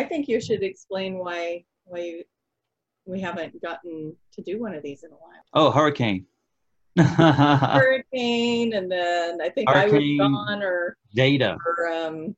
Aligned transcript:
I 0.00 0.04
think 0.04 0.28
you 0.28 0.40
should 0.40 0.62
explain 0.62 1.18
why 1.18 1.64
why 1.84 1.98
you, 1.98 2.24
we 3.04 3.20
haven't 3.20 3.60
gotten 3.60 4.16
to 4.32 4.40
do 4.42 4.58
one 4.58 4.74
of 4.74 4.82
these 4.82 5.04
in 5.04 5.10
a 5.10 5.14
while. 5.14 5.44
Oh, 5.52 5.70
hurricane. 5.70 6.26
Hurricane, 6.98 8.72
and 8.72 8.90
then 8.90 9.40
I 9.42 9.50
think 9.50 9.68
Hurricane. 9.68 10.20
I 10.20 10.24
was 10.24 10.32
gone, 10.32 10.62
or, 10.62 10.96
Data. 11.14 11.56
or 11.66 11.92
um, 11.92 12.34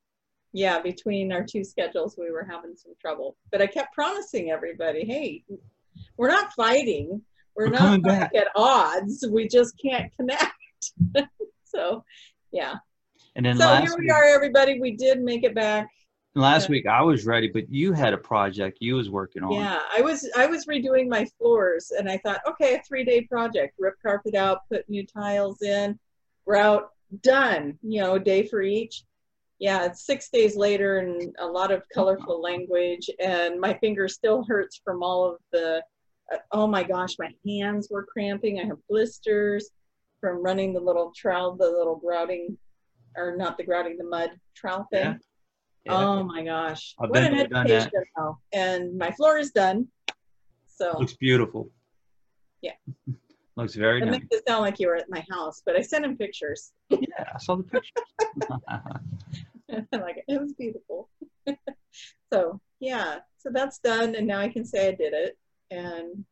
yeah, 0.53 0.81
between 0.81 1.33
our 1.33 1.45
two 1.45 1.63
schedules, 1.63 2.17
we 2.19 2.33
were 2.33 2.45
having 2.51 2.75
some 2.75 2.95
trouble. 3.01 3.37
But 3.53 3.63
I 3.63 3.69
kept 3.69 3.95
promising 3.95 4.51
everybody, 4.51 5.05
hey, 5.05 5.45
we're 6.17 6.29
not 6.29 6.53
fighting. 6.55 7.23
We're, 7.55 7.67
We're 7.67 7.71
not 7.71 8.03
like 8.03 8.35
at 8.35 8.49
odds. 8.57 9.25
We 9.31 9.47
just 9.47 9.75
can't 9.79 10.11
connect. 10.17 10.53
so, 11.65 12.05
yeah. 12.51 12.77
And 13.37 13.47
then 13.47 13.57
So 13.57 13.67
last 13.67 13.83
here 13.83 13.95
we 13.99 14.07
week, 14.07 14.13
are, 14.13 14.25
everybody. 14.25 14.81
We 14.81 14.97
did 14.97 15.21
make 15.21 15.45
it 15.45 15.55
back. 15.55 15.89
Last 16.35 16.69
week 16.69 16.87
I 16.87 17.03
was 17.03 17.27
ready, 17.27 17.49
but 17.49 17.71
you 17.71 17.93
had 17.93 18.15
a 18.15 18.19
project 18.19 18.79
you 18.81 18.95
was 18.95 19.11
working 19.11 19.43
on. 19.43 19.53
Yeah, 19.53 19.81
I 19.97 20.01
was 20.01 20.29
I 20.37 20.47
was 20.47 20.67
redoing 20.67 21.09
my 21.09 21.27
floors, 21.39 21.93
and 21.97 22.11
I 22.11 22.19
thought, 22.19 22.41
okay, 22.49 22.75
a 22.75 22.83
three 22.83 23.05
day 23.05 23.23
project: 23.23 23.75
rip 23.79 23.95
carpet 24.03 24.35
out, 24.35 24.61
put 24.71 24.89
new 24.89 25.07
tiles 25.07 25.63
in, 25.63 25.99
grout, 26.47 26.91
done. 27.23 27.79
You 27.83 28.01
know, 28.01 28.15
a 28.15 28.21
day 28.21 28.47
for 28.47 28.63
each. 28.63 29.05
Yeah, 29.59 29.85
it's 29.85 30.05
six 30.05 30.29
days 30.29 30.57
later, 30.57 30.99
and 30.99 31.35
a 31.39 31.47
lot 31.47 31.71
of 31.71 31.85
colorful 31.95 32.41
language, 32.41 33.09
and 33.21 33.61
my 33.61 33.75
finger 33.75 34.09
still 34.09 34.45
hurts 34.45 34.81
from 34.85 35.03
all 35.03 35.31
of 35.31 35.37
the. 35.53 35.83
Uh, 36.33 36.39
oh 36.53 36.67
my 36.67 36.83
gosh, 36.83 37.17
my 37.19 37.31
hands 37.47 37.89
were 37.91 38.05
cramping. 38.05 38.61
I 38.61 38.65
have 38.65 38.79
blisters 38.89 39.71
from 40.21 40.43
running 40.43 40.73
the 40.73 40.81
little 40.81 41.13
trowel, 41.15 41.57
the 41.57 41.67
little 41.67 41.97
grouting, 41.97 42.57
or 43.17 43.37
not 43.37 43.57
the 43.57 43.65
grouting, 43.65 43.99
the 43.99 44.05
mud 44.05 44.31
trowel 44.55 44.87
thing. 44.91 45.05
Yeah. 45.05 45.15
Yeah. 45.85 45.97
Oh 45.97 46.23
my 46.23 46.45
gosh. 46.45 46.95
I've 47.01 47.11
what 47.11 47.15
been 47.15 47.35
an 47.35 47.51
done 47.51 47.67
that. 47.67 47.71
education 47.71 48.05
though. 48.17 48.39
And 48.53 48.97
my 48.97 49.11
floor 49.13 49.39
is 49.39 49.51
done. 49.51 49.89
So 50.69 50.97
Looks 50.99 51.15
beautiful. 51.15 51.71
Yeah. 52.61 52.73
Looks 53.57 53.75
very 53.75 54.01
it 54.01 54.07
nice. 54.07 54.13
makes 54.13 54.27
it 54.31 54.49
sound 54.49 54.63
like 54.63 54.81
you 54.81 54.87
were 54.89 54.97
at 54.97 55.11
my 55.11 55.25
house, 55.31 55.63
but 55.65 55.77
I 55.77 55.83
sent 55.83 56.05
him 56.05 56.17
pictures. 56.17 56.73
Yeah, 56.91 57.25
I 57.35 57.39
saw 57.39 57.57
the 57.57 57.65
pictures. 57.65 57.93
like 59.93 60.25
it 60.29 60.41
was 60.41 60.53
beautiful. 60.55 61.09
so 62.33 62.61
yeah. 62.81 63.19
So 63.39 63.51
that's 63.53 63.79
done 63.79 64.15
and 64.15 64.27
now 64.27 64.39
I 64.39 64.49
can 64.49 64.65
say 64.65 64.89
I 64.89 64.93
did 64.93 65.13
it. 65.13 65.37
And 65.71 66.25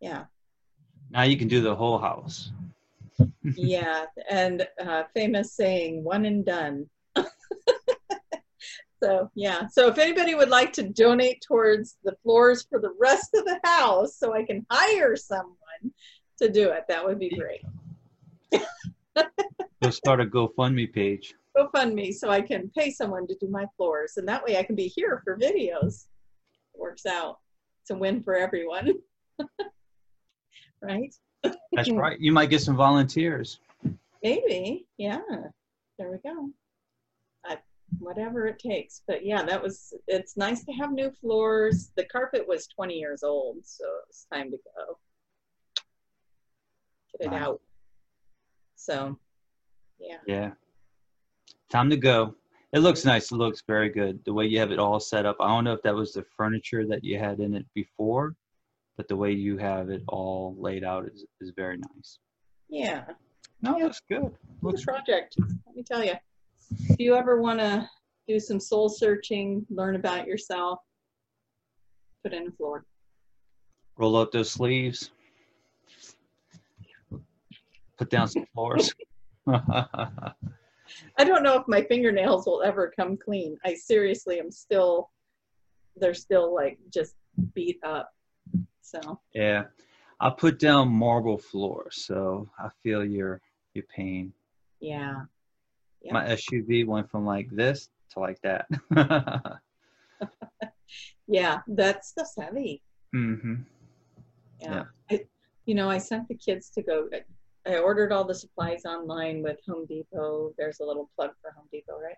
yeah. 0.00 0.24
now 1.10 1.22
you 1.22 1.36
can 1.36 1.48
do 1.48 1.60
the 1.60 1.74
whole 1.74 1.98
house. 1.98 2.52
yeah. 3.42 4.04
And 4.30 4.66
uh, 4.80 5.02
famous 5.14 5.52
saying, 5.52 6.04
one 6.04 6.24
and 6.26 6.44
done. 6.46 6.88
So 9.02 9.30
yeah, 9.34 9.66
so 9.68 9.88
if 9.88 9.98
anybody 9.98 10.34
would 10.34 10.48
like 10.48 10.72
to 10.74 10.82
donate 10.82 11.42
towards 11.46 11.96
the 12.02 12.16
floors 12.22 12.66
for 12.68 12.80
the 12.80 12.92
rest 12.98 13.30
of 13.34 13.44
the 13.44 13.60
house, 13.64 14.16
so 14.16 14.34
I 14.34 14.44
can 14.44 14.66
hire 14.70 15.14
someone 15.14 15.56
to 16.38 16.48
do 16.48 16.70
it, 16.70 16.84
that 16.88 17.04
would 17.04 17.18
be 17.18 17.30
great. 17.30 17.62
Go 19.82 19.90
start 19.90 20.20
a 20.20 20.26
GoFundMe 20.26 20.92
page. 20.92 21.34
GoFundMe 21.56 22.12
so 22.12 22.30
I 22.30 22.40
can 22.40 22.70
pay 22.76 22.90
someone 22.90 23.26
to 23.28 23.36
do 23.40 23.48
my 23.48 23.66
floors, 23.76 24.16
and 24.16 24.26
that 24.28 24.44
way 24.44 24.56
I 24.58 24.64
can 24.64 24.74
be 24.74 24.88
here 24.88 25.22
for 25.24 25.38
videos. 25.38 26.06
It 26.74 26.80
works 26.80 27.06
out. 27.06 27.38
It's 27.82 27.90
a 27.90 27.96
win 27.96 28.22
for 28.22 28.34
everyone, 28.34 28.94
right? 30.82 31.14
That's 31.72 31.90
right. 31.92 32.18
You 32.18 32.32
might 32.32 32.50
get 32.50 32.62
some 32.62 32.76
volunteers. 32.76 33.60
Maybe, 34.22 34.86
yeah. 34.96 35.20
There 35.98 36.10
we 36.10 36.18
go. 36.18 36.50
Whatever 37.98 38.46
it 38.46 38.58
takes, 38.58 39.02
but 39.06 39.24
yeah, 39.24 39.42
that 39.44 39.62
was. 39.62 39.92
It's 40.06 40.36
nice 40.36 40.64
to 40.64 40.72
have 40.72 40.92
new 40.92 41.10
floors. 41.10 41.90
The 41.96 42.04
carpet 42.04 42.46
was 42.46 42.66
20 42.68 42.94
years 42.94 43.22
old, 43.22 43.58
so 43.64 43.84
it's 44.08 44.26
time 44.32 44.50
to 44.50 44.56
go. 44.76 44.98
Get 47.18 47.26
it 47.26 47.30
Wow. 47.32 47.38
out. 47.52 47.60
So, 48.76 49.18
yeah. 49.98 50.18
Yeah. 50.26 50.50
Time 51.70 51.90
to 51.90 51.96
go. 51.96 52.34
It 52.72 52.80
looks 52.80 53.04
nice. 53.04 53.32
It 53.32 53.36
looks 53.36 53.62
very 53.66 53.88
good. 53.88 54.24
The 54.24 54.32
way 54.32 54.46
you 54.46 54.58
have 54.60 54.70
it 54.70 54.78
all 54.78 55.00
set 55.00 55.26
up. 55.26 55.36
I 55.40 55.48
don't 55.48 55.64
know 55.64 55.72
if 55.72 55.82
that 55.82 55.94
was 55.94 56.12
the 56.12 56.24
furniture 56.36 56.86
that 56.86 57.02
you 57.02 57.18
had 57.18 57.40
in 57.40 57.54
it 57.54 57.66
before, 57.74 58.36
but 58.96 59.08
the 59.08 59.16
way 59.16 59.32
you 59.32 59.56
have 59.58 59.88
it 59.90 60.02
all 60.08 60.54
laid 60.58 60.84
out 60.84 61.06
is, 61.06 61.24
is 61.40 61.52
very 61.56 61.78
nice. 61.78 62.18
Yeah. 62.68 63.06
No, 63.62 63.76
Yeah. 63.78 63.84
looks 63.84 64.00
good. 64.08 64.20
Good 64.22 64.36
Looks 64.62 64.84
project. 64.84 65.36
Let 65.66 65.74
me 65.76 65.82
tell 65.82 66.04
you. 66.04 66.14
If 66.70 66.98
you 66.98 67.14
ever 67.14 67.40
want 67.40 67.60
to 67.60 67.88
do 68.26 68.38
some 68.38 68.60
soul 68.60 68.88
searching, 68.88 69.64
learn 69.70 69.96
about 69.96 70.26
yourself, 70.26 70.80
put 72.22 72.34
in 72.34 72.48
a 72.48 72.50
floor. 72.52 72.84
roll 73.96 74.16
up 74.16 74.32
those 74.32 74.50
sleeves. 74.50 75.10
Put 77.98 78.10
down 78.10 78.28
some 78.28 78.46
floors. 78.54 78.94
I 79.48 81.24
don't 81.24 81.42
know 81.42 81.58
if 81.58 81.66
my 81.66 81.82
fingernails 81.82 82.46
will 82.46 82.62
ever 82.62 82.92
come 82.94 83.16
clean. 83.16 83.56
I 83.64 83.74
seriously 83.74 84.38
am 84.38 84.50
still, 84.50 85.10
they're 85.96 86.14
still 86.14 86.54
like 86.54 86.78
just 86.92 87.14
beat 87.54 87.78
up. 87.84 88.10
So, 88.82 89.20
yeah. 89.34 89.64
I 90.20 90.30
put 90.30 90.58
down 90.58 90.88
marble 90.88 91.38
floors, 91.38 92.04
so 92.06 92.48
I 92.58 92.68
feel 92.82 93.04
your 93.04 93.40
your 93.74 93.84
pain. 93.94 94.32
yeah. 94.80 95.22
Yeah. 96.02 96.12
My 96.12 96.26
SUV 96.26 96.86
went 96.86 97.10
from 97.10 97.24
like 97.26 97.50
this 97.50 97.88
to 98.12 98.20
like 98.20 98.40
that. 98.42 98.66
Yeah. 101.28 101.58
That 101.68 102.04
stuff's 102.04 102.34
heavy. 102.40 102.82
hmm 103.12 103.56
Yeah. 104.60 104.84
I, 105.10 105.24
you 105.66 105.74
know, 105.74 105.90
I 105.90 105.98
sent 105.98 106.26
the 106.26 106.34
kids 106.34 106.70
to 106.70 106.82
go, 106.82 107.08
I 107.66 107.76
ordered 107.76 108.12
all 108.12 108.24
the 108.24 108.34
supplies 108.34 108.86
online 108.86 109.42
with 109.42 109.58
Home 109.68 109.84
Depot. 109.86 110.54
There's 110.56 110.80
a 110.80 110.86
little 110.86 111.10
plug 111.14 111.32
for 111.42 111.50
Home 111.52 111.68
Depot, 111.70 112.00
right? 112.00 112.16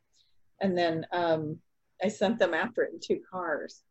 And 0.60 0.78
then 0.78 1.04
um, 1.12 1.58
I 2.02 2.08
sent 2.08 2.38
them 2.38 2.54
after 2.54 2.82
it 2.82 2.92
in 2.92 3.00
two 3.00 3.20
cars, 3.28 3.82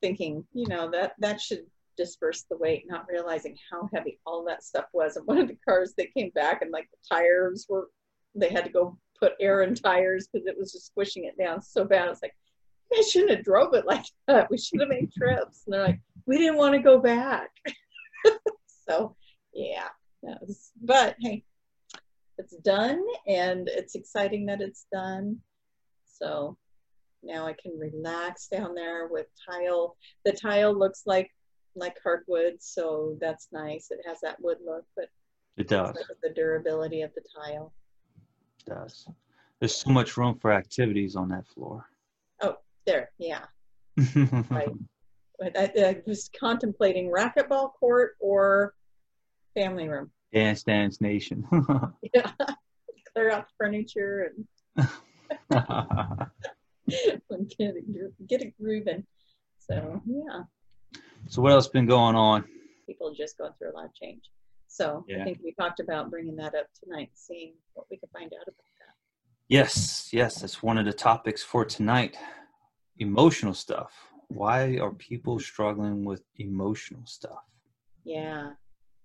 thinking, 0.00 0.44
you 0.52 0.68
know, 0.68 0.88
that 0.92 1.14
that 1.18 1.40
should 1.40 1.66
disperse 1.96 2.44
the 2.48 2.56
weight, 2.56 2.84
not 2.86 3.06
realizing 3.08 3.56
how 3.70 3.88
heavy 3.92 4.20
all 4.24 4.44
that 4.44 4.62
stuff 4.62 4.86
was. 4.92 5.16
And 5.16 5.26
one 5.26 5.38
of 5.38 5.48
the 5.48 5.58
cars, 5.66 5.94
they 5.96 6.10
came 6.16 6.30
back 6.30 6.62
and 6.62 6.70
like 6.70 6.88
the 6.90 7.16
tires 7.16 7.66
were, 7.68 7.88
they 8.34 8.50
had 8.50 8.64
to 8.64 8.70
go 8.70 8.98
put 9.18 9.32
air 9.40 9.62
in 9.62 9.74
tires 9.74 10.28
because 10.32 10.46
it 10.46 10.56
was 10.58 10.72
just 10.72 10.86
squishing 10.86 11.24
it 11.24 11.36
down 11.38 11.62
so 11.62 11.84
bad. 11.84 12.08
It's 12.08 12.22
like, 12.22 12.34
I 12.92 13.02
shouldn't 13.02 13.30
have 13.32 13.44
drove 13.44 13.74
it 13.74 13.86
like 13.86 14.04
that. 14.28 14.50
We 14.50 14.58
should 14.58 14.80
have 14.80 14.88
made 14.88 15.12
trips. 15.12 15.62
And 15.66 15.74
they're 15.74 15.86
like, 15.86 16.00
we 16.26 16.38
didn't 16.38 16.56
want 16.56 16.74
to 16.74 16.80
go 16.80 16.98
back. 16.98 17.50
so, 18.88 19.16
yeah. 19.52 19.88
was- 20.22 20.72
but 20.82 21.16
hey, 21.20 21.44
it's 22.38 22.56
done 22.58 23.02
and 23.28 23.68
it's 23.68 23.94
exciting 23.94 24.46
that 24.46 24.60
it's 24.60 24.86
done. 24.92 25.38
So 26.06 26.56
now 27.22 27.46
I 27.46 27.54
can 27.54 27.78
relax 27.78 28.48
down 28.48 28.74
there 28.74 29.08
with 29.08 29.26
tile. 29.48 29.96
The 30.24 30.32
tile 30.32 30.76
looks 30.76 31.02
like 31.06 31.30
like 31.76 31.96
hardwood, 32.04 32.54
so 32.60 33.16
that's 33.20 33.48
nice. 33.50 33.88
It 33.90 33.98
has 34.06 34.18
that 34.22 34.40
wood 34.40 34.58
look, 34.64 34.84
but 34.94 35.08
It 35.56 35.66
does. 35.66 35.94
like 35.96 36.04
the 36.22 36.30
durability 36.30 37.02
of 37.02 37.10
the 37.16 37.22
tile. 37.44 37.72
Does. 38.66 39.06
There's 39.60 39.76
so 39.76 39.90
much 39.90 40.16
room 40.16 40.38
for 40.38 40.52
activities 40.52 41.16
on 41.16 41.28
that 41.30 41.46
floor. 41.46 41.86
Oh, 42.42 42.56
there, 42.86 43.10
yeah. 43.18 43.44
Right. 44.50 44.70
I, 45.56 45.70
I 45.76 46.02
was 46.06 46.30
contemplating 46.38 47.10
racquetball 47.10 47.72
court 47.72 48.16
or 48.20 48.74
family 49.54 49.88
room. 49.88 50.10
Dance 50.32 50.62
Dance 50.62 51.00
Nation. 51.00 51.46
Yeah. 52.14 52.30
Clear 53.12 53.30
out 53.30 53.46
the 53.46 53.54
furniture 53.56 54.32
and 54.36 54.46
get 57.56 57.76
it, 57.76 58.28
get 58.28 58.42
it 58.42 58.54
grooving. 58.60 59.04
So 59.60 60.02
yeah, 60.04 60.42
so 61.28 61.40
what 61.42 61.52
else 61.52 61.68
been 61.68 61.86
going 61.86 62.16
on? 62.16 62.44
people 62.86 63.14
just 63.14 63.38
going 63.38 63.52
through 63.58 63.72
a 63.72 63.74
lot 63.74 63.86
of 63.86 63.94
change. 63.94 64.22
So 64.74 65.04
Yeah. 65.06 65.20
I 65.20 65.24
think 65.24 65.38
we 65.44 65.52
talked 65.54 65.78
about 65.78 66.10
bringing 66.10 66.34
that 66.36 66.56
up 66.56 66.66
tonight, 66.82 67.10
seeing 67.14 67.54
what 67.74 67.86
we 67.92 67.96
can 67.96 68.08
find 68.12 68.32
out 68.34 68.42
about 68.48 68.56
that. 68.80 68.94
Yes, 69.46 70.08
yes, 70.12 70.40
that's 70.40 70.64
one 70.64 70.78
of 70.78 70.84
the 70.84 70.92
topics 70.92 71.44
for 71.44 71.64
tonight. 71.64 72.16
Emotional 72.98 73.54
stuff. 73.54 73.92
Why 74.28 74.78
are 74.78 74.90
people 74.92 75.38
struggling 75.38 76.04
with 76.04 76.24
emotional 76.38 77.06
stuff? 77.06 77.44
Yeah, 78.04 78.54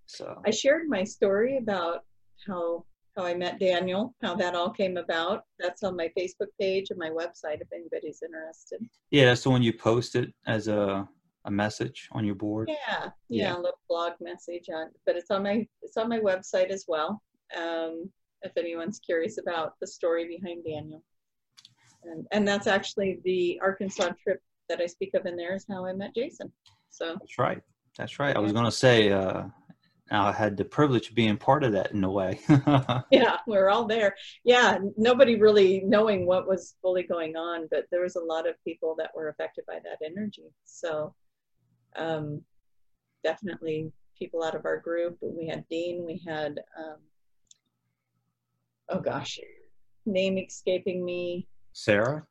So 0.07 0.41
I 0.43 0.49
shared 0.49 0.87
my 0.89 1.03
story 1.03 1.57
about 1.57 2.03
how 2.47 2.85
how 3.15 3.25
I 3.25 3.35
met 3.35 3.59
Daniel, 3.59 4.15
how 4.23 4.33
that 4.35 4.55
all 4.55 4.69
came 4.71 4.97
about. 4.97 5.43
That's 5.59 5.83
on 5.83 5.95
my 5.95 6.09
Facebook 6.17 6.51
page 6.59 6.89
and 6.89 6.97
my 6.97 7.09
website 7.09 7.59
if 7.61 7.67
anybody's 7.73 8.23
interested. 8.23 8.79
yeah, 9.11 9.25
that's 9.25 9.43
the 9.43 9.49
one 9.51 9.61
you 9.61 9.73
posted 9.73 10.33
as 10.47 10.67
a 10.67 11.07
a 11.49 11.51
message 11.51 12.07
on 12.13 12.23
your 12.23 12.35
board. 12.35 12.69
Yeah, 12.69 13.09
yeah, 13.27 13.43
Yeah. 13.49 13.55
a 13.55 13.57
little 13.57 13.79
blog 13.89 14.13
message 14.21 14.69
on, 14.73 14.89
but 15.05 15.15
it's 15.17 15.31
on 15.31 15.43
my 15.43 15.67
it's 15.81 15.97
on 15.97 16.07
my 16.07 16.19
website 16.19 16.69
as 16.69 16.85
well. 16.87 17.21
Um, 17.57 18.09
if 18.43 18.55
anyone's 18.55 18.99
curious 18.99 19.37
about 19.37 19.73
the 19.81 19.87
story 19.87 20.25
behind 20.27 20.63
Daniel, 20.63 21.03
and 22.03 22.25
and 22.31 22.47
that's 22.47 22.67
actually 22.67 23.19
the 23.25 23.59
Arkansas 23.61 24.11
trip 24.23 24.41
that 24.69 24.79
I 24.79 24.85
speak 24.85 25.13
of 25.15 25.25
in 25.25 25.35
there 25.35 25.55
is 25.55 25.65
how 25.69 25.85
I 25.85 25.93
met 25.93 26.15
Jason. 26.15 26.51
So 26.89 27.15
that's 27.19 27.37
right. 27.37 27.61
That's 27.97 28.19
right. 28.19 28.35
I 28.35 28.39
was 28.39 28.53
going 28.53 28.65
to 28.65 28.71
say, 28.71 29.11
uh, 29.11 29.43
I 30.11 30.31
had 30.31 30.55
the 30.55 30.63
privilege 30.65 31.09
of 31.09 31.15
being 31.15 31.37
part 31.37 31.63
of 31.63 31.71
that 31.73 31.91
in 31.91 32.03
a 32.03 32.09
way. 32.11 32.39
yeah, 33.11 33.37
we 33.47 33.57
are 33.57 33.69
all 33.69 33.85
there. 33.85 34.15
Yeah, 34.43 34.77
nobody 34.95 35.35
really 35.35 35.81
knowing 35.85 36.25
what 36.25 36.47
was 36.47 36.75
fully 36.81 37.03
going 37.03 37.35
on, 37.35 37.67
but 37.69 37.85
there 37.91 38.01
was 38.01 38.15
a 38.15 38.23
lot 38.23 38.47
of 38.47 38.55
people 38.63 38.95
that 38.99 39.11
were 39.15 39.29
affected 39.29 39.65
by 39.67 39.79
that 39.83 40.05
energy. 40.05 40.51
So, 40.65 41.13
um, 41.95 42.41
definitely 43.23 43.91
people 44.17 44.43
out 44.43 44.55
of 44.55 44.65
our 44.65 44.77
group. 44.77 45.17
We 45.21 45.47
had 45.47 45.67
Dean. 45.69 46.05
We 46.05 46.21
had, 46.27 46.59
um, 46.77 46.97
oh 48.89 48.99
gosh, 48.99 49.39
name 50.05 50.37
escaping 50.37 51.03
me. 51.03 51.47
Sarah. 51.73 52.25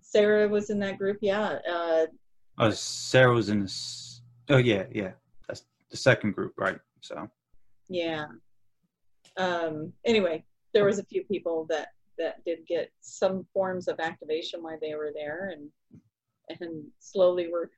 Sarah 0.00 0.48
was 0.48 0.70
in 0.70 0.78
that 0.80 0.98
group. 0.98 1.18
Yeah. 1.22 1.58
Uh, 1.70 2.06
oh, 2.58 2.70
Sarah 2.70 3.34
was 3.34 3.48
in 3.48 3.60
this. 3.60 4.20
Oh 4.48 4.58
yeah, 4.58 4.84
yeah. 4.92 5.12
That's 5.48 5.64
the 5.90 5.96
second 5.96 6.34
group, 6.34 6.52
right? 6.58 6.78
So. 7.00 7.28
Yeah. 7.88 8.26
Um. 9.36 9.92
Anyway, 10.04 10.44
there 10.74 10.84
was 10.84 10.98
a 10.98 11.04
few 11.04 11.24
people 11.24 11.66
that 11.70 11.88
that 12.18 12.44
did 12.44 12.66
get 12.66 12.90
some 13.00 13.46
forms 13.54 13.88
of 13.88 13.98
activation 14.00 14.62
while 14.62 14.78
they 14.80 14.94
were 14.94 15.12
there, 15.14 15.50
and 15.54 15.70
and 16.60 16.84
slowly 16.98 17.48
were 17.48 17.70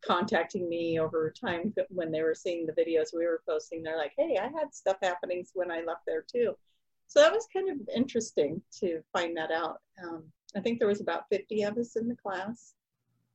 contacting 0.00 0.68
me 0.68 0.98
over 0.98 1.30
time 1.30 1.74
when 1.88 2.10
they 2.10 2.22
were 2.22 2.34
seeing 2.34 2.66
the 2.66 2.72
videos 2.72 3.08
we 3.12 3.26
were 3.26 3.42
posting. 3.48 3.82
They're 3.82 3.96
like, 3.96 4.12
"Hey, 4.16 4.38
I 4.38 4.48
had 4.48 4.74
stuff 4.74 4.98
happening 5.02 5.46
when 5.54 5.70
I 5.70 5.82
left 5.82 6.06
there 6.06 6.22
too." 6.22 6.56
So 7.08 7.20
that 7.20 7.32
was 7.32 7.46
kind 7.52 7.70
of 7.70 7.88
interesting 7.94 8.62
to 8.80 9.02
find 9.12 9.36
that 9.36 9.50
out. 9.50 9.80
Um, 10.02 10.24
I 10.56 10.60
think 10.60 10.78
there 10.78 10.88
was 10.88 11.00
about 11.00 11.28
50 11.30 11.62
of 11.62 11.78
us 11.78 11.96
in 11.96 12.08
the 12.08 12.16
class, 12.16 12.74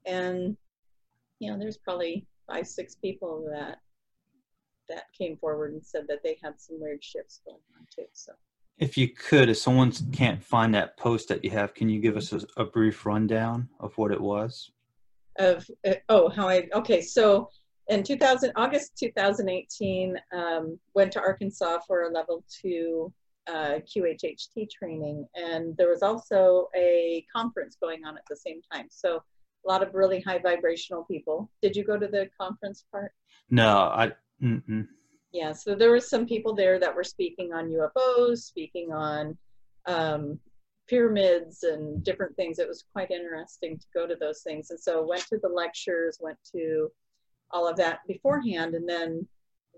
and 0.05 0.57
you 1.39 1.51
know, 1.51 1.57
there's 1.57 1.77
probably 1.77 2.25
five, 2.47 2.67
six 2.67 2.95
people 2.95 3.45
that 3.51 3.79
that 4.89 5.05
came 5.17 5.37
forward 5.37 5.73
and 5.73 5.85
said 5.85 6.05
that 6.07 6.21
they 6.23 6.37
had 6.43 6.59
some 6.59 6.79
weird 6.79 7.03
shifts 7.03 7.41
going 7.45 7.61
on 7.77 7.87
too. 7.95 8.07
So. 8.13 8.33
If 8.77 8.97
you 8.97 9.09
could, 9.09 9.49
if 9.49 9.57
someone 9.57 9.91
can't 10.11 10.43
find 10.43 10.73
that 10.75 10.97
post 10.97 11.27
that 11.29 11.43
you 11.43 11.51
have, 11.51 11.73
can 11.73 11.87
you 11.87 11.99
give 11.99 12.17
us 12.17 12.33
a, 12.33 12.41
a 12.57 12.65
brief 12.65 13.05
rundown 13.05 13.69
of 13.79 13.97
what 13.97 14.11
it 14.11 14.19
was? 14.19 14.71
Of 15.41 15.69
uh, 15.87 15.93
oh 16.09 16.29
how 16.29 16.47
I 16.47 16.67
okay 16.73 17.01
so 17.01 17.49
in 17.87 18.03
2000 18.03 18.51
August 18.55 18.97
2018 18.97 20.17
um, 20.33 20.79
went 20.93 21.11
to 21.13 21.19
Arkansas 21.19 21.79
for 21.87 22.03
a 22.03 22.09
level 22.09 22.43
two 22.61 23.11
uh, 23.47 23.79
QHHT 23.85 24.69
training. 24.69 25.27
And 25.35 25.75
there 25.77 25.89
was 25.89 26.03
also 26.03 26.69
a 26.75 27.25
conference 27.33 27.75
going 27.81 28.05
on 28.05 28.17
at 28.17 28.23
the 28.29 28.35
same 28.35 28.61
time. 28.71 28.87
So 28.89 29.23
a 29.65 29.67
lot 29.67 29.83
of 29.83 29.93
really 29.93 30.21
high 30.21 30.39
vibrational 30.39 31.03
people. 31.03 31.49
Did 31.61 31.75
you 31.75 31.83
go 31.83 31.97
to 31.97 32.07
the 32.07 32.29
conference 32.39 32.85
part? 32.91 33.11
No 33.49 33.91
I 33.93 34.11
mm-mm. 34.41 34.87
yeah 35.33 35.51
so 35.51 35.75
there 35.75 35.91
were 35.91 35.99
some 35.99 36.25
people 36.25 36.55
there 36.55 36.79
that 36.79 36.95
were 36.95 37.03
speaking 37.03 37.53
on 37.53 37.69
UFOs 37.69 38.39
speaking 38.39 38.91
on 38.91 39.37
um, 39.85 40.39
pyramids 40.91 41.63
and 41.63 42.03
different 42.03 42.35
things. 42.35 42.59
It 42.59 42.67
was 42.67 42.83
quite 42.91 43.11
interesting 43.11 43.79
to 43.79 43.85
go 43.93 44.05
to 44.05 44.15
those 44.19 44.41
things. 44.41 44.71
And 44.71 44.79
so 44.79 45.01
went 45.01 45.25
to 45.27 45.39
the 45.41 45.47
lectures, 45.47 46.17
went 46.19 46.37
to 46.51 46.91
all 47.51 47.65
of 47.65 47.77
that 47.77 47.99
beforehand, 48.07 48.75
and 48.75 48.87
then 48.87 49.27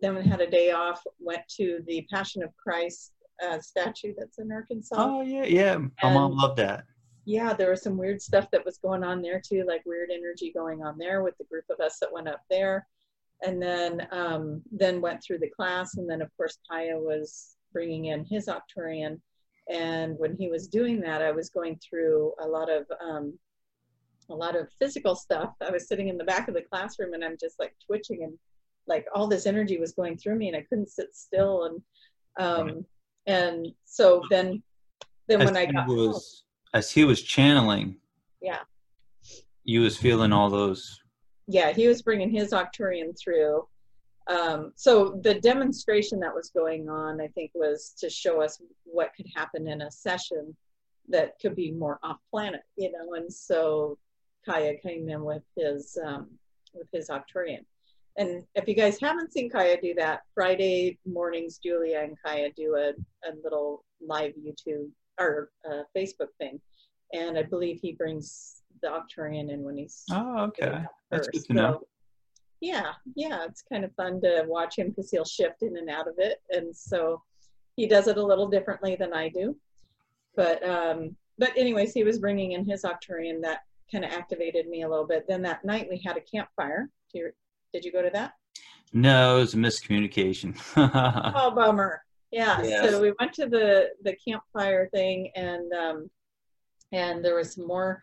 then 0.02 0.16
had 0.22 0.42
a 0.42 0.50
day 0.50 0.72
off, 0.72 1.02
went 1.20 1.48
to 1.48 1.82
the 1.88 2.06
Passion 2.12 2.44
of 2.44 2.50
Christ 2.58 3.14
uh, 3.46 3.60
statue 3.60 4.14
that's 4.18 4.40
in 4.40 4.52
Arkansas. 4.52 4.96
Oh 4.98 5.22
yeah, 5.22 5.46
yeah. 5.46 5.78
My 6.02 6.14
mom 6.14 6.36
loved 6.36 6.58
that. 6.58 6.84
Yeah, 7.26 7.54
there 7.54 7.70
was 7.70 7.84
some 7.84 7.98
weird 7.98 8.22
stuff 8.22 8.50
that 8.52 8.66
was 8.66 8.80
going 8.80 9.04
on 9.04 9.22
there 9.22 9.40
too, 9.40 9.64
like 9.68 9.84
weird 9.86 10.10
energy 10.12 10.52
going 10.52 10.84
on 10.84 10.98
there 10.98 11.22
with 11.24 11.38
the 11.38 11.46
group 11.46 11.66
of 11.70 11.80
us 11.80 12.00
that 12.00 12.12
went 12.12 12.28
up 12.28 12.42
there. 12.50 12.88
And 13.46 13.62
then 13.62 14.08
um, 14.12 14.64
then 14.72 15.00
went 15.00 15.22
through 15.24 15.40
the 15.40 15.50
class, 15.50 15.98
and 15.98 16.10
then 16.10 16.22
of 16.22 16.36
course 16.38 16.58
Kaya 16.70 16.98
was 16.98 17.56
bringing 17.72 18.06
in 18.06 18.26
his 18.26 18.48
Arcturian 18.48 19.20
and 19.70 20.18
when 20.18 20.36
he 20.36 20.50
was 20.50 20.68
doing 20.68 21.00
that, 21.02 21.22
I 21.22 21.32
was 21.32 21.50
going 21.50 21.80
through 21.80 22.34
a 22.40 22.48
lot 22.48 22.70
of 22.70 22.86
um, 23.02 23.38
a 24.30 24.36
lot 24.36 24.56
of 24.56 24.70
physical 24.80 25.16
stuff. 25.16 25.54
I 25.62 25.72
was 25.72 25.88
sitting 25.88 26.08
in 26.08 26.18
the 26.18 26.24
back 26.24 26.48
of 26.48 26.54
the 26.54 26.62
classroom 26.62 27.14
and 27.14 27.24
I'm 27.24 27.38
just 27.40 27.60
like 27.60 27.76
twitching 27.86 28.24
and 28.24 28.34
like 28.88 29.06
all 29.14 29.28
this 29.28 29.46
energy 29.46 29.78
was 29.78 29.94
going 29.94 30.18
through 30.18 30.36
me 30.36 30.48
and 30.48 30.58
I 30.58 30.62
couldn't 30.62 30.90
sit 30.90 31.16
still 31.16 31.66
and 31.66 31.82
um, 32.40 32.86
and 33.28 33.68
so 33.86 34.22
then 34.30 34.62
then 35.28 35.42
as 35.42 35.46
when 35.46 35.58
I 35.58 35.66
got 35.66 35.88
was 35.88 36.44
home, 36.74 36.80
as 36.80 36.92
he 36.92 37.06
was 37.06 37.22
channeling, 37.22 37.98
yeah, 38.42 38.60
you 39.64 39.82
was 39.82 39.98
feeling 39.98 40.34
all 40.34 40.50
those. 40.50 41.00
Yeah, 41.48 41.72
he 41.72 41.88
was 41.88 42.02
bringing 42.02 42.30
his 42.30 42.52
Arcturian 42.52 43.18
through, 43.18 43.68
um, 44.28 44.72
so 44.76 45.20
the 45.22 45.36
demonstration 45.36 46.20
that 46.22 46.34
was 46.34 46.50
going 46.50 46.90
on, 46.90 47.20
I 47.20 47.28
think, 47.28 47.52
was 47.54 47.94
to 48.00 48.10
show 48.10 48.42
us 48.42 48.62
what 48.86 49.12
could 49.16 49.28
happen 49.36 49.68
in 49.68 49.82
a 49.82 49.92
session 49.92 50.56
that 51.10 51.34
could 51.42 51.56
be 51.56 51.72
more 51.72 52.00
off 52.04 52.18
planet, 52.32 52.62
you 52.78 52.92
know. 52.92 53.16
And 53.16 53.32
so 53.32 53.98
Kaya 54.46 54.78
came 54.78 55.10
in 55.10 55.24
with 55.24 55.44
his 55.58 55.98
um, 56.06 56.30
with 56.74 56.88
his 56.94 57.10
Arcturian. 57.10 57.66
And 58.16 58.44
if 58.56 58.68
you 58.68 58.76
guys 58.76 59.00
haven't 59.02 59.34
seen 59.34 59.50
Kaya 59.50 59.80
do 59.82 59.94
that, 59.96 60.22
Friday 60.36 61.00
mornings, 61.06 61.58
Julia 61.58 62.00
and 62.00 62.16
Kaya 62.24 62.52
do 62.56 62.76
a, 62.76 62.92
a 63.28 63.32
little 63.44 63.84
live 64.00 64.34
YouTube 64.36 64.90
or 65.20 65.50
uh, 65.70 65.82
Facebook 65.98 66.30
thing. 66.38 66.62
And 67.12 67.38
I 67.38 67.44
believe 67.44 67.80
he 67.82 67.94
brings 67.94 68.62
the 68.82 68.88
Arcturian 68.88 69.52
in 69.52 69.64
when 69.64 69.78
he's. 69.78 70.04
Oh, 70.12 70.42
okay. 70.44 70.84
That's 71.10 71.28
good 71.28 71.44
to 71.46 71.48
so, 71.48 71.54
know 71.54 71.82
yeah, 72.64 72.94
yeah, 73.16 73.44
it's 73.44 73.62
kind 73.62 73.84
of 73.84 73.94
fun 73.96 74.22
to 74.22 74.46
watch 74.48 74.78
him 74.78 74.90
because 74.90 75.12
he'll 75.12 75.26
shift 75.26 75.64
in 75.64 75.76
and 75.76 75.90
out 75.90 76.08
of 76.08 76.14
it, 76.18 76.42
and 76.50 76.74
so 76.74 77.22
he 77.76 77.88
does 77.88 78.08
it 78.08 78.18
a 78.18 78.26
little 78.26 78.48
differently 78.48 78.96
than 78.96 79.12
I 79.12 79.28
do. 79.28 79.58
But 80.38 80.66
um, 80.68 81.18
but 81.38 81.52
anyways, 81.58 81.94
he 81.94 82.06
was 82.06 82.20
bringing 82.20 82.54
in 82.54 82.64
his 82.64 82.84
Arcturian 82.84 83.42
that 83.42 83.60
kind 83.92 84.06
of 84.06 84.12
activated 84.12 84.70
me 84.70 84.84
a 84.84 84.90
little 84.90 85.06
bit. 85.06 85.26
Then 85.28 85.42
that 85.42 85.66
night 85.66 85.88
we 85.90 86.02
had 86.06 86.16
a 86.16 86.22
campfire. 86.22 86.90
Did 87.14 87.84
you 87.84 87.92
go 87.92 88.02
to 88.02 88.10
that? 88.14 88.34
No, 88.94 89.38
it 89.38 89.42
was 89.42 89.54
a 89.56 89.58
miscommunication. 89.58 90.58
oh, 91.36 91.52
bummer. 91.52 92.02
Yeah. 92.32 92.64
Yes. 92.64 92.90
So 92.90 93.02
we 93.02 93.12
went 93.20 93.34
to 93.34 93.48
the 93.48 93.90
the 94.04 94.16
campfire 94.26 94.88
thing, 94.94 95.32
and 95.36 95.74
um, 95.74 96.10
and 96.94 97.26
there 97.26 97.36
was 97.36 97.56
some 97.56 97.68
more 97.68 98.02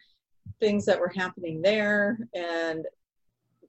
things 0.60 0.84
that 0.84 1.00
were 1.00 1.12
happening 1.16 1.62
there, 1.62 2.18
and 2.34 2.84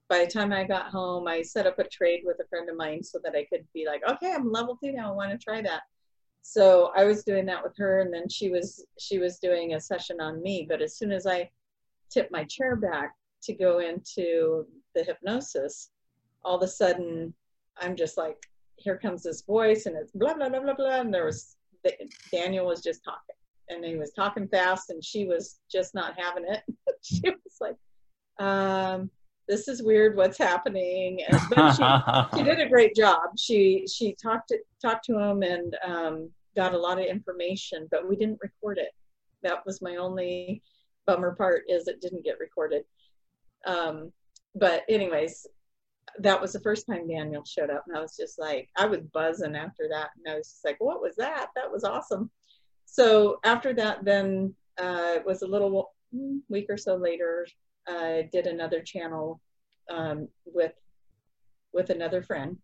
by 0.08 0.24
the 0.24 0.30
time 0.30 0.52
I 0.52 0.64
got 0.64 0.86
home, 0.90 1.26
I 1.26 1.42
set 1.42 1.66
up 1.66 1.78
a 1.78 1.84
trade 1.84 2.22
with 2.24 2.38
a 2.40 2.48
friend 2.48 2.68
of 2.68 2.76
mine 2.76 3.02
so 3.02 3.18
that 3.24 3.34
I 3.34 3.44
could 3.44 3.66
be 3.72 3.86
like, 3.86 4.02
okay, 4.08 4.32
I'm 4.32 4.50
level 4.50 4.76
two 4.76 4.92
now. 4.92 5.10
I 5.12 5.16
want 5.16 5.30
to 5.30 5.38
try 5.38 5.62
that. 5.62 5.82
So 6.42 6.92
I 6.96 7.04
was 7.04 7.22
doing 7.22 7.46
that 7.46 7.62
with 7.62 7.76
her, 7.78 8.00
and 8.00 8.12
then 8.12 8.28
she 8.28 8.50
was 8.50 8.84
she 8.98 9.18
was 9.18 9.38
doing 9.38 9.74
a 9.74 9.80
session 9.80 10.20
on 10.20 10.42
me. 10.42 10.66
But 10.68 10.82
as 10.82 10.96
soon 10.96 11.12
as 11.12 11.26
I 11.26 11.48
tipped 12.10 12.32
my 12.32 12.44
chair 12.44 12.76
back 12.76 13.14
to 13.44 13.54
go 13.54 13.78
into 13.78 14.66
the 14.94 15.04
hypnosis, 15.04 15.90
all 16.44 16.56
of 16.56 16.62
a 16.62 16.68
sudden 16.68 17.32
I'm 17.78 17.96
just 17.96 18.18
like, 18.18 18.46
here 18.76 18.98
comes 18.98 19.22
this 19.22 19.42
voice, 19.42 19.86
and 19.86 19.96
it's 19.96 20.12
blah 20.12 20.34
blah 20.34 20.48
blah 20.48 20.60
blah 20.60 20.74
blah. 20.74 21.00
And 21.00 21.14
there 21.14 21.26
was 21.26 21.56
Daniel 22.32 22.66
was 22.66 22.82
just 22.82 23.04
talking, 23.04 23.36
and 23.68 23.84
he 23.84 23.96
was 23.96 24.12
talking 24.12 24.48
fast, 24.48 24.90
and 24.90 25.02
she 25.02 25.26
was 25.26 25.60
just 25.70 25.94
not 25.94 26.18
having 26.18 26.44
it. 26.44 26.62
she 27.02 27.22
was 27.22 27.60
like, 27.60 27.76
um, 28.44 29.10
this 29.52 29.68
is 29.68 29.82
weird 29.82 30.16
what's 30.16 30.38
happening. 30.38 31.22
And 31.28 31.38
but 31.50 31.72
she, 32.30 32.38
she 32.38 32.42
did 32.42 32.58
a 32.58 32.68
great 32.68 32.96
job. 32.96 33.38
She 33.38 33.86
she 33.86 34.14
talked 34.14 34.48
to, 34.48 34.58
talked 34.80 35.04
to 35.06 35.18
him 35.18 35.42
and 35.42 35.76
um, 35.84 36.30
got 36.56 36.72
a 36.72 36.78
lot 36.78 36.98
of 36.98 37.04
information 37.04 37.86
but 37.90 38.08
we 38.08 38.16
didn't 38.16 38.38
record 38.40 38.78
it. 38.78 38.92
That 39.42 39.66
was 39.66 39.82
my 39.82 39.96
only 39.96 40.62
bummer 41.06 41.34
part 41.34 41.64
is 41.68 41.86
it 41.86 42.00
didn't 42.00 42.24
get 42.24 42.38
recorded. 42.40 42.84
Um, 43.66 44.10
but 44.54 44.84
anyways 44.88 45.46
that 46.18 46.40
was 46.40 46.52
the 46.52 46.60
first 46.60 46.86
time 46.86 47.08
daniel 47.08 47.44
showed 47.44 47.70
up 47.70 47.84
and 47.86 47.96
i 47.96 48.00
was 48.00 48.14
just 48.14 48.38
like 48.38 48.68
i 48.76 48.84
was 48.84 49.00
buzzing 49.14 49.56
after 49.56 49.88
that 49.88 50.10
and 50.16 50.34
i 50.34 50.36
was 50.36 50.50
just 50.50 50.64
like 50.64 50.76
what 50.78 51.00
was 51.00 51.16
that? 51.16 51.46
That 51.54 51.70
was 51.70 51.84
awesome. 51.84 52.30
So 52.84 53.38
after 53.44 53.72
that 53.74 54.04
then 54.04 54.54
uh, 54.78 55.14
it 55.16 55.24
was 55.24 55.42
a 55.42 55.46
little 55.46 55.92
week 56.48 56.66
or 56.68 56.76
so 56.76 56.96
later 56.96 57.46
uh, 57.88 58.22
did 58.32 58.46
another 58.46 58.80
channel 58.80 59.40
um, 59.90 60.28
with 60.44 60.72
with 61.72 61.90
another 61.90 62.22
friend, 62.22 62.58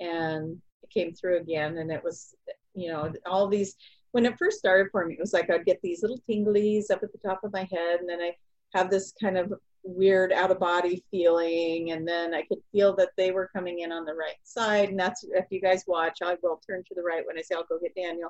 and 0.00 0.58
it 0.82 0.90
came 0.90 1.12
through 1.12 1.38
again, 1.38 1.78
and 1.78 1.90
it 1.90 2.02
was 2.02 2.34
you 2.74 2.90
know 2.90 3.12
all 3.26 3.48
these. 3.48 3.76
When 4.12 4.24
it 4.24 4.38
first 4.38 4.58
started 4.58 4.90
for 4.90 5.04
me, 5.04 5.14
it 5.14 5.20
was 5.20 5.34
like 5.34 5.50
I'd 5.50 5.66
get 5.66 5.80
these 5.82 6.02
little 6.02 6.20
tinglies 6.28 6.90
up 6.90 7.02
at 7.02 7.12
the 7.12 7.18
top 7.18 7.44
of 7.44 7.52
my 7.52 7.68
head, 7.70 8.00
and 8.00 8.08
then 8.08 8.20
I 8.20 8.34
have 8.74 8.90
this 8.90 9.12
kind 9.20 9.36
of 9.36 9.52
weird 9.84 10.32
out 10.32 10.50
of 10.50 10.58
body 10.58 11.02
feeling 11.10 11.92
and 11.92 12.06
then 12.06 12.34
i 12.34 12.42
could 12.42 12.58
feel 12.72 12.94
that 12.94 13.10
they 13.16 13.30
were 13.30 13.48
coming 13.54 13.80
in 13.80 13.92
on 13.92 14.04
the 14.04 14.12
right 14.12 14.36
side 14.42 14.90
and 14.90 14.98
that's 14.98 15.24
if 15.30 15.46
you 15.50 15.60
guys 15.60 15.84
watch 15.86 16.18
i 16.22 16.36
will 16.42 16.60
turn 16.68 16.82
to 16.86 16.94
the 16.94 17.02
right 17.02 17.26
when 17.26 17.38
i 17.38 17.40
say 17.40 17.54
i'll 17.54 17.64
go 17.64 17.78
get 17.78 17.94
daniel. 17.94 18.28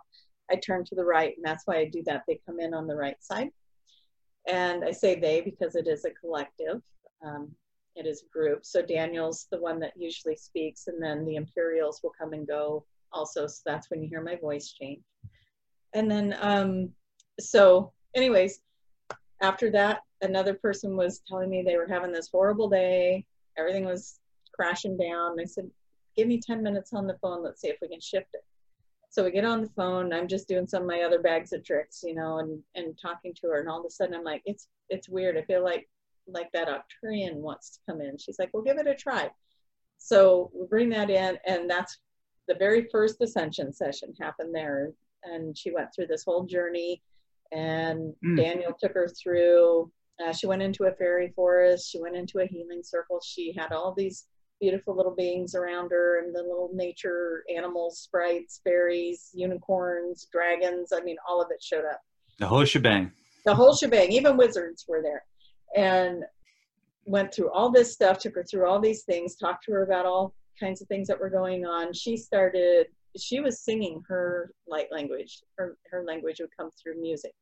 I 0.50 0.56
turn 0.56 0.84
to 0.84 0.94
the 0.94 1.04
right 1.04 1.34
and 1.36 1.44
that's 1.44 1.66
why 1.66 1.78
i 1.78 1.84
do 1.86 2.02
that. 2.06 2.22
They 2.28 2.40
come 2.46 2.60
in 2.60 2.74
on 2.74 2.86
the 2.86 2.94
right 2.94 3.16
side 3.20 3.48
And 4.48 4.84
I 4.84 4.92
say 4.92 5.18
they 5.18 5.40
because 5.40 5.76
it 5.76 5.86
is 5.86 6.04
a 6.04 6.10
collective. 6.10 6.80
Um, 7.24 7.50
it 7.96 8.06
is 8.06 8.22
a 8.22 8.32
group. 8.32 8.64
So 8.64 8.80
Daniel's 8.80 9.46
the 9.50 9.60
one 9.60 9.78
that 9.80 9.92
usually 9.96 10.36
speaks, 10.36 10.86
and 10.86 11.02
then 11.02 11.24
the 11.24 11.36
Imperials 11.36 12.00
will 12.02 12.12
come 12.18 12.32
and 12.32 12.46
go 12.46 12.84
also. 13.12 13.46
So 13.46 13.60
that's 13.66 13.90
when 13.90 14.02
you 14.02 14.08
hear 14.08 14.22
my 14.22 14.36
voice 14.36 14.72
change. 14.72 15.02
And 15.94 16.10
then, 16.10 16.36
um, 16.40 16.90
so, 17.40 17.92
anyways, 18.14 18.60
after 19.40 19.70
that, 19.70 20.02
another 20.22 20.54
person 20.54 20.96
was 20.96 21.22
telling 21.28 21.50
me 21.50 21.62
they 21.62 21.76
were 21.76 21.88
having 21.88 22.12
this 22.12 22.28
horrible 22.30 22.68
day. 22.68 23.24
Everything 23.56 23.84
was 23.84 24.18
crashing 24.54 24.96
down. 24.96 25.40
I 25.40 25.44
said, 25.44 25.70
Give 26.16 26.26
me 26.26 26.40
10 26.40 26.62
minutes 26.62 26.92
on 26.92 27.06
the 27.06 27.16
phone. 27.22 27.44
Let's 27.44 27.60
see 27.60 27.68
if 27.68 27.76
we 27.80 27.88
can 27.88 28.00
shift 28.00 28.28
it. 28.34 28.44
So 29.10 29.24
we 29.24 29.30
get 29.30 29.44
on 29.44 29.62
the 29.62 29.70
phone. 29.70 30.12
I'm 30.12 30.28
just 30.28 30.48
doing 30.48 30.66
some 30.66 30.82
of 30.82 30.88
my 30.88 31.00
other 31.00 31.20
bags 31.20 31.52
of 31.52 31.64
tricks, 31.64 32.02
you 32.04 32.14
know, 32.14 32.38
and, 32.38 32.62
and 32.74 32.98
talking 33.00 33.34
to 33.40 33.48
her. 33.48 33.60
And 33.60 33.68
all 33.68 33.80
of 33.80 33.86
a 33.86 33.90
sudden, 33.90 34.14
I'm 34.14 34.24
like, 34.24 34.42
It's 34.44 34.68
it's 34.90 35.08
weird. 35.08 35.36
I 35.36 35.42
feel 35.42 35.64
like 35.64 35.88
like 36.26 36.50
that 36.52 36.68
Arcturian 36.68 37.36
wants 37.36 37.70
to 37.70 37.78
come 37.90 38.00
in. 38.00 38.18
She's 38.18 38.38
like, 38.38 38.50
well, 38.52 38.62
give 38.62 38.78
it 38.78 38.86
a 38.86 38.94
try. 38.94 39.30
So 39.98 40.50
we 40.54 40.66
bring 40.66 40.90
that 40.90 41.10
in, 41.10 41.38
and 41.46 41.68
that's 41.68 41.98
the 42.46 42.54
very 42.54 42.86
first 42.90 43.20
ascension 43.20 43.72
session 43.72 44.14
happened 44.20 44.54
there. 44.54 44.92
And 45.24 45.56
she 45.56 45.72
went 45.72 45.88
through 45.94 46.06
this 46.06 46.24
whole 46.24 46.44
journey, 46.44 47.02
and 47.50 48.14
mm. 48.24 48.36
Daniel 48.36 48.72
took 48.78 48.94
her 48.94 49.08
through. 49.08 49.90
Uh, 50.24 50.32
she 50.32 50.46
went 50.46 50.62
into 50.62 50.84
a 50.84 50.92
fairy 50.92 51.32
forest. 51.34 51.90
She 51.90 52.00
went 52.00 52.16
into 52.16 52.38
a 52.40 52.46
healing 52.46 52.82
circle. 52.82 53.20
She 53.24 53.54
had 53.56 53.72
all 53.72 53.94
these 53.96 54.26
beautiful 54.60 54.96
little 54.96 55.14
beings 55.14 55.54
around 55.54 55.90
her, 55.90 56.20
and 56.20 56.34
the 56.34 56.42
little 56.42 56.70
nature 56.72 57.44
animals, 57.54 58.00
sprites, 58.00 58.60
fairies, 58.64 59.30
unicorns, 59.32 60.28
dragons. 60.32 60.92
I 60.92 61.00
mean, 61.00 61.16
all 61.28 61.40
of 61.40 61.48
it 61.50 61.62
showed 61.62 61.84
up. 61.84 62.00
The 62.38 62.46
whole 62.46 62.64
shebang. 62.64 63.12
The 63.44 63.54
whole 63.54 63.74
shebang. 63.74 64.12
Even 64.12 64.36
wizards 64.36 64.84
were 64.88 65.02
there 65.02 65.24
and 65.76 66.24
went 67.06 67.32
through 67.32 67.50
all 67.50 67.70
this 67.70 67.92
stuff, 67.92 68.18
took 68.18 68.34
her 68.34 68.44
through 68.44 68.66
all 68.66 68.80
these 68.80 69.02
things, 69.04 69.36
talked 69.36 69.64
to 69.64 69.72
her 69.72 69.82
about 69.82 70.06
all 70.06 70.34
kinds 70.60 70.82
of 70.82 70.88
things 70.88 71.08
that 71.08 71.18
were 71.18 71.30
going 71.30 71.64
on. 71.64 71.92
She 71.92 72.16
started, 72.16 72.86
she 73.16 73.40
was 73.40 73.60
singing 73.60 74.02
her 74.08 74.52
light 74.66 74.88
language. 74.92 75.40
Her, 75.56 75.76
her 75.90 76.04
language 76.04 76.40
would 76.40 76.56
come 76.56 76.70
through 76.70 77.00
music. 77.00 77.32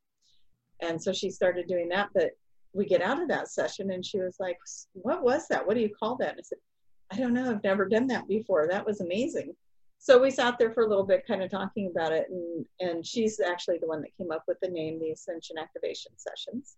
And 0.82 1.02
so 1.02 1.12
she 1.12 1.30
started 1.30 1.66
doing 1.66 1.88
that. 1.88 2.10
But 2.14 2.30
we 2.72 2.84
get 2.84 3.02
out 3.02 3.20
of 3.20 3.28
that 3.28 3.48
session 3.48 3.90
and 3.90 4.04
she 4.04 4.18
was 4.20 4.36
like, 4.38 4.58
What 4.92 5.22
was 5.22 5.48
that? 5.48 5.66
What 5.66 5.74
do 5.74 5.80
you 5.80 5.90
call 5.90 6.16
that? 6.16 6.30
And 6.30 6.40
I 6.40 6.42
said, 6.42 6.58
I 7.12 7.16
don't 7.16 7.34
know. 7.34 7.50
I've 7.50 7.64
never 7.64 7.88
done 7.88 8.06
that 8.08 8.26
before. 8.28 8.66
That 8.68 8.84
was 8.84 9.00
amazing. 9.00 9.54
So 9.98 10.20
we 10.20 10.30
sat 10.30 10.58
there 10.58 10.72
for 10.72 10.84
a 10.84 10.88
little 10.88 11.06
bit, 11.06 11.26
kind 11.26 11.42
of 11.42 11.50
talking 11.50 11.90
about 11.90 12.12
it. 12.12 12.26
And, 12.30 12.66
and 12.80 13.06
she's 13.06 13.40
actually 13.40 13.78
the 13.78 13.86
one 13.86 14.02
that 14.02 14.16
came 14.16 14.30
up 14.30 14.44
with 14.46 14.58
the 14.60 14.68
name, 14.68 14.98
the 15.00 15.10
Ascension 15.10 15.58
Activation 15.58 16.12
Sessions. 16.16 16.76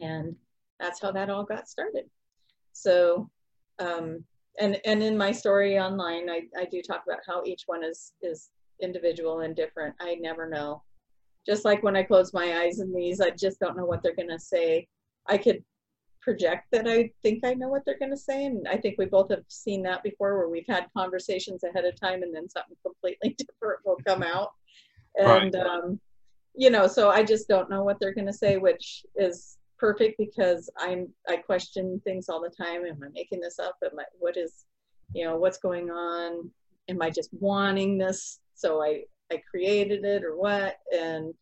And 0.00 0.34
that's 0.80 1.00
how 1.00 1.12
that 1.12 1.30
all 1.30 1.44
got 1.44 1.68
started. 1.68 2.04
So, 2.72 3.30
um, 3.78 4.24
and 4.60 4.80
and 4.84 5.02
in 5.02 5.16
my 5.16 5.32
story 5.32 5.78
online, 5.78 6.30
I, 6.30 6.42
I 6.58 6.64
do 6.66 6.80
talk 6.82 7.02
about 7.06 7.20
how 7.26 7.42
each 7.44 7.62
one 7.66 7.82
is 7.84 8.12
is 8.22 8.50
individual 8.80 9.40
and 9.40 9.54
different. 9.54 9.94
I 10.00 10.16
never 10.16 10.48
know. 10.48 10.82
Just 11.46 11.64
like 11.64 11.82
when 11.82 11.96
I 11.96 12.02
close 12.02 12.32
my 12.32 12.60
eyes 12.60 12.80
in 12.80 12.92
these, 12.92 13.20
I 13.20 13.30
just 13.30 13.60
don't 13.60 13.76
know 13.76 13.84
what 13.84 14.02
they're 14.02 14.14
gonna 14.14 14.38
say. 14.38 14.88
I 15.26 15.38
could 15.38 15.64
project 16.24 16.66
that 16.72 16.88
I 16.88 17.10
think 17.22 17.44
I 17.44 17.52
know 17.52 17.68
what 17.68 17.84
they're 17.84 17.98
gonna 17.98 18.16
say, 18.16 18.46
and 18.46 18.66
I 18.66 18.78
think 18.78 18.96
we 18.98 19.04
both 19.04 19.30
have 19.30 19.44
seen 19.48 19.82
that 19.82 20.02
before, 20.02 20.38
where 20.38 20.48
we've 20.48 20.66
had 20.66 20.86
conversations 20.96 21.62
ahead 21.62 21.84
of 21.84 22.00
time, 22.00 22.22
and 22.22 22.34
then 22.34 22.48
something 22.48 22.76
completely 22.82 23.36
different 23.38 23.80
will 23.84 23.98
come 24.06 24.22
out. 24.22 24.52
And 25.16 25.54
right. 25.54 25.66
um, 25.66 26.00
you 26.54 26.70
know, 26.70 26.86
so 26.86 27.10
I 27.10 27.22
just 27.22 27.46
don't 27.46 27.70
know 27.70 27.84
what 27.84 28.00
they're 28.00 28.14
gonna 28.14 28.32
say, 28.32 28.56
which 28.56 29.04
is 29.14 29.58
perfect 29.78 30.16
because 30.18 30.70
I'm 30.78 31.08
I 31.28 31.36
question 31.36 32.00
things 32.04 32.28
all 32.28 32.40
the 32.40 32.64
time. 32.64 32.86
Am 32.86 33.00
I 33.04 33.08
making 33.12 33.40
this 33.40 33.58
up? 33.58 33.76
Am 33.84 33.98
I 33.98 34.04
what 34.18 34.36
is 34.36 34.64
you 35.12 35.24
know 35.24 35.36
what's 35.36 35.58
going 35.58 35.90
on? 35.90 36.50
Am 36.88 37.02
I 37.02 37.10
just 37.10 37.30
wanting 37.34 37.98
this 37.98 38.40
so 38.54 38.82
I 38.82 39.02
I 39.30 39.42
created 39.50 40.04
it 40.04 40.24
or 40.24 40.36
what? 40.36 40.78
And 40.92 41.34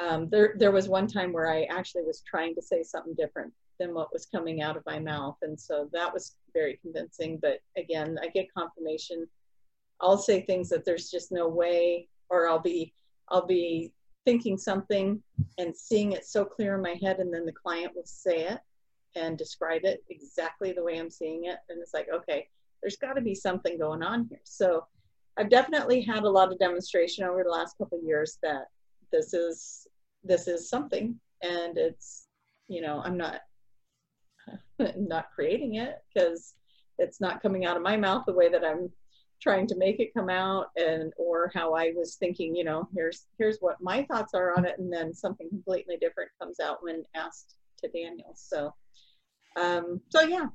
um, 0.00 0.28
there 0.28 0.54
there 0.58 0.70
was 0.70 0.88
one 0.88 1.06
time 1.06 1.32
where 1.32 1.50
I 1.50 1.62
actually 1.64 2.02
was 2.02 2.22
trying 2.28 2.54
to 2.56 2.62
say 2.62 2.82
something 2.82 3.14
different 3.14 3.52
than 3.78 3.94
what 3.94 4.12
was 4.12 4.26
coming 4.26 4.62
out 4.62 4.76
of 4.76 4.86
my 4.86 4.98
mouth, 4.98 5.36
and 5.42 5.58
so 5.58 5.88
that 5.92 6.12
was 6.12 6.36
very 6.52 6.78
convincing. 6.82 7.38
But 7.40 7.60
again, 7.76 8.18
I 8.22 8.28
get 8.28 8.52
confirmation. 8.52 9.26
I'll 10.00 10.18
say 10.18 10.42
things 10.42 10.68
that 10.70 10.84
there's 10.84 11.10
just 11.10 11.32
no 11.32 11.48
way, 11.48 12.08
or 12.30 12.48
I'll 12.48 12.60
be 12.60 12.94
I'll 13.30 13.46
be 13.46 13.92
thinking 14.24 14.58
something 14.58 15.22
and 15.58 15.74
seeing 15.74 16.12
it 16.12 16.26
so 16.26 16.44
clear 16.44 16.74
in 16.74 16.82
my 16.82 16.96
head 17.00 17.18
and 17.18 17.32
then 17.32 17.46
the 17.46 17.52
client 17.52 17.92
will 17.94 18.04
say 18.04 18.42
it 18.42 18.58
and 19.16 19.38
describe 19.38 19.84
it 19.84 20.04
exactly 20.10 20.72
the 20.72 20.82
way 20.82 20.98
I'm 20.98 21.10
seeing 21.10 21.44
it 21.44 21.56
and 21.70 21.80
it's 21.80 21.94
like 21.94 22.08
okay 22.12 22.46
there's 22.82 22.98
got 22.98 23.14
to 23.14 23.22
be 23.22 23.34
something 23.34 23.78
going 23.78 24.02
on 24.02 24.26
here 24.28 24.42
so 24.44 24.84
I've 25.38 25.48
definitely 25.48 26.02
had 26.02 26.24
a 26.24 26.30
lot 26.30 26.52
of 26.52 26.58
demonstration 26.58 27.24
over 27.24 27.42
the 27.42 27.50
last 27.50 27.78
couple 27.78 27.98
years 28.02 28.38
that 28.42 28.66
this 29.12 29.32
is 29.32 29.86
this 30.24 30.46
is 30.46 30.68
something 30.68 31.18
and 31.42 31.78
it's 31.78 32.26
you 32.68 32.82
know 32.82 33.00
I'm 33.02 33.16
not 33.16 33.40
not 34.96 35.30
creating 35.34 35.76
it 35.76 35.96
because 36.12 36.54
it's 36.98 37.20
not 37.20 37.42
coming 37.42 37.64
out 37.64 37.76
of 37.76 37.82
my 37.82 37.96
mouth 37.96 38.24
the 38.26 38.34
way 38.34 38.48
that 38.48 38.64
I'm 38.64 38.90
trying 39.40 39.66
to 39.68 39.76
make 39.76 40.00
it 40.00 40.14
come 40.14 40.28
out 40.28 40.66
and 40.76 41.12
or 41.16 41.50
how 41.54 41.74
I 41.74 41.92
was 41.94 42.16
thinking, 42.16 42.56
you 42.56 42.64
know, 42.64 42.88
here's 42.94 43.26
here's 43.38 43.58
what 43.60 43.80
my 43.80 44.02
thoughts 44.04 44.34
are 44.34 44.56
on 44.56 44.64
it 44.64 44.78
and 44.78 44.92
then 44.92 45.14
something 45.14 45.48
completely 45.48 45.96
different 46.00 46.30
comes 46.40 46.60
out 46.60 46.82
when 46.82 47.04
asked 47.14 47.54
to 47.82 47.88
Daniel. 47.88 48.32
So 48.34 48.74
um 49.60 50.00
so 50.08 50.22
yeah. 50.22 50.46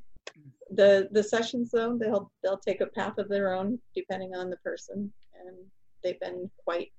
The 0.71 1.09
the 1.11 1.23
sessions 1.23 1.71
though, 1.71 1.97
they'll 1.97 2.31
they'll 2.43 2.57
take 2.57 2.81
a 2.81 2.87
path 2.87 3.17
of 3.17 3.29
their 3.29 3.53
own 3.53 3.79
depending 3.95 4.35
on 4.35 4.49
the 4.49 4.57
person 4.57 5.11
and 5.33 5.57
they've 6.03 6.19
been 6.19 6.49
quite 6.65 6.91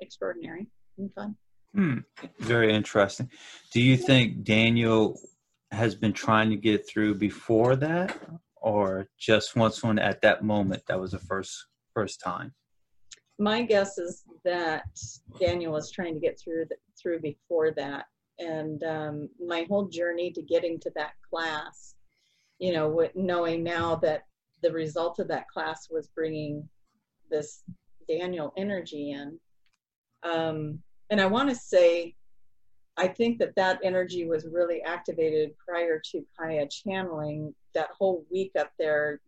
extraordinary 0.00 0.66
and 0.98 1.12
fun. 1.14 1.36
Hmm. 1.74 1.98
Very 2.38 2.72
interesting. 2.72 3.30
Do 3.72 3.82
you 3.82 3.96
think 3.98 4.44
Daniel 4.44 5.20
has 5.70 5.94
been 5.94 6.12
trying 6.12 6.50
to 6.50 6.56
get 6.56 6.88
through 6.88 7.16
before 7.16 7.76
that 7.76 8.18
or 8.56 9.08
just 9.18 9.56
once 9.56 9.82
one 9.82 9.98
at 9.98 10.20
that 10.22 10.44
moment? 10.44 10.82
That 10.88 11.00
was 11.00 11.12
the 11.12 11.18
first 11.18 11.66
first 11.94 12.20
time. 12.20 12.54
My 13.38 13.62
guess 13.62 13.98
is 13.98 14.24
that 14.44 14.84
daniel 15.38 15.72
was 15.72 15.90
trying 15.90 16.14
to 16.14 16.20
get 16.20 16.38
through 16.38 16.66
the, 16.70 16.76
through 17.00 17.20
before 17.20 17.70
that. 17.72 18.06
And 18.38 18.82
um, 18.84 19.28
my 19.44 19.66
whole 19.68 19.86
journey 19.88 20.30
to 20.32 20.42
getting 20.42 20.78
to 20.80 20.90
that 20.94 21.12
class 21.28 21.96
you 22.58 22.72
know 22.72 22.88
with 22.88 23.14
knowing 23.14 23.62
now 23.62 23.96
that 23.96 24.22
the 24.62 24.72
result 24.72 25.18
of 25.18 25.28
that 25.28 25.48
class 25.48 25.88
was 25.90 26.08
bringing 26.08 26.66
this 27.30 27.62
daniel 28.08 28.52
energy 28.56 29.12
in 29.12 29.38
um, 30.22 30.78
and 31.10 31.20
i 31.20 31.26
want 31.26 31.48
to 31.48 31.54
say 31.54 32.14
I 32.96 33.08
think 33.08 33.38
that 33.38 33.54
that 33.56 33.80
energy 33.82 34.26
was 34.26 34.46
really 34.50 34.82
activated 34.82 35.52
prior 35.58 36.00
to 36.12 36.24
Kaya 36.38 36.66
channeling. 36.68 37.54
That 37.74 37.90
whole 37.98 38.24
week 38.30 38.52
up 38.58 38.70
there, 38.78 39.20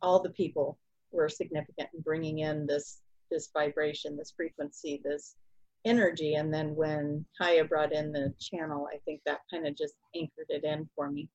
all 0.00 0.22
the 0.22 0.30
people 0.30 0.78
were 1.12 1.28
significant 1.28 1.90
in 1.94 2.00
bringing 2.00 2.38
in 2.38 2.66
this 2.66 3.00
this 3.30 3.50
vibration, 3.52 4.16
this 4.16 4.32
frequency, 4.36 5.00
this 5.04 5.36
energy. 5.84 6.34
And 6.34 6.52
then 6.52 6.74
when 6.74 7.24
Kaya 7.40 7.64
brought 7.64 7.92
in 7.92 8.12
the 8.12 8.34
channel, 8.40 8.88
I 8.92 8.98
think 9.04 9.20
that 9.24 9.40
kind 9.50 9.66
of 9.66 9.76
just 9.76 9.94
anchored 10.16 10.46
it 10.48 10.64
in 10.64 10.88
for 10.96 11.10
me. 11.10 11.28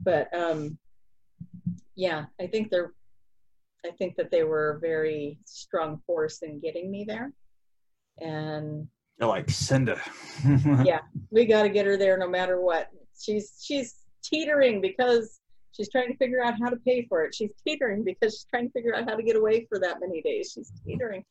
But 0.00 0.32
um, 0.34 0.78
yeah, 1.94 2.24
I 2.40 2.46
think 2.46 2.70
they're, 2.70 2.92
I 3.84 3.90
think 3.90 4.16
that 4.16 4.30
they 4.30 4.42
were 4.44 4.70
a 4.72 4.80
very 4.80 5.38
strong 5.44 6.02
force 6.06 6.42
in 6.42 6.60
getting 6.60 6.90
me 6.90 7.04
there. 7.06 7.32
And 8.18 8.88
they're 9.20 9.28
like, 9.28 9.50
send 9.50 9.88
her. 9.88 10.00
yeah, 10.84 11.00
we 11.30 11.44
got 11.44 11.64
to 11.64 11.68
get 11.68 11.84
her 11.84 11.98
there 11.98 12.16
no 12.16 12.28
matter 12.28 12.60
what. 12.60 12.88
She's 13.20 13.54
she's 13.62 13.96
teetering 14.24 14.80
because 14.80 15.40
she's 15.72 15.90
trying 15.90 16.08
to 16.08 16.16
figure 16.16 16.42
out 16.42 16.54
how 16.58 16.70
to 16.70 16.76
pay 16.78 17.06
for 17.06 17.22
it. 17.24 17.34
She's 17.34 17.50
teetering 17.62 18.02
because 18.02 18.32
she's 18.32 18.46
trying 18.48 18.68
to 18.68 18.72
figure 18.72 18.94
out 18.94 19.06
how 19.06 19.16
to 19.16 19.22
get 19.22 19.36
away 19.36 19.66
for 19.68 19.78
that 19.78 19.98
many 20.00 20.22
days. 20.22 20.52
She's 20.54 20.72
teetering, 20.86 21.22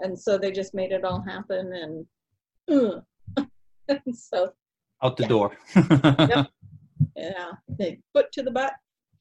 and 0.00 0.18
so 0.18 0.36
they 0.36 0.52
just 0.52 0.74
made 0.74 0.92
it 0.92 1.04
all 1.04 1.22
happen. 1.22 1.72
And, 2.68 3.02
uh, 3.38 3.44
and 3.88 4.00
so 4.14 4.52
out 5.02 5.16
the 5.16 5.22
yeah. 5.22 5.28
door. 5.28 5.56
yep. 5.74 6.46
Yeah, 7.16 7.52
they 7.68 8.00
foot 8.12 8.26
to 8.32 8.42
the 8.42 8.50
butt, 8.50 8.72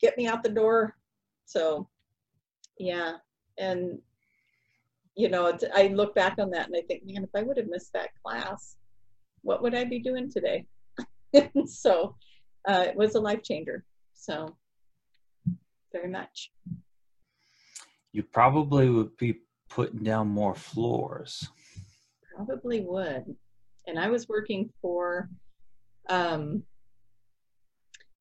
get 0.02 0.18
me 0.18 0.28
out 0.28 0.42
the 0.42 0.50
door. 0.50 0.96
So, 1.46 1.88
yeah, 2.80 3.18
and 3.60 4.00
you 5.18 5.30
know, 5.30 5.58
I 5.76 5.88
look 5.88 6.14
back 6.16 6.36
on 6.40 6.52
that 6.52 6.68
and 6.68 6.76
I 6.78 6.82
think, 6.88 7.04
man, 7.06 7.24
if 7.24 7.32
I 7.36 7.42
would 7.42 7.58
have 7.58 7.68
missed 7.68 7.92
that 7.94 8.10
class, 8.24 8.78
what 9.42 9.64
would 9.64 9.74
I 9.74 9.84
be 9.84 10.00
doing 10.00 10.32
today? 10.32 10.66
so 11.66 12.16
uh, 12.68 12.86
it 12.88 12.96
was 12.96 13.16
a 13.16 13.20
life 13.20 13.42
changer. 13.44 13.84
So 14.14 14.56
very 15.92 16.10
much. 16.10 16.52
You 18.14 18.24
probably 18.24 18.90
would 18.90 19.18
be 19.18 19.42
putting 19.70 20.04
down 20.04 20.28
more 20.28 20.56
floors. 20.56 21.50
Probably 22.36 22.82
would. 22.82 23.26
And 23.88 24.00
I 24.00 24.10
was 24.10 24.28
working 24.28 24.70
for 24.82 25.30
Um, 26.10 26.64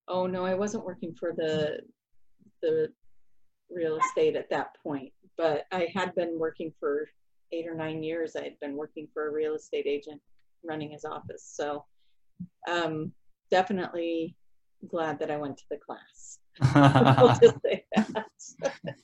oh 0.08 0.26
no, 0.26 0.44
I 0.44 0.54
wasn't 0.54 0.84
working 0.84 1.14
for 1.14 1.32
the 1.36 1.80
the 2.62 2.92
real 3.70 3.98
estate 3.98 4.36
at 4.36 4.50
that 4.50 4.68
point, 4.82 5.12
but 5.36 5.64
I 5.72 5.88
had 5.94 6.14
been 6.14 6.38
working 6.38 6.72
for 6.78 7.08
eight 7.52 7.66
or 7.66 7.74
nine 7.74 8.02
years. 8.02 8.36
I 8.36 8.44
had 8.44 8.58
been 8.60 8.76
working 8.76 9.08
for 9.12 9.28
a 9.28 9.32
real 9.32 9.54
estate 9.54 9.86
agent 9.86 10.20
running 10.64 10.90
his 10.90 11.04
office. 11.04 11.50
So 11.54 11.84
um, 12.70 13.12
definitely 13.50 14.36
glad 14.88 15.18
that 15.20 15.30
I 15.30 15.36
went 15.36 15.56
to 15.58 15.64
the 15.70 15.78
class. 15.78 16.38
I'll 16.74 17.38
just 17.38 17.56
say 17.62 17.84
that. 17.94 18.24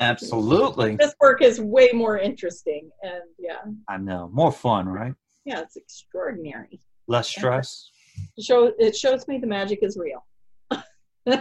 Absolutely. 0.00 0.96
this 0.96 1.14
work 1.20 1.42
is 1.42 1.60
way 1.60 1.90
more 1.92 2.18
interesting 2.18 2.90
and 3.02 3.22
yeah. 3.38 3.62
I 3.88 3.96
know. 3.96 4.30
More 4.32 4.52
fun, 4.52 4.88
right? 4.88 5.14
Yeah, 5.44 5.60
it's 5.60 5.76
extraordinary. 5.76 6.80
Less 7.08 7.28
stress. 7.28 7.90
It 8.36 8.44
show 8.44 8.72
it 8.78 8.96
shows 8.96 9.26
me 9.26 9.38
the 9.38 9.46
magic 9.46 9.80
is 9.82 9.98
real. 9.98 10.24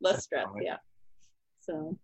Less 0.00 0.24
stress, 0.24 0.46
yeah. 0.62 0.76
So 1.60 1.98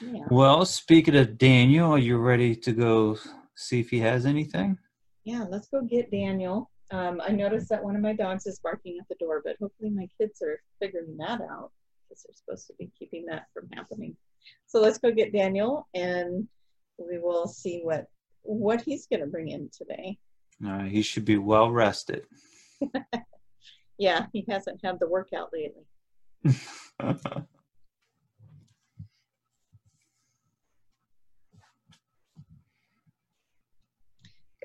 yeah. 0.00 0.24
Well, 0.30 0.64
speaking 0.64 1.16
of 1.16 1.38
Daniel, 1.38 1.92
are 1.92 1.98
you 1.98 2.18
ready 2.18 2.54
to 2.56 2.72
go 2.72 3.16
see 3.56 3.80
if 3.80 3.90
he 3.90 3.98
has 4.00 4.26
anything? 4.26 4.78
Yeah, 5.24 5.44
let's 5.48 5.68
go 5.68 5.82
get 5.82 6.10
Daniel. 6.10 6.70
Um, 6.90 7.20
I 7.22 7.32
noticed 7.32 7.68
that 7.68 7.84
one 7.84 7.96
of 7.96 8.02
my 8.02 8.14
dogs 8.14 8.46
is 8.46 8.60
barking 8.60 8.98
at 8.98 9.08
the 9.08 9.16
door, 9.16 9.42
but 9.44 9.56
hopefully 9.60 9.90
my 9.90 10.08
kids 10.18 10.40
are 10.40 10.60
figuring 10.80 11.16
that 11.18 11.40
out 11.42 11.70
because 12.08 12.22
they're 12.22 12.34
supposed 12.34 12.66
to 12.68 12.74
be 12.78 12.90
keeping 12.98 13.26
that 13.26 13.46
from 13.52 13.68
happening. 13.74 14.16
So 14.66 14.80
let's 14.80 14.98
go 14.98 15.10
get 15.10 15.32
Daniel 15.32 15.86
and 15.94 16.48
we 16.98 17.18
will 17.18 17.46
see 17.46 17.80
what 17.82 18.06
what 18.42 18.80
he's 18.80 19.06
going 19.06 19.20
to 19.20 19.26
bring 19.26 19.48
in 19.48 19.68
today. 19.76 20.16
Uh, 20.66 20.84
he 20.84 21.02
should 21.02 21.24
be 21.24 21.36
well 21.36 21.70
rested. 21.70 22.24
yeah, 23.98 24.26
he 24.32 24.44
hasn't 24.48 24.80
had 24.82 24.98
the 24.98 25.08
workout 25.08 25.50
lately. 25.52 25.84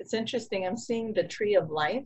it's 0.04 0.12
interesting. 0.12 0.66
I'm 0.66 0.76
seeing 0.76 1.14
the 1.14 1.24
tree 1.24 1.54
of 1.54 1.70
life 1.70 2.04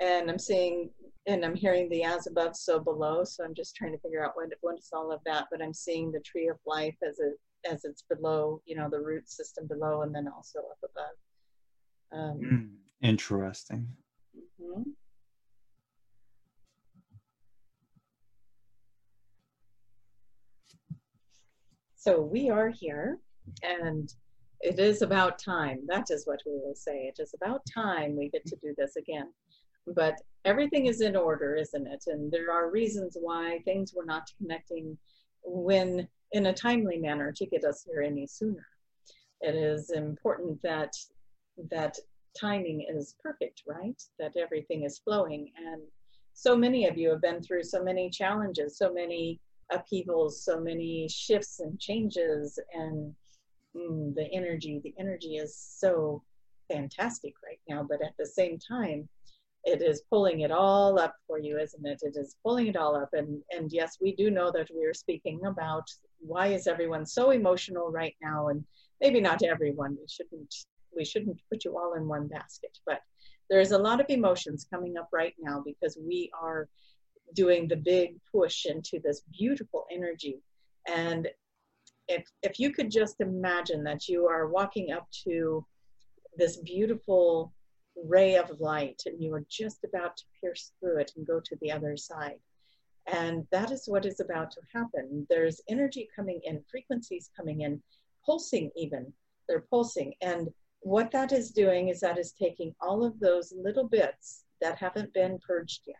and 0.00 0.30
I'm 0.30 0.38
seeing 0.38 0.88
and 1.26 1.44
I'm 1.44 1.54
hearing 1.54 1.90
the 1.90 2.02
as 2.02 2.26
above, 2.26 2.56
so 2.56 2.80
below. 2.80 3.24
So 3.24 3.44
I'm 3.44 3.54
just 3.54 3.76
trying 3.76 3.92
to 3.92 3.98
figure 3.98 4.24
out 4.24 4.32
what 4.34 4.48
what 4.62 4.78
is 4.78 4.88
all 4.94 5.12
of 5.12 5.20
that. 5.26 5.48
But 5.50 5.60
I'm 5.60 5.74
seeing 5.74 6.10
the 6.10 6.20
tree 6.20 6.48
of 6.48 6.56
life 6.66 6.96
as 7.06 7.18
it 7.18 7.34
as 7.70 7.84
it's 7.84 8.04
below, 8.08 8.62
you 8.64 8.74
know, 8.74 8.88
the 8.88 9.00
root 9.00 9.28
system 9.28 9.66
below, 9.66 10.00
and 10.00 10.14
then 10.14 10.28
also 10.34 10.60
up 10.60 10.78
above. 10.82 11.16
Um, 12.10 12.40
mm, 12.40 13.06
interesting. 13.06 13.86
Mm-hmm. 14.62 14.82
So 21.96 22.22
we 22.22 22.48
are 22.48 22.70
here, 22.70 23.18
and 23.62 24.10
it 24.60 24.78
is 24.78 25.02
about 25.02 25.38
time. 25.38 25.80
That 25.86 26.10
is 26.10 26.26
what 26.26 26.40
we 26.46 26.52
will 26.52 26.74
say. 26.74 27.12
It 27.12 27.20
is 27.22 27.34
about 27.34 27.62
time 27.72 28.16
we 28.16 28.28
get 28.28 28.44
to 28.46 28.56
do 28.56 28.74
this 28.76 28.96
again 28.96 29.32
but 29.94 30.20
everything 30.44 30.86
is 30.86 31.00
in 31.00 31.16
order, 31.16 31.54
isn't 31.54 31.86
it? 31.86 32.04
And 32.06 32.30
there 32.30 32.52
are 32.52 32.70
reasons 32.70 33.16
why 33.20 33.60
things 33.64 33.94
were 33.94 34.04
not 34.04 34.30
connecting 34.38 34.96
when 35.42 36.08
in 36.32 36.46
a 36.46 36.52
timely 36.52 36.98
manner 36.98 37.32
to 37.32 37.46
get 37.46 37.64
us 37.64 37.84
here 37.84 38.02
any 38.02 38.26
sooner. 38.26 38.66
It 39.40 39.54
is 39.54 39.90
important 39.90 40.60
that 40.62 40.94
that 41.70 41.96
timing 42.38 42.86
is 42.88 43.16
perfect, 43.22 43.62
right? 43.66 44.00
That 44.18 44.36
everything 44.36 44.84
is 44.84 44.98
flowing. 44.98 45.50
And 45.56 45.82
so 46.34 46.56
many 46.56 46.86
of 46.86 46.96
you 46.96 47.10
have 47.10 47.22
been 47.22 47.42
through 47.42 47.64
so 47.64 47.82
many 47.82 48.10
challenges, 48.10 48.76
so 48.76 48.92
many 48.92 49.40
upheavals, 49.72 50.44
so 50.44 50.60
many 50.60 51.08
shifts 51.08 51.60
and 51.60 51.78
changes, 51.80 52.58
and 52.74 53.14
mm, 53.76 54.14
the 54.14 54.28
energy, 54.32 54.80
the 54.82 54.94
energy 54.98 55.36
is 55.36 55.56
so 55.56 56.22
fantastic 56.70 57.34
right 57.44 57.60
now. 57.68 57.86
But 57.88 58.02
at 58.04 58.14
the 58.18 58.26
same 58.26 58.58
time, 58.58 59.08
it 59.64 59.82
is 59.82 60.02
pulling 60.10 60.40
it 60.40 60.50
all 60.50 60.98
up 60.98 61.14
for 61.26 61.38
you, 61.38 61.58
isn't 61.58 61.86
it? 61.86 62.00
It 62.02 62.16
is 62.16 62.36
pulling 62.44 62.68
it 62.68 62.76
all 62.76 62.96
up. 62.96 63.10
And, 63.12 63.42
and 63.50 63.70
yes, 63.72 63.98
we 64.00 64.14
do 64.14 64.30
know 64.30 64.50
that 64.52 64.68
we 64.74 64.86
are 64.86 64.94
speaking 64.94 65.40
about 65.46 65.84
why 66.20 66.48
is 66.48 66.66
everyone 66.66 67.06
so 67.06 67.30
emotional 67.30 67.90
right 67.90 68.14
now? 68.22 68.48
And 68.48 68.64
maybe 69.00 69.20
not 69.20 69.42
everyone. 69.42 69.96
We 70.00 70.06
shouldn't 70.08 70.54
we 70.96 71.04
shouldn't 71.04 71.38
put 71.50 71.64
you 71.64 71.76
all 71.78 71.94
in 71.94 72.08
one 72.08 72.28
basket. 72.28 72.76
But 72.86 73.00
there's 73.50 73.72
a 73.72 73.78
lot 73.78 74.00
of 74.00 74.06
emotions 74.08 74.66
coming 74.72 74.96
up 74.96 75.08
right 75.12 75.34
now 75.38 75.62
because 75.64 75.98
we 76.00 76.30
are 76.40 76.68
doing 77.34 77.68
the 77.68 77.76
big 77.76 78.16
push 78.32 78.66
into 78.66 79.00
this 79.02 79.22
beautiful 79.38 79.86
energy. 79.92 80.40
And 80.88 81.28
if 82.08 82.24
if 82.42 82.58
you 82.58 82.72
could 82.72 82.90
just 82.90 83.20
imagine 83.20 83.84
that 83.84 84.08
you 84.08 84.26
are 84.26 84.48
walking 84.48 84.92
up 84.92 85.06
to 85.24 85.64
this 86.36 86.56
beautiful 86.58 87.52
ray 88.04 88.36
of 88.36 88.60
light 88.60 89.02
and 89.06 89.22
you 89.22 89.34
are 89.34 89.44
just 89.50 89.84
about 89.84 90.16
to 90.16 90.24
pierce 90.40 90.72
through 90.78 90.98
it 90.98 91.12
and 91.16 91.26
go 91.26 91.40
to 91.40 91.56
the 91.60 91.70
other 91.70 91.96
side. 91.96 92.38
And 93.06 93.46
that 93.50 93.70
is 93.70 93.84
what 93.86 94.06
is 94.06 94.20
about 94.20 94.50
to 94.52 94.60
happen. 94.72 95.26
There's 95.30 95.60
energy 95.68 96.08
coming 96.14 96.40
in, 96.44 96.62
frequencies 96.70 97.30
coming 97.36 97.62
in, 97.62 97.82
pulsing 98.24 98.70
even. 98.76 99.12
They're 99.48 99.64
pulsing. 99.70 100.14
And 100.20 100.48
what 100.80 101.10
that 101.12 101.32
is 101.32 101.50
doing 101.50 101.88
is 101.88 102.00
that 102.00 102.18
is 102.18 102.32
taking 102.32 102.74
all 102.80 103.04
of 103.04 103.18
those 103.18 103.52
little 103.56 103.88
bits 103.88 104.44
that 104.60 104.78
haven't 104.78 105.14
been 105.14 105.38
purged 105.46 105.82
yet. 105.86 105.96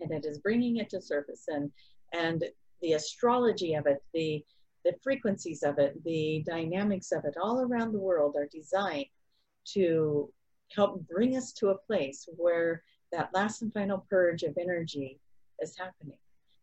And 0.00 0.12
it 0.12 0.26
is 0.26 0.38
bringing 0.38 0.76
it 0.76 0.90
to 0.90 1.00
surface. 1.00 1.44
And, 1.48 1.72
and 2.12 2.44
the 2.82 2.92
astrology 2.92 3.74
of 3.74 3.86
it, 3.86 4.02
the, 4.12 4.44
the 4.84 4.94
frequencies 5.02 5.62
of 5.62 5.78
it, 5.78 6.02
the 6.04 6.44
dynamics 6.46 7.12
of 7.12 7.24
it 7.24 7.36
all 7.40 7.60
around 7.60 7.92
the 7.92 7.98
world 7.98 8.36
are 8.36 8.48
designed 8.52 9.06
to 9.72 10.30
help 10.74 11.06
bring 11.08 11.36
us 11.36 11.52
to 11.52 11.70
a 11.70 11.78
place 11.78 12.28
where 12.36 12.82
that 13.12 13.30
last 13.32 13.62
and 13.62 13.72
final 13.72 14.04
purge 14.10 14.42
of 14.42 14.56
energy 14.60 15.18
is 15.60 15.76
happening. 15.78 16.18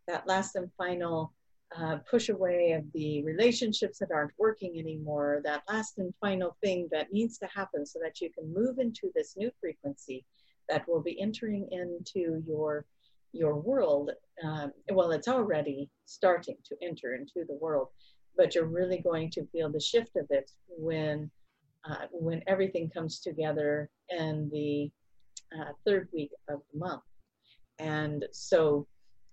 That 0.07 0.27
last 0.27 0.55
and 0.55 0.69
final 0.77 1.33
uh, 1.75 1.97
push 2.09 2.29
away 2.29 2.73
of 2.73 2.83
the 2.93 3.23
relationships 3.23 3.99
that 3.99 4.11
aren't 4.11 4.33
working 4.37 4.77
anymore, 4.77 5.41
that 5.45 5.63
last 5.69 5.97
and 5.97 6.13
final 6.19 6.57
thing 6.61 6.89
that 6.91 7.13
needs 7.13 7.37
to 7.37 7.47
happen 7.47 7.85
so 7.85 7.99
that 8.03 8.19
you 8.19 8.29
can 8.29 8.53
move 8.53 8.79
into 8.79 9.09
this 9.15 9.35
new 9.37 9.51
frequency 9.59 10.25
that 10.67 10.87
will 10.87 11.01
be 11.01 11.19
entering 11.21 11.67
into 11.71 12.43
your 12.45 12.85
your 13.33 13.55
world. 13.55 14.11
Um, 14.43 14.71
well, 14.91 15.11
it's 15.11 15.27
already 15.27 15.89
starting 16.05 16.57
to 16.65 16.75
enter 16.81 17.15
into 17.15 17.45
the 17.47 17.57
world, 17.61 17.87
but 18.37 18.55
you're 18.55 18.65
really 18.65 18.99
going 18.99 19.29
to 19.31 19.45
feel 19.47 19.71
the 19.71 19.79
shift 19.79 20.15
of 20.15 20.25
it 20.29 20.51
when 20.67 21.29
uh, 21.89 22.05
when 22.11 22.43
everything 22.47 22.89
comes 22.89 23.19
together 23.19 23.89
in 24.09 24.49
the 24.51 24.91
uh, 25.57 25.71
third 25.85 26.07
week 26.13 26.31
of 26.47 26.61
the 26.71 26.79
month. 26.79 27.01
And 27.79 28.25
so, 28.31 28.87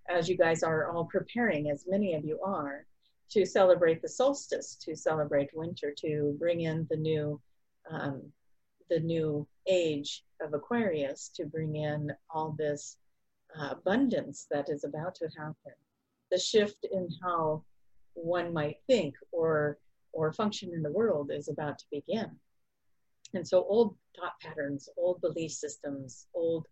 as 0.09 0.29
you 0.29 0.37
guys 0.37 0.63
are 0.63 0.91
all 0.91 1.05
preparing, 1.05 1.71
as 1.71 1.85
many 1.87 2.15
of 2.15 2.25
you 2.25 2.41
are, 2.43 2.87
to 3.31 3.45
celebrate 3.45 4.01
the 4.01 4.09
solstice, 4.09 4.77
to 4.77 4.97
celebrate 4.97 5.51
winter, 5.53 5.93
to 5.99 6.35
bring 6.39 6.63
in 6.63 6.87
the 6.89 6.97
new, 6.97 7.39
um, 7.91 8.23
the 8.89 9.01
new 9.01 9.47
age 9.67 10.25
of 10.41 10.55
Aquarius, 10.55 11.31
to 11.35 11.45
bring 11.45 11.77
in 11.77 12.11
all 12.31 12.55
this 12.59 12.97
abundance 13.61 14.47
that 14.51 14.69
is 14.69 14.85
about 14.85 15.15
to 15.17 15.29
happen, 15.37 15.73
the 16.31 16.39
shift 16.39 16.87
in 16.91 17.09
how 17.23 17.65
one 18.15 18.53
might 18.53 18.77
think 18.87 19.15
or 19.33 19.79
or 20.13 20.33
function 20.33 20.73
in 20.73 20.83
the 20.83 20.91
world 20.91 21.31
is 21.31 21.49
about 21.49 21.79
to 21.79 21.85
begin. 21.91 22.31
And 23.35 23.47
so 23.47 23.65
old 23.65 23.95
thought 24.17 24.41
patterns, 24.41 24.89
old 24.97 25.21
belief 25.21 25.53
systems, 25.53 26.27
old 26.35 26.67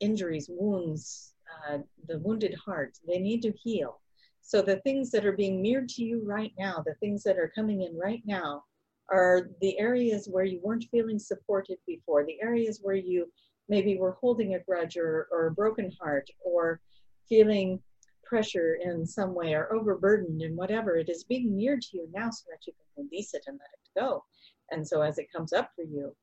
injuries, 0.00 0.48
wounds, 0.50 1.34
uh, 1.68 1.78
the 2.08 2.18
wounded 2.18 2.54
heart, 2.54 2.98
they 3.06 3.18
need 3.18 3.42
to 3.42 3.52
heal. 3.52 4.00
So 4.40 4.60
the 4.60 4.76
things 4.78 5.10
that 5.10 5.24
are 5.24 5.32
being 5.32 5.62
mirrored 5.62 5.88
to 5.90 6.04
you 6.04 6.22
right 6.24 6.52
now, 6.58 6.82
the 6.84 6.94
things 6.94 7.22
that 7.24 7.38
are 7.38 7.52
coming 7.54 7.82
in 7.82 7.96
right 7.96 8.22
now, 8.24 8.64
are 9.10 9.50
the 9.60 9.78
areas 9.78 10.28
where 10.30 10.44
you 10.44 10.60
weren't 10.62 10.86
feeling 10.90 11.18
supported 11.18 11.78
before, 11.86 12.24
the 12.24 12.40
areas 12.42 12.80
where 12.82 12.96
you 12.96 13.30
maybe 13.68 13.96
we're 13.98 14.12
holding 14.12 14.54
a 14.54 14.60
grudge 14.60 14.96
or, 14.96 15.28
or 15.30 15.46
a 15.46 15.52
broken 15.52 15.90
heart 16.00 16.28
or 16.44 16.80
feeling 17.28 17.80
pressure 18.24 18.78
in 18.82 19.06
some 19.06 19.34
way 19.34 19.54
or 19.54 19.72
overburdened 19.72 20.42
and 20.42 20.56
whatever, 20.56 20.96
it 20.96 21.08
is 21.08 21.24
being 21.24 21.56
near 21.56 21.76
to 21.76 21.88
you 21.96 22.08
now 22.12 22.30
so 22.30 22.44
that 22.50 22.66
you 22.66 22.72
can 22.72 23.04
release 23.04 23.34
it 23.34 23.44
and 23.46 23.58
let 23.58 23.68
it 23.72 24.00
go. 24.00 24.24
And 24.70 24.86
so 24.86 25.02
as 25.02 25.18
it 25.18 25.32
comes 25.32 25.52
up 25.52 25.70
for 25.76 25.84
you, 25.84 26.14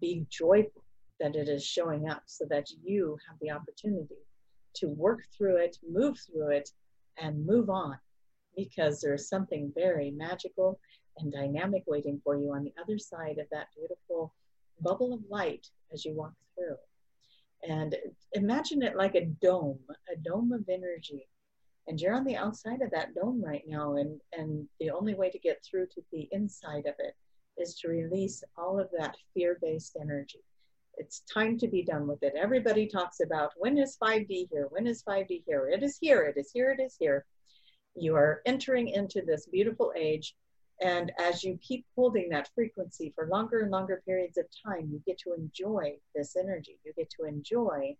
be 0.00 0.26
joyful 0.30 0.84
that 1.20 1.36
it 1.36 1.48
is 1.48 1.64
showing 1.64 2.08
up 2.08 2.22
so 2.26 2.44
that 2.50 2.66
you 2.82 3.16
have 3.28 3.38
the 3.40 3.50
opportunity 3.50 4.16
to 4.74 4.88
work 4.88 5.20
through 5.36 5.56
it, 5.56 5.76
move 5.88 6.18
through 6.18 6.50
it, 6.50 6.70
and 7.18 7.46
move 7.46 7.70
on 7.70 7.96
because 8.56 9.00
there's 9.00 9.28
something 9.28 9.72
very 9.74 10.10
magical 10.10 10.78
and 11.18 11.32
dynamic 11.32 11.84
waiting 11.86 12.20
for 12.24 12.36
you 12.36 12.52
on 12.52 12.64
the 12.64 12.74
other 12.80 12.98
side 12.98 13.38
of 13.38 13.46
that 13.50 13.68
beautiful 13.76 14.34
bubble 14.80 15.12
of 15.12 15.20
light 15.28 15.66
as 15.92 16.04
you 16.04 16.14
walk 16.14 16.34
through. 16.56 16.76
And 17.68 17.96
imagine 18.32 18.82
it 18.82 18.96
like 18.96 19.14
a 19.14 19.26
dome, 19.26 19.78
a 20.12 20.16
dome 20.16 20.52
of 20.52 20.68
energy. 20.68 21.28
And 21.86 22.00
you're 22.00 22.14
on 22.14 22.24
the 22.24 22.36
outside 22.36 22.82
of 22.82 22.90
that 22.90 23.14
dome 23.14 23.42
right 23.42 23.64
now. 23.66 23.96
And, 23.96 24.20
and 24.36 24.66
the 24.80 24.90
only 24.90 25.14
way 25.14 25.30
to 25.30 25.38
get 25.38 25.62
through 25.64 25.86
to 25.94 26.02
the 26.12 26.28
inside 26.32 26.86
of 26.86 26.94
it 26.98 27.14
is 27.56 27.74
to 27.76 27.88
release 27.88 28.42
all 28.56 28.80
of 28.80 28.88
that 28.98 29.16
fear 29.32 29.58
based 29.60 29.96
energy. 30.00 30.42
It's 30.96 31.20
time 31.32 31.58
to 31.58 31.68
be 31.68 31.82
done 31.82 32.06
with 32.06 32.22
it. 32.22 32.34
Everybody 32.36 32.86
talks 32.86 33.20
about 33.20 33.52
when 33.56 33.78
is 33.78 33.96
5D 34.02 34.48
here? 34.50 34.68
When 34.70 34.86
is 34.86 35.02
5D 35.02 35.42
here? 35.46 35.68
It 35.68 35.82
is 35.82 35.98
here, 36.00 36.22
it 36.22 36.38
is 36.38 36.50
here, 36.52 36.70
it 36.70 36.82
is 36.82 36.96
here. 36.98 37.24
You 37.96 38.14
are 38.16 38.42
entering 38.46 38.88
into 38.88 39.22
this 39.22 39.46
beautiful 39.46 39.92
age. 39.96 40.34
And 40.80 41.12
as 41.18 41.44
you 41.44 41.58
keep 41.62 41.86
holding 41.94 42.28
that 42.30 42.50
frequency 42.54 43.12
for 43.14 43.28
longer 43.28 43.60
and 43.60 43.70
longer 43.70 44.02
periods 44.04 44.38
of 44.38 44.46
time, 44.66 44.88
you 44.92 45.00
get 45.06 45.18
to 45.18 45.32
enjoy 45.32 45.96
this 46.14 46.36
energy. 46.36 46.78
You 46.84 46.92
get 46.96 47.10
to 47.18 47.26
enjoy 47.26 47.96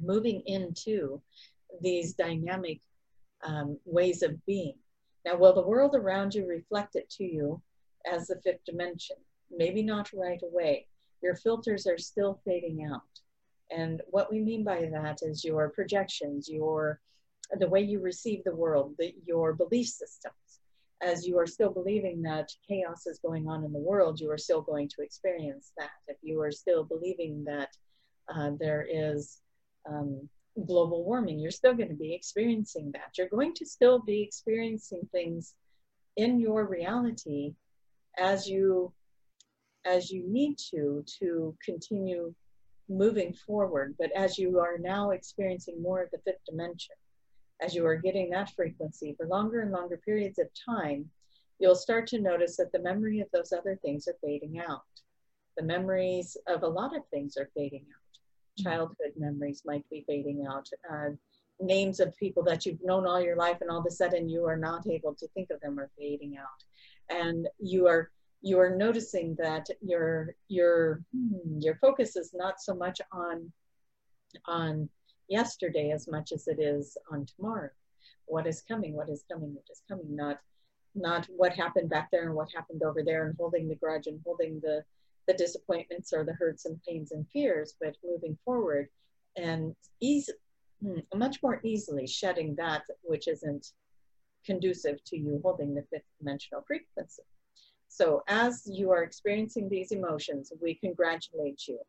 moving 0.00 0.42
into 0.46 1.20
these 1.80 2.14
dynamic 2.14 2.80
um, 3.44 3.78
ways 3.84 4.22
of 4.22 4.44
being. 4.44 4.74
Now, 5.24 5.36
will 5.36 5.54
the 5.54 5.62
world 5.62 5.94
around 5.94 6.34
you 6.34 6.46
reflect 6.46 6.96
it 6.96 7.08
to 7.10 7.24
you 7.24 7.62
as 8.10 8.26
the 8.26 8.40
fifth 8.42 8.64
dimension? 8.66 9.16
Maybe 9.50 9.82
not 9.82 10.10
right 10.12 10.40
away. 10.42 10.86
Your 11.22 11.36
filters 11.36 11.86
are 11.86 11.98
still 11.98 12.40
fading 12.44 12.84
out. 12.92 13.02
And 13.70 14.02
what 14.10 14.30
we 14.30 14.40
mean 14.40 14.64
by 14.64 14.88
that 14.92 15.20
is 15.22 15.44
your 15.44 15.70
projections, 15.70 16.48
your 16.48 17.00
the 17.58 17.68
way 17.68 17.80
you 17.80 18.00
receive 18.00 18.42
the 18.44 18.54
world, 18.54 18.94
the, 18.98 19.14
your 19.26 19.52
belief 19.52 19.86
systems. 19.86 20.34
As 21.04 21.26
you 21.26 21.38
are 21.38 21.46
still 21.46 21.70
believing 21.70 22.22
that 22.22 22.48
chaos 22.66 23.06
is 23.06 23.18
going 23.18 23.46
on 23.46 23.62
in 23.62 23.72
the 23.72 23.78
world, 23.78 24.20
you 24.20 24.30
are 24.30 24.38
still 24.38 24.62
going 24.62 24.88
to 24.88 25.02
experience 25.02 25.72
that. 25.76 25.90
If 26.08 26.16
you 26.22 26.40
are 26.40 26.50
still 26.50 26.82
believing 26.82 27.44
that 27.44 27.68
uh, 28.34 28.52
there 28.58 28.86
is 28.90 29.40
um, 29.88 30.28
global 30.66 31.04
warming, 31.04 31.38
you're 31.38 31.50
still 31.50 31.74
going 31.74 31.90
to 31.90 31.94
be 31.94 32.14
experiencing 32.14 32.90
that. 32.92 33.18
You're 33.18 33.28
going 33.28 33.52
to 33.54 33.66
still 33.66 33.98
be 34.00 34.22
experiencing 34.22 35.06
things 35.12 35.54
in 36.16 36.40
your 36.40 36.66
reality 36.66 37.54
as 38.18 38.48
you 38.48 38.92
as 39.84 40.10
you 40.10 40.24
need 40.26 40.56
to 40.56 41.04
to 41.18 41.56
continue 41.64 42.32
moving 42.88 43.32
forward 43.32 43.94
but 43.98 44.10
as 44.12 44.38
you 44.38 44.60
are 44.60 44.78
now 44.78 45.10
experiencing 45.10 45.82
more 45.82 46.02
of 46.02 46.10
the 46.10 46.18
fifth 46.24 46.44
dimension 46.46 46.94
as 47.64 47.74
you 47.74 47.86
are 47.86 47.96
getting 47.96 48.30
that 48.30 48.50
frequency 48.54 49.14
for 49.16 49.26
longer 49.26 49.60
and 49.60 49.72
longer 49.72 50.00
periods 50.04 50.38
of 50.38 50.48
time, 50.68 51.08
you'll 51.58 51.74
start 51.74 52.06
to 52.08 52.20
notice 52.20 52.56
that 52.56 52.72
the 52.72 52.78
memory 52.78 53.20
of 53.20 53.28
those 53.32 53.52
other 53.52 53.78
things 53.82 54.06
are 54.06 54.16
fading 54.22 54.58
out. 54.58 54.82
The 55.56 55.62
memories 55.62 56.36
of 56.46 56.62
a 56.62 56.68
lot 56.68 56.96
of 56.96 57.02
things 57.08 57.36
are 57.36 57.48
fading 57.54 57.86
out. 57.88 58.18
Mm-hmm. 58.60 58.62
Childhood 58.64 59.12
memories 59.16 59.62
might 59.64 59.88
be 59.88 60.04
fading 60.06 60.44
out. 60.48 60.68
Uh, 60.90 61.10
names 61.60 62.00
of 62.00 62.16
people 62.16 62.42
that 62.42 62.66
you've 62.66 62.82
known 62.82 63.06
all 63.06 63.20
your 63.20 63.36
life, 63.36 63.58
and 63.60 63.70
all 63.70 63.78
of 63.78 63.86
a 63.86 63.90
sudden 63.90 64.28
you 64.28 64.44
are 64.44 64.56
not 64.56 64.86
able 64.86 65.14
to 65.14 65.28
think 65.28 65.50
of 65.50 65.60
them 65.60 65.78
are 65.78 65.90
fading 65.96 66.36
out. 66.36 66.64
And 67.08 67.48
you 67.58 67.86
are 67.86 68.10
you 68.42 68.58
are 68.60 68.76
noticing 68.76 69.36
that 69.36 69.68
your 69.80 70.34
your 70.48 71.02
hmm, 71.14 71.60
your 71.60 71.76
focus 71.76 72.16
is 72.16 72.32
not 72.34 72.60
so 72.60 72.74
much 72.74 73.00
on 73.12 73.50
on 74.46 74.88
yesterday 75.28 75.90
as 75.90 76.08
much 76.08 76.32
as 76.32 76.48
it 76.48 76.60
is 76.60 76.96
on 77.10 77.26
tomorrow. 77.26 77.70
What 78.26 78.46
is 78.46 78.62
coming? 78.62 78.94
What 78.94 79.08
is 79.08 79.24
coming? 79.30 79.54
What 79.54 79.66
is 79.70 79.82
coming? 79.88 80.14
Not 80.14 80.40
not 80.96 81.26
what 81.36 81.52
happened 81.52 81.90
back 81.90 82.08
there 82.12 82.26
and 82.26 82.34
what 82.34 82.48
happened 82.54 82.82
over 82.84 83.02
there 83.02 83.26
and 83.26 83.34
holding 83.36 83.68
the 83.68 83.74
grudge 83.74 84.06
and 84.06 84.20
holding 84.24 84.60
the 84.60 84.84
the 85.26 85.34
disappointments 85.34 86.12
or 86.12 86.24
the 86.24 86.34
hurts 86.34 86.66
and 86.66 86.80
pains 86.86 87.12
and 87.12 87.26
fears, 87.32 87.74
but 87.80 87.96
moving 88.04 88.36
forward 88.44 88.88
and 89.36 89.74
easy, 90.00 90.32
hmm, 90.82 90.98
much 91.14 91.42
more 91.42 91.60
easily 91.64 92.06
shedding 92.06 92.54
that 92.56 92.82
which 93.02 93.26
isn't 93.26 93.72
conducive 94.44 95.02
to 95.04 95.16
you 95.16 95.40
holding 95.42 95.74
the 95.74 95.82
fifth 95.90 96.04
dimensional 96.18 96.62
frequency. 96.66 97.22
So 97.88 98.22
as 98.28 98.62
you 98.66 98.90
are 98.90 99.02
experiencing 99.02 99.68
these 99.68 99.92
emotions, 99.92 100.52
we 100.60 100.74
congratulate 100.74 101.66
you 101.66 101.80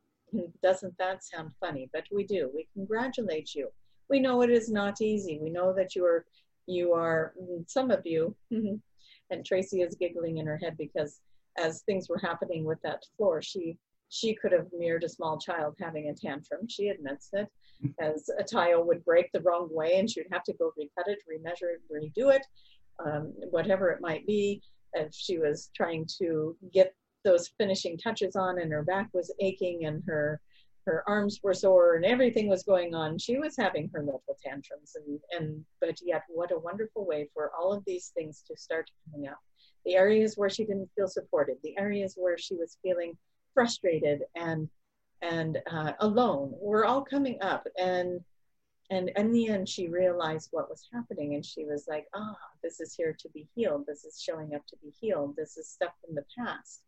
doesn't 0.62 0.98
that 0.98 1.24
sound 1.24 1.52
funny? 1.60 1.90
But 1.94 2.06
we 2.12 2.26
do. 2.26 2.50
We 2.54 2.68
congratulate 2.74 3.54
you. 3.56 3.70
We 4.10 4.20
know 4.20 4.42
it 4.42 4.50
is 4.50 4.70
not 4.70 5.02
easy. 5.02 5.40
We 5.42 5.50
know 5.50 5.74
that 5.74 5.96
you 5.96 6.06
are, 6.06 6.26
you 6.68 6.94
are, 6.94 7.34
some 7.68 7.92
of 7.92 8.06
you, 8.06 8.36
and 8.52 9.46
Tracy 9.46 9.82
is 9.82 9.96
giggling 9.96 10.38
in 10.38 10.46
her 10.46 10.58
head 10.58 10.78
because 10.78 11.22
as 11.58 11.82
things 11.82 12.10
were 12.10 12.20
happening 12.20 12.66
with 12.66 12.82
that 12.84 13.04
floor, 13.18 13.42
she 13.42 13.78
she 14.10 14.36
could 14.36 14.52
have 14.52 14.68
mirrored 14.78 15.04
a 15.04 15.10
small 15.10 15.38
child 15.38 15.76
having 15.82 16.10
a 16.10 16.14
tantrum. 16.14 16.68
She 16.70 16.90
admits 16.90 17.30
it, 17.34 17.48
as 18.00 18.30
a 18.38 18.44
tile 18.44 18.84
would 18.86 19.04
break 19.04 19.32
the 19.32 19.42
wrong 19.42 19.68
way 19.72 19.98
and 19.98 20.10
she 20.10 20.22
would 20.22 20.32
have 20.32 20.44
to 20.44 20.54
go 20.54 20.72
recut 20.78 21.08
it, 21.08 21.20
remeasure 21.30 21.74
it, 21.74 21.82
redo 21.92 22.34
it, 22.34 22.46
um, 23.04 23.34
whatever 23.50 23.90
it 23.90 24.02
might 24.02 24.26
be. 24.26 24.62
If 24.94 25.14
she 25.14 25.40
was 25.40 25.70
trying 25.76 26.08
to 26.20 26.56
get 26.72 26.94
those 27.26 27.52
finishing 27.58 27.98
touches 27.98 28.38
on 28.38 28.60
and 28.60 28.72
her 28.72 28.84
back 28.84 29.10
was 29.14 29.34
aching 29.42 29.86
and 29.86 30.02
her 30.08 30.40
her 30.86 31.04
arms 31.08 31.40
were 31.42 31.54
sore 31.54 31.96
and 31.96 32.06
everything 32.06 32.48
was 32.48 32.62
going 32.62 32.94
on. 32.94 33.18
She 33.18 33.40
was 33.40 33.58
having 33.58 33.90
her 33.92 34.02
little 34.02 34.24
tantrums 34.42 34.96
and 34.96 35.20
and 35.32 35.66
but 35.82 35.98
yet 36.04 36.24
what 36.30 36.52
a 36.52 36.60
wonderful 36.60 37.06
way 37.06 37.28
for 37.34 37.52
all 37.60 37.74
of 37.74 37.84
these 37.86 38.12
things 38.16 38.44
to 38.48 38.56
start 38.56 38.90
coming 39.12 39.28
up. 39.28 39.40
The 39.86 39.96
areas 39.96 40.38
where 40.38 40.50
she 40.50 40.64
didn't 40.64 40.92
feel 40.96 41.08
supported 41.08 41.58
the 41.64 41.78
areas 41.78 42.14
where 42.16 42.38
she 42.38 42.56
was 42.56 42.78
feeling 42.84 43.18
frustrated 43.54 44.22
and 44.36 44.70
and 45.22 45.58
uh, 45.72 45.94
alone 46.02 46.54
were 46.60 46.86
all 46.86 47.04
coming 47.04 47.42
up. 47.42 47.68
And 47.80 48.22
and 48.92 49.10
in 49.16 49.32
the 49.32 49.48
end 49.48 49.68
she 49.68 49.88
realized 49.88 50.50
what 50.52 50.70
was 50.70 50.88
happening 50.94 51.34
and 51.34 51.44
she 51.44 51.66
was 51.66 51.86
like 51.88 52.06
ah 52.14 52.38
this 52.62 52.80
is 52.80 52.94
here 52.94 53.16
to 53.18 53.30
be 53.30 53.48
healed. 53.56 53.86
This 53.88 54.06
is 54.06 54.22
showing 54.22 54.54
up 54.54 54.68
to 54.68 54.78
be 54.84 54.92
healed. 55.02 55.36
This 55.36 55.58
is 55.58 55.68
stuff 55.68 55.94
from 56.06 56.14
the 56.14 56.26
past 56.38 56.85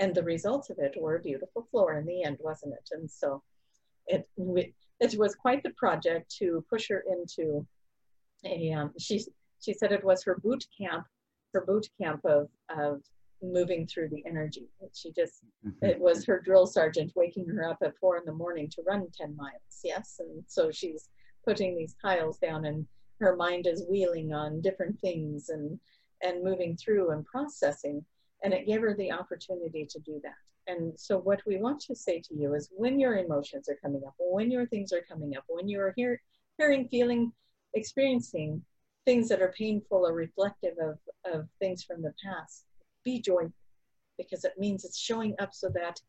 and 0.00 0.14
the 0.14 0.22
results 0.22 0.70
of 0.70 0.78
it 0.78 0.94
were 1.00 1.16
a 1.16 1.22
beautiful 1.22 1.66
floor 1.70 1.98
in 1.98 2.06
the 2.06 2.22
end, 2.24 2.38
wasn't 2.40 2.74
it? 2.74 2.88
And 2.92 3.10
so 3.10 3.42
it 4.06 4.28
it 5.00 5.18
was 5.18 5.34
quite 5.34 5.62
the 5.62 5.70
project 5.70 6.34
to 6.38 6.64
push 6.70 6.88
her 6.88 7.04
into 7.10 7.66
a. 8.44 8.72
Um, 8.72 8.92
she 8.98 9.24
she 9.60 9.72
said 9.72 9.92
it 9.92 10.04
was 10.04 10.22
her 10.24 10.38
boot 10.42 10.64
camp, 10.78 11.06
her 11.52 11.64
boot 11.64 11.88
camp 12.00 12.20
of 12.24 12.48
of 12.70 13.02
moving 13.42 13.86
through 13.86 14.08
the 14.08 14.24
energy. 14.26 14.68
She 14.94 15.12
just 15.12 15.44
mm-hmm. 15.66 15.84
it 15.84 15.98
was 15.98 16.24
her 16.24 16.40
drill 16.40 16.66
sergeant 16.66 17.12
waking 17.14 17.46
her 17.48 17.68
up 17.68 17.78
at 17.82 17.96
four 17.98 18.16
in 18.18 18.24
the 18.24 18.32
morning 18.32 18.68
to 18.70 18.82
run 18.86 19.06
ten 19.16 19.36
miles. 19.36 19.80
Yes, 19.82 20.16
and 20.18 20.42
so 20.46 20.70
she's 20.70 21.08
putting 21.44 21.76
these 21.76 21.94
tiles 22.02 22.38
down, 22.38 22.64
and 22.64 22.86
her 23.20 23.36
mind 23.36 23.66
is 23.66 23.86
wheeling 23.88 24.32
on 24.32 24.60
different 24.60 24.98
things 25.00 25.48
and 25.48 25.78
and 26.22 26.42
moving 26.42 26.76
through 26.76 27.10
and 27.10 27.24
processing 27.26 28.04
and 28.44 28.52
it 28.52 28.66
gave 28.66 28.82
her 28.82 28.94
the 28.94 29.10
opportunity 29.10 29.86
to 29.90 29.98
do 30.00 30.20
that. 30.22 30.36
And 30.66 30.92
so, 30.98 31.18
what 31.18 31.40
we 31.46 31.56
want 31.56 31.80
to 31.80 31.96
say 31.96 32.20
to 32.20 32.34
you 32.34 32.54
is 32.54 32.70
when 32.72 33.00
your 33.00 33.16
emotions 33.16 33.68
are 33.68 33.78
coming 33.82 34.02
up, 34.06 34.14
when 34.18 34.50
your 34.50 34.66
things 34.66 34.92
are 34.92 35.02
coming 35.02 35.36
up, 35.36 35.44
when 35.48 35.68
you're 35.68 35.92
hear, 35.96 36.20
hearing, 36.58 36.88
feeling, 36.88 37.32
experiencing 37.74 38.62
things 39.04 39.28
that 39.28 39.42
are 39.42 39.52
painful 39.58 40.06
or 40.06 40.14
reflective 40.14 40.74
of, 40.80 40.98
of 41.30 41.48
things 41.58 41.82
from 41.82 42.00
the 42.00 42.14
past, 42.24 42.64
be 43.04 43.20
joyful 43.20 43.52
because 44.16 44.44
it 44.44 44.52
means 44.58 44.84
it's 44.84 44.98
showing 44.98 45.34
up 45.40 45.52
so 45.52 45.68
that 45.74 46.00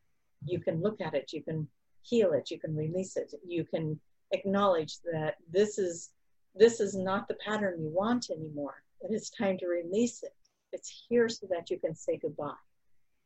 you 0.44 0.60
can 0.60 0.80
look 0.80 1.00
at 1.00 1.14
it, 1.14 1.32
you 1.32 1.42
can 1.42 1.66
heal 2.02 2.32
it, 2.32 2.50
you 2.50 2.58
can 2.58 2.74
release 2.76 3.16
it, 3.16 3.34
you 3.46 3.64
can 3.64 3.98
acknowledge 4.32 4.98
that 5.12 5.36
this 5.50 5.78
is 5.78 6.10
this 6.54 6.80
is 6.80 6.94
not 6.94 7.28
the 7.28 7.34
pattern 7.34 7.82
you 7.82 7.90
want 7.90 8.30
anymore. 8.30 8.82
It 9.02 9.12
is 9.12 9.28
time 9.28 9.58
to 9.58 9.66
release 9.66 10.22
it 10.22 10.32
it's 10.76 11.06
here 11.08 11.28
so 11.28 11.46
that 11.50 11.70
you 11.70 11.78
can 11.78 11.94
say 11.94 12.18
goodbye. 12.20 12.62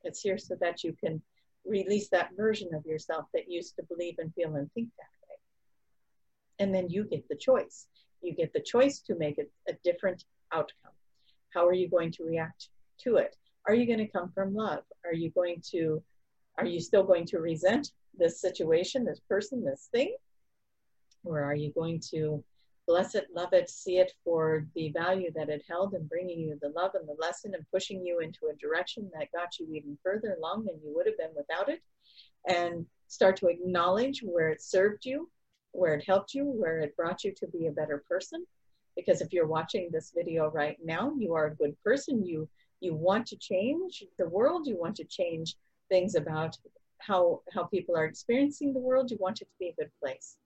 It's 0.05 0.21
here 0.21 0.39
so 0.39 0.55
that 0.61 0.85
you 0.85 0.95
can 1.05 1.21
release 1.67 2.09
that 2.11 2.31
version 2.37 2.69
of 2.75 2.87
yourself 2.87 3.25
that 3.35 3.51
used 3.51 3.75
to 3.77 3.83
believe 3.83 4.17
and 4.19 4.33
feel 4.35 4.55
and 4.55 4.73
think 4.73 4.89
that 4.99 5.15
way. 5.29 5.37
And 6.61 6.73
then 6.73 6.89
you 6.89 7.05
get 7.05 7.29
the 7.29 7.35
choice. 7.35 7.89
You 8.23 8.35
get 8.35 8.53
the 8.53 8.63
choice 8.75 9.01
to 9.01 9.17
make 9.17 9.39
it 9.39 9.51
a 9.69 9.73
different 9.83 10.25
outcome. 10.53 10.95
How 11.53 11.67
are 11.67 11.75
you 11.75 11.89
going 11.91 12.13
to 12.13 12.25
react 12.25 12.69
to 13.03 13.17
it? 13.17 13.35
Are 13.67 13.75
you 13.75 13.85
going 13.85 13.99
to 13.99 14.07
come 14.07 14.31
from 14.33 14.55
love? 14.55 14.85
Are 15.05 15.15
you 15.15 15.31
going 15.31 15.61
to, 15.73 16.01
are 16.57 16.67
you 16.67 16.81
still 16.81 17.03
going 17.03 17.27
to 17.27 17.41
resent 17.41 17.91
this 18.17 18.41
situation, 18.41 19.05
this 19.05 19.21
person, 19.29 19.65
this 19.65 19.89
thing? 19.91 20.15
Or 21.25 21.43
are 21.43 21.57
you 21.57 21.73
going 21.73 22.01
to 22.13 22.45
bless 22.91 23.15
it, 23.15 23.29
love 23.33 23.53
it, 23.53 23.71
see 23.71 23.99
it 23.99 24.13
for 24.25 24.67
the 24.75 24.91
value 24.91 25.31
that 25.37 25.49
it 25.49 25.63
held 25.69 25.95
in 25.95 26.05
bringing 26.09 26.41
you 26.41 26.59
the 26.61 26.71
love 26.71 26.91
and 26.95 27.09
the 27.09 27.15
lesson 27.21 27.55
and 27.55 27.65
pushing 27.73 28.05
you 28.05 28.19
into 28.19 28.49
a 28.51 28.57
direction 28.57 29.09
that 29.15 29.31
got 29.33 29.61
you 29.61 29.67
even 29.73 29.97
further 30.03 30.37
along 30.39 30.65
than 30.65 30.75
you 30.83 30.93
would 30.93 31.07
have 31.07 31.17
been 31.17 31.31
without 31.37 31.69
it. 31.69 31.81
And 32.49 32.85
start 33.07 33.37
to 33.37 33.47
acknowledge 33.47 34.25
where 34.25 34.49
it 34.49 34.61
served 34.61 35.05
you, 35.05 35.31
where 35.71 35.95
it 35.95 36.05
helped 36.05 36.35
you, 36.35 36.45
where 36.45 36.81
it 36.81 36.97
brought 36.97 37.23
you 37.23 37.33
to 37.37 37.47
be 37.47 37.69
a 37.69 37.73
better 37.73 38.03
person. 38.09 38.45
Because 38.97 39.21
if 39.21 39.33
you're 39.33 39.47
watching 39.47 39.89
this 39.93 40.13
video 40.13 40.51
right 40.51 40.77
now, 40.85 41.13
you 41.17 41.33
are 41.35 41.47
a 41.47 41.55
good 41.55 41.77
person. 41.85 42.27
You 42.27 42.49
you 42.81 42.95
want 42.95 43.27
to 43.27 43.37
change 43.37 44.03
the 44.19 44.29
world. 44.29 44.67
You 44.67 44.77
want 44.77 44.97
to 44.97 45.05
change 45.05 45.55
things 45.89 46.17
about 46.17 46.57
how 46.99 47.43
how 47.55 47.65
people 47.65 47.97
are 47.97 48.05
experiencing 48.05 48.73
the 48.73 48.81
world 48.81 49.11
you 49.11 49.17
want 49.21 49.41
it 49.41 49.47
to 49.47 49.59
be 49.59 49.69
a 49.69 49.75
good 49.75 49.91
place 50.01 50.37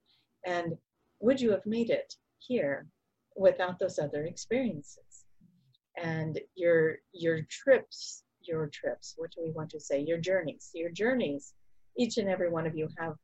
and 0.47 0.77
would 1.21 1.41
you 1.41 1.51
have 1.51 1.67
made 1.67 1.91
it 1.91 2.15
here 2.47 2.87
without 3.37 3.79
those 3.79 3.99
other 3.99 4.25
experiences. 4.25 5.25
And 5.97 6.41
your 6.57 6.97
your 7.13 7.41
trips 7.49 8.25
your 8.43 8.69
trips 8.69 9.15
what 9.17 9.31
do 9.31 9.43
we 9.43 9.53
want 9.53 9.71
to 9.71 9.81
say? 9.81 10.01
Your 10.01 10.19
journeys 10.19 10.71
your 10.75 10.91
journeys. 10.91 11.55
Each 11.97 12.19
and 12.19 12.29
every 12.29 12.51
one 12.51 12.67
of 12.67 12.77
you 12.77 12.89
have 12.99 13.15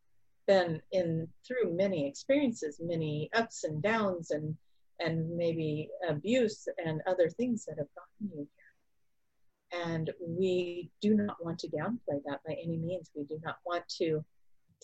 been 0.47 0.81
in 0.93 1.29
through 1.47 1.75
many 1.77 2.09
experiences 2.09 2.81
many 2.81 3.29
ups 3.35 3.65
and 3.65 3.83
downs 3.83 4.31
and 4.31 4.57
and 5.01 5.37
maybe 5.37 5.89
abuse 6.09 6.69
and 6.85 7.01
other 7.07 7.29
things 7.29 7.65
that 7.65 7.79
have 7.79 7.89
gotten 7.95 8.39
you 8.39 8.49
here. 8.55 9.83
And 9.87 10.11
we 10.21 10.91
do 11.01 11.15
not 11.15 11.43
want 11.43 11.59
to 11.61 11.69
downplay 11.69 12.21
that 12.27 12.41
by 12.47 12.55
any 12.63 12.77
means. 12.77 13.11
We 13.15 13.25
do 13.25 13.39
not 13.43 13.57
want 13.65 13.85
to 13.99 14.25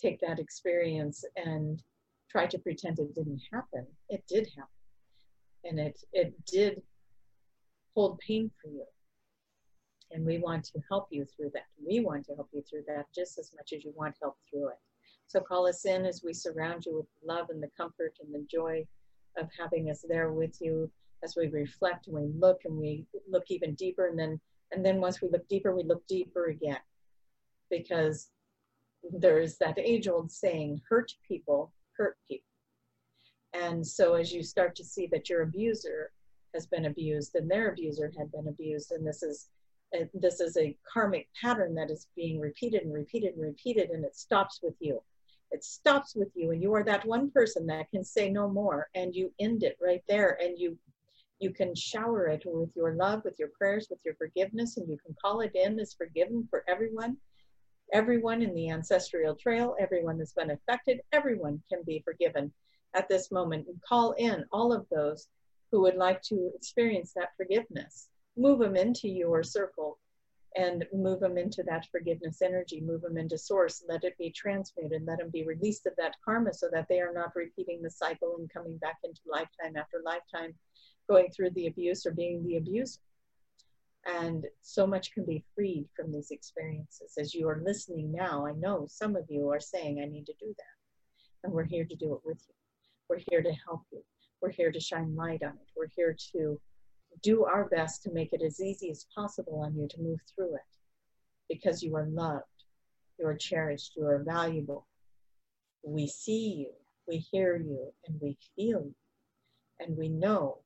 take 0.01 0.19
that 0.21 0.39
experience 0.39 1.23
and 1.35 1.81
try 2.37 2.45
to 2.45 2.59
pretend 2.59 2.99
it 2.99 3.15
didn't 3.15 3.41
happen. 3.51 3.87
It 4.09 4.23
did 4.27 4.47
happen. 4.55 4.69
And 5.63 5.79
it 5.79 6.03
it 6.13 6.33
did 6.45 6.83
hold 7.95 8.19
pain 8.19 8.51
for 8.61 8.69
you. 8.69 8.85
And 10.11 10.23
we 10.23 10.37
want 10.37 10.63
to 10.65 10.79
help 10.87 11.07
you 11.09 11.25
through 11.25 11.49
that. 11.55 11.65
We 11.83 11.99
want 11.99 12.25
to 12.27 12.35
help 12.35 12.49
you 12.53 12.61
through 12.61 12.83
that 12.87 13.05
just 13.13 13.39
as 13.39 13.51
much 13.55 13.73
as 13.75 13.83
you 13.83 13.91
want 13.95 14.15
help 14.21 14.37
through 14.49 14.69
it. 14.69 14.79
So 15.27 15.39
call 15.39 15.67
us 15.67 15.83
in 15.85 16.05
as 16.05 16.21
we 16.23 16.31
surround 16.31 16.85
you 16.85 16.95
with 16.97 17.07
love 17.25 17.47
and 17.49 17.61
the 17.61 17.71
comfort 17.75 18.13
and 18.21 18.33
the 18.33 18.45
joy 18.49 18.85
of 19.37 19.49
having 19.59 19.89
us 19.89 20.05
there 20.07 20.31
with 20.31 20.55
you 20.61 20.89
as 21.23 21.35
we 21.35 21.47
reflect 21.47 22.05
and 22.07 22.15
we 22.15 22.27
look 22.37 22.61
and 22.65 22.77
we 22.77 23.05
look 23.27 23.45
even 23.49 23.73
deeper. 23.73 24.05
And 24.07 24.19
then 24.19 24.39
and 24.71 24.85
then 24.85 25.01
once 25.01 25.21
we 25.21 25.29
look 25.29 25.47
deeper 25.47 25.75
we 25.75 25.83
look 25.83 26.05
deeper 26.07 26.45
again. 26.45 26.85
Because 27.71 28.29
there's 29.11 29.57
that 29.57 29.79
age 29.79 30.07
old 30.07 30.31
saying 30.31 30.81
hurt 30.87 31.11
people 31.27 31.73
hurt 31.97 32.17
people. 32.29 32.43
And 33.53 33.85
so 33.85 34.15
as 34.15 34.31
you 34.31 34.43
start 34.43 34.75
to 34.75 34.83
see 34.83 35.07
that 35.07 35.29
your 35.29 35.41
abuser 35.41 36.11
has 36.53 36.67
been 36.67 36.85
abused 36.85 37.35
and 37.35 37.49
their 37.49 37.69
abuser 37.69 38.11
had 38.17 38.31
been 38.31 38.47
abused 38.47 38.91
and 38.91 39.05
this 39.05 39.23
is 39.23 39.49
uh, 39.97 40.03
this 40.13 40.41
is 40.41 40.57
a 40.57 40.75
karmic 40.91 41.29
pattern 41.41 41.73
that 41.73 41.89
is 41.89 42.07
being 42.15 42.39
repeated 42.39 42.81
and 42.83 42.93
repeated 42.93 43.33
and 43.35 43.41
repeated 43.41 43.89
and 43.89 44.03
it 44.03 44.15
stops 44.17 44.59
with 44.61 44.75
you. 44.79 45.01
It 45.51 45.63
stops 45.63 46.13
with 46.13 46.29
you 46.35 46.51
and 46.51 46.61
you 46.61 46.73
are 46.73 46.83
that 46.83 47.05
one 47.05 47.31
person 47.31 47.65
that 47.67 47.89
can 47.89 48.03
say 48.03 48.29
no 48.29 48.49
more 48.49 48.89
and 48.95 49.15
you 49.15 49.31
end 49.39 49.63
it 49.63 49.77
right 49.81 50.03
there 50.07 50.37
and 50.41 50.59
you 50.59 50.77
you 51.39 51.51
can 51.51 51.75
shower 51.75 52.27
it 52.27 52.43
with 52.45 52.75
your 52.75 52.95
love 52.95 53.23
with 53.23 53.37
your 53.37 53.49
prayers 53.57 53.87
with 53.89 53.99
your 54.03 54.15
forgiveness 54.15 54.77
and 54.77 54.89
you 54.89 54.97
can 55.05 55.15
call 55.21 55.41
it 55.41 55.51
in 55.55 55.79
as 55.79 55.93
forgiven 55.93 56.45
for 56.49 56.63
everyone 56.67 57.15
everyone 57.93 58.41
in 58.41 58.53
the 58.53 58.69
ancestral 58.69 59.35
trail 59.35 59.75
everyone 59.79 60.17
that's 60.17 60.33
been 60.33 60.51
affected 60.51 60.99
everyone 61.13 61.61
can 61.69 61.81
be 61.85 62.01
forgiven 62.05 62.51
at 62.93 63.07
this 63.07 63.31
moment. 63.31 63.67
And 63.67 63.81
call 63.87 64.13
in 64.13 64.45
all 64.51 64.73
of 64.73 64.87
those 64.89 65.27
who 65.71 65.81
would 65.81 65.95
like 65.95 66.21
to 66.23 66.51
experience 66.55 67.13
that 67.13 67.35
forgiveness. 67.37 68.09
Move 68.35 68.59
them 68.59 68.75
into 68.75 69.07
your 69.07 69.43
circle 69.43 69.99
and 70.55 70.85
move 70.93 71.19
them 71.19 71.37
into 71.37 71.61
that 71.63 71.85
forgiveness 71.91 72.41
energy, 72.41 72.81
move 72.81 73.01
them 73.01 73.17
into 73.17 73.37
source, 73.37 73.83
let 73.87 74.03
it 74.03 74.17
be 74.17 74.31
transmuted, 74.31 75.05
let 75.05 75.19
them 75.19 75.29
be 75.29 75.45
released 75.45 75.85
of 75.85 75.93
that 75.97 76.15
karma 76.23 76.53
so 76.53 76.67
that 76.71 76.87
they 76.89 76.99
are 76.99 77.13
not 77.13 77.35
repeating 77.35 77.81
the 77.81 77.91
cycle 77.91 78.37
and 78.39 78.51
coming 78.51 78.77
back 78.77 78.97
into 79.03 79.21
lifetime 79.27 79.75
after 79.75 80.01
lifetime, 80.03 80.55
going 81.07 81.29
through 81.29 81.51
the 81.51 81.67
abuse 81.67 82.05
or 82.05 82.11
being 82.11 82.43
the 82.43 82.57
abuser. 82.57 82.99
And 84.05 84.45
so 84.61 84.87
much 84.87 85.11
can 85.11 85.25
be 85.25 85.43
freed 85.53 85.87
from 85.95 86.11
these 86.11 86.31
experiences. 86.31 87.13
As 87.17 87.33
you 87.33 87.47
are 87.49 87.61
listening 87.63 88.11
now, 88.11 88.45
I 88.45 88.53
know 88.53 88.87
some 88.89 89.15
of 89.15 89.25
you 89.29 89.49
are 89.49 89.59
saying, 89.59 89.99
I 90.01 90.09
need 90.09 90.25
to 90.27 90.33
do 90.39 90.53
that. 90.57 91.43
And 91.43 91.53
we're 91.53 91.65
here 91.65 91.85
to 91.85 91.95
do 91.95 92.13
it 92.13 92.21
with 92.23 92.41
you. 92.47 92.55
We're 93.09 93.21
here 93.29 93.41
to 93.41 93.53
help 93.65 93.81
you. 93.91 94.01
We're 94.41 94.51
here 94.51 94.71
to 94.71 94.79
shine 94.79 95.15
light 95.15 95.43
on 95.43 95.51
it. 95.51 95.67
We're 95.75 95.89
here 95.95 96.15
to 96.33 96.59
do 97.23 97.45
our 97.45 97.65
best 97.65 98.03
to 98.03 98.11
make 98.11 98.33
it 98.33 98.41
as 98.41 98.61
easy 98.61 98.91
as 98.91 99.07
possible 99.15 99.61
on 99.61 99.75
you 99.75 99.87
to 99.89 100.01
move 100.01 100.19
through 100.35 100.55
it 100.55 100.61
because 101.49 101.81
you 101.81 101.95
are 101.95 102.07
loved, 102.07 102.43
you 103.17 103.25
are 103.25 103.35
cherished, 103.35 103.93
you 103.95 104.05
are 104.05 104.23
valuable. 104.23 104.87
We 105.83 106.07
see 106.07 106.49
you, 106.49 106.71
we 107.07 107.17
hear 107.17 107.57
you, 107.57 107.93
and 108.07 108.19
we 108.21 108.37
feel 108.55 108.83
you. 108.83 108.95
And 109.79 109.95
we 109.95 110.09
know 110.09 110.59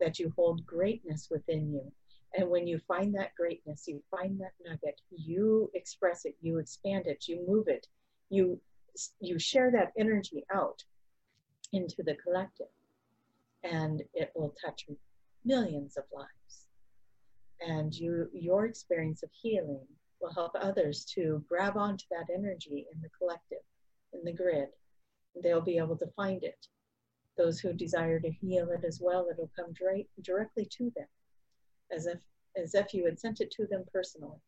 that 0.00 0.18
you 0.18 0.32
hold 0.36 0.66
greatness 0.66 1.28
within 1.30 1.72
you. 1.72 1.92
And 2.36 2.50
when 2.50 2.66
you 2.66 2.78
find 2.86 3.14
that 3.14 3.34
greatness, 3.34 3.84
you 3.86 4.02
find 4.10 4.38
that 4.40 4.52
nugget, 4.64 5.00
you 5.10 5.70
express 5.74 6.24
it, 6.24 6.36
you 6.40 6.58
expand 6.58 7.06
it, 7.06 7.24
you 7.26 7.44
move 7.46 7.68
it, 7.68 7.86
you 8.30 8.60
you 9.20 9.38
share 9.38 9.70
that 9.72 9.92
energy 9.98 10.44
out 10.54 10.82
into 11.72 12.02
the 12.02 12.14
collective 12.14 12.68
and 13.62 14.02
it 14.14 14.32
will 14.34 14.54
touch 14.64 14.86
millions 15.44 15.96
of 15.96 16.04
lives. 16.12 16.66
And 17.66 17.94
you, 17.94 18.28
your 18.32 18.66
experience 18.66 19.22
of 19.22 19.30
healing 19.32 19.86
will 20.20 20.32
help 20.32 20.52
others 20.60 21.04
to 21.14 21.44
grab 21.48 21.76
onto 21.76 22.04
that 22.10 22.32
energy 22.32 22.86
in 22.92 23.00
the 23.00 23.08
collective, 23.18 23.64
in 24.12 24.24
the 24.24 24.32
grid. 24.32 24.68
They'll 25.42 25.60
be 25.60 25.78
able 25.78 25.96
to 25.98 26.06
find 26.16 26.42
it. 26.42 26.66
Those 27.36 27.60
who 27.60 27.72
desire 27.72 28.18
to 28.20 28.30
heal 28.30 28.70
it 28.70 28.84
as 28.84 29.00
well, 29.02 29.26
it'll 29.30 29.50
come 29.56 29.72
direct, 29.74 30.08
directly 30.22 30.66
to 30.78 30.92
them, 30.96 31.06
as 31.92 32.06
if 32.06 32.18
as 32.56 32.74
if 32.74 32.94
you 32.94 33.04
had 33.04 33.18
sent 33.18 33.40
it 33.40 33.50
to 33.50 33.66
them 33.66 33.84
personally, 33.92 34.40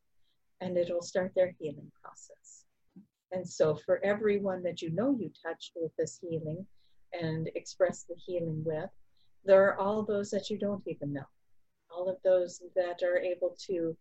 and 0.60 0.76
it'll 0.78 1.02
start 1.02 1.32
their 1.34 1.54
healing 1.58 1.90
process. 2.02 2.64
And 3.32 3.46
so, 3.46 3.74
for 3.74 4.02
everyone 4.04 4.62
that 4.62 4.80
you 4.80 4.90
know 4.90 5.16
you 5.18 5.30
touched 5.42 5.72
with 5.76 5.92
this 5.98 6.18
healing 6.20 6.66
and 7.12 7.50
expressed 7.54 8.08
the 8.08 8.14
healing 8.16 8.62
with, 8.64 8.88
there 9.44 9.64
are 9.64 9.78
all 9.78 10.02
those 10.02 10.30
that 10.30 10.48
you 10.48 10.58
don't 10.58 10.82
even 10.86 11.12
know, 11.12 11.28
all 11.90 12.08
of 12.08 12.16
those 12.24 12.62
that 12.74 13.02
are 13.02 13.18
able 13.18 13.54
to 13.66 13.96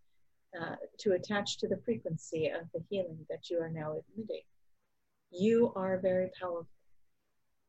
uh, 0.59 0.75
to 0.97 1.11
attach 1.11 1.57
to 1.57 1.67
the 1.67 1.81
frequency 1.83 2.47
of 2.47 2.61
the 2.73 2.81
healing 2.89 3.19
that 3.29 3.49
you 3.49 3.59
are 3.59 3.69
now 3.69 3.97
admitting. 3.97 4.43
You 5.31 5.73
are 5.75 5.97
very 5.97 6.29
powerful. 6.39 6.67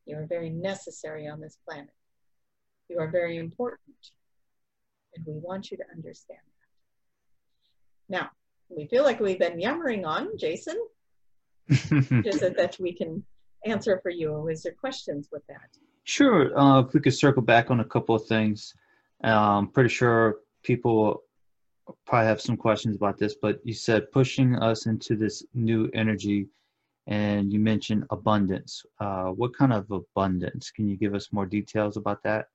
You 0.05 0.17
are 0.17 0.25
very 0.25 0.49
necessary 0.49 1.27
on 1.27 1.41
this 1.41 1.57
planet. 1.67 1.93
You 2.87 2.99
are 2.99 3.11
very 3.11 3.37
important. 3.37 4.11
And 5.15 5.25
we 5.25 5.39
want 5.39 5.71
you 5.71 5.77
to 5.77 5.83
understand 5.95 6.39
that. 8.09 8.17
Now, 8.17 8.29
we 8.69 8.85
feel 8.87 9.03
like 9.03 9.19
we've 9.19 9.39
been 9.39 9.59
yammering 9.59 10.05
on, 10.05 10.37
Jason. 10.37 10.77
is 11.69 12.41
it 12.41 12.57
that 12.57 12.77
we 12.79 12.93
can 12.93 13.23
answer 13.65 13.99
for 14.01 14.09
you, 14.09 14.31
or 14.31 14.51
is 14.51 14.63
there 14.63 14.73
questions 14.73 15.29
with 15.31 15.45
that? 15.47 15.69
Sure. 16.03 16.57
Uh, 16.57 16.81
if 16.81 16.93
we 16.93 16.99
could 16.99 17.13
circle 17.13 17.41
back 17.41 17.69
on 17.69 17.79
a 17.79 17.85
couple 17.85 18.15
of 18.15 18.25
things, 18.25 18.73
I'm 19.23 19.31
um, 19.31 19.67
pretty 19.67 19.89
sure 19.89 20.37
people 20.63 21.23
probably 22.05 22.27
have 22.27 22.41
some 22.41 22.57
questions 22.57 22.95
about 22.95 23.17
this, 23.17 23.35
but 23.41 23.59
you 23.63 23.73
said 23.73 24.11
pushing 24.11 24.55
us 24.55 24.85
into 24.85 25.15
this 25.15 25.43
new 25.53 25.89
energy, 25.93 26.47
and 27.07 27.51
you 27.51 27.59
mentioned 27.59 28.05
abundance. 28.11 28.83
Uh, 28.99 29.25
what 29.25 29.55
kind 29.55 29.73
of 29.73 29.89
abundance? 29.91 30.71
Can 30.71 30.87
you 30.87 30.95
give 30.95 31.15
us 31.15 31.31
more 31.31 31.45
details 31.45 31.97
about 31.97 32.23
that? 32.23 32.47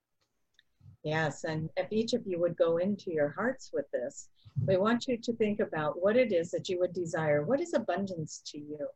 Yes, 1.05 1.43
and 1.43 1.69
if 1.77 1.91
each 1.91 2.13
of 2.13 2.25
you 2.25 2.39
would 2.39 2.57
go 2.57 2.77
into 2.77 3.11
your 3.11 3.29
hearts 3.29 3.69
with 3.71 3.85
this, 3.91 4.27
we 4.65 4.75
want 4.77 5.07
you 5.07 5.19
to 5.19 5.33
think 5.33 5.59
about 5.59 6.01
what 6.01 6.17
it 6.17 6.33
is 6.33 6.49
that 6.49 6.67
you 6.67 6.79
would 6.79 6.93
desire. 6.93 7.43
What 7.43 7.61
is 7.61 7.75
abundance 7.75 8.41
to 8.47 8.57
you? 8.57 8.87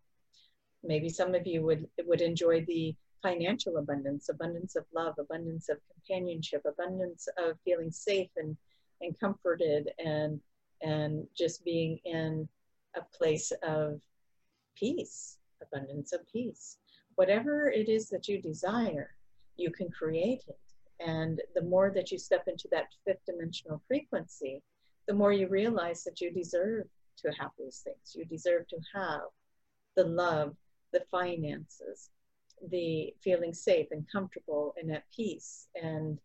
Maybe 0.84 1.08
some 1.08 1.36
of 1.36 1.46
you 1.46 1.62
would 1.62 1.88
would 2.08 2.22
enjoy 2.22 2.66
the 2.66 2.96
financial 3.22 3.78
abundance, 3.78 4.30
abundance 4.30 4.76
of 4.76 4.86
love, 4.92 5.20
abundance 5.20 5.70
of 5.70 5.78
companionship, 5.94 6.64
abundance 6.66 7.28
of 7.38 7.60
feeling 7.64 7.92
safe 7.92 8.32
and, 8.38 8.58
and 9.02 9.20
comforted 9.20 9.92
and 10.04 10.42
and 10.82 11.28
just 11.38 11.64
being 11.64 12.00
in 12.06 12.50
a 12.96 13.02
place 13.16 13.52
of 13.62 14.02
peace, 14.76 15.38
abundance 15.62 16.12
of 16.12 16.22
peace. 16.26 16.78
Whatever 17.16 17.70
it 17.70 17.88
is 17.88 18.10
that 18.10 18.28
you 18.28 18.42
desire, 18.42 19.14
you 19.58 19.70
can 19.70 19.92
create 19.92 20.46
it. 20.48 20.69
And 21.00 21.42
the 21.56 21.64
more 21.64 21.92
that 21.96 22.12
you 22.12 22.18
step 22.18 22.44
into 22.48 22.68
that 22.72 22.88
fifth 23.06 23.26
dimensional 23.26 23.82
frequency, 23.88 24.62
the 25.08 25.14
more 25.14 25.32
you 25.32 25.48
realize 25.48 26.04
that 26.04 26.22
you 26.22 26.32
deserve 26.32 26.86
to 27.18 27.32
have 27.40 27.52
those 27.58 27.82
things. 27.84 28.16
You 28.16 28.26
deserve 28.26 28.68
to 28.70 28.78
have 28.94 29.22
the 29.96 30.04
love, 30.04 30.56
the 30.94 31.04
finances, 31.12 32.10
the 32.72 33.14
feeling 33.24 33.54
safe 33.54 33.88
and 33.92 34.06
comfortable 34.12 34.74
and 34.78 34.92
at 34.92 35.04
peace 35.16 35.68
and 35.82 36.20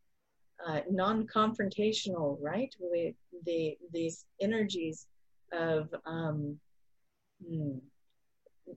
uh, 0.66 0.80
non-confrontational, 0.90 2.38
right? 2.40 2.74
With 2.78 3.14
the 3.44 3.76
these 3.92 4.24
energies 4.40 5.06
of 5.52 5.88
um, 6.06 6.58
hmm, 7.46 7.78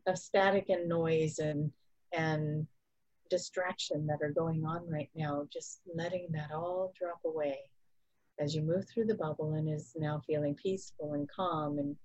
of 0.05 0.17
static 0.17 0.69
and 0.69 0.89
noise 0.89 1.39
and 1.39 1.71
and 2.13 2.67
distraction 3.29 4.07
that 4.07 4.21
are 4.21 4.31
going 4.31 4.65
on 4.65 4.89
right 4.89 5.09
now, 5.15 5.47
just 5.51 5.81
letting 5.93 6.27
that 6.31 6.51
all 6.51 6.93
drop 6.97 7.19
away 7.25 7.59
as 8.39 8.55
you 8.55 8.61
move 8.61 8.87
through 8.87 9.05
the 9.05 9.15
bubble 9.15 9.53
and 9.53 9.69
is 9.69 9.93
now 9.97 10.21
feeling 10.27 10.55
peaceful 10.55 11.13
and 11.13 11.29
calm 11.29 11.79
and 11.79 11.95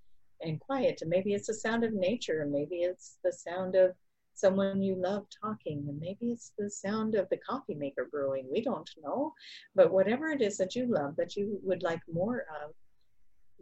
and 0.40 0.60
quiet. 0.60 0.98
And 1.02 1.10
maybe 1.10 1.34
it's 1.34 1.46
the 1.46 1.54
sound 1.54 1.84
of 1.84 1.92
nature, 1.92 2.46
maybe 2.50 2.76
it's 2.82 3.18
the 3.24 3.32
sound 3.32 3.76
of 3.76 3.92
someone 4.34 4.82
you 4.82 4.96
love 4.96 5.26
talking, 5.42 5.84
and 5.88 6.00
maybe 6.00 6.32
it's 6.32 6.52
the 6.58 6.70
sound 6.70 7.14
of 7.14 7.28
the 7.28 7.36
coffee 7.36 7.74
maker 7.74 8.08
brewing. 8.10 8.48
We 8.50 8.62
don't 8.62 8.90
know. 9.02 9.34
But 9.74 9.92
whatever 9.92 10.28
it 10.28 10.42
is 10.42 10.56
that 10.58 10.74
you 10.74 10.86
love, 10.86 11.16
that 11.16 11.36
you 11.36 11.60
would 11.62 11.82
like 11.82 12.00
more 12.12 12.46
of, 12.62 12.72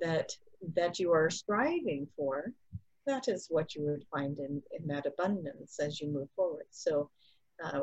that 0.01 0.31
that 0.77 0.99
you 0.99 1.13
are 1.13 1.31
striving 1.31 2.07
for, 2.17 2.53
that 3.07 3.29
is 3.29 3.47
what 3.49 3.75
you 3.75 3.83
would 3.83 4.05
find 4.11 4.39
in, 4.39 4.63
in 4.79 4.87
that 4.87 5.07
abundance 5.07 5.79
as 5.81 6.01
you 6.01 6.09
move 6.09 6.29
forward. 6.37 6.67
So, 6.71 7.11
uh, 7.65 7.81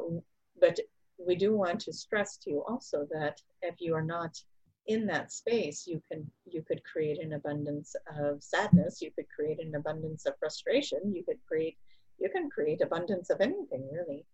but 0.59 0.79
we 1.17 1.35
do 1.35 1.55
want 1.55 1.79
to 1.79 1.93
stress 1.93 2.37
to 2.37 2.51
you 2.51 2.63
also 2.67 3.07
that 3.11 3.41
if 3.61 3.75
you 3.79 3.95
are 3.95 4.03
not 4.03 4.39
in 4.87 5.05
that 5.05 5.31
space 5.31 5.85
you 5.85 6.01
can 6.09 6.29
you 6.45 6.61
could 6.61 6.81
create 6.83 7.19
an 7.19 7.33
abundance 7.33 7.95
of 8.17 8.41
sadness 8.41 9.01
you 9.01 9.11
could 9.11 9.25
create 9.35 9.59
an 9.59 9.75
abundance 9.75 10.25
of 10.25 10.33
frustration 10.39 11.13
you 11.13 11.23
could 11.23 11.39
create 11.47 11.77
you 12.19 12.29
can 12.29 12.49
create 12.49 12.81
abundance 12.81 13.29
of 13.29 13.41
anything 13.41 13.87
really. 13.91 14.25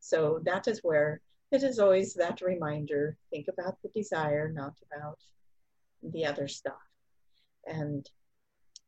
So 0.00 0.40
that 0.44 0.68
is 0.68 0.80
where 0.82 1.20
it 1.52 1.62
is 1.62 1.78
always 1.78 2.14
that 2.14 2.40
reminder 2.40 3.16
think 3.30 3.46
about 3.48 3.76
the 3.82 3.88
desire 3.88 4.48
not 4.48 4.74
about 4.90 5.18
the 6.02 6.24
other 6.24 6.48
stuff. 6.48 6.80
And 7.66 8.08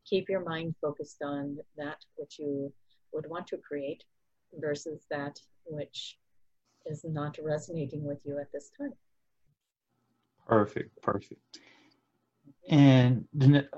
keep 0.04 0.28
your 0.28 0.44
mind 0.44 0.74
focused 0.80 1.22
on 1.22 1.58
that 1.76 1.98
which 2.16 2.38
you 2.38 2.72
would 3.12 3.28
want 3.28 3.46
to 3.48 3.58
create 3.58 4.04
versus 4.60 5.06
that 5.10 5.38
which 5.64 6.18
is 6.86 7.04
not 7.04 7.38
resonating 7.42 8.04
with 8.04 8.18
you 8.24 8.38
at 8.38 8.50
this 8.52 8.70
time 8.78 8.92
Perfect, 10.46 11.00
perfect. 11.02 11.40
And 12.68 13.24
the, 13.34 13.46
ne- 13.48 13.68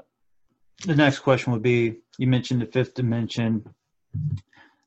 the 0.87 0.97
next 0.97 1.21
question 1.21 1.53
would 1.53 1.63
be 1.63 1.99
you 2.19 2.27
mentioned 2.27 2.63
the 2.63 2.67
fifth 2.67 2.95
dimension. 2.95 3.65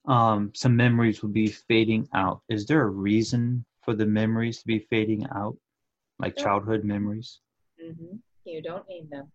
Um, 0.08 0.52
some 0.56 0.76
memories 0.76 1.21
will 1.21 1.30
be 1.30 1.47
fading 1.47 2.08
out. 2.13 2.41
Is 2.50 2.65
there 2.65 2.82
a 2.84 2.89
reason 2.89 3.65
for 3.84 3.93
the 3.93 4.06
memories 4.06 4.60
to 4.60 4.67
be 4.67 4.80
fading 4.80 5.26
out, 5.36 5.58
like 6.19 6.36
childhood 6.36 6.84
memories? 6.84 7.39
Mm-hmm. 7.84 8.17
You 8.45 8.62
don't 8.62 8.88
need 8.88 9.10
them. 9.10 9.32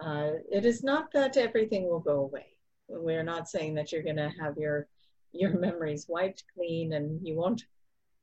Uh, 0.00 0.30
it 0.50 0.64
is 0.64 0.84
not 0.84 1.12
that 1.12 1.36
everything 1.36 1.88
will 1.88 2.00
go 2.00 2.20
away. 2.20 2.46
We're 2.88 3.24
not 3.24 3.48
saying 3.48 3.74
that 3.74 3.90
you're 3.90 4.04
going 4.04 4.16
to 4.16 4.32
have 4.40 4.56
your 4.56 4.86
your 5.32 5.58
memories 5.58 6.06
wiped 6.08 6.44
clean 6.54 6.92
and 6.94 7.26
you 7.26 7.36
won't 7.36 7.62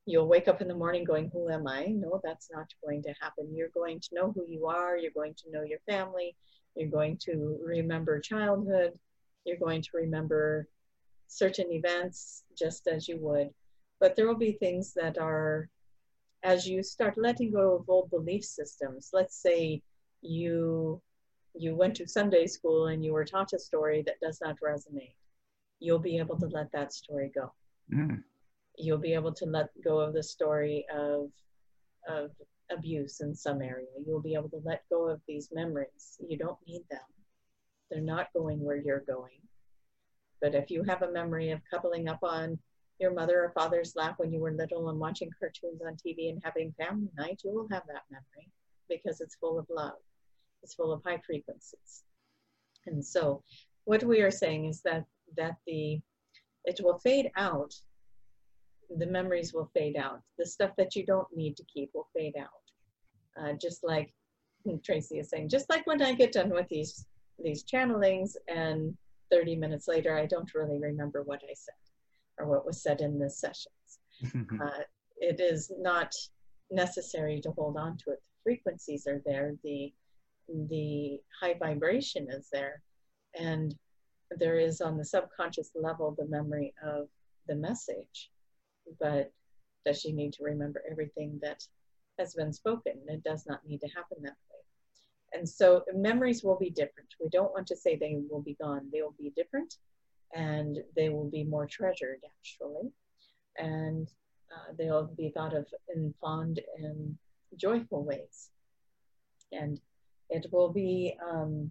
you'll 0.06 0.28
wake 0.28 0.46
up 0.46 0.62
in 0.62 0.68
the 0.68 0.74
morning 0.74 1.04
going, 1.04 1.28
Who 1.32 1.50
am 1.50 1.66
I? 1.66 1.86
No, 1.86 2.20
that's 2.22 2.48
not 2.52 2.72
going 2.84 3.02
to 3.02 3.14
happen. 3.20 3.52
You're 3.52 3.68
going 3.74 4.00
to 4.00 4.08
know 4.12 4.32
who 4.32 4.44
you 4.46 4.66
are. 4.66 4.96
You're 4.96 5.10
going 5.10 5.34
to 5.34 5.50
know 5.50 5.62
your 5.62 5.80
family. 5.80 6.36
You're 6.76 6.90
going 6.90 7.18
to 7.24 7.58
remember 7.64 8.20
childhood. 8.20 8.92
You're 9.44 9.58
going 9.58 9.82
to 9.82 9.90
remember 9.94 10.68
certain 11.26 11.72
events 11.72 12.44
just 12.56 12.86
as 12.86 13.08
you 13.08 13.18
would. 13.18 13.50
But 13.98 14.14
there 14.14 14.26
will 14.26 14.36
be 14.36 14.52
things 14.52 14.92
that 14.94 15.18
are, 15.18 15.68
as 16.42 16.66
you 16.68 16.82
start 16.82 17.16
letting 17.16 17.50
go 17.52 17.76
of 17.76 17.88
old 17.88 18.10
belief 18.10 18.44
systems, 18.44 19.10
let's 19.12 19.36
say 19.36 19.82
you 20.22 21.00
you 21.58 21.74
went 21.74 21.96
to 21.96 22.06
Sunday 22.06 22.46
school 22.46 22.88
and 22.88 23.02
you 23.02 23.14
were 23.14 23.24
taught 23.24 23.54
a 23.54 23.58
story 23.58 24.02
that 24.02 24.20
does 24.20 24.40
not 24.42 24.56
resonate, 24.60 25.14
you'll 25.80 25.98
be 25.98 26.18
able 26.18 26.38
to 26.38 26.46
let 26.46 26.70
that 26.72 26.92
story 26.92 27.30
go. 27.34 27.52
Mm 27.92 28.22
you'll 28.78 28.98
be 28.98 29.14
able 29.14 29.32
to 29.32 29.46
let 29.46 29.68
go 29.82 29.98
of 29.98 30.12
the 30.12 30.22
story 30.22 30.84
of 30.94 31.30
of 32.08 32.30
abuse 32.70 33.20
in 33.20 33.34
some 33.34 33.62
area. 33.62 33.86
You'll 34.06 34.22
be 34.22 34.34
able 34.34 34.48
to 34.50 34.60
let 34.64 34.82
go 34.90 35.08
of 35.08 35.20
these 35.26 35.48
memories. 35.52 36.18
You 36.26 36.38
don't 36.38 36.58
need 36.66 36.82
them. 36.90 37.00
They're 37.90 38.00
not 38.00 38.32
going 38.32 38.62
where 38.62 38.76
you're 38.76 39.04
going. 39.06 39.40
But 40.40 40.54
if 40.54 40.70
you 40.70 40.82
have 40.84 41.02
a 41.02 41.10
memory 41.10 41.50
of 41.50 41.60
coupling 41.68 42.08
up 42.08 42.20
on 42.22 42.58
your 42.98 43.12
mother 43.12 43.44
or 43.44 43.50
father's 43.50 43.94
lap 43.96 44.14
when 44.18 44.32
you 44.32 44.40
were 44.40 44.52
little 44.52 44.88
and 44.88 44.98
watching 44.98 45.30
cartoons 45.38 45.80
on 45.84 45.94
TV 45.94 46.30
and 46.30 46.40
having 46.44 46.74
family 46.78 47.08
night, 47.16 47.40
you 47.44 47.52
will 47.52 47.68
have 47.70 47.82
that 47.88 48.02
memory 48.10 48.50
because 48.88 49.20
it's 49.20 49.36
full 49.36 49.58
of 49.58 49.66
love. 49.68 49.98
It's 50.62 50.74
full 50.74 50.92
of 50.92 51.02
high 51.04 51.20
frequencies. 51.26 52.04
And 52.86 53.04
so 53.04 53.42
what 53.84 54.04
we 54.04 54.20
are 54.22 54.30
saying 54.30 54.66
is 54.66 54.80
that 54.82 55.04
that 55.36 55.56
the 55.66 56.00
it 56.64 56.80
will 56.82 56.98
fade 56.98 57.30
out 57.36 57.72
the 58.98 59.06
memories 59.06 59.52
will 59.52 59.70
fade 59.74 59.96
out. 59.96 60.20
The 60.38 60.46
stuff 60.46 60.70
that 60.78 60.94
you 60.94 61.04
don't 61.04 61.28
need 61.34 61.56
to 61.56 61.64
keep 61.64 61.90
will 61.94 62.08
fade 62.16 62.34
out. 62.38 62.48
Uh, 63.40 63.52
just 63.60 63.84
like 63.84 64.12
Tracy 64.84 65.18
is 65.18 65.28
saying, 65.30 65.48
just 65.48 65.68
like 65.70 65.86
when 65.86 66.02
I 66.02 66.14
get 66.14 66.32
done 66.32 66.50
with 66.50 66.68
these 66.68 67.06
these 67.42 67.64
channelings 67.64 68.34
and 68.48 68.96
30 69.30 69.56
minutes 69.56 69.88
later, 69.88 70.16
I 70.16 70.24
don't 70.24 70.54
really 70.54 70.80
remember 70.80 71.22
what 71.22 71.42
I 71.44 71.52
said 71.52 71.74
or 72.38 72.46
what 72.46 72.64
was 72.64 72.82
said 72.82 73.02
in 73.02 73.18
the 73.18 73.28
sessions. 73.28 73.98
uh, 74.62 74.82
it 75.18 75.40
is 75.40 75.70
not 75.78 76.14
necessary 76.70 77.40
to 77.42 77.50
hold 77.50 77.76
on 77.76 77.98
to 77.98 78.10
it. 78.10 78.22
The 78.22 78.42
frequencies 78.42 79.06
are 79.06 79.20
there. 79.26 79.54
The 79.62 79.92
the 80.68 81.20
high 81.40 81.54
vibration 81.58 82.28
is 82.30 82.48
there, 82.52 82.80
and 83.38 83.74
there 84.38 84.58
is 84.58 84.80
on 84.80 84.96
the 84.96 85.04
subconscious 85.04 85.70
level 85.74 86.14
the 86.18 86.26
memory 86.26 86.74
of 86.82 87.08
the 87.48 87.54
message 87.54 88.30
but 89.00 89.32
does 89.84 90.00
she 90.00 90.12
need 90.12 90.32
to 90.34 90.44
remember 90.44 90.82
everything 90.90 91.38
that 91.42 91.62
has 92.18 92.34
been 92.34 92.52
spoken? 92.52 92.94
It 93.08 93.22
does 93.22 93.46
not 93.46 93.66
need 93.66 93.80
to 93.82 93.88
happen 93.88 94.18
that 94.22 94.36
way. 94.50 95.38
And 95.38 95.48
so 95.48 95.84
memories 95.94 96.42
will 96.42 96.58
be 96.58 96.70
different. 96.70 97.08
We 97.20 97.28
don't 97.28 97.52
want 97.52 97.66
to 97.68 97.76
say 97.76 97.96
they 97.96 98.16
will 98.28 98.42
be 98.42 98.56
gone. 98.60 98.88
They 98.92 99.02
will 99.02 99.14
be 99.18 99.32
different 99.36 99.74
and 100.34 100.78
they 100.96 101.08
will 101.08 101.30
be 101.30 101.44
more 101.44 101.66
treasured 101.66 102.20
actually. 102.38 102.90
And 103.58 104.10
uh, 104.52 104.72
they'll 104.78 105.10
be 105.16 105.30
thought 105.30 105.54
of 105.54 105.66
in 105.94 106.14
fond 106.20 106.60
and 106.78 107.16
joyful 107.56 108.04
ways. 108.04 108.50
And 109.52 109.80
it 110.30 110.46
will 110.52 110.72
be, 110.72 111.16
um, 111.24 111.70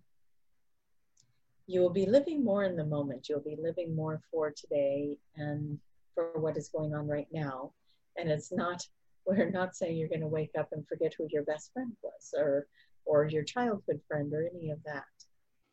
you 1.68 1.82
will 1.82 1.90
be 1.90 2.06
living 2.06 2.44
more 2.44 2.64
in 2.64 2.76
the 2.76 2.86
moment. 2.86 3.28
You'll 3.28 3.40
be 3.40 3.58
living 3.60 3.96
more 3.96 4.22
for 4.32 4.52
today 4.52 5.18
and 5.36 5.80
for 6.14 6.32
what 6.40 6.58
is 6.58 6.70
going 6.70 6.94
on 6.94 7.08
right 7.08 7.28
now. 7.32 7.72
And 8.18 8.30
it's 8.30 8.52
not, 8.52 8.86
we're 9.26 9.50
not 9.50 9.76
saying 9.76 9.98
you're 9.98 10.10
going 10.10 10.22
to 10.22 10.28
wake 10.28 10.52
up 10.58 10.70
and 10.72 10.88
forget 10.88 11.14
who 11.18 11.28
your 11.30 11.44
best 11.44 11.74
friend 11.74 11.92
was 12.04 12.34
or, 12.38 12.68
or 13.06 13.26
your 13.26 13.44
childhood 13.44 14.00
friend 14.08 14.32
or 14.34 14.50
any 14.56 14.70
of 14.70 14.80
that. 14.86 15.04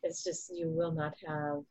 It's 0.01 0.23
just 0.23 0.51
you 0.53 0.69
will 0.69 0.91
not 0.91 1.13
have 1.25 1.63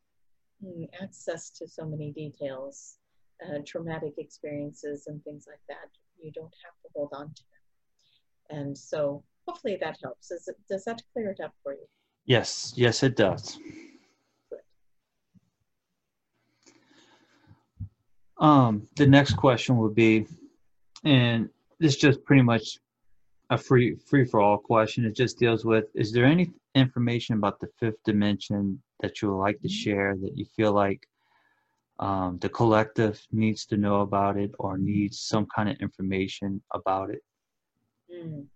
mm, 0.65 0.89
access 1.03 1.51
to 1.51 1.69
so 1.69 1.85
many 1.85 2.13
details, 2.13 2.97
uh, 3.45 3.59
traumatic 3.67 4.15
experiences, 4.17 5.07
and 5.07 5.23
things 5.25 5.47
like 5.47 5.61
that. 5.69 5.91
You 6.23 6.33
don't 6.33 6.55
have 6.65 6.75
to 6.83 6.89
hold 6.95 7.11
on 7.13 7.35
to 7.35 7.43
them. 7.43 8.61
And 8.61 8.79
so 8.79 9.23
hopefully 9.47 9.77
that 9.81 9.99
helps. 10.03 10.31
It, 10.31 10.41
does 10.71 10.85
that 10.85 11.03
clear 11.13 11.31
it 11.31 11.41
up 11.41 11.53
for 11.63 11.75
you? 11.75 11.87
Yes, 12.25 12.73
yes, 12.77 13.03
it 13.03 13.17
does. 13.17 13.59
Um, 18.43 18.89
the 18.97 19.07
next 19.07 19.35
question 19.35 19.79
would 19.79 19.95
be, 19.95 20.27
and 21.05 21.49
this 21.79 21.95
is 21.95 22.01
just 22.01 22.25
pretty 22.25 22.43
much 22.43 22.77
a 23.51 23.57
free 23.57 23.95
free 23.95 24.25
for 24.25 24.41
all 24.41 24.59
question. 24.59 25.05
It 25.05 25.15
just 25.15 25.39
deals 25.39 25.65
with: 25.65 25.85
Is 25.95 26.11
there 26.11 26.25
any 26.25 26.51
information 26.75 27.37
about 27.37 27.61
the 27.61 27.69
fifth 27.79 28.03
dimension 28.05 28.83
that 29.01 29.23
you 29.23 29.31
would 29.31 29.41
like 29.41 29.61
to 29.61 29.69
mm-hmm. 29.69 29.91
share 29.91 30.17
that 30.21 30.37
you 30.37 30.45
feel 30.57 30.73
like 30.73 31.07
um, 32.01 32.39
the 32.41 32.49
collective 32.49 33.25
needs 33.31 33.65
to 33.67 33.77
know 33.77 34.01
about 34.01 34.37
it 34.37 34.51
or 34.59 34.77
needs 34.77 35.21
some 35.21 35.47
kind 35.55 35.69
of 35.69 35.77
information 35.77 36.61
about 36.75 37.11
it? 37.11 37.23
Mm. 38.13 38.47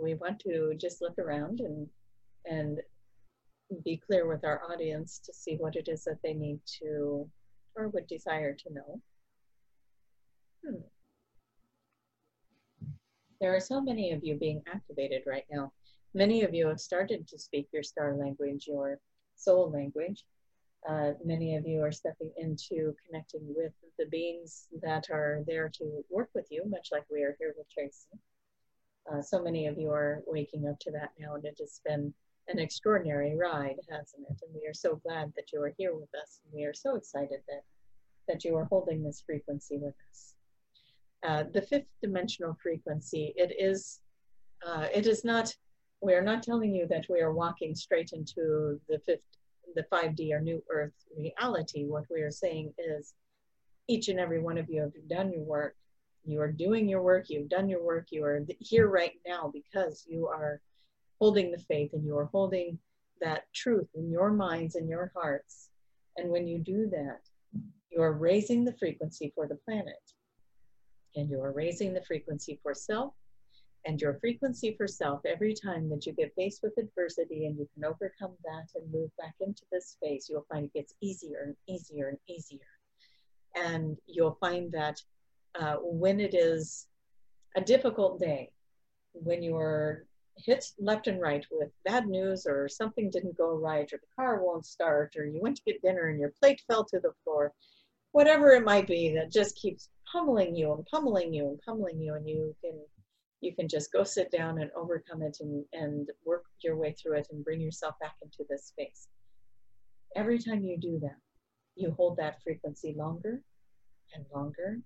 We 0.00 0.14
want 0.14 0.40
to 0.40 0.74
just 0.76 1.00
look 1.00 1.16
around 1.20 1.60
and 1.60 1.88
and 2.44 2.80
be 3.84 3.96
clear 3.96 4.26
with 4.26 4.44
our 4.44 4.62
audience 4.70 5.20
to 5.24 5.32
see 5.32 5.56
what 5.56 5.76
it 5.76 5.88
is 5.88 6.04
that 6.04 6.18
they 6.22 6.34
need 6.34 6.60
to 6.80 7.28
or 7.76 7.88
would 7.88 8.06
desire 8.06 8.54
to 8.54 8.72
know. 8.72 9.00
Hmm. 10.66 10.82
There 13.40 13.54
are 13.54 13.60
so 13.60 13.80
many 13.80 14.12
of 14.12 14.22
you 14.22 14.36
being 14.36 14.62
activated 14.72 15.22
right 15.26 15.44
now. 15.50 15.72
Many 16.14 16.42
of 16.44 16.54
you 16.54 16.68
have 16.68 16.80
started 16.80 17.26
to 17.28 17.38
speak 17.38 17.68
your 17.72 17.82
star 17.82 18.16
language, 18.16 18.66
your 18.68 19.00
soul 19.34 19.70
language. 19.70 20.24
Uh, 20.88 21.12
many 21.24 21.56
of 21.56 21.66
you 21.66 21.82
are 21.82 21.90
stepping 21.90 22.30
into 22.36 22.94
connecting 23.06 23.42
with 23.56 23.72
the 23.98 24.06
beings 24.06 24.68
that 24.82 25.08
are 25.10 25.42
there 25.46 25.68
to 25.70 26.04
work 26.10 26.28
with 26.34 26.46
you, 26.50 26.62
much 26.68 26.88
like 26.92 27.04
we 27.10 27.22
are 27.22 27.36
here 27.38 27.54
with 27.56 27.66
Tracy. 27.70 28.06
Uh, 29.10 29.20
so 29.20 29.42
many 29.42 29.66
of 29.66 29.78
you 29.78 29.90
are 29.90 30.22
waking 30.26 30.68
up 30.68 30.78
to 30.80 30.90
that 30.90 31.10
now, 31.18 31.34
and 31.34 31.44
it 31.44 31.56
has 31.58 31.80
been 31.84 32.14
an 32.48 32.58
extraordinary 32.58 33.36
ride, 33.36 33.76
hasn't 33.90 34.26
it? 34.28 34.36
And 34.42 34.54
we 34.54 34.66
are 34.68 34.74
so 34.74 34.96
glad 34.96 35.32
that 35.36 35.52
you 35.52 35.62
are 35.62 35.72
here 35.76 35.94
with 35.94 36.10
us. 36.20 36.40
And 36.44 36.54
we 36.54 36.64
are 36.64 36.74
so 36.74 36.96
excited 36.96 37.40
that, 37.48 37.62
that 38.28 38.44
you 38.44 38.56
are 38.56 38.66
holding 38.66 39.02
this 39.02 39.22
frequency 39.24 39.78
with 39.78 39.94
us. 40.10 40.34
Uh, 41.26 41.44
the 41.52 41.62
fifth 41.62 41.86
dimensional 42.02 42.56
frequency, 42.62 43.32
it 43.36 43.54
is, 43.58 44.00
uh, 44.66 44.86
it 44.94 45.06
is 45.06 45.24
not 45.24 45.54
we 46.04 46.14
are 46.14 46.22
not 46.22 46.42
telling 46.42 46.74
you 46.74 46.86
that 46.88 47.06
we 47.08 47.20
are 47.20 47.32
walking 47.32 47.74
straight 47.74 48.10
into 48.12 48.78
the 48.88 48.98
fifth, 49.06 49.22
the 49.74 49.84
5D 49.90 50.32
or 50.32 50.40
new 50.40 50.62
earth 50.70 50.92
reality. 51.16 51.86
What 51.86 52.04
we 52.10 52.20
are 52.20 52.30
saying 52.30 52.74
is 52.78 53.14
each 53.88 54.08
and 54.08 54.20
every 54.20 54.40
one 54.40 54.58
of 54.58 54.68
you 54.68 54.82
have 54.82 54.92
done 55.08 55.32
your 55.32 55.42
work. 55.42 55.74
You 56.26 56.40
are 56.40 56.52
doing 56.52 56.88
your 56.88 57.02
work. 57.02 57.30
You've 57.30 57.48
done 57.48 57.68
your 57.68 57.82
work. 57.82 58.08
You 58.10 58.24
are 58.24 58.44
here 58.58 58.88
right 58.88 59.14
now 59.26 59.50
because 59.52 60.04
you 60.06 60.28
are 60.28 60.60
holding 61.20 61.50
the 61.50 61.58
faith 61.58 61.90
and 61.92 62.04
you 62.04 62.16
are 62.16 62.26
holding 62.26 62.78
that 63.20 63.44
truth 63.54 63.88
in 63.94 64.10
your 64.10 64.30
minds 64.30 64.74
and 64.74 64.88
your 64.88 65.12
hearts. 65.14 65.70
And 66.16 66.30
when 66.30 66.46
you 66.46 66.58
do 66.58 66.88
that, 66.90 67.20
you 67.90 68.02
are 68.02 68.12
raising 68.12 68.64
the 68.64 68.76
frequency 68.78 69.32
for 69.34 69.46
the 69.46 69.56
planet. 69.56 70.12
And 71.16 71.30
you 71.30 71.40
are 71.40 71.52
raising 71.52 71.94
the 71.94 72.02
frequency 72.02 72.58
for 72.62 72.74
self 72.74 73.14
and 73.86 74.00
your 74.00 74.14
frequency 74.14 74.74
for 74.76 74.86
self 74.86 75.20
every 75.26 75.54
time 75.54 75.88
that 75.90 76.06
you 76.06 76.12
get 76.12 76.34
faced 76.34 76.62
with 76.62 76.76
adversity 76.78 77.46
and 77.46 77.58
you 77.58 77.68
can 77.74 77.84
overcome 77.84 78.32
that 78.44 78.68
and 78.74 78.92
move 78.92 79.10
back 79.18 79.34
into 79.40 79.62
this 79.70 79.90
space, 79.90 80.28
you'll 80.28 80.46
find 80.50 80.64
it 80.64 80.72
gets 80.72 80.94
easier 81.02 81.44
and 81.44 81.56
easier 81.68 82.08
and 82.08 82.18
easier. 82.28 82.60
And 83.54 83.98
you'll 84.06 84.38
find 84.40 84.72
that 84.72 85.00
uh, 85.60 85.76
when 85.82 86.18
it 86.18 86.34
is 86.34 86.86
a 87.56 87.60
difficult 87.60 88.18
day, 88.18 88.50
when 89.12 89.42
you're 89.42 90.06
hit 90.36 90.64
left 90.78 91.06
and 91.06 91.20
right 91.20 91.46
with 91.50 91.70
bad 91.84 92.06
news 92.06 92.46
or 92.46 92.68
something 92.68 93.10
didn't 93.10 93.36
go 93.36 93.54
right 93.54 93.92
or 93.92 93.98
the 93.98 94.14
car 94.16 94.42
won't 94.42 94.66
start 94.66 95.14
or 95.16 95.24
you 95.24 95.40
went 95.40 95.56
to 95.56 95.62
get 95.64 95.82
dinner 95.82 96.08
and 96.08 96.18
your 96.18 96.32
plate 96.40 96.60
fell 96.66 96.84
to 96.84 97.00
the 97.00 97.12
floor, 97.22 97.52
whatever 98.12 98.50
it 98.50 98.64
might 98.64 98.86
be 98.86 99.14
that 99.14 99.32
just 99.32 99.56
keeps 99.56 99.88
pummeling 100.10 100.54
you 100.54 100.72
and 100.72 100.86
pummeling 100.86 101.32
you 101.32 101.48
and 101.48 101.60
pummeling 101.62 102.00
you 102.00 102.14
and 102.14 102.28
you 102.28 102.54
can 102.62 102.78
you 103.40 103.54
can 103.54 103.68
just 103.68 103.92
go 103.92 104.02
sit 104.02 104.30
down 104.30 104.60
and 104.60 104.70
overcome 104.74 105.22
it 105.22 105.36
and, 105.40 105.64
and 105.74 106.08
work 106.24 106.44
your 106.62 106.76
way 106.76 106.92
through 106.92 107.18
it 107.18 107.28
and 107.30 107.44
bring 107.44 107.60
yourself 107.60 107.94
back 108.00 108.14
into 108.22 108.42
this 108.48 108.66
space. 108.66 109.06
Every 110.16 110.38
time 110.38 110.64
you 110.64 110.78
do 110.80 110.98
that, 111.00 111.18
you 111.76 111.92
hold 111.92 112.16
that 112.16 112.42
frequency 112.42 112.94
longer 112.96 113.42
and 114.14 114.24
longer 114.34 114.78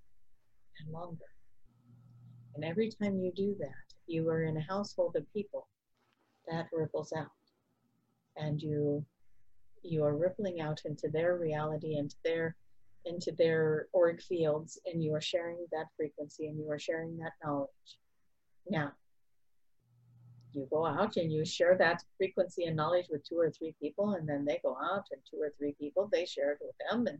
and 0.80 0.92
longer. 0.92 1.24
And 2.56 2.64
every 2.64 2.90
time 2.90 3.20
you 3.20 3.30
do 3.34 3.54
that, 3.60 3.87
you 4.08 4.28
are 4.28 4.42
in 4.44 4.56
a 4.56 4.60
household 4.62 5.16
of 5.16 5.32
people, 5.32 5.68
that 6.48 6.68
ripples 6.72 7.12
out. 7.12 7.26
And 8.36 8.60
you 8.62 9.04
you 9.82 10.04
are 10.04 10.16
rippling 10.16 10.60
out 10.60 10.82
into 10.84 11.08
their 11.08 11.36
reality, 11.36 11.96
into 11.96 12.16
their 12.24 12.56
into 13.04 13.32
their 13.32 13.88
auric 13.94 14.20
fields, 14.22 14.78
and 14.86 15.02
you 15.02 15.14
are 15.14 15.20
sharing 15.20 15.66
that 15.72 15.86
frequency 15.96 16.46
and 16.46 16.58
you 16.58 16.70
are 16.70 16.78
sharing 16.78 17.16
that 17.18 17.32
knowledge. 17.42 17.68
Now, 18.68 18.92
you 20.52 20.66
go 20.70 20.84
out 20.86 21.16
and 21.16 21.32
you 21.32 21.44
share 21.44 21.76
that 21.78 22.02
frequency 22.16 22.64
and 22.64 22.76
knowledge 22.76 23.06
with 23.10 23.24
two 23.24 23.38
or 23.38 23.50
three 23.50 23.74
people, 23.80 24.14
and 24.14 24.28
then 24.28 24.44
they 24.44 24.60
go 24.62 24.76
out 24.82 25.06
and 25.10 25.20
two 25.30 25.40
or 25.40 25.52
three 25.56 25.74
people, 25.80 26.08
they 26.10 26.26
share 26.26 26.52
it 26.52 26.58
with 26.60 26.74
them, 26.90 27.06
and, 27.06 27.18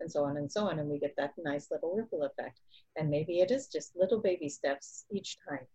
and 0.00 0.10
so 0.10 0.24
on 0.24 0.36
and 0.36 0.50
so 0.50 0.68
on. 0.68 0.78
And 0.78 0.88
we 0.88 0.98
get 0.98 1.14
that 1.16 1.34
nice 1.38 1.70
little 1.70 1.94
ripple 1.94 2.24
effect. 2.24 2.60
And 2.96 3.10
maybe 3.10 3.40
it 3.40 3.50
is 3.50 3.68
just 3.68 3.96
little 3.96 4.20
baby 4.20 4.48
steps 4.48 5.04
each 5.10 5.38
time, 5.48 5.66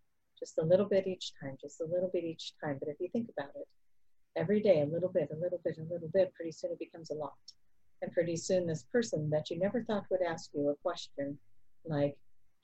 just 0.44 0.58
a 0.58 0.64
little 0.64 0.86
bit 0.86 1.06
each 1.06 1.32
time, 1.40 1.56
just 1.58 1.80
a 1.80 1.86
little 1.86 2.10
bit 2.12 2.22
each 2.22 2.52
time. 2.62 2.76
But 2.78 2.88
if 2.88 2.96
you 3.00 3.08
think 3.08 3.30
about 3.36 3.50
it, 3.56 3.66
every 4.36 4.60
day, 4.60 4.82
a 4.82 4.92
little 4.92 5.08
bit, 5.08 5.30
a 5.32 5.36
little 5.36 5.60
bit, 5.64 5.78
a 5.78 5.92
little 5.92 6.10
bit, 6.12 6.34
pretty 6.34 6.52
soon 6.52 6.72
it 6.72 6.78
becomes 6.78 7.10
a 7.10 7.14
lot. 7.14 7.32
And 8.02 8.12
pretty 8.12 8.36
soon, 8.36 8.66
this 8.66 8.84
person 8.92 9.30
that 9.30 9.48
you 9.48 9.58
never 9.58 9.82
thought 9.82 10.04
would 10.10 10.20
ask 10.20 10.50
you 10.52 10.68
a 10.68 10.76
question 10.76 11.38
like, 11.86 12.16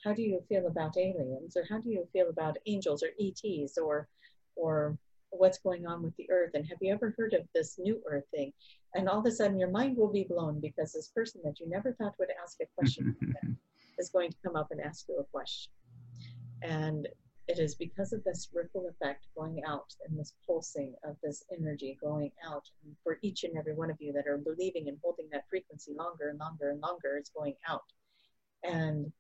how 0.05 0.13
do 0.13 0.23
you 0.23 0.43
feel 0.49 0.67
about 0.67 0.97
aliens 0.99 1.57
or 1.57 1.65
how 1.69 1.79
do 1.79 1.91
you 1.91 2.07
feel 2.13 2.29
about 2.29 2.57
angels 2.67 3.03
or 3.03 3.09
ETs 3.19 3.79
or 3.79 4.09
or 4.57 4.97
what's 5.31 5.59
going 5.59 5.87
on 5.87 6.03
with 6.03 6.17
the 6.17 6.29
earth 6.31 6.51
and 6.55 6.67
have 6.67 6.79
you 6.81 6.93
ever 6.93 7.15
heard 7.17 7.35
of 7.35 7.43
this 7.55 7.79
new 7.79 8.01
earth 8.11 8.25
thing 8.35 8.53
and 8.95 9.09
all 9.09 9.21
of 9.21 9.27
a 9.27 9.31
sudden 9.31 9.59
your 9.59 9.71
mind 9.71 9.97
will 9.97 10.11
be 10.11 10.25
blown 10.25 10.59
because 10.59 10.93
this 10.93 11.09
person 11.09 11.41
that 11.45 11.61
you 11.61 11.69
never 11.69 11.93
thought 11.93 12.15
would 12.19 12.31
ask 12.43 12.57
a 12.61 12.67
question 12.77 13.15
is 13.99 14.09
going 14.09 14.31
to 14.31 14.37
come 14.45 14.57
up 14.57 14.69
and 14.71 14.81
ask 14.81 15.07
you 15.09 15.19
a 15.19 15.25
question 15.25 15.71
and 16.63 17.07
it 17.51 17.59
is 17.59 17.75
because 17.75 18.13
of 18.13 18.23
this 18.25 18.49
ripple 18.53 18.89
effect 18.89 19.27
going 19.37 19.63
out 19.67 19.95
and 20.07 20.19
this 20.19 20.35
pulsing 20.47 20.95
of 21.05 21.17
this 21.23 21.45
energy 21.57 21.99
going 22.01 22.31
out 22.47 22.65
and 22.85 22.95
for 23.03 23.19
each 23.23 23.45
and 23.45 23.57
every 23.59 23.75
one 23.75 23.91
of 23.91 24.01
you 24.01 24.13
that 24.13 24.27
are 24.27 24.39
believing 24.39 24.89
and 24.89 24.99
holding 25.03 25.29
that 25.33 25.49
frequency 25.51 25.93
longer 25.95 26.29
and 26.29 26.39
longer 26.39 26.71
and 26.71 26.81
longer 26.81 27.17
it's 27.17 27.31
going 27.31 27.55
out 27.69 27.85
and 28.63 29.13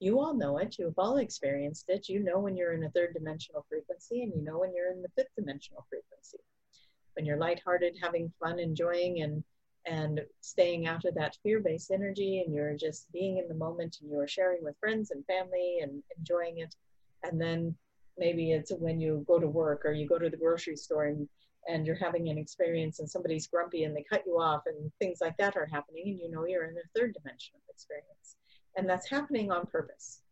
you 0.00 0.18
all 0.18 0.34
know 0.34 0.56
it. 0.56 0.76
You've 0.78 0.98
all 0.98 1.18
experienced 1.18 1.84
it. 1.88 2.08
You 2.08 2.20
know 2.20 2.38
when 2.38 2.56
you're 2.56 2.72
in 2.72 2.84
a 2.84 2.90
third 2.90 3.12
dimensional 3.12 3.66
frequency, 3.68 4.22
and 4.22 4.32
you 4.34 4.42
know 4.42 4.58
when 4.58 4.74
you're 4.74 4.90
in 4.90 5.02
the 5.02 5.10
fifth 5.14 5.34
dimensional 5.36 5.86
frequency. 5.90 6.38
When 7.14 7.26
you're 7.26 7.36
lighthearted, 7.36 7.96
having 8.00 8.32
fun, 8.40 8.58
enjoying, 8.58 9.22
and 9.22 9.44
and 9.86 10.20
staying 10.40 10.86
out 10.86 11.04
of 11.04 11.14
that 11.14 11.38
fear-based 11.42 11.90
energy, 11.90 12.40
and 12.40 12.54
you're 12.54 12.76
just 12.76 13.10
being 13.12 13.38
in 13.38 13.48
the 13.48 13.54
moment, 13.54 13.98
and 14.00 14.10
you're 14.10 14.28
sharing 14.28 14.64
with 14.64 14.78
friends 14.80 15.10
and 15.10 15.24
family 15.26 15.80
and 15.82 16.02
enjoying 16.16 16.58
it. 16.58 16.74
And 17.22 17.40
then 17.40 17.74
maybe 18.18 18.52
it's 18.52 18.72
when 18.72 19.00
you 19.00 19.24
go 19.26 19.38
to 19.38 19.48
work 19.48 19.84
or 19.84 19.92
you 19.92 20.06
go 20.06 20.18
to 20.18 20.30
the 20.30 20.36
grocery 20.36 20.76
store 20.76 21.06
and 21.06 21.28
and 21.68 21.86
you're 21.86 21.96
having 21.96 22.30
an 22.30 22.38
experience 22.38 23.00
and 23.00 23.10
somebody's 23.10 23.46
grumpy 23.46 23.84
and 23.84 23.94
they 23.94 24.02
cut 24.02 24.22
you 24.26 24.40
off 24.40 24.62
and 24.64 24.90
things 24.98 25.18
like 25.20 25.36
that 25.36 25.56
are 25.56 25.68
happening 25.70 26.08
and 26.08 26.18
you 26.18 26.30
know 26.30 26.46
you're 26.46 26.64
in 26.64 26.76
a 26.76 26.98
third 26.98 27.12
dimension 27.12 27.54
of 27.54 27.60
experience 27.68 28.36
and 28.76 28.88
that's 28.88 29.08
happening 29.08 29.50
on 29.50 29.66
purpose. 29.66 30.22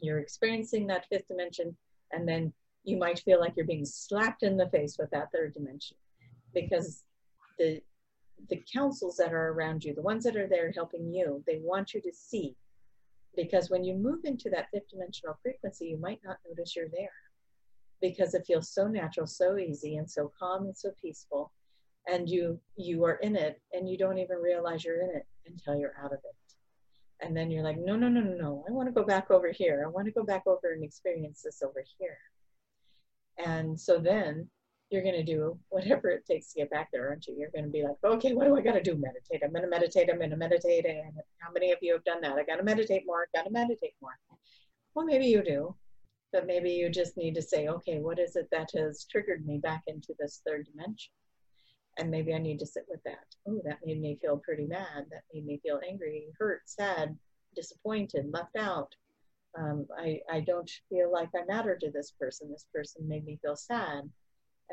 You're 0.00 0.18
experiencing 0.18 0.86
that 0.88 1.06
fifth 1.08 1.28
dimension, 1.28 1.76
and 2.12 2.28
then 2.28 2.52
you 2.84 2.96
might 2.96 3.20
feel 3.20 3.40
like 3.40 3.54
you're 3.56 3.66
being 3.66 3.84
slapped 3.84 4.42
in 4.42 4.56
the 4.56 4.68
face 4.68 4.96
with 4.98 5.10
that 5.10 5.32
third 5.32 5.54
dimension 5.54 5.96
because 6.54 7.04
the 7.58 7.80
the 8.50 8.62
councils 8.70 9.16
that 9.16 9.32
are 9.32 9.48
around 9.52 9.82
you, 9.82 9.94
the 9.94 10.02
ones 10.02 10.22
that 10.22 10.36
are 10.36 10.46
there 10.46 10.70
helping 10.70 11.10
you, 11.10 11.42
they 11.46 11.58
want 11.62 11.94
you 11.94 12.02
to 12.02 12.12
see. 12.12 12.54
Because 13.36 13.70
when 13.70 13.84
you 13.84 13.94
move 13.94 14.20
into 14.24 14.48
that 14.50 14.68
fifth 14.72 14.88
dimensional 14.90 15.38
frequency, 15.42 15.88
you 15.88 15.98
might 15.98 16.20
not 16.24 16.38
notice 16.48 16.74
you're 16.74 16.88
there 16.88 17.10
because 18.00 18.34
it 18.34 18.46
feels 18.46 18.70
so 18.70 18.88
natural, 18.88 19.26
so 19.26 19.58
easy, 19.58 19.96
and 19.96 20.10
so 20.10 20.30
calm 20.38 20.64
and 20.64 20.76
so 20.76 20.90
peaceful. 21.00 21.52
And 22.08 22.28
you 22.28 22.60
you 22.76 23.04
are 23.04 23.16
in 23.16 23.36
it 23.36 23.60
and 23.72 23.88
you 23.88 23.98
don't 23.98 24.18
even 24.18 24.38
realize 24.38 24.84
you're 24.84 25.02
in 25.02 25.10
it 25.16 25.26
until 25.46 25.76
you're 25.76 25.96
out 26.02 26.12
of 26.12 26.18
it. 26.18 26.54
And 27.20 27.36
then 27.36 27.50
you're 27.50 27.64
like 27.64 27.78
no 27.78 27.96
no 27.96 28.08
no 28.08 28.20
no 28.20 28.36
no. 28.36 28.64
I 28.68 28.72
want 28.72 28.88
to 28.88 28.92
go 28.92 29.04
back 29.04 29.30
over 29.30 29.50
here. 29.50 29.82
I 29.84 29.90
want 29.90 30.06
to 30.06 30.12
go 30.12 30.24
back 30.24 30.46
over 30.46 30.72
and 30.72 30.84
experience 30.84 31.42
this 31.44 31.62
over 31.62 31.84
here. 31.98 32.18
And 33.44 33.78
so 33.78 33.98
then 33.98 34.48
you're 34.90 35.02
going 35.02 35.14
to 35.14 35.22
do 35.22 35.58
whatever 35.68 36.08
it 36.08 36.24
takes 36.26 36.52
to 36.52 36.60
get 36.60 36.70
back 36.70 36.88
there 36.92 37.08
aren't 37.08 37.26
you 37.26 37.34
you're 37.38 37.50
going 37.50 37.64
to 37.64 37.70
be 37.70 37.82
like 37.82 37.96
okay 38.04 38.34
what 38.34 38.46
do 38.46 38.56
i 38.56 38.60
got 38.60 38.72
to 38.72 38.82
do 38.82 38.94
meditate 38.94 39.42
i'm 39.44 39.50
going 39.50 39.62
to 39.62 39.68
meditate 39.68 40.08
i'm 40.10 40.18
going 40.18 40.30
to 40.30 40.36
meditate 40.36 40.86
and 40.86 41.12
how 41.38 41.50
many 41.52 41.72
of 41.72 41.78
you 41.82 41.92
have 41.92 42.04
done 42.04 42.20
that 42.20 42.36
i 42.36 42.44
got 42.44 42.56
to 42.56 42.62
meditate 42.62 43.02
more 43.06 43.26
I 43.34 43.38
got 43.38 43.44
to 43.44 43.50
meditate 43.50 43.94
more 44.00 44.12
well 44.94 45.04
maybe 45.04 45.26
you 45.26 45.42
do 45.42 45.74
but 46.32 46.46
maybe 46.46 46.70
you 46.70 46.88
just 46.88 47.16
need 47.16 47.34
to 47.34 47.42
say 47.42 47.68
okay 47.68 47.98
what 47.98 48.18
is 48.18 48.36
it 48.36 48.48
that 48.52 48.70
has 48.76 49.06
triggered 49.10 49.46
me 49.46 49.58
back 49.58 49.82
into 49.86 50.14
this 50.18 50.40
third 50.46 50.66
dimension 50.70 51.12
and 51.98 52.10
maybe 52.10 52.34
I 52.34 52.38
need 52.38 52.58
to 52.58 52.66
sit 52.66 52.84
with 52.88 53.02
that. 53.04 53.24
Oh, 53.48 53.60
that 53.64 53.78
made 53.84 54.00
me 54.00 54.18
feel 54.20 54.40
pretty 54.44 54.66
mad. 54.66 55.06
That 55.10 55.22
made 55.32 55.46
me 55.46 55.60
feel 55.62 55.80
angry, 55.88 56.26
hurt, 56.38 56.62
sad, 56.66 57.16
disappointed, 57.54 58.26
left 58.30 58.56
out. 58.56 58.94
Um, 59.58 59.86
I, 59.98 60.20
I 60.30 60.40
don't 60.40 60.70
feel 60.90 61.10
like 61.10 61.30
I 61.34 61.44
matter 61.46 61.76
to 61.76 61.90
this 61.90 62.12
person. 62.20 62.50
This 62.50 62.66
person 62.74 63.08
made 63.08 63.24
me 63.24 63.38
feel 63.40 63.56
sad. 63.56 64.02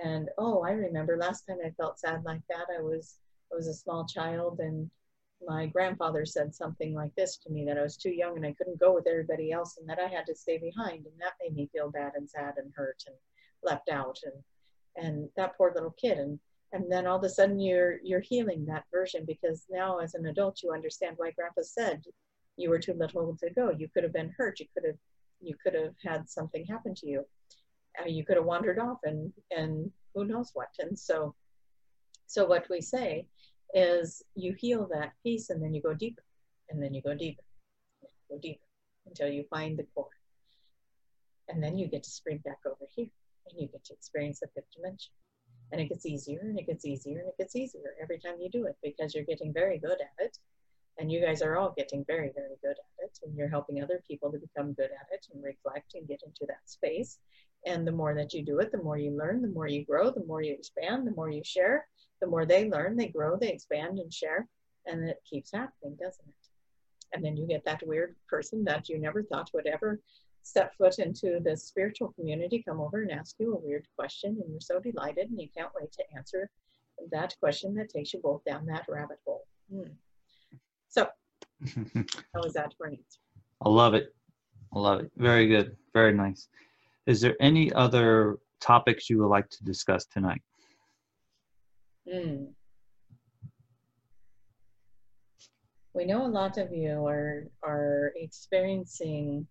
And 0.02 0.30
oh, 0.38 0.64
I 0.64 0.72
remember 0.72 1.18
last 1.18 1.46
time 1.48 1.58
I 1.64 1.72
felt 1.72 2.00
sad 2.00 2.24
like 2.26 2.42
that. 2.50 2.66
I 2.76 2.82
was 2.82 3.18
I 3.52 3.56
was 3.56 3.68
a 3.68 3.74
small 3.74 4.06
child, 4.06 4.60
and 4.60 4.90
my 5.46 5.68
grandfather 5.68 6.26
said 6.26 6.56
something 6.56 6.94
like 6.94 7.14
this 7.16 7.38
to 7.38 7.52
me 7.52 7.66
that 7.66 7.78
I 7.78 7.84
was 7.84 7.98
too 7.98 8.12
young 8.12 8.38
and 8.38 8.46
I 8.46 8.54
couldn't 8.54 8.80
go 8.80 8.94
with 8.94 9.08
everybody 9.08 9.52
else, 9.52 9.78
and 9.78 9.88
that 9.90 10.00
I 10.00 10.08
had 10.08 10.26
to 10.28 10.36
stay 10.36 10.58
behind, 10.58 11.06
and 11.06 11.20
that 11.20 11.34
made 11.42 11.56
me 11.56 11.70
feel 11.72 11.92
bad 11.92 12.14
and 12.16 12.30
sad 12.30 12.56
and 12.58 12.72
hurt 12.76 13.04
and 13.06 13.16
left 13.62 13.90
out, 13.90 14.20
and 14.24 15.06
and 15.06 15.30
that 15.36 15.58
poor 15.58 15.72
little 15.74 15.96
kid. 16.00 16.18
And 16.18 16.40
and 16.74 16.92
then 16.92 17.06
all 17.06 17.18
of 17.18 17.24
a 17.24 17.30
sudden 17.30 17.60
you're 17.60 18.00
you're 18.04 18.20
healing 18.20 18.66
that 18.66 18.84
version 18.92 19.24
because 19.26 19.66
now 19.70 20.00
as 20.00 20.16
an 20.16 20.26
adult 20.26 20.62
you 20.62 20.72
understand 20.74 21.16
why 21.18 21.32
grandpa 21.32 21.62
said 21.62 22.04
you 22.58 22.70
were 22.70 22.80
too 22.80 22.94
little 22.94 23.38
to 23.38 23.50
go 23.52 23.70
you 23.70 23.88
could 23.94 24.04
have 24.04 24.14
been 24.14 24.34
hurt 24.38 24.60
you 24.60 24.66
could 24.74 24.84
have 24.86 24.98
you 25.40 25.56
could 25.64 25.74
have 25.74 25.94
had 26.04 26.28
something 26.30 26.66
happen 26.66 26.94
to 26.96 27.08
you 27.08 27.26
uh, 28.02 28.08
you 28.08 28.26
could 28.26 28.38
have 28.38 28.46
wandered 28.46 28.80
off 28.80 29.00
and 29.04 29.32
and 29.52 29.92
who 30.14 30.26
knows 30.26 30.52
what 30.54 30.70
and 30.80 30.98
so 30.98 31.36
so 32.28 32.46
what 32.46 32.66
we 32.70 32.82
say 32.82 33.26
is 33.74 34.24
you 34.36 34.54
heal 34.54 34.88
that 34.92 35.14
piece 35.24 35.50
and 35.50 35.62
then 35.62 35.74
you 35.74 35.82
go 35.82 35.94
deeper 35.94 36.24
and 36.70 36.82
then 36.82 36.94
you 36.94 37.02
go 37.02 37.16
deeper 37.16 37.44
go 38.30 38.38
deeper 38.42 38.66
until 39.08 39.28
you 39.28 39.44
find 39.50 39.78
the 39.78 39.88
core 39.96 40.08
and 41.50 41.62
then 41.64 41.78
you 41.78 41.88
get 41.88 42.04
to 42.04 42.10
spring 42.10 42.40
back 42.46 42.60
over 42.66 42.86
here 42.96 43.10
and 43.50 43.60
you 43.62 43.68
get 43.68 43.84
to 43.84 43.94
experience 43.94 44.40
the 44.40 44.48
fifth 44.56 44.72
dimension 44.76 45.12
and 45.72 45.82
it 45.82 45.90
gets 45.90 46.06
easier 46.06 46.40
and 46.42 46.60
it 46.60 46.68
gets 46.68 46.86
easier 46.86 47.20
and 47.20 47.30
it 47.30 47.38
gets 47.38 47.56
easier 47.56 47.96
every 48.02 48.20
time 48.20 48.36
you 48.40 48.50
do 48.50 48.66
it 48.66 48.78
because 48.84 49.14
you're 49.14 49.26
getting 49.26 49.54
very 49.54 49.78
good 49.80 50.00
at 50.00 50.26
it 50.26 50.38
And 50.98 51.12
you 51.12 51.22
guys 51.22 51.42
are 51.42 51.58
all 51.58 51.74
getting 51.76 52.06
very, 52.06 52.32
very 52.36 52.58
good 52.62 52.78
at 52.78 53.06
it. 53.06 53.20
And 53.24 53.36
you're 53.36 53.50
helping 53.50 53.82
other 53.82 54.04
people 54.08 54.32
to 54.32 54.38
become 54.38 54.74
good 54.74 54.92
at 54.92 55.08
it 55.12 55.26
and 55.34 55.44
reflect 55.44 55.96
and 55.96 56.08
get 56.08 56.22
into 56.26 56.46
that 56.48 56.70
space. 56.70 57.20
And 57.66 57.88
the 57.88 57.92
more 57.92 58.14
that 58.16 58.34
you 58.34 58.44
do 58.44 58.60
it, 58.60 58.72
the 58.72 58.84
more 58.84 58.98
you 58.98 59.12
learn, 59.12 59.42
the 59.42 59.48
more 59.48 59.68
you 59.68 59.86
grow, 59.86 60.12
the 60.12 60.26
more 60.26 60.42
you 60.42 60.54
expand, 60.54 61.08
the 61.08 61.12
more 61.12 61.30
you 61.30 61.42
share, 61.44 61.88
the 62.22 62.28
more 62.28 62.46
they 62.46 62.70
learn, 62.70 62.98
they 62.98 63.08
grow, 63.08 63.38
they 63.38 63.50
expand 63.50 64.00
and 64.00 64.14
share. 64.14 64.48
And 64.86 65.08
it 65.08 65.22
keeps 65.30 65.52
happening, 65.52 65.96
doesn't 65.96 66.28
it? 66.28 66.36
And 67.14 67.24
then 67.24 67.38
you 67.38 67.48
get 67.48 67.64
that 67.66 67.86
weird 67.86 68.16
person 68.28 68.64
that 68.66 68.90
you 68.90 69.00
never 69.00 69.24
thought 69.24 69.52
would 69.54 69.68
ever 69.68 70.02
step 70.42 70.74
foot 70.78 71.00
into 71.00 71.40
the 71.44 71.56
spiritual 71.56 72.12
community 72.14 72.62
come 72.68 72.82
over 72.82 73.02
and 73.02 73.12
ask 73.12 73.36
you 73.40 73.54
a 73.54 73.60
weird 73.60 73.88
question. 73.98 74.38
And 74.42 74.52
you're 74.52 74.60
so 74.60 74.80
delighted 74.80 75.30
and 75.30 75.40
you 75.40 75.48
can't 75.56 75.72
wait 75.80 75.92
to 75.94 76.04
answer 76.16 76.50
that 77.12 77.36
question 77.40 77.74
that 77.76 77.90
takes 77.90 78.14
you 78.14 78.20
both 78.22 78.44
down 78.44 78.66
that 78.68 78.86
rabbit 78.88 79.20
hole. 79.26 79.46
Hmm. 79.72 79.92
So, 80.90 81.08
how 82.34 82.42
was 82.42 82.54
that 82.54 82.74
for 82.78 82.88
an 82.88 82.94
answer? 82.94 83.20
I 83.66 83.70
love 83.70 83.94
it. 83.94 84.14
I 84.76 84.80
love 84.80 85.02
it. 85.02 85.12
Very 85.18 85.48
good. 85.48 85.76
Very 85.94 86.14
nice. 86.14 86.48
Is 87.06 87.20
there 87.22 87.36
any 87.42 87.72
other 87.74 88.38
topics 88.62 89.10
you 89.10 89.20
would 89.20 89.28
like 89.28 89.50
to 89.50 89.64
discuss 89.64 90.06
tonight? 90.06 90.42
Mm. 92.12 92.48
We 95.94 96.06
know 96.06 96.26
a 96.26 96.28
lot 96.28 96.58
of 96.58 96.72
you 96.72 97.06
are 97.06 97.46
are 97.62 98.14
experiencing. 98.16 99.48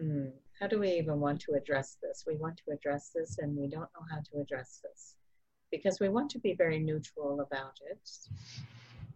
Mm, 0.00 0.32
how 0.60 0.66
do 0.66 0.78
we 0.78 0.90
even 0.92 1.20
want 1.20 1.40
to 1.42 1.52
address 1.52 1.96
this? 2.02 2.24
We 2.26 2.36
want 2.36 2.60
to 2.64 2.72
address 2.72 3.10
this, 3.14 3.38
and 3.38 3.56
we 3.56 3.68
don't 3.68 3.90
know 3.94 4.06
how 4.10 4.20
to 4.32 4.40
address 4.40 4.80
this 4.82 5.16
because 5.70 6.00
we 6.00 6.08
want 6.08 6.30
to 6.30 6.38
be 6.38 6.54
very 6.54 6.78
neutral 6.78 7.40
about 7.40 7.78
it. 7.90 8.08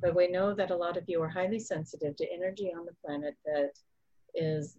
But 0.01 0.15
we 0.15 0.29
know 0.29 0.55
that 0.55 0.71
a 0.71 0.77
lot 0.77 0.97
of 0.97 1.05
you 1.07 1.23
are 1.23 1.29
highly 1.29 1.59
sensitive 1.59 2.17
to 2.17 2.33
energy 2.33 2.73
on 2.77 2.87
the 2.87 2.97
planet 3.05 3.35
that 3.45 3.73
is 4.35 4.77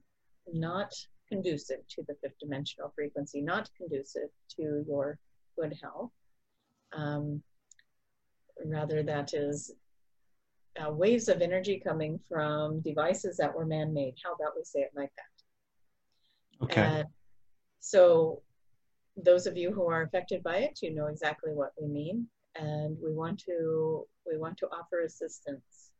not 0.51 0.91
conducive 1.27 1.87
to 1.89 2.03
the 2.07 2.15
fifth 2.21 2.39
dimensional 2.39 2.91
frequency, 2.95 3.41
not 3.41 3.69
conducive 3.77 4.29
to 4.55 4.83
your 4.87 5.19
good 5.59 5.77
health. 5.81 6.11
Um, 6.93 7.41
rather, 8.65 9.03
that 9.03 9.33
is 9.33 9.73
uh, 10.79 10.91
waves 10.91 11.27
of 11.27 11.41
energy 11.41 11.81
coming 11.83 12.19
from 12.29 12.81
devices 12.81 13.37
that 13.37 13.53
were 13.53 13.65
man 13.65 13.93
made. 13.93 14.15
How 14.23 14.33
about 14.33 14.53
we 14.55 14.63
say 14.63 14.81
it 14.81 14.91
like 14.95 15.11
that? 15.17 16.65
Okay. 16.65 16.81
And 16.81 17.07
so, 17.79 18.41
those 19.15 19.47
of 19.47 19.57
you 19.57 19.71
who 19.71 19.87
are 19.87 20.03
affected 20.03 20.43
by 20.43 20.57
it, 20.57 20.79
you 20.81 20.93
know 20.93 21.07
exactly 21.07 21.51
what 21.51 21.73
we 21.79 21.87
mean, 21.87 22.27
and 22.55 22.97
we 23.01 23.11
want 23.11 23.39
to 23.45 24.05
we 24.29 24.37
want 24.37 24.57
to 24.57 24.67
offer 24.67 25.01
assistance. 25.01 25.91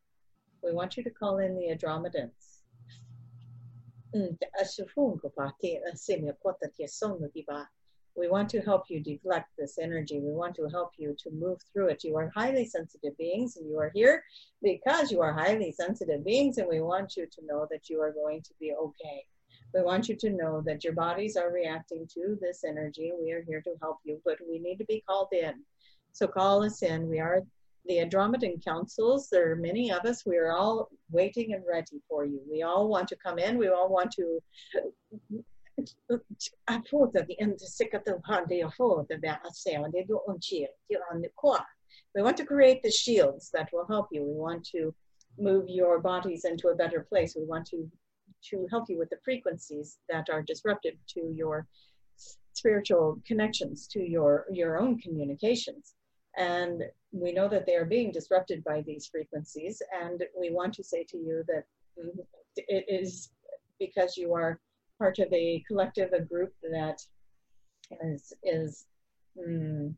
We 0.63 0.73
want 0.73 0.97
you 0.97 1.03
to 1.03 1.09
call 1.09 1.37
in 1.37 1.55
the 1.55 1.73
Andromedans 1.73 2.56
Mm, 4.17 4.35
we 8.15 8.27
want 8.27 8.49
to 8.49 8.61
help 8.61 8.83
you 8.89 8.99
deflect 8.99 9.49
this 9.57 9.77
energy. 9.77 10.19
We 10.19 10.31
want 10.31 10.55
to 10.55 10.67
help 10.69 10.93
you 10.97 11.15
to 11.19 11.31
move 11.31 11.59
through 11.71 11.89
it. 11.89 12.03
You 12.03 12.17
are 12.17 12.31
highly 12.35 12.65
sensitive 12.65 13.15
beings 13.17 13.57
and 13.57 13.69
you 13.69 13.77
are 13.77 13.91
here 13.93 14.23
because 14.63 15.11
you 15.11 15.21
are 15.21 15.33
highly 15.33 15.71
sensitive 15.71 16.25
beings 16.25 16.57
and 16.57 16.67
we 16.67 16.81
want 16.81 17.15
you 17.15 17.27
to 17.27 17.45
know 17.45 17.67
that 17.69 17.89
you 17.89 18.01
are 18.01 18.11
going 18.11 18.41
to 18.41 18.53
be 18.59 18.73
okay. 18.73 19.23
We 19.75 19.83
want 19.83 20.09
you 20.09 20.15
to 20.15 20.31
know 20.31 20.63
that 20.65 20.83
your 20.83 20.93
bodies 20.93 21.37
are 21.37 21.51
reacting 21.51 22.07
to 22.15 22.37
this 22.41 22.63
energy. 22.63 23.11
We 23.21 23.31
are 23.33 23.43
here 23.47 23.61
to 23.61 23.75
help 23.81 23.99
you, 24.03 24.19
but 24.25 24.37
we 24.49 24.57
need 24.57 24.77
to 24.77 24.85
be 24.85 25.03
called 25.07 25.29
in. 25.31 25.53
So 26.13 26.27
call 26.27 26.63
us 26.63 26.81
in. 26.81 27.07
We 27.07 27.19
are 27.19 27.43
the 27.87 27.97
Andromedan 27.97 28.63
councils, 28.63 29.29
there 29.29 29.51
are 29.51 29.55
many 29.55 29.91
of 29.91 30.05
us, 30.05 30.25
we 30.25 30.37
are 30.37 30.51
all 30.51 30.89
waiting 31.11 31.53
and 31.53 31.63
ready 31.67 32.01
for 32.09 32.25
you. 32.25 32.41
We 32.49 32.63
all 32.63 32.87
want 32.89 33.07
to 33.09 33.15
come 33.15 33.39
in, 33.39 33.57
we 33.57 33.69
all 33.69 33.89
want 33.89 34.11
to 34.13 34.39
we 42.15 42.21
want 42.23 42.37
to 42.37 42.45
create 42.45 42.81
the 42.81 42.91
shields 42.91 43.51
that 43.53 43.69
will 43.71 43.85
help 43.85 44.07
you. 44.11 44.23
We 44.23 44.33
want 44.33 44.65
to 44.69 44.93
move 45.37 45.65
your 45.67 45.99
bodies 45.99 46.45
into 46.45 46.69
a 46.69 46.75
better 46.75 47.05
place. 47.09 47.35
We 47.35 47.45
want 47.45 47.67
to 47.67 47.89
to 48.49 48.67
help 48.69 48.89
you 48.89 48.97
with 48.97 49.09
the 49.09 49.17
frequencies 49.23 49.97
that 50.09 50.29
are 50.29 50.41
disruptive 50.41 50.93
to 51.09 51.31
your 51.35 51.67
spiritual 52.53 53.21
connections, 53.25 53.87
to 53.87 54.01
your 54.01 54.45
your 54.51 54.79
own 54.79 54.97
communications. 54.99 55.93
And 56.37 56.83
we 57.11 57.31
know 57.31 57.47
that 57.47 57.65
they 57.65 57.75
are 57.75 57.85
being 57.85 58.11
disrupted 58.11 58.63
by 58.63 58.81
these 58.81 59.07
frequencies. 59.07 59.81
And 60.03 60.23
we 60.39 60.51
want 60.51 60.73
to 60.75 60.83
say 60.83 61.05
to 61.09 61.17
you 61.17 61.43
that 61.47 61.63
it 62.55 62.85
is 62.87 63.29
because 63.79 64.17
you 64.17 64.33
are 64.33 64.59
part 64.99 65.19
of 65.19 65.31
a 65.31 65.63
collective, 65.67 66.13
a 66.13 66.21
group 66.21 66.53
that 66.71 67.01
is, 68.01 68.33
is 68.43 68.85
mm, 69.37 69.93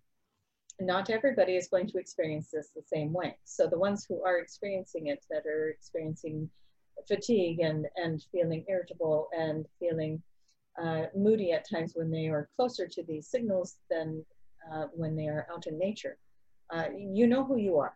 not 0.79 1.09
everybody 1.09 1.55
is 1.55 1.67
going 1.67 1.87
to 1.87 1.97
experience 1.97 2.49
this 2.51 2.69
the 2.75 2.81
same 2.81 3.11
way. 3.11 3.37
So 3.43 3.67
the 3.67 3.79
ones 3.79 4.05
who 4.07 4.23
are 4.23 4.39
experiencing 4.39 5.07
it, 5.07 5.25
that 5.29 5.45
are 5.45 5.69
experiencing 5.69 6.49
fatigue 7.07 7.59
and, 7.59 7.87
and 7.95 8.23
feeling 8.31 8.65
irritable 8.67 9.29
and 9.37 9.65
feeling 9.79 10.21
uh, 10.81 11.05
moody 11.15 11.51
at 11.51 11.67
times 11.69 11.93
when 11.95 12.11
they 12.11 12.27
are 12.27 12.49
closer 12.55 12.87
to 12.87 13.03
these 13.03 13.27
signals 13.27 13.77
than 13.89 14.23
uh, 14.71 14.85
when 14.93 15.15
they 15.15 15.27
are 15.27 15.47
out 15.51 15.67
in 15.67 15.77
nature 15.77 16.17
uh, 16.71 16.85
you 16.95 17.27
know 17.27 17.43
who 17.43 17.57
you 17.57 17.77
are. 17.77 17.95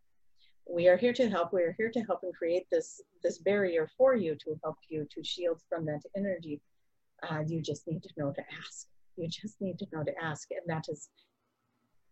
We 0.69 0.87
are 0.87 0.97
here 0.97 1.13
to 1.13 1.29
help. 1.29 1.53
We 1.53 1.63
are 1.63 1.75
here 1.77 1.91
to 1.91 2.01
help 2.01 2.19
and 2.23 2.33
create 2.33 2.67
this 2.71 3.01
this 3.21 3.37
barrier 3.39 3.89
for 3.97 4.15
you 4.15 4.35
to 4.35 4.59
help 4.63 4.77
you 4.89 5.07
to 5.11 5.23
shield 5.23 5.61
from 5.69 5.85
that 5.85 6.01
energy. 6.15 6.61
Uh, 7.29 7.43
you 7.45 7.61
just 7.61 7.87
need 7.87 8.03
to 8.03 8.09
know 8.17 8.31
to 8.31 8.41
ask. 8.65 8.87
You 9.17 9.27
just 9.27 9.61
need 9.61 9.77
to 9.79 9.87
know 9.91 10.03
to 10.03 10.13
ask, 10.21 10.49
and 10.51 10.61
that 10.67 10.85
is 10.89 11.09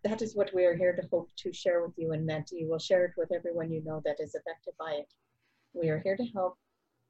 that 0.03 0.22
is 0.22 0.36
what 0.36 0.53
we 0.53 0.66
are 0.66 0.76
here 0.76 0.95
to 0.95 1.07
hope 1.12 1.30
to 1.38 1.53
share 1.53 1.82
with 1.82 1.97
you, 1.97 2.12
and 2.12 2.28
that 2.30 2.51
you 2.51 2.70
will 2.70 2.80
share 2.80 3.05
it 3.05 3.14
with 3.18 3.32
everyone 3.32 3.72
you 3.72 3.84
know 3.84 4.01
that 4.05 4.20
is 4.20 4.36
affected 4.36 4.74
by 4.80 4.91
it. 4.93 5.14
We 5.74 5.89
are 5.89 5.99
here 5.99 6.18
to 6.18 6.26
help. 6.34 6.57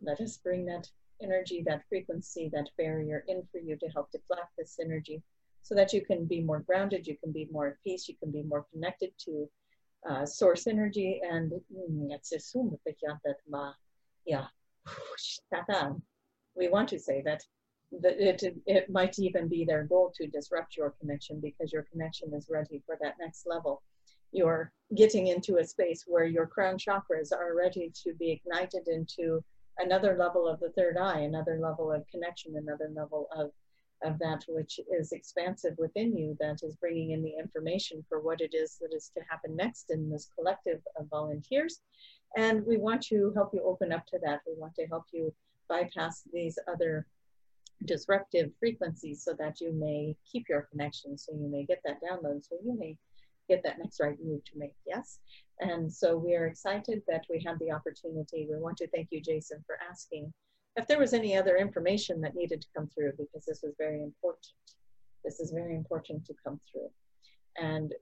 Let 0.01 0.21
us 0.21 0.37
bring 0.37 0.65
that 0.65 0.87
energy, 1.21 1.63
that 1.67 1.83
frequency, 1.89 2.49
that 2.53 2.69
barrier 2.77 3.23
in 3.27 3.43
for 3.51 3.59
you 3.59 3.75
to 3.77 3.87
help 3.87 4.11
deflect 4.11 4.49
this 4.57 4.79
energy 4.79 5.21
so 5.61 5.75
that 5.75 5.93
you 5.93 6.01
can 6.03 6.25
be 6.25 6.41
more 6.41 6.59
grounded, 6.59 7.07
you 7.07 7.17
can 7.17 7.31
be 7.31 7.47
more 7.51 7.67
at 7.67 7.83
peace, 7.83 8.07
you 8.07 8.15
can 8.17 8.31
be 8.31 8.43
more 8.43 8.65
connected 8.73 9.11
to 9.25 9.49
uh, 10.09 10.25
source 10.25 10.67
energy. 10.67 11.21
And 11.23 11.53
yeah, 14.25 14.45
we 16.55 16.67
want 16.69 16.89
to 16.89 16.99
say 16.99 17.21
that 17.25 17.43
that 17.99 18.45
it, 18.45 18.55
it 18.65 18.89
might 18.89 19.19
even 19.19 19.49
be 19.49 19.65
their 19.65 19.83
goal 19.83 20.13
to 20.15 20.27
disrupt 20.27 20.77
your 20.77 20.93
connection 21.01 21.41
because 21.41 21.73
your 21.73 21.85
connection 21.91 22.33
is 22.33 22.47
ready 22.49 22.81
for 22.85 22.97
that 23.01 23.15
next 23.19 23.45
level. 23.45 23.83
You're 24.31 24.71
getting 24.95 25.27
into 25.27 25.57
a 25.57 25.65
space 25.65 26.05
where 26.07 26.23
your 26.23 26.47
crown 26.47 26.77
chakras 26.77 27.33
are 27.33 27.53
ready 27.53 27.91
to 28.03 28.13
be 28.13 28.31
ignited 28.31 28.87
into 28.87 29.43
another 29.77 30.15
level 30.17 30.47
of 30.47 30.59
the 30.61 30.69
third 30.69 30.97
eye, 30.97 31.19
another 31.19 31.59
level 31.61 31.91
of 31.91 32.07
connection, 32.07 32.55
another 32.55 32.89
level 32.95 33.27
of 33.35 33.51
of 34.03 34.17
that 34.19 34.43
which 34.47 34.79
is 34.99 35.11
expansive 35.11 35.75
within 35.77 36.15
you 36.15 36.35
that 36.39 36.59
is 36.63 36.75
bringing 36.75 37.11
in 37.11 37.23
the 37.23 37.33
information 37.37 38.03
for 38.09 38.19
what 38.19 38.41
it 38.41 38.53
is 38.53 38.77
that 38.81 38.95
is 38.95 39.11
to 39.15 39.23
happen 39.29 39.55
next 39.55 39.91
in 39.91 40.09
this 40.09 40.29
collective 40.35 40.81
of 40.99 41.09
volunteers. 41.09 41.81
And 42.37 42.65
we 42.65 42.77
want 42.77 43.01
to 43.03 43.31
help 43.35 43.53
you 43.53 43.61
open 43.63 43.91
up 43.91 44.05
to 44.07 44.19
that. 44.23 44.41
We 44.47 44.53
want 44.57 44.75
to 44.75 44.87
help 44.87 45.05
you 45.11 45.33
bypass 45.67 46.23
these 46.33 46.57
other 46.71 47.05
disruptive 47.85 48.51
frequencies 48.59 49.23
so 49.23 49.33
that 49.39 49.59
you 49.59 49.73
may 49.73 50.15
keep 50.31 50.47
your 50.49 50.67
connection, 50.71 51.17
so 51.17 51.33
you 51.33 51.47
may 51.47 51.65
get 51.65 51.81
that 51.85 51.99
download, 52.01 52.47
so 52.47 52.55
you 52.63 52.77
may 52.77 52.97
get 53.49 53.63
that 53.63 53.79
next 53.79 53.99
right 53.99 54.17
move 54.23 54.43
to 54.45 54.57
make. 54.57 54.75
Yes. 54.85 55.19
And 55.59 55.91
so 55.91 56.17
we 56.17 56.35
are 56.35 56.47
excited 56.47 57.01
that 57.07 57.25
we 57.29 57.43
have 57.45 57.59
the 57.59 57.71
opportunity. 57.71 58.47
We 58.49 58.57
want 58.59 58.77
to 58.77 58.87
thank 58.87 59.09
you, 59.11 59.21
Jason, 59.21 59.63
for 59.65 59.77
asking 59.89 60.31
if 60.75 60.87
there 60.87 60.99
was 60.99 61.13
any 61.13 61.35
other 61.35 61.57
information 61.57 62.21
that 62.21 62.35
needed 62.35 62.61
to 62.61 62.67
come 62.75 62.87
through, 62.87 63.11
because 63.17 63.45
this 63.45 63.61
was 63.63 63.73
very 63.77 64.01
important. 64.01 64.47
This 65.23 65.39
is 65.39 65.51
very 65.51 65.75
important 65.75 66.25
to 66.25 66.33
come 66.43 66.59
through. 66.71 66.89
And 67.57 67.93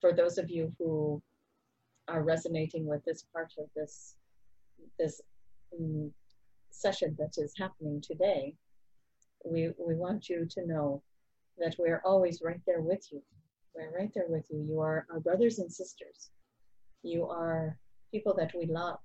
for 0.00 0.12
those 0.12 0.38
of 0.38 0.50
you 0.50 0.72
who 0.78 1.22
are 2.08 2.22
resonating 2.22 2.86
with 2.86 3.04
this 3.04 3.24
part 3.32 3.52
of 3.58 3.66
this, 3.74 4.16
this 4.98 5.20
um, 5.78 6.12
session 6.70 7.16
that 7.18 7.34
is 7.36 7.54
happening 7.58 8.00
today, 8.00 8.54
we, 9.44 9.70
we 9.78 9.94
want 9.94 10.28
you 10.28 10.46
to 10.50 10.66
know 10.66 11.02
that 11.58 11.74
we're 11.78 12.02
always 12.04 12.40
right 12.42 12.60
there 12.66 12.80
with 12.80 13.06
you. 13.10 13.20
We're 13.74 13.96
right 13.96 14.10
there 14.14 14.28
with 14.28 14.46
you. 14.50 14.64
You 14.68 14.80
are 14.80 15.06
our 15.10 15.20
brothers 15.20 15.58
and 15.58 15.72
sisters. 15.72 16.30
You 17.02 17.26
are 17.26 17.76
people 18.12 18.34
that 18.38 18.52
we 18.54 18.66
love 18.66 19.00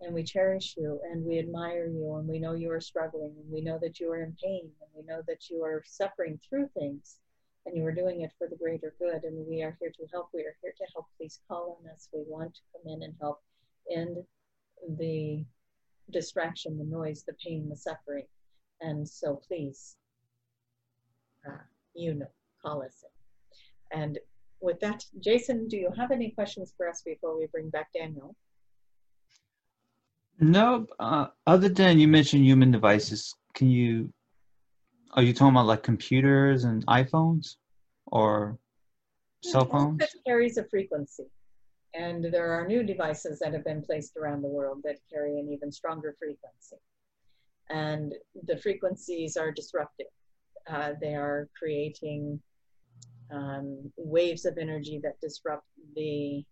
and 0.00 0.14
we 0.14 0.22
cherish 0.22 0.74
you 0.76 1.00
and 1.10 1.24
we 1.24 1.38
admire 1.38 1.86
you 1.86 2.14
and 2.16 2.28
we 2.28 2.38
know 2.38 2.52
you 2.52 2.70
are 2.70 2.80
struggling 2.80 3.34
and 3.38 3.50
we 3.50 3.60
know 3.60 3.78
that 3.80 3.98
you 3.98 4.10
are 4.10 4.22
in 4.22 4.36
pain 4.42 4.70
and 4.80 4.90
we 4.94 5.02
know 5.06 5.22
that 5.26 5.48
you 5.48 5.62
are 5.62 5.82
suffering 5.86 6.38
through 6.48 6.68
things 6.78 7.16
and 7.64 7.76
you 7.76 7.84
are 7.84 7.92
doing 7.92 8.20
it 8.20 8.30
for 8.38 8.46
the 8.48 8.56
greater 8.56 8.94
good 8.98 9.24
and 9.24 9.46
we 9.46 9.62
are 9.62 9.76
here 9.80 9.90
to 9.90 10.06
help 10.12 10.28
we 10.34 10.40
are 10.40 10.56
here 10.62 10.74
to 10.76 10.84
help 10.92 11.06
please 11.16 11.40
call 11.48 11.78
on 11.80 11.90
us 11.90 12.08
we 12.12 12.22
want 12.26 12.54
to 12.54 12.60
come 12.72 12.92
in 12.92 13.02
and 13.02 13.14
help 13.20 13.40
end 13.90 14.18
the 14.98 15.44
distraction, 16.10 16.78
the 16.78 16.84
noise, 16.84 17.24
the 17.26 17.34
pain, 17.44 17.68
the 17.68 17.76
suffering. 17.76 18.26
And 18.80 19.08
so 19.08 19.40
please, 19.46 19.96
uh, 21.46 21.62
you 21.94 22.14
know, 22.14 22.26
call 22.62 22.82
us 22.82 23.04
in. 23.92 24.00
And 24.00 24.18
with 24.60 24.80
that, 24.80 25.04
Jason, 25.20 25.68
do 25.68 25.76
you 25.76 25.90
have 25.96 26.10
any 26.10 26.30
questions 26.30 26.72
for 26.76 26.88
us 26.88 27.02
before 27.04 27.38
we 27.38 27.46
bring 27.46 27.70
back 27.70 27.88
Daniel? 27.94 28.34
No, 30.38 30.86
uh, 30.98 31.28
other 31.46 31.68
than 31.68 31.98
you 31.98 32.08
mentioned 32.08 32.44
human 32.44 32.70
devices, 32.70 33.34
can 33.54 33.70
you, 33.70 34.12
are 35.12 35.22
you 35.22 35.32
talking 35.32 35.54
about 35.54 35.66
like 35.66 35.82
computers 35.82 36.64
and 36.64 36.84
iPhones 36.86 37.56
or 38.06 38.58
cell 39.42 39.64
phones? 39.64 39.98
That 39.98 40.10
carries 40.26 40.58
a 40.58 40.64
frequency. 40.64 41.24
And 41.94 42.24
there 42.24 42.52
are 42.52 42.66
new 42.66 42.82
devices 42.82 43.38
that 43.38 43.54
have 43.54 43.64
been 43.64 43.82
placed 43.82 44.16
around 44.18 44.42
the 44.42 44.48
world 44.48 44.82
that 44.84 44.98
carry 45.10 45.38
an 45.38 45.48
even 45.50 45.72
stronger 45.72 46.14
frequency. 46.18 46.76
And 47.70 48.12
the 48.44 48.58
frequencies 48.58 49.38
are 49.38 49.50
disruptive. 49.50 50.06
Uh, 50.68 50.92
they 51.00 51.14
are 51.14 51.48
creating 51.58 52.40
um, 53.32 53.90
waves 53.96 54.44
of 54.44 54.58
energy 54.58 55.00
that 55.02 55.18
disrupt 55.20 55.66
the 55.94 56.44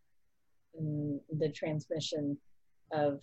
mm, 0.80 1.18
the 1.38 1.50
transmission 1.50 2.36
of 2.92 3.20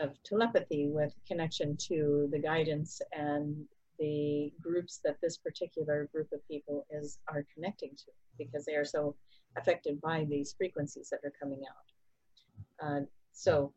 of 0.00 0.22
telepathy 0.22 0.88
with 0.88 1.14
connection 1.26 1.76
to 1.76 2.28
the 2.32 2.38
guidance 2.38 3.00
and 3.12 3.56
the 3.98 4.52
groups 4.60 5.00
that 5.04 5.18
this 5.20 5.36
particular 5.36 6.08
group 6.12 6.28
of 6.32 6.46
people 6.48 6.86
is 6.90 7.18
are 7.28 7.44
connecting 7.54 7.90
to 7.90 8.06
because 8.38 8.64
they 8.64 8.74
are 8.74 8.84
so 8.84 9.14
affected 9.58 10.00
by 10.00 10.24
these 10.24 10.54
frequencies 10.56 11.10
that 11.10 11.20
are 11.24 11.32
coming 11.40 11.62
out. 11.68 12.86
Uh, 12.86 13.00
so 13.32 13.72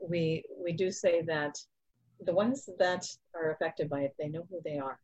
we 0.00 0.44
we 0.62 0.72
do 0.72 0.90
say 0.90 1.22
that 1.22 1.58
the 2.24 2.32
ones 2.32 2.68
that 2.78 3.06
are 3.34 3.50
affected 3.50 3.90
by 3.90 4.00
it, 4.00 4.14
they 4.18 4.28
know 4.28 4.46
who 4.50 4.60
they 4.64 4.78
are. 4.78 4.98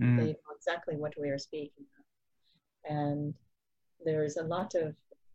Mm. 0.00 0.16
They 0.16 0.32
know 0.32 0.54
exactly 0.56 0.96
what 0.96 1.14
we 1.20 1.28
are 1.28 1.38
speaking 1.38 1.84
of. 1.98 2.96
And 2.96 3.34
there's 4.04 4.36
a 4.36 4.42
lot 4.42 4.74
of 4.74 4.94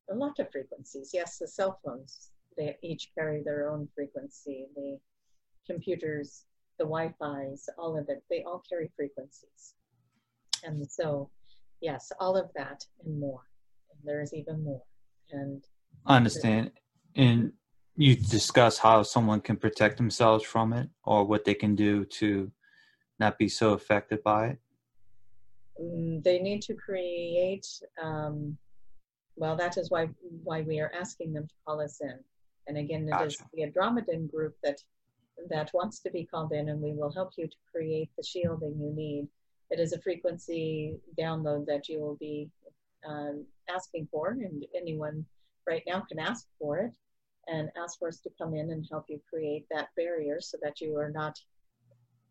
a 0.10 0.16
lot 0.16 0.40
of 0.40 0.52
frequencies. 0.52 1.12
Yes, 1.14 1.38
the 1.38 1.48
cell 1.48 1.80
phones, 1.84 2.32
they 2.58 2.78
each 2.82 3.12
carry 3.18 3.44
their 3.44 3.70
own 3.70 3.88
frequency. 3.96 4.66
The 4.76 5.00
computers, 5.68 6.46
the 6.78 6.86
Wi-Fi's, 6.86 7.70
all 7.78 7.98
of 7.98 8.10
it, 8.10 8.24
they 8.30 8.44
all 8.44 8.64
carry 8.70 8.92
frequencies. 8.96 9.76
And 10.64 10.90
so, 10.90 11.30
yes, 11.82 12.12
all 12.20 12.38
of 12.38 12.50
that 12.56 12.86
and 13.04 13.20
more. 13.20 13.42
And 13.92 14.00
there's 14.04 14.34
even 14.34 14.64
more. 14.64 14.84
And 15.32 15.64
I 16.06 16.18
understand. 16.18 16.72
And 17.16 17.54
you 17.96 18.16
discuss 18.16 18.78
how 18.78 19.04
someone 19.04 19.42
can 19.42 19.56
protect 19.56 19.98
themselves 19.98 20.44
from 20.44 20.74
it 20.74 20.90
or 21.04 21.26
what 21.26 21.46
they 21.46 21.54
can 21.54 21.76
do 21.76 22.06
to 22.06 22.52
not 23.20 23.38
be 23.38 23.48
so 23.48 23.74
affected 23.74 24.24
by 24.24 24.48
it? 24.48 24.58
Mm, 25.82 26.24
they 26.24 26.40
need 26.40 26.62
to 26.64 26.74
create, 26.74 27.68
um, 28.02 28.58
well, 29.36 29.56
that 29.56 29.78
is 29.78 29.90
why, 29.90 30.10
why 30.44 30.62
we 30.62 30.80
are 30.80 30.92
asking 31.00 31.34
them 31.34 31.48
to 31.48 31.54
call 31.66 31.82
us 31.82 32.00
in. 32.02 32.20
And 32.68 32.78
again, 32.78 33.04
it 33.04 33.12
gotcha. 33.12 33.26
is 33.26 33.38
the 33.54 33.64
Andromedan 33.64 34.32
group 34.32 34.56
that 34.64 34.78
that 35.50 35.72
wants 35.74 36.00
to 36.00 36.12
be 36.12 36.26
called 36.26 36.54
in, 36.54 36.70
and 36.70 36.82
we 36.82 36.94
will 36.94 37.12
help 37.12 37.32
you 37.38 37.48
to 37.48 37.56
create 37.72 38.10
the 38.18 38.24
shielding 38.24 38.80
you 38.80 38.94
need. 38.96 39.28
It 39.70 39.80
is 39.80 39.94
a 39.94 40.02
frequency 40.02 40.98
download 41.20 41.66
that 41.66 41.90
you 41.90 42.00
will 42.00 42.16
be 42.16 42.50
um, 43.08 43.46
asking 43.70 44.08
for, 44.12 44.30
and 44.30 44.66
anyone 44.76 45.26
right 45.68 45.84
now 45.88 46.02
can 46.02 46.20
ask 46.20 46.48
for 46.60 46.78
it 46.80 46.96
and 47.48 47.70
ask 47.82 48.00
for 48.00 48.08
us 48.08 48.20
to 48.20 48.30
come 48.38 48.54
in 48.54 48.72
and 48.72 48.88
help 48.90 49.06
you 49.10 49.20
create 49.30 49.66
that 49.72 49.90
barrier 49.98 50.40
so 50.40 50.58
that 50.62 50.80
you 50.80 50.98
are 50.98 51.10
not 51.10 51.38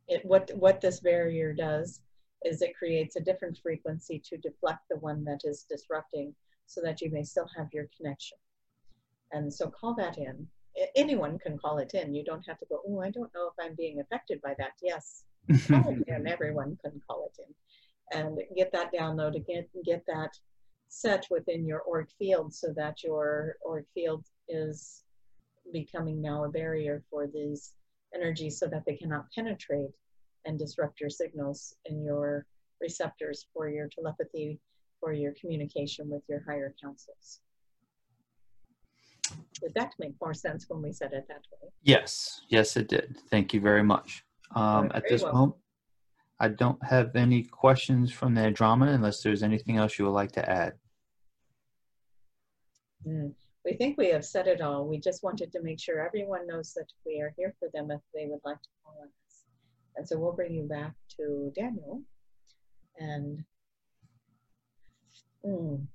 it 0.08 0.24
what 0.24 0.50
what 0.54 0.80
this 0.80 1.00
barrier 1.00 1.52
does 1.52 2.00
is 2.44 2.62
it 2.62 2.76
creates 2.76 3.16
a 3.16 3.20
different 3.20 3.58
frequency 3.62 4.20
to 4.24 4.36
deflect 4.38 4.80
the 4.90 4.96
one 4.96 5.24
that 5.24 5.40
is 5.44 5.64
disrupting 5.68 6.34
so 6.66 6.80
that 6.82 7.00
you 7.00 7.10
may 7.10 7.22
still 7.22 7.48
have 7.56 7.68
your 7.72 7.88
connection 7.96 8.36
and 9.32 9.52
so 9.52 9.68
call 9.68 9.94
that 9.94 10.18
in. 10.18 10.46
Anyone 10.96 11.38
can 11.38 11.58
call 11.58 11.78
it 11.78 11.92
in. 11.94 12.14
You 12.14 12.24
don't 12.24 12.46
have 12.48 12.58
to 12.58 12.66
go 12.68 12.80
oh 12.86 13.00
i 13.00 13.10
don't 13.10 13.32
know 13.34 13.48
if 13.48 13.64
i'm 13.64 13.74
being 13.74 14.00
affected 14.00 14.40
by 14.42 14.54
that. 14.58 14.72
Yes 14.82 15.24
call 15.68 15.88
it 15.88 16.08
in. 16.08 16.26
Everyone 16.36 16.78
can 16.82 17.00
call 17.06 17.28
it 17.30 17.42
in. 17.42 18.18
And 18.18 18.38
get 18.56 18.72
that 18.72 18.92
download 18.92 19.36
again 19.36 19.66
get 19.84 20.04
that 20.06 20.30
set 20.88 21.26
within 21.30 21.66
your 21.66 21.82
auric 21.88 22.10
field 22.18 22.52
so 22.52 22.72
that 22.76 23.02
your 23.02 23.56
auric 23.66 23.86
field 23.94 24.24
is 24.48 25.04
becoming 25.72 26.20
now 26.20 26.44
a 26.44 26.50
barrier 26.50 27.02
for 27.10 27.26
these 27.26 27.72
energies 28.14 28.58
so 28.58 28.66
that 28.66 28.84
they 28.86 28.96
cannot 28.96 29.30
penetrate 29.34 29.90
and 30.44 30.58
disrupt 30.58 31.00
your 31.00 31.10
signals 31.10 31.74
in 31.86 32.02
your 32.02 32.46
receptors 32.80 33.46
for 33.54 33.70
your 33.70 33.88
telepathy, 33.88 34.58
for 35.00 35.12
your 35.12 35.32
communication 35.40 36.10
with 36.10 36.22
your 36.28 36.42
higher 36.46 36.74
councils. 36.82 37.40
Did 39.60 39.72
that 39.74 39.92
make 39.98 40.14
more 40.20 40.34
sense 40.34 40.66
when 40.68 40.82
we 40.82 40.92
said 40.92 41.12
it 41.12 41.26
that 41.28 41.42
way? 41.52 41.68
Yes, 41.82 42.42
yes, 42.48 42.76
it 42.76 42.88
did. 42.88 43.16
Thank 43.30 43.54
you 43.54 43.60
very 43.60 43.82
much. 43.82 44.24
Um, 44.54 44.90
at 44.94 45.08
this 45.08 45.22
well. 45.22 45.32
moment, 45.32 45.56
I 46.40 46.48
don't 46.48 46.82
have 46.84 47.14
any 47.14 47.44
questions 47.44 48.12
from 48.12 48.34
the 48.34 48.42
Andromeda 48.42 48.92
unless 48.92 49.22
there's 49.22 49.42
anything 49.42 49.76
else 49.76 49.98
you 49.98 50.04
would 50.04 50.12
like 50.12 50.32
to 50.32 50.50
add. 50.50 50.74
Mm 53.06 53.32
we 53.64 53.74
think 53.74 53.96
we 53.96 54.08
have 54.08 54.24
said 54.24 54.46
it 54.46 54.60
all. 54.60 54.86
We 54.86 54.98
just 54.98 55.22
wanted 55.22 55.52
to 55.52 55.62
make 55.62 55.80
sure 55.80 56.04
everyone 56.04 56.46
knows 56.46 56.72
that 56.74 56.86
we 57.06 57.20
are 57.20 57.32
here 57.36 57.54
for 57.58 57.68
them 57.72 57.90
if 57.90 58.00
they 58.14 58.26
would 58.26 58.40
like 58.44 58.60
to 58.60 58.68
call 58.84 58.96
on 59.00 59.08
us. 59.26 59.44
And 59.96 60.08
so 60.08 60.18
we'll 60.18 60.32
bring 60.32 60.52
you 60.52 60.64
back 60.64 60.94
to 61.16 61.52
Daniel. 61.54 62.02
And 62.98 63.44
mm, 65.46 65.86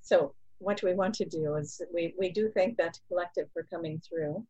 so 0.00 0.34
what 0.62 0.82
we 0.82 0.94
want 0.94 1.14
to 1.14 1.24
do 1.24 1.56
is 1.56 1.82
we, 1.92 2.14
we 2.18 2.30
do 2.30 2.50
thank 2.54 2.76
that 2.76 2.98
collective 3.08 3.48
for 3.52 3.64
coming 3.64 4.00
through 4.08 4.46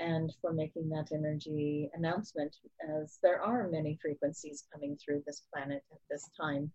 and 0.00 0.32
for 0.40 0.52
making 0.52 0.88
that 0.88 1.12
energy 1.12 1.90
announcement 1.94 2.56
as 2.98 3.18
there 3.22 3.42
are 3.42 3.68
many 3.68 3.98
frequencies 4.00 4.64
coming 4.72 4.96
through 4.96 5.22
this 5.26 5.42
planet 5.52 5.82
at 5.92 5.98
this 6.10 6.30
time 6.40 6.72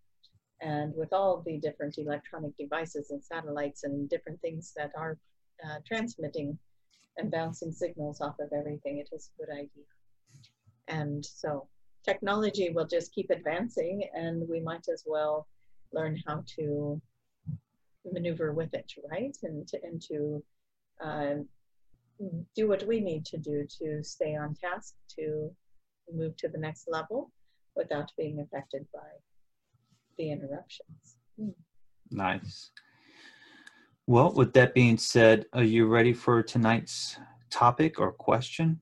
and 0.60 0.94
with 0.94 1.12
all 1.12 1.42
the 1.44 1.58
different 1.58 1.98
electronic 1.98 2.56
devices 2.56 3.10
and 3.10 3.22
satellites 3.22 3.84
and 3.84 4.08
different 4.08 4.40
things 4.40 4.72
that 4.76 4.92
are 4.96 5.18
uh, 5.64 5.78
transmitting 5.86 6.58
and 7.16 7.30
bouncing 7.30 7.72
signals 7.72 8.20
off 8.20 8.36
of 8.40 8.52
everything, 8.52 8.98
it 8.98 9.08
is 9.12 9.30
a 9.34 9.44
good 9.44 9.52
idea. 9.52 9.84
And 10.88 11.24
so 11.24 11.68
technology 12.04 12.70
will 12.70 12.86
just 12.86 13.12
keep 13.12 13.30
advancing 13.30 14.08
and 14.14 14.48
we 14.48 14.60
might 14.60 14.86
as 14.92 15.04
well 15.06 15.46
learn 15.92 16.20
how 16.26 16.44
to 16.56 17.00
maneuver 18.12 18.52
with 18.52 18.74
it, 18.74 18.92
right? 19.10 19.36
And 19.42 19.66
to, 19.68 19.78
and 19.82 20.02
to 20.02 20.44
uh, 21.04 21.34
do 22.54 22.68
what 22.68 22.86
we 22.86 23.00
need 23.00 23.24
to 23.26 23.38
do 23.38 23.66
to 23.80 24.02
stay 24.02 24.36
on 24.36 24.54
task, 24.54 24.94
to 25.18 25.50
move 26.12 26.36
to 26.36 26.48
the 26.48 26.58
next 26.58 26.86
level 26.88 27.30
without 27.76 28.10
being 28.16 28.40
affected 28.40 28.86
by 28.92 29.08
the 30.16 30.30
interruptions. 30.30 31.16
Hmm. 31.38 31.50
Nice. 32.10 32.70
Well, 34.06 34.32
with 34.32 34.52
that 34.54 34.74
being 34.74 34.96
said, 34.96 35.46
are 35.52 35.62
you 35.62 35.86
ready 35.86 36.14
for 36.14 36.42
tonight's 36.42 37.18
topic 37.50 38.00
or 38.00 38.12
question? 38.12 38.80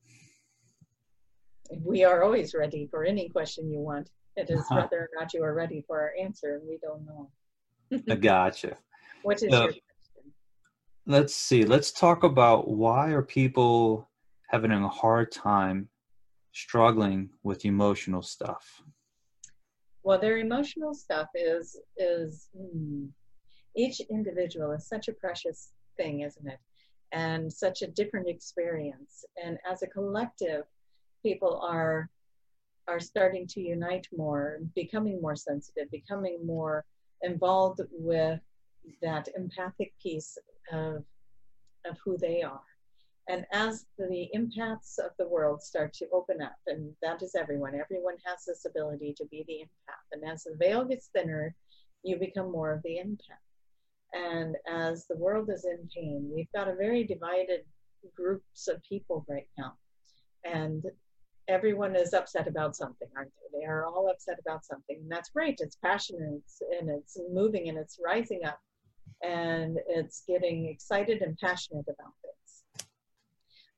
We 1.83 2.05
are 2.05 2.22
always 2.22 2.55
ready 2.55 2.87
for 2.91 3.05
any 3.05 3.29
question 3.29 3.68
you 3.68 3.81
want. 3.81 4.09
It 4.37 4.51
is 4.51 4.61
uh-huh. 4.61 4.74
whether 4.91 5.03
or 5.03 5.09
not 5.18 5.35
you 5.35 5.43
are 5.43 5.53
ready 5.53 5.85
for 5.87 6.01
our 6.01 6.12
answer, 6.20 6.55
and 6.55 6.68
we 6.68 6.79
don't 6.81 7.05
know. 7.05 7.31
I 8.09 8.14
gotcha. 8.14 8.77
What 9.22 9.42
is 9.42 9.50
your 9.50 9.60
question? 9.60 10.32
Let's 11.06 11.34
see. 11.34 11.64
Let's 11.64 11.92
talk 11.92 12.24
about 12.24 12.68
why 12.68 13.10
are 13.10 13.22
people 13.22 14.08
having 14.48 14.72
a 14.72 14.88
hard 14.88 15.32
time 15.32 15.88
struggling 16.52 17.30
with 17.42 17.64
emotional 17.64 18.22
stuff? 18.22 18.82
well 20.06 20.20
their 20.20 20.38
emotional 20.38 20.94
stuff 20.94 21.26
is 21.34 21.76
is 21.98 22.48
mm, 22.56 23.08
each 23.76 24.00
individual 24.08 24.70
is 24.70 24.86
such 24.86 25.08
a 25.08 25.12
precious 25.12 25.72
thing 25.96 26.20
isn't 26.20 26.46
it 26.46 26.60
and 27.12 27.52
such 27.52 27.82
a 27.82 27.88
different 27.88 28.28
experience 28.28 29.24
and 29.44 29.58
as 29.70 29.82
a 29.82 29.88
collective 29.88 30.62
people 31.24 31.60
are 31.60 32.08
are 32.88 33.00
starting 33.00 33.46
to 33.48 33.60
unite 33.60 34.06
more 34.16 34.60
becoming 34.76 35.20
more 35.20 35.36
sensitive 35.36 35.90
becoming 35.90 36.38
more 36.46 36.84
involved 37.22 37.80
with 37.90 38.40
that 39.03 39.28
empathic 39.37 39.93
piece 40.03 40.39
of 40.72 41.05
of 41.84 41.97
who 42.05 42.18
they 42.18 42.43
are 42.43 42.62
and 43.28 43.45
as 43.53 43.87
the 43.99 44.28
empaths 44.37 44.99
of 44.99 45.11
the 45.18 45.28
world 45.28 45.61
start 45.62 45.93
to 45.95 46.09
open 46.12 46.41
up, 46.41 46.57
and 46.68 46.93
that 47.03 47.22
is 47.22 47.34
everyone, 47.34 47.74
everyone 47.74 48.16
has 48.24 48.45
this 48.47 48.64
ability 48.66 49.14
to 49.16 49.24
be 49.26 49.45
the 49.49 49.64
empath. 49.64 50.07
And 50.12 50.30
as 50.30 50.45
the 50.45 50.57
veil 50.57 50.84
gets 50.84 51.09
thinner, 51.09 51.55
you 52.05 52.18
become 52.18 52.53
more 52.53 52.72
of 52.72 52.82
the 52.84 53.01
empath. 53.05 53.43
And 54.12 54.57
as 54.68 55.07
the 55.07 55.16
world 55.16 55.51
is 55.51 55.64
in 55.64 55.89
pain, 55.93 56.30
we've 56.32 56.51
got 56.55 56.68
a 56.68 56.76
very 56.76 57.03
divided 57.03 57.62
groups 58.14 58.68
of 58.68 58.80
people 58.89 59.26
right 59.28 59.49
now. 59.59 59.74
And 60.45 60.84
everyone 61.49 61.97
is 61.97 62.14
upset 62.14 62.47
about 62.47 62.76
something, 62.76 63.09
aren't 63.16 63.32
they? 63.53 63.59
They 63.59 63.66
are 63.66 63.87
all 63.87 64.09
upset 64.09 64.39
about 64.39 64.64
something. 64.64 64.99
And 65.03 65.11
that's 65.11 65.30
great. 65.30 65.59
It's 65.59 65.78
passionate 65.82 66.22
and 66.22 66.37
it's, 66.37 66.62
and 66.78 66.91
it's 66.91 67.18
moving 67.32 67.68
and 67.68 67.76
it's 67.76 67.99
rising 68.05 68.45
up 68.45 68.61
and 69.22 69.78
it's 69.88 70.22
getting 70.26 70.66
excited 70.66 71.22
and 71.22 71.38
passionate 71.38 71.86
about 71.88 72.12
things. 72.22 72.86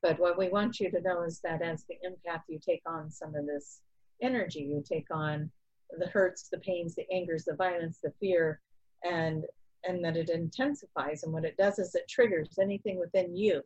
But 0.01 0.19
what 0.19 0.37
we 0.37 0.49
want 0.49 0.79
you 0.79 0.89
to 0.91 1.01
know 1.01 1.23
is 1.23 1.39
that 1.43 1.61
as 1.61 1.85
the 1.85 1.95
empath, 2.05 2.41
you 2.47 2.59
take 2.59 2.83
on 2.85 3.11
some 3.11 3.35
of 3.35 3.45
this 3.45 3.81
energy, 4.21 4.59
you 4.61 4.83
take 4.87 5.07
on 5.11 5.51
the 5.97 6.07
hurts, 6.07 6.49
the 6.49 6.59
pains, 6.59 6.95
the 6.95 7.09
angers, 7.11 7.45
the 7.45 7.55
violence, 7.55 7.99
the 8.01 8.13
fear, 8.19 8.61
and 9.03 9.45
and 9.85 10.03
that 10.03 10.17
it 10.17 10.29
intensifies. 10.29 11.23
And 11.23 11.31
what 11.31 11.45
it 11.45 11.57
does 11.57 11.79
is 11.79 11.95
it 11.95 12.07
triggers 12.09 12.57
anything 12.61 12.99
within 12.99 13.35
you. 13.35 13.61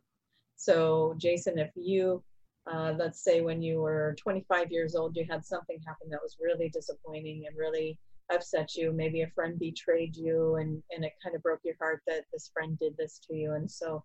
So, 0.56 1.14
Jason, 1.18 1.58
if 1.58 1.70
you 1.74 2.22
uh, 2.72 2.94
let's 2.98 3.22
say 3.22 3.42
when 3.42 3.62
you 3.62 3.80
were 3.80 4.16
25 4.18 4.72
years 4.72 4.94
old, 4.94 5.16
you 5.16 5.26
had 5.28 5.44
something 5.44 5.78
happen 5.86 6.08
that 6.10 6.22
was 6.22 6.36
really 6.40 6.70
disappointing 6.70 7.44
and 7.46 7.56
really 7.58 7.98
upset 8.32 8.74
you. 8.74 8.92
Maybe 8.92 9.22
a 9.22 9.30
friend 9.30 9.58
betrayed 9.58 10.16
you 10.16 10.56
and, 10.56 10.82
and 10.90 11.04
it 11.04 11.12
kind 11.22 11.36
of 11.36 11.42
broke 11.42 11.60
your 11.64 11.76
heart 11.80 12.02
that 12.06 12.24
this 12.32 12.50
friend 12.52 12.78
did 12.78 12.96
this 12.96 13.20
to 13.28 13.34
you. 13.36 13.52
And 13.52 13.70
so 13.70 14.02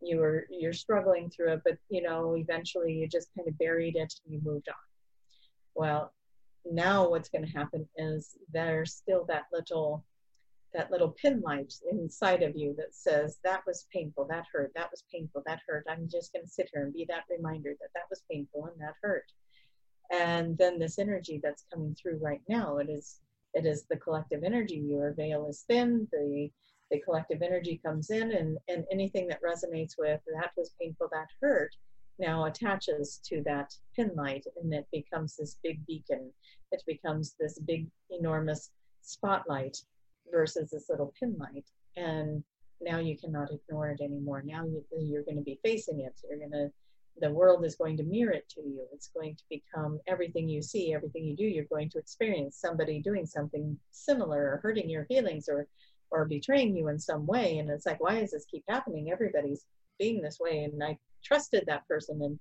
you 0.00 0.18
were, 0.18 0.46
you're 0.50 0.72
struggling 0.72 1.30
through 1.30 1.52
it, 1.54 1.62
but 1.64 1.78
you 1.88 2.02
know, 2.02 2.36
eventually 2.36 2.92
you 2.92 3.08
just 3.08 3.28
kind 3.36 3.48
of 3.48 3.58
buried 3.58 3.96
it 3.96 4.12
and 4.24 4.34
you 4.34 4.40
moved 4.42 4.68
on. 4.68 4.74
Well, 5.74 6.12
now 6.70 7.08
what's 7.08 7.28
going 7.28 7.44
to 7.44 7.52
happen 7.52 7.88
is 7.96 8.36
there's 8.52 8.94
still 8.94 9.24
that 9.28 9.44
little 9.52 10.04
that 10.72 10.90
little 10.90 11.16
pin 11.20 11.40
light 11.40 11.72
inside 11.90 12.42
of 12.44 12.54
you 12.54 12.74
that 12.76 12.94
says 12.94 13.38
that 13.42 13.60
was 13.66 13.86
painful 13.92 14.26
that 14.28 14.44
hurt 14.52 14.70
that 14.76 14.90
was 14.90 15.02
painful 15.12 15.42
that 15.46 15.58
hurt 15.66 15.84
i'm 15.88 16.08
just 16.08 16.32
going 16.32 16.44
to 16.44 16.50
sit 16.50 16.70
here 16.72 16.84
and 16.84 16.92
be 16.92 17.04
that 17.08 17.24
reminder 17.28 17.74
that 17.80 17.88
that 17.94 18.04
was 18.08 18.22
painful 18.30 18.66
and 18.66 18.80
that 18.80 18.94
hurt 19.02 19.24
and 20.12 20.56
then 20.58 20.78
this 20.78 20.98
energy 20.98 21.40
that's 21.42 21.64
coming 21.72 21.96
through 22.00 22.18
right 22.22 22.42
now 22.48 22.76
it 22.78 22.88
is 22.88 23.20
it 23.54 23.66
is 23.66 23.84
the 23.90 23.96
collective 23.96 24.42
energy 24.44 24.76
your 24.76 25.12
veil 25.12 25.46
is 25.48 25.64
thin 25.68 26.06
the 26.12 26.50
the 26.90 27.00
collective 27.00 27.42
energy 27.42 27.80
comes 27.84 28.10
in 28.10 28.32
and 28.32 28.58
and 28.68 28.84
anything 28.90 29.26
that 29.28 29.42
resonates 29.42 29.94
with 29.98 30.20
that 30.34 30.50
was 30.56 30.74
painful 30.80 31.08
that 31.12 31.28
hurt 31.40 31.74
now 32.18 32.44
attaches 32.44 33.20
to 33.24 33.42
that 33.44 33.72
pin 33.96 34.10
light 34.14 34.44
and 34.60 34.72
it 34.74 34.86
becomes 34.92 35.36
this 35.36 35.56
big 35.62 35.84
beacon 35.86 36.30
it 36.72 36.82
becomes 36.86 37.34
this 37.38 37.58
big 37.60 37.86
enormous 38.10 38.70
spotlight 39.02 39.76
versus 40.30 40.70
this 40.70 40.88
little 40.88 41.12
pin 41.18 41.36
light. 41.38 41.64
And 41.96 42.42
now 42.80 42.98
you 42.98 43.16
cannot 43.16 43.50
ignore 43.52 43.90
it 43.90 44.00
anymore. 44.00 44.42
Now 44.44 44.64
you, 44.64 44.84
you're 44.98 45.24
going 45.24 45.36
to 45.36 45.42
be 45.42 45.58
facing 45.62 46.00
it. 46.00 46.14
You're 46.28 46.38
going 46.38 46.52
to, 46.52 46.70
the 47.20 47.30
world 47.30 47.64
is 47.64 47.76
going 47.76 47.96
to 47.98 48.02
mirror 48.02 48.32
it 48.32 48.48
to 48.50 48.60
you. 48.60 48.86
It's 48.92 49.08
going 49.08 49.36
to 49.36 49.44
become 49.50 50.00
everything 50.06 50.48
you 50.48 50.62
see, 50.62 50.94
everything 50.94 51.24
you 51.24 51.36
do. 51.36 51.44
You're 51.44 51.64
going 51.64 51.90
to 51.90 51.98
experience 51.98 52.56
somebody 52.56 53.00
doing 53.00 53.26
something 53.26 53.78
similar 53.90 54.40
or 54.40 54.60
hurting 54.62 54.88
your 54.88 55.04
feelings 55.06 55.48
or, 55.48 55.66
or 56.10 56.24
betraying 56.24 56.76
you 56.76 56.88
in 56.88 56.98
some 56.98 57.26
way. 57.26 57.58
And 57.58 57.70
it's 57.70 57.86
like, 57.86 58.00
why 58.00 58.20
does 58.20 58.32
this 58.32 58.46
keep 58.50 58.64
happening? 58.68 59.10
Everybody's 59.10 59.64
being 59.98 60.22
this 60.22 60.38
way. 60.40 60.64
And 60.64 60.82
I 60.82 60.98
trusted 61.24 61.64
that 61.66 61.86
person. 61.86 62.20
And, 62.22 62.38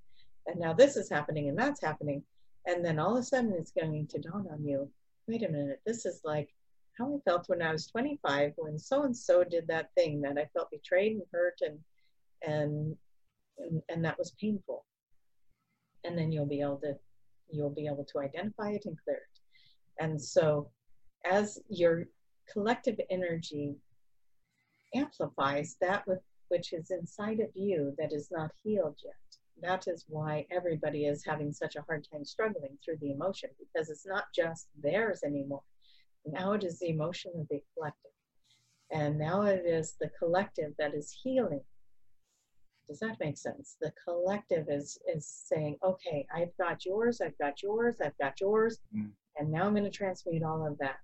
and 0.47 0.59
now 0.59 0.73
this 0.73 0.95
is 0.95 1.09
happening 1.09 1.49
and 1.49 1.57
that's 1.57 1.81
happening. 1.81 2.23
And 2.65 2.83
then 2.83 2.99
all 2.99 3.17
of 3.17 3.19
a 3.19 3.23
sudden 3.23 3.53
it's 3.53 3.71
going 3.71 4.07
to 4.07 4.19
dawn 4.19 4.47
on 4.51 4.65
you 4.65 4.89
wait 5.29 5.43
a 5.43 5.49
minute, 5.49 5.79
this 5.85 6.05
is 6.05 6.21
like 6.23 6.49
how 6.97 7.13
I 7.15 7.29
felt 7.29 7.47
when 7.47 7.61
I 7.61 7.71
was 7.71 7.85
25 7.87 8.53
when 8.57 8.77
so 8.79 9.03
and 9.03 9.15
so 9.15 9.43
did 9.43 9.67
that 9.67 9.91
thing 9.95 10.21
that 10.21 10.37
I 10.37 10.49
felt 10.53 10.71
betrayed 10.71 11.13
and 11.13 11.23
hurt 11.31 11.59
and 11.61 11.79
and 12.41 12.97
and, 13.59 13.81
and 13.89 14.03
that 14.05 14.17
was 14.17 14.35
painful. 14.39 14.85
And 16.03 16.17
then 16.17 16.31
you'll 16.31 16.45
be 16.45 16.61
able 16.61 16.79
to 16.83 16.95
you'll 17.51 17.69
be 17.71 17.87
able 17.87 18.05
to 18.05 18.19
identify 18.19 18.71
it 18.71 18.85
and 18.85 18.97
clear 19.03 19.17
it. 19.17 20.03
And 20.03 20.21
so 20.21 20.69
as 21.25 21.59
your 21.67 22.05
collective 22.51 22.99
energy 23.09 23.75
amplifies 24.95 25.77
that 25.81 26.07
with 26.07 26.19
which 26.49 26.73
is 26.73 26.91
inside 26.91 27.39
of 27.39 27.49
you 27.53 27.93
that 27.97 28.11
is 28.11 28.29
not 28.31 28.51
healed 28.63 28.97
yet. 29.03 29.13
That 29.61 29.87
is 29.87 30.05
why 30.07 30.45
everybody 30.51 31.05
is 31.05 31.23
having 31.25 31.51
such 31.51 31.75
a 31.75 31.81
hard 31.81 32.07
time 32.11 32.25
struggling 32.25 32.77
through 32.83 32.97
the 33.01 33.11
emotion 33.11 33.49
because 33.59 33.89
it's 33.89 34.07
not 34.07 34.25
just 34.35 34.67
theirs 34.81 35.21
anymore. 35.23 35.61
Now 36.25 36.53
it 36.53 36.63
is 36.63 36.79
the 36.79 36.89
emotion 36.89 37.31
of 37.39 37.47
the 37.49 37.61
collective. 37.75 38.11
And 38.91 39.19
now 39.19 39.43
it 39.43 39.63
is 39.65 39.95
the 39.99 40.09
collective 40.17 40.73
that 40.79 40.93
is 40.95 41.15
healing. 41.23 41.61
Does 42.89 42.99
that 42.99 43.19
make 43.19 43.37
sense? 43.37 43.77
The 43.79 43.93
collective 44.03 44.67
is 44.67 44.97
is 45.15 45.27
saying, 45.27 45.77
okay, 45.83 46.25
I've 46.35 46.55
got 46.57 46.85
yours, 46.85 47.21
I've 47.21 47.37
got 47.37 47.61
yours, 47.61 47.97
I've 48.03 48.17
got 48.17 48.41
yours, 48.41 48.79
mm. 48.95 49.11
and 49.37 49.51
now 49.51 49.65
I'm 49.65 49.73
going 49.73 49.83
to 49.83 49.91
transmute 49.91 50.41
all 50.43 50.65
of 50.65 50.77
that. 50.79 50.99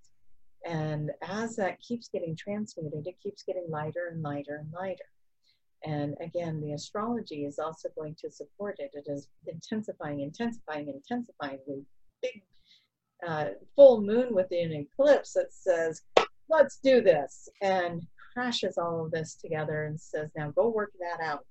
And 0.65 1.11
as 1.21 1.55
that 1.57 1.79
keeps 1.79 2.09
getting 2.09 2.35
transmuted, 2.35 3.05
it 3.05 3.21
keeps 3.21 3.43
getting 3.43 3.67
lighter 3.69 4.09
and 4.11 4.23
lighter 4.23 4.55
and 4.55 4.73
lighter. 4.73 5.05
And 5.83 6.15
again, 6.19 6.59
the 6.59 6.73
astrology 6.73 7.45
is 7.45 7.59
also 7.59 7.89
going 7.95 8.15
to 8.21 8.31
support 8.31 8.77
it. 8.79 8.89
It 8.93 9.05
is 9.07 9.27
intensifying, 9.45 10.21
intensifying, 10.21 10.87
intensifying. 10.87 11.59
The 11.67 11.83
big 12.23 12.41
uh, 13.27 13.49
full 13.75 14.01
moon 14.01 14.33
with 14.33 14.47
an 14.49 14.73
eclipse 14.73 15.33
that 15.33 15.53
says, 15.53 16.01
let's 16.49 16.77
do 16.77 17.01
this, 17.01 17.47
and 17.61 18.01
crashes 18.33 18.79
all 18.79 19.05
of 19.05 19.11
this 19.11 19.35
together 19.35 19.85
and 19.85 19.99
says, 20.01 20.31
now 20.35 20.49
go 20.51 20.69
work 20.69 20.91
that 20.99 21.23
out. 21.23 21.45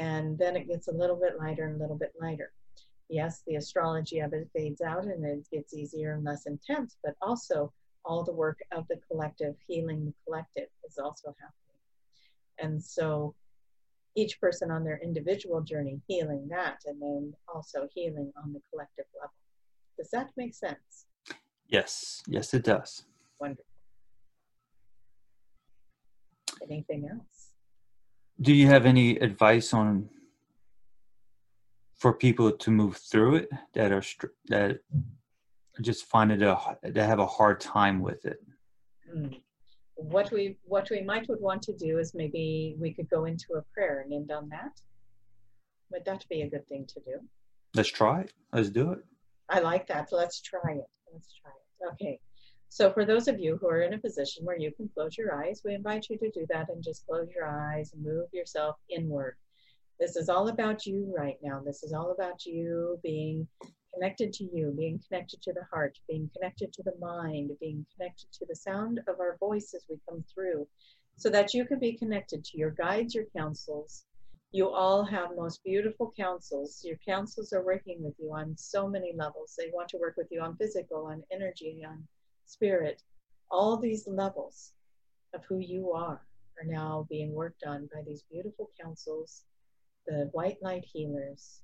And 0.00 0.38
then 0.38 0.56
it 0.56 0.66
gets 0.66 0.88
a 0.88 0.92
little 0.92 1.14
bit 1.14 1.38
lighter 1.38 1.66
and 1.66 1.76
a 1.76 1.78
little 1.78 1.98
bit 1.98 2.14
lighter. 2.18 2.52
Yes, 3.10 3.42
the 3.46 3.56
astrology 3.56 4.20
of 4.20 4.32
it 4.32 4.48
fades 4.56 4.80
out 4.80 5.04
and 5.04 5.22
it 5.26 5.46
gets 5.52 5.74
easier 5.74 6.14
and 6.14 6.24
less 6.24 6.46
intense, 6.46 6.96
but 7.04 7.16
also 7.20 7.70
all 8.06 8.24
the 8.24 8.32
work 8.32 8.58
of 8.72 8.88
the 8.88 8.98
collective, 9.10 9.56
healing 9.68 10.06
the 10.06 10.14
collective, 10.24 10.68
is 10.88 10.96
also 10.96 11.36
happening. 11.38 11.52
And 12.58 12.82
so 12.82 13.34
each 14.16 14.40
person 14.40 14.70
on 14.70 14.84
their 14.84 15.00
individual 15.04 15.60
journey 15.60 16.00
healing 16.08 16.48
that 16.48 16.78
and 16.86 17.00
then 17.02 17.34
also 17.52 17.86
healing 17.92 18.32
on 18.42 18.54
the 18.54 18.60
collective 18.70 19.06
level. 19.14 19.34
Does 19.98 20.08
that 20.12 20.30
make 20.38 20.54
sense? 20.54 21.06
Yes, 21.68 22.22
yes, 22.26 22.54
it 22.54 22.64
does. 22.64 23.04
Wonderful. 23.38 23.64
Anything 26.62 27.06
else? 27.10 27.39
Do 28.40 28.54
you 28.54 28.66
have 28.68 28.86
any 28.86 29.16
advice 29.18 29.74
on 29.74 30.08
for 31.96 32.14
people 32.14 32.50
to 32.50 32.70
move 32.70 32.96
through 32.96 33.36
it 33.36 33.48
that 33.74 33.92
are 33.92 34.02
that 34.48 34.80
just 35.82 36.06
find 36.06 36.32
it 36.32 36.42
a 36.42 36.58
that 36.82 36.96
have 36.96 37.18
a 37.18 37.26
hard 37.26 37.60
time 37.60 38.00
with 38.00 38.24
it? 38.24 38.38
Mm. 39.14 39.40
What 39.96 40.32
we 40.32 40.56
what 40.64 40.88
we 40.90 41.02
might 41.02 41.28
would 41.28 41.40
want 41.40 41.62
to 41.62 41.76
do 41.76 41.98
is 41.98 42.14
maybe 42.14 42.76
we 42.78 42.94
could 42.94 43.10
go 43.10 43.26
into 43.26 43.54
a 43.54 43.62
prayer 43.74 44.00
and 44.00 44.12
end 44.12 44.30
on 44.32 44.48
that. 44.48 44.72
Would 45.90 46.04
that 46.06 46.24
be 46.30 46.42
a 46.42 46.48
good 46.48 46.66
thing 46.66 46.86
to 46.86 47.00
do? 47.00 47.16
Let's 47.74 47.90
try 47.90 48.22
it. 48.22 48.32
Let's 48.52 48.70
do 48.70 48.92
it. 48.92 49.00
I 49.50 49.60
like 49.60 49.86
that. 49.88 50.08
Let's 50.12 50.40
try 50.40 50.72
it. 50.72 50.90
Let's 51.12 51.34
try 51.42 51.52
it. 51.52 51.92
Okay. 51.92 52.20
So 52.72 52.92
for 52.92 53.04
those 53.04 53.26
of 53.26 53.40
you 53.40 53.56
who 53.56 53.68
are 53.68 53.82
in 53.82 53.94
a 53.94 53.98
position 53.98 54.44
where 54.44 54.56
you 54.56 54.70
can 54.70 54.88
close 54.94 55.18
your 55.18 55.34
eyes, 55.34 55.60
we 55.64 55.74
invite 55.74 56.06
you 56.08 56.16
to 56.18 56.30
do 56.30 56.46
that 56.50 56.68
and 56.68 56.82
just 56.82 57.04
close 57.04 57.28
your 57.34 57.46
eyes 57.46 57.92
and 57.92 58.02
move 58.02 58.28
yourself 58.32 58.76
inward. 58.88 59.36
This 59.98 60.14
is 60.14 60.28
all 60.28 60.48
about 60.48 60.86
you 60.86 61.12
right 61.14 61.36
now. 61.42 61.60
This 61.64 61.82
is 61.82 61.92
all 61.92 62.12
about 62.12 62.46
you 62.46 62.98
being 63.02 63.46
connected 63.92 64.32
to 64.34 64.44
you, 64.44 64.72
being 64.78 65.02
connected 65.08 65.42
to 65.42 65.52
the 65.52 65.64
heart, 65.70 65.98
being 66.08 66.30
connected 66.32 66.72
to 66.74 66.82
the 66.84 66.94
mind, 67.00 67.50
being 67.60 67.84
connected 67.96 68.32
to 68.34 68.46
the 68.48 68.54
sound 68.54 69.00
of 69.08 69.18
our 69.18 69.36
voice 69.38 69.74
as 69.74 69.84
we 69.90 69.96
come 70.08 70.24
through, 70.32 70.66
so 71.16 71.28
that 71.28 71.52
you 71.52 71.66
can 71.66 71.80
be 71.80 71.98
connected 71.98 72.44
to 72.44 72.56
your 72.56 72.70
guides, 72.70 73.14
your 73.14 73.26
counsels, 73.36 74.04
you 74.52 74.68
all 74.68 75.04
have 75.04 75.36
most 75.36 75.62
beautiful 75.62 76.12
counsels. 76.16 76.84
Your 76.84 76.96
counsels 77.06 77.52
are 77.52 77.64
working 77.64 78.02
with 78.02 78.14
you 78.18 78.32
on 78.32 78.56
so 78.56 78.88
many 78.88 79.12
levels. 79.14 79.54
They 79.56 79.70
want 79.72 79.88
to 79.90 79.98
work 79.98 80.16
with 80.16 80.26
you 80.30 80.40
on 80.40 80.56
physical, 80.56 81.06
on 81.06 81.22
energy, 81.30 81.84
on 81.86 82.06
spirit. 82.50 83.02
All 83.50 83.76
these 83.76 84.06
levels 84.06 84.72
of 85.34 85.44
who 85.48 85.58
you 85.58 85.92
are 85.92 86.26
are 86.58 86.66
now 86.66 87.06
being 87.08 87.32
worked 87.32 87.64
on 87.64 87.88
by 87.94 88.02
these 88.06 88.24
beautiful 88.30 88.70
councils, 88.80 89.44
the 90.06 90.28
white 90.32 90.58
light 90.62 90.84
healers, 90.84 91.62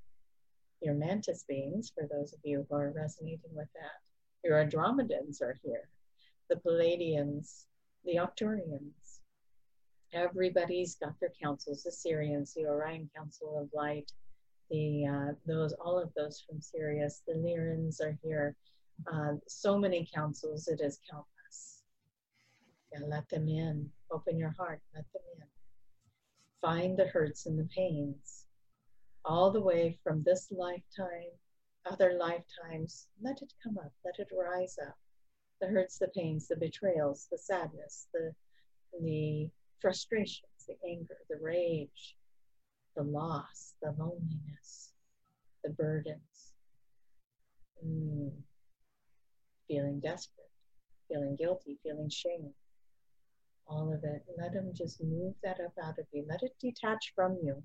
your 0.81 0.95
mantis 0.95 1.45
beings, 1.49 1.93
for 1.95 2.09
those 2.11 2.33
of 2.33 2.41
you 2.45 2.67
who 2.69 2.77
are 2.77 2.93
resonating 2.95 3.55
with 3.55 3.69
that. 3.75 4.01
Your 4.45 4.65
Andromedans 4.65 5.43
are 5.43 5.57
here, 5.63 5.89
the 6.49 6.57
Pleiadians, 6.57 7.65
the 8.05 8.17
Arcturians, 8.17 9.21
everybody's 10.13 10.97
got 10.97 11.19
their 11.21 11.33
councils, 11.43 11.83
the 11.83 11.91
Sirians, 11.91 12.55
the 12.55 12.67
Orion 12.67 13.11
Council 13.15 13.59
of 13.61 13.69
Light, 13.73 14.11
the 14.71 15.07
uh, 15.07 15.33
those 15.47 15.73
all 15.75 15.99
of 15.99 16.13
those 16.15 16.43
from 16.47 16.61
Sirius, 16.61 17.23
the 17.27 17.35
Lyrans 17.35 18.01
are 18.01 18.17
here. 18.23 18.57
Uh, 19.11 19.35
so 19.47 19.79
many 19.79 20.09
counsels, 20.13 20.69
it 20.69 20.81
is 20.81 20.99
countless. 21.11 21.83
Yeah, 22.93 23.07
let 23.07 23.29
them 23.29 23.49
in. 23.49 23.91
Open 24.11 24.39
your 24.39 24.55
heart, 24.59 24.81
let 24.95 25.05
them 25.13 25.23
in. 25.37 25.47
Find 26.61 26.97
the 26.97 27.07
hurts 27.07 27.47
and 27.47 27.59
the 27.59 27.69
pains, 27.75 28.47
all 29.25 29.51
the 29.51 29.61
way 29.61 29.99
from 30.03 30.23
this 30.23 30.49
lifetime, 30.51 31.31
other 31.85 32.17
lifetimes. 32.19 33.09
Let 33.23 33.43
it 33.43 33.53
come 33.63 33.79
up, 33.79 33.93
let 34.05 34.19
it 34.19 34.29
rise 34.37 34.77
up. 34.87 34.97
The 35.61 35.69
hurts, 35.69 35.99
the 35.99 36.09
pains, 36.09 36.49
the 36.49 36.57
betrayals, 36.57 37.29
the 37.31 37.39
sadness, 37.39 38.09
the, 38.13 38.33
the 39.01 39.49
frustrations, 39.81 40.67
the 40.67 40.77
anger, 40.89 41.19
the 41.31 41.39
rage, 41.41 42.17
the 42.97 43.03
loss, 43.03 43.75
the 43.83 43.95
loneliness, 43.99 44.93
the 45.63 45.71
burdens. 45.71 46.55
Mm 47.87 48.33
feeling 49.69 50.01
desperate, 50.01 50.51
feeling 51.09 51.37
guilty, 51.37 51.79
feeling 51.83 52.09
shame, 52.09 52.53
all 53.67 53.93
of 53.93 54.05
it. 54.05 54.25
Let 54.39 54.53
them 54.53 54.73
just 54.75 55.03
move 55.03 55.35
that 55.43 55.61
up 55.61 55.73
out 55.83 55.99
of 55.99 56.07
you. 56.13 56.25
Let 56.29 56.43
it 56.43 56.55
detach 56.61 57.13
from 57.15 57.39
you. 57.43 57.63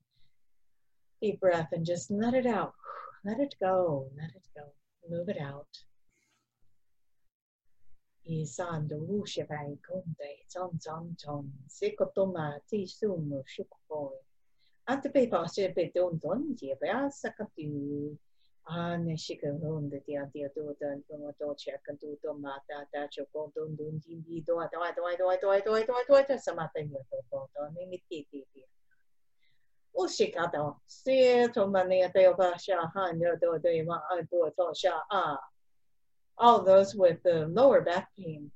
Deep 1.21 1.39
breath 1.39 1.69
and 1.71 1.85
just 1.85 2.11
let 2.11 2.33
it 2.33 2.45
out. 2.45 2.73
Let 3.23 3.39
it 3.39 3.53
go. 3.59 4.09
Let 4.17 4.29
it 4.29 4.47
go. 4.55 4.63
Move 5.09 5.29
it 5.29 5.37
out. 5.39 5.67
At 14.87 15.03
the 15.03 15.09
paper, 15.09 15.37
I 15.37 15.47
said, 15.47 15.75
and 18.67 19.19
she 19.19 19.35
can 19.35 19.59
home 19.59 19.89
the 19.89 19.99
tia 20.01 20.29
tia 20.33 20.49
do 20.55 20.75
dan 20.79 21.03
from 21.09 21.23
a 21.23 21.33
door 21.39 21.55
check 21.57 21.81
and 21.87 21.99
do 21.99 22.17
do 22.21 22.37
mata 22.39 22.85
da 22.93 23.07
choco 23.07 23.51
don 23.55 23.75
don 23.75 24.01
din 24.05 24.21
di 24.21 24.43
do 24.45 24.61
do 24.71 24.79
do 24.95 25.17
do 25.17 25.37
do 25.41 25.61
do 25.61 26.03
do 26.07 26.23
do 26.27 26.33
samata 26.37 26.77
ni 26.77 26.97
to 27.09 27.17
to 27.31 27.49
to 27.55 27.69
ni 27.75 27.85
mi 27.87 28.03
ti 28.09 28.25
ti 28.31 28.45
ti. 28.53 28.63
O 29.97 30.07
she 30.07 30.31
ka 30.31 30.47
da 30.47 30.73
se 30.87 31.47
to 31.47 31.67
mani 31.67 32.07
de 32.13 32.33
ba 32.37 32.53
sha 32.59 32.87
han 32.95 33.19
yo 33.19 33.35
do 33.41 33.59
do 33.61 33.83
ma 33.83 33.99
a 34.11 34.23
do 34.23 34.51
to 34.55 34.73
sha 34.75 35.01
a. 35.11 35.37
All 36.37 36.61
those 36.63 36.95
with 36.95 37.21
the 37.23 37.47
lower 37.47 37.81
back 37.81 38.09
pain. 38.17 38.51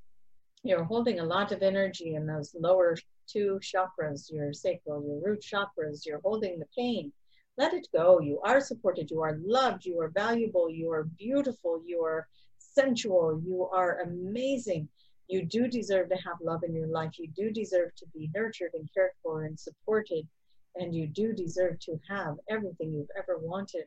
You're 0.64 0.84
holding 0.84 1.20
a 1.20 1.26
lot 1.26 1.52
of 1.52 1.62
energy 1.62 2.16
in 2.16 2.26
those 2.26 2.56
lower 2.58 2.96
two 3.28 3.60
chakras, 3.62 4.32
your 4.32 4.54
sacral, 4.54 5.04
your 5.06 5.20
root 5.20 5.42
chakras. 5.42 6.06
You're 6.06 6.22
holding 6.22 6.60
the 6.60 6.68
pain 6.78 7.12
let 7.58 7.74
it 7.74 7.88
go. 7.94 8.20
You 8.20 8.40
are 8.44 8.60
supported. 8.60 9.10
You 9.10 9.22
are 9.22 9.38
loved. 9.46 9.86
You 9.86 10.00
are 10.02 10.10
valuable. 10.10 10.70
You 10.70 10.92
are 10.92 11.06
beautiful. 11.18 11.82
You 11.86 12.02
are 12.02 12.28
sensual. 12.58 13.42
You 13.46 13.70
are 13.72 14.02
amazing. 14.02 14.90
You 15.28 15.46
do 15.46 15.68
deserve 15.68 16.10
to 16.10 16.16
have 16.16 16.38
love 16.42 16.64
in 16.64 16.76
your 16.76 16.88
life. 16.88 17.18
You 17.18 17.30
do 17.30 17.52
deserve 17.52 17.96
to 17.96 18.06
be 18.14 18.30
nurtured 18.36 18.72
and 18.74 18.90
cared 18.94 19.12
for 19.24 19.46
and 19.46 19.60
supported. 19.60 20.28
And 20.76 20.94
you 20.94 21.08
do 21.08 21.32
deserve 21.32 21.80
to 21.82 22.00
have 22.10 22.36
everything 22.50 22.94
you've 22.94 23.18
ever 23.18 23.38
wanted 23.38 23.86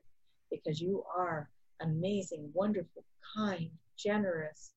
because 0.51 0.81
you 0.81 1.05
are 1.17 1.51
amazing, 1.81 2.51
wonderful, 2.55 3.05
kind, 3.37 3.71
generous. 3.97 4.73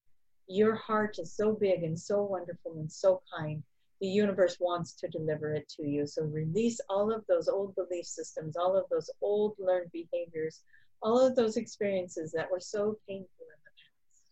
Your 0.47 0.75
heart 0.75 1.17
is 1.17 1.33
so 1.33 1.53
big 1.53 1.83
and 1.83 1.97
so 1.97 2.21
wonderful 2.23 2.73
and 2.73 2.91
so 2.91 3.21
kind 3.33 3.63
the 4.01 4.07
universe 4.07 4.57
wants 4.59 4.93
to 4.93 5.07
deliver 5.07 5.53
it 5.53 5.69
to 5.77 5.87
you. 5.87 6.07
So 6.07 6.23
release 6.23 6.81
all 6.89 7.13
of 7.13 7.23
those 7.27 7.47
old 7.47 7.75
belief 7.75 8.05
systems, 8.05 8.57
all 8.57 8.75
of 8.75 8.85
those 8.89 9.11
old 9.21 9.55
learned 9.59 9.91
behaviors, 9.91 10.61
all 11.03 11.19
of 11.19 11.35
those 11.35 11.55
experiences 11.55 12.31
that 12.31 12.51
were 12.51 12.59
so 12.59 12.97
painful 13.07 13.45
in 13.45 13.61
the 13.63 13.71
past. 13.77 14.23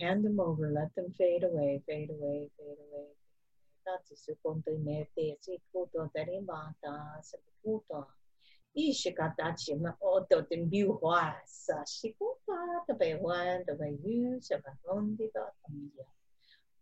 Hand 0.00 0.24
them 0.24 0.38
over, 0.38 0.70
let 0.72 0.94
them 0.94 1.12
fade 1.18 1.42
away, 1.42 1.82
fade 1.88 2.10
away, 2.10 2.48
fade 2.56 2.78
away. 2.92 3.08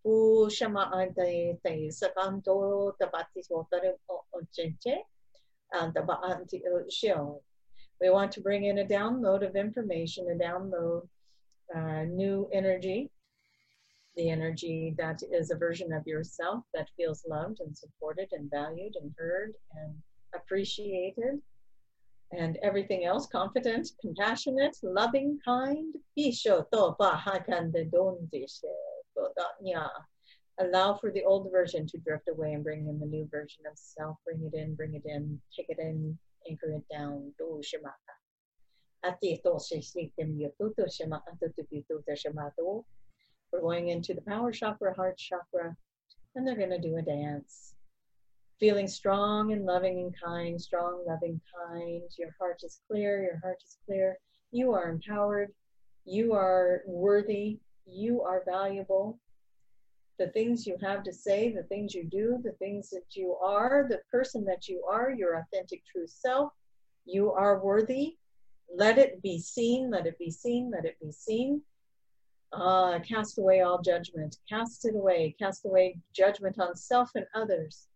Ante 0.05 1.59
te 1.64 1.90
sakanto 1.90 2.92
and 5.72 5.94
tabanti 5.94 6.61
shio. 6.90 7.40
We 8.01 8.11
want 8.11 8.32
to 8.32 8.40
bring 8.40 8.64
in 8.64 8.78
a 8.78 8.84
download 8.84 9.46
of 9.46 9.57
information, 9.57 10.26
a 10.30 10.42
download 10.42 11.07
uh, 11.74 12.05
new 12.05 12.48
energy, 12.53 13.11
the 14.16 14.30
energy 14.30 14.94
that 14.98 15.22
is 15.30 15.51
a 15.51 15.57
version 15.57 15.92
of 15.92 16.07
yourself 16.07 16.64
that 16.74 16.88
feels 16.96 17.24
loved 17.28 17.61
and 17.61 17.76
supported 17.76 18.28
and 18.32 18.51
valued 18.51 18.96
and 19.01 19.12
heard 19.16 19.53
and 19.76 19.94
appreciated 20.34 21.40
and 22.32 22.59
everything 22.62 23.05
else 23.05 23.26
confident, 23.26 23.90
compassionate, 24.01 24.76
loving, 24.82 25.38
kind. 25.44 25.94
Isho 26.18 26.64
to 26.70 26.94
pa 26.98 27.20
hakan 27.26 27.72
de 27.72 27.84
don 27.84 28.28
share. 28.32 28.89
Allow 30.58 30.98
for 30.98 31.11
the 31.11 31.24
old 31.24 31.50
version 31.50 31.86
to 31.86 31.98
drift 31.98 32.28
away 32.28 32.52
and 32.52 32.62
bring 32.62 32.86
in 32.88 32.98
the 33.00 33.06
new 33.06 33.26
version 33.30 33.64
of 33.70 33.78
self. 33.78 34.16
Bring 34.24 34.42
it 34.42 34.56
in, 34.56 34.74
bring 34.74 34.94
it 34.94 35.02
in, 35.04 35.40
take 35.56 35.66
it 35.68 35.78
in, 35.78 36.18
anchor 36.48 36.72
it 36.72 36.84
down. 36.92 37.32
We're 43.52 43.61
going 43.61 43.88
into 43.88 44.14
the 44.14 44.20
power 44.20 44.52
chakra, 44.52 44.94
heart 44.94 45.18
chakra, 45.18 45.76
and 46.34 46.46
they're 46.46 46.56
going 46.56 46.70
to 46.70 46.78
do 46.78 46.96
a 46.98 47.02
dance 47.02 47.74
feeling 48.61 48.86
strong 48.86 49.52
and 49.52 49.64
loving 49.64 49.98
and 50.00 50.14
kind, 50.22 50.61
strong, 50.61 51.02
loving, 51.06 51.40
kind. 51.56 52.02
Your 52.18 52.28
heart 52.38 52.61
is 52.62 52.80
clear, 52.88 53.22
your 53.22 53.40
heart 53.42 53.56
is 53.64 53.78
clear. 53.86 54.18
You 54.52 54.72
are 54.72 54.90
empowered, 54.90 55.52
you 56.04 56.34
are 56.34 56.82
worthy, 56.86 57.58
you 57.87 58.22
are 58.22 58.43
valuable. 58.47 59.18
The 60.18 60.28
things 60.28 60.66
you 60.66 60.76
have 60.83 61.03
to 61.05 61.12
say, 61.12 61.53
the 61.53 61.62
things 61.64 61.95
you 61.95 62.05
do, 62.05 62.39
the 62.43 62.53
things 62.53 62.91
that 62.91 63.14
you 63.14 63.37
are, 63.43 63.87
the 63.89 64.01
person 64.11 64.45
that 64.45 64.68
you 64.68 64.85
are, 64.91 65.11
your 65.11 65.37
authentic 65.37 65.83
true 65.91 66.07
self, 66.07 66.53
you 67.07 67.33
are 67.33 67.64
worthy. 67.64 68.16
Let 68.74 68.99
it 68.99 69.22
be 69.22 69.39
seen, 69.39 69.91
let 69.91 70.07
it 70.07 70.18
be 70.18 70.31
seen, 70.31 70.70
let 70.70 70.85
it 70.85 70.97
be 71.01 71.11
seen. 71.11 71.62
Uh, 72.53 72.99
cast 73.01 73.39
away 73.39 73.61
all 73.61 73.81
judgment. 73.81 74.37
Cast 74.49 74.85
it 74.85 74.95
away. 74.95 75.35
Cast 75.39 75.64
away 75.64 75.97
judgment 76.14 76.59
on 76.59 76.76
self 76.76 77.11
and 77.14 77.26
others 77.35 77.87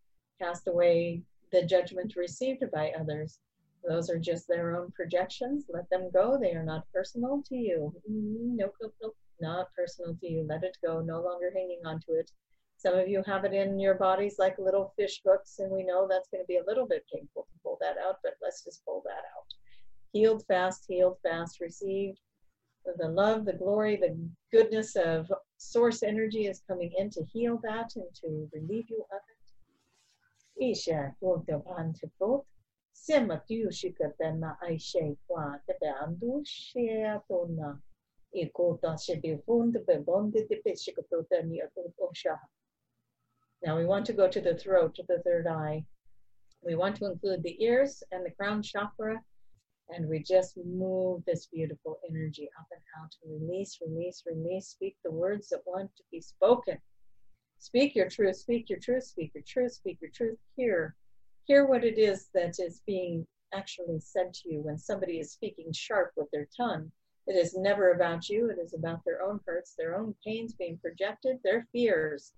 cast 0.41 0.67
away 0.69 1.23
the 1.53 1.63
judgment 1.63 2.15
received 2.17 2.65
by 2.73 2.93
others. 2.99 3.39
Those 3.87 4.09
are 4.11 4.19
just 4.19 4.49
their 4.49 4.77
own 4.77 4.91
projections. 4.93 5.67
Let 5.69 5.89
them 5.91 6.11
go. 6.13 6.39
They 6.41 6.53
are 6.53 6.65
not 6.65 6.91
personal 6.93 7.43
to 7.49 7.57
you. 7.57 7.95
Nope, 8.09 8.75
nope, 8.81 8.95
nope. 9.03 9.17
Not 9.45 9.75
personal 9.77 10.17
to 10.21 10.27
you. 10.27 10.47
Let 10.49 10.65
it 10.65 10.79
go. 10.83 11.01
No 11.03 11.21
longer 11.21 11.53
hanging 11.55 11.83
on 11.85 12.01
to 12.07 12.13
it. 12.15 12.31
Some 12.79 12.95
of 12.95 13.09
you 13.09 13.23
have 13.27 13.45
it 13.45 13.53
in 13.53 13.79
your 13.79 13.95
bodies 13.95 14.37
like 14.39 14.59
little 14.59 14.95
fish 14.97 15.21
hooks, 15.25 15.59
and 15.59 15.71
we 15.71 15.85
know 15.85 16.09
that's 16.09 16.29
going 16.31 16.43
to 16.43 16.47
be 16.47 16.57
a 16.57 16.65
little 16.67 16.87
bit 16.87 17.05
painful 17.13 17.43
to 17.43 17.59
pull 17.63 17.77
that 17.83 17.97
out, 17.99 18.17
but 18.23 18.35
let's 18.43 18.65
just 18.65 18.83
pull 18.87 19.03
that 19.05 19.25
out. 19.37 19.49
Healed 20.13 20.45
fast, 20.47 20.87
healed 20.89 21.19
fast, 21.23 21.61
received. 21.61 22.21
The 22.97 23.09
love, 23.09 23.45
the 23.45 23.53
glory, 23.53 23.97
the 23.97 24.19
goodness 24.51 24.97
of 24.97 25.31
source 25.59 26.03
energy 26.03 26.47
is 26.47 26.63
coming 26.67 26.93
in 26.97 27.11
to 27.11 27.25
heal 27.33 27.59
that 27.65 27.91
and 27.97 28.15
to 28.23 28.49
relieve 28.53 28.89
you 28.89 29.05
of 29.13 29.21
it. 29.29 30.71
Isha 30.71 31.15
Gota 31.23 31.63
Pantipot, 31.65 32.45
Sema 32.95 33.43
Tushikatana 33.51 34.57
Aisha 34.67 35.17
Qua, 35.27 35.57
the 35.67 35.75
Bandu 35.83 36.43
Shea 36.47 37.19
Tona, 37.31 37.79
Osha. 42.03 42.39
Now 43.65 43.77
we 43.77 43.87
want 43.87 44.05
to 44.07 44.13
go 44.13 44.29
to 44.29 44.41
the 44.41 44.57
throat, 44.57 44.95
to 44.97 45.05
the 45.09 45.23
third 45.25 45.47
eye. 45.47 45.85
We 46.63 46.75
want 46.75 46.97
to 46.97 47.07
include 47.07 47.43
the 47.43 47.63
ears 47.63 48.03
and 48.11 48.25
the 48.25 48.31
crown 48.31 48.63
chakra, 48.63 49.21
and 49.91 50.09
we 50.09 50.23
just 50.23 50.57
move 50.65 51.23
this 51.27 51.47
beautiful 51.47 52.01
energy 52.09 52.49
up 52.59 52.67
and 52.73 52.81
out. 53.01 53.11
To 53.13 53.19
release, 53.29 53.79
release, 53.87 54.23
release. 54.27 54.69
Speak 54.69 54.97
the 55.05 55.13
words 55.13 55.49
that 55.51 55.61
want 55.67 55.95
to 55.97 56.03
be 56.11 56.21
spoken. 56.21 56.79
Speak 57.59 57.95
your 57.95 58.09
truth, 58.09 58.37
speak 58.37 58.69
your 58.69 58.79
truth, 58.79 59.05
speak 59.05 59.33
your 59.35 59.45
truth, 59.47 59.73
speak 59.73 59.99
your 60.01 60.11
truth. 60.11 60.39
Hear, 60.57 60.97
hear 61.45 61.67
what 61.67 61.85
it 61.85 61.99
is 61.99 62.29
that 62.35 62.59
is 62.59 62.83
being 62.87 63.27
actually 63.55 64.01
said 64.01 64.35
to 64.35 64.53
you 64.53 64.61
when 64.61 64.77
somebody 64.77 65.21
is 65.21 65.33
speaking 65.33 65.73
sharp 65.73 66.13
with 66.17 66.31
their 66.31 66.49
tongue. 66.57 66.91
It 67.27 67.37
is 67.37 67.57
never 67.57 67.93
about 67.93 68.29
you, 68.29 68.51
it 68.51 68.59
is 68.59 68.75
about 68.75 69.05
their 69.05 69.23
own 69.23 69.41
hurts, 69.47 69.75
their 69.75 69.97
own 69.97 70.15
pains 70.25 70.55
being 70.55 70.79
projected, 70.79 71.41
their 71.43 71.67
fears, 71.73 72.33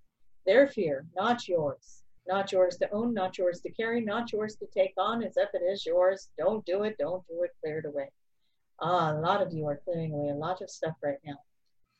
their 0.45 0.67
fear, 0.67 1.05
not 1.15 1.47
yours. 1.47 2.03
Not 2.27 2.51
yours 2.51 2.77
to 2.77 2.91
own, 2.91 3.13
not 3.13 3.37
yours 3.37 3.61
to 3.61 3.69
carry, 3.71 4.01
not 4.01 4.33
yours 4.33 4.55
to 4.57 4.65
take 4.67 4.93
on 4.97 5.23
as 5.23 5.37
if 5.37 5.49
it 5.53 5.63
is 5.63 5.85
yours. 5.85 6.29
Don't 6.37 6.65
do 6.65 6.83
it, 6.83 6.97
don't 6.97 7.25
do 7.27 7.43
it, 7.43 7.55
clear 7.61 7.79
it 7.79 7.85
away. 7.85 8.11
Ah, 8.79 9.13
a 9.13 9.19
lot 9.19 9.41
of 9.41 9.53
you 9.53 9.65
are 9.65 9.77
clearing 9.77 10.13
away 10.13 10.29
a 10.29 10.35
lot 10.35 10.61
of 10.61 10.69
stuff 10.69 10.95
right 11.01 11.19
now. 11.25 11.37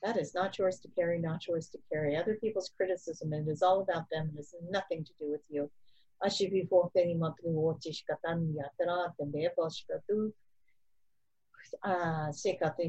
That 0.04 0.18
is 0.18 0.36
not 0.36 0.58
yours 0.58 0.80
to 0.82 0.90
carry, 0.90 1.20
not 1.20 1.48
yours 1.48 1.70
to 1.70 1.80
carry. 1.92 2.16
Other 2.16 2.36
people's 2.36 2.72
criticism, 2.76 3.34
it 3.34 3.48
is 3.48 3.62
all 3.64 3.82
about 3.82 4.10
them. 4.12 4.30
It 4.34 4.38
has 4.38 4.54
nothing 4.70 5.04
to 5.06 5.14
do 5.20 5.32
with 5.32 5.42
you. 5.50 5.72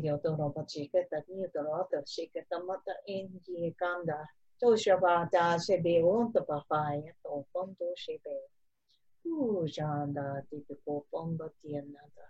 Yotoro 0.03 0.53
bachikata 0.55 1.23
nitoro 1.29 1.89
to 1.91 2.03
shikata 2.07 2.65
mata 2.67 2.95
inji 3.09 3.75
kanda. 3.79 4.29
Toshaba 4.61 5.31
da 5.31 5.57
shebe 5.59 6.03
onta 6.03 6.45
papaya 6.47 7.13
to 7.23 7.45
fondo 7.53 7.95
shebe. 7.97 8.37
Ujanda 9.27 10.43
tipiko 10.51 11.05
pomba 11.13 11.51
tianada. 11.63 12.27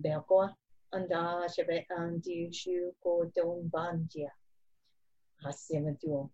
Belkoa 0.00 0.54
anda 0.92 1.48
shebe 1.48 1.86
andi 1.90 2.52
shu 2.54 2.92
ko 3.02 3.30
don 3.34 3.70
bandia. 3.70 4.30
Hasimaduo. 5.44 6.30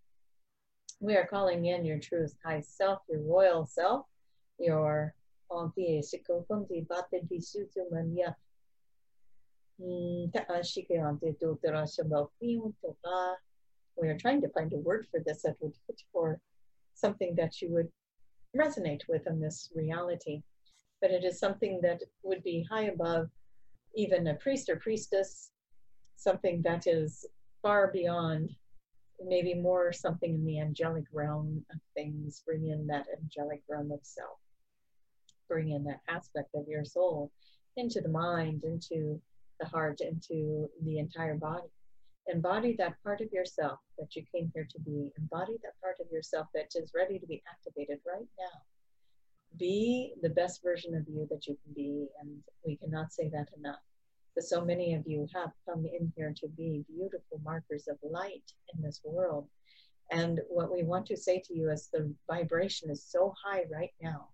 We 1.00 1.16
are 1.16 1.26
calling 1.26 1.64
in 1.64 1.86
your 1.86 1.98
truth, 1.98 2.36
high 2.44 2.60
self, 2.60 3.00
your 3.08 3.22
royal 3.22 3.64
self, 3.64 4.04
your 4.58 5.14
onti 5.50 6.02
sikofundi 6.02 6.86
bate 6.86 7.26
bisutu 7.26 7.90
mania. 7.90 8.36
We 9.82 10.28
are 14.08 14.18
trying 14.18 14.40
to 14.42 14.48
find 14.50 14.72
a 14.72 14.76
word 14.76 15.06
for 15.10 15.20
this 15.24 15.42
that 15.42 15.56
would 15.60 15.74
fit 15.86 16.02
for 16.12 16.40
something 16.94 17.34
that 17.36 17.62
you 17.62 17.70
would 17.72 17.88
resonate 18.56 19.02
with 19.08 19.26
in 19.26 19.40
this 19.40 19.70
reality. 19.74 20.42
But 21.00 21.12
it 21.12 21.24
is 21.24 21.38
something 21.38 21.80
that 21.82 22.02
would 22.22 22.42
be 22.42 22.66
high 22.70 22.84
above 22.84 23.30
even 23.94 24.26
a 24.26 24.34
priest 24.34 24.68
or 24.68 24.76
priestess, 24.76 25.50
something 26.16 26.60
that 26.62 26.86
is 26.86 27.24
far 27.62 27.90
beyond, 27.90 28.50
maybe 29.24 29.54
more 29.54 29.92
something 29.92 30.34
in 30.34 30.44
the 30.44 30.60
angelic 30.60 31.04
realm 31.12 31.64
of 31.72 31.80
things. 31.94 32.42
Bring 32.44 32.68
in 32.68 32.86
that 32.88 33.06
angelic 33.18 33.62
realm 33.68 33.92
of 33.92 34.00
self. 34.02 34.38
Bring 35.48 35.70
in 35.70 35.84
that 35.84 36.00
aspect 36.08 36.54
of 36.54 36.68
your 36.68 36.84
soul 36.84 37.32
into 37.76 38.00
the 38.00 38.08
mind, 38.08 38.62
into 38.64 39.20
the 39.60 39.66
heart, 39.66 40.00
into 40.00 40.68
the 40.84 40.98
entire 40.98 41.36
body. 41.36 41.68
Embody 42.28 42.74
that 42.78 43.02
part 43.02 43.20
of 43.20 43.32
yourself 43.32 43.78
that 43.98 44.14
you 44.14 44.22
came 44.32 44.50
here 44.54 44.66
to 44.70 44.80
be. 44.80 45.12
Embody 45.18 45.56
that 45.62 45.80
part 45.82 45.96
of 46.00 46.10
yourself 46.12 46.46
that 46.54 46.68
is 46.74 46.92
ready 46.94 47.18
to 47.18 47.26
be 47.26 47.42
activated 47.50 47.98
right 48.06 48.28
now. 48.38 48.60
Be 49.58 50.12
the 50.22 50.30
best 50.30 50.62
version 50.62 50.94
of 50.94 51.04
you 51.08 51.26
that 51.30 51.46
you 51.46 51.56
can 51.64 51.72
be, 51.74 52.06
and 52.20 52.30
we 52.64 52.76
cannot 52.76 53.12
say 53.12 53.28
that 53.30 53.48
enough. 53.58 53.80
But 54.34 54.44
so 54.44 54.64
many 54.64 54.94
of 54.94 55.06
you 55.06 55.26
have 55.34 55.50
come 55.68 55.84
in 55.86 56.12
here 56.16 56.32
to 56.36 56.48
be 56.48 56.84
beautiful 56.88 57.40
markers 57.44 57.88
of 57.88 57.98
light 58.02 58.44
in 58.74 58.82
this 58.82 59.00
world. 59.04 59.48
And 60.12 60.40
what 60.48 60.72
we 60.72 60.82
want 60.82 61.06
to 61.06 61.16
say 61.16 61.42
to 61.46 61.54
you 61.54 61.70
is 61.70 61.88
the 61.92 62.12
vibration 62.28 62.90
is 62.90 63.04
so 63.04 63.34
high 63.44 63.64
right 63.72 63.92
now. 64.00 64.28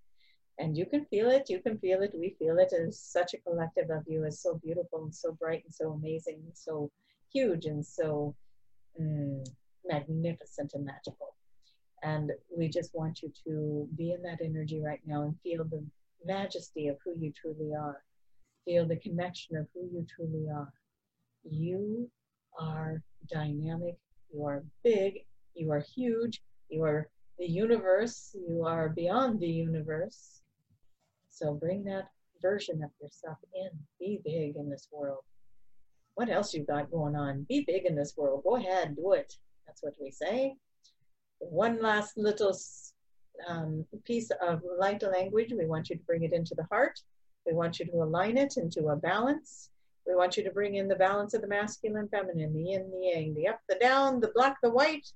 And 0.59 0.77
you 0.77 0.87
can 0.87 1.05
feel 1.07 1.31
it, 1.31 1.51
you 1.51 1.61
can 1.61 1.79
feel 1.79 2.03
it, 2.03 2.13
we 2.15 2.35
feel 2.39 2.59
it. 2.59 2.73
As 2.73 2.99
such 2.99 3.35
a 3.35 3.39
collective 3.39 3.91
of 3.91 4.05
you 4.07 4.25
is 4.25 4.41
so 4.41 4.55
beautiful 4.65 5.05
and 5.05 5.15
so 5.15 5.33
bright 5.33 5.63
and 5.65 5.75
so 5.75 5.93
amazing 5.93 6.41
and 6.45 6.57
so 6.57 6.91
huge 7.33 7.67
and 7.67 7.85
so 7.85 8.35
mm, 9.01 9.47
magnificent 9.85 10.73
and 10.75 10.85
magical. 10.85 11.35
And 12.03 12.33
we 12.57 12.69
just 12.69 12.95
want 12.95 13.23
you 13.23 13.33
to 13.45 13.89
be 13.97 14.13
in 14.13 14.23
that 14.23 14.41
energy 14.43 14.81
right 14.81 15.01
now 15.07 15.23
and 15.23 15.35
feel 15.43 15.65
the 15.65 15.85
majesty 16.25 16.89
of 16.89 16.97
who 17.05 17.15
you 17.19 17.33
truly 17.33 17.75
are. 17.75 18.03
Feel 18.65 18.87
the 18.87 18.97
connection 18.97 19.57
of 19.57 19.67
who 19.75 19.89
you 19.93 20.07
truly 20.15 20.49
are. 20.49 20.73
You 21.45 22.11
are 22.59 23.03
dynamic, 23.31 23.97
you 24.33 24.45
are 24.45 24.65
big, 24.83 25.25
you 25.55 25.71
are 25.71 25.81
huge, 25.81 26.41
you 26.69 26.83
are 26.83 27.09
the 27.39 27.47
universe, 27.47 28.35
you 28.49 28.65
are 28.65 28.89
beyond 28.89 29.41
the 29.41 29.49
universe. 29.49 30.43
So 31.37 31.55
bring 31.55 31.85
that 31.85 32.09
version 32.41 32.83
of 32.83 32.91
yourself 33.01 33.39
in. 33.55 33.71
Be 34.01 34.21
big 34.25 34.57
in 34.57 34.69
this 34.71 34.89
world 34.91 35.23
what 36.17 36.31
else 36.31 36.55
you 36.55 36.65
got 36.65 36.91
going 36.91 37.15
on? 37.15 37.45
Be 37.47 37.63
big 37.67 37.85
in 37.85 37.95
this 37.95 38.15
world. 38.17 38.43
Go 38.43 38.57
ahead, 38.57 38.97
do 38.97 39.13
it. 39.13 39.37
That's 39.67 39.83
what 39.83 39.93
we 40.01 40.11
say. 40.11 40.57
One 41.39 41.81
last 41.81 42.17
little 42.17 42.57
um, 43.47 43.85
piece 44.05 44.31
of 44.41 44.63
light 44.79 45.03
language. 45.03 45.53
We 45.57 45.67
want 45.67 45.91
you 45.91 45.97
to 45.97 46.03
bring 46.05 46.25
it 46.25 46.33
into 46.33 46.55
the 46.55 46.67
heart. 46.71 46.99
We 47.47 47.53
want 47.53 47.79
you 47.79 47.85
to 47.87 48.03
align 48.03 48.39
it 48.39 48.57
into 48.57 48.89
a 48.89 48.97
balance. 48.97 49.69
We 50.07 50.15
want 50.15 50.39
you 50.39 50.45
to 50.45 50.51
bring 50.51 50.77
in 50.77 50.89
the 50.89 50.97
balance 50.97 51.35
of 51.35 51.43
the 51.43 51.49
masculine, 51.49 52.09
feminine, 52.09 52.55
the 52.55 52.63
yin, 52.63 52.91
the 52.91 53.09
yang, 53.09 53.35
the 53.35 53.49
up, 53.49 53.61
the 53.69 53.75
down, 53.75 54.21
the 54.21 54.33
black, 54.35 54.57
the 54.63 54.71
white, 54.71 55.07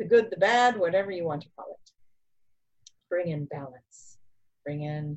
the 0.00 0.04
good, 0.04 0.30
the 0.30 0.36
bad, 0.36 0.76
whatever 0.76 1.12
you 1.12 1.24
want 1.24 1.42
to 1.42 1.48
call 1.54 1.78
it. 1.80 1.90
Bring 3.08 3.28
in 3.28 3.44
balance. 3.44 4.18
Bring 4.64 4.82
in 4.82 5.16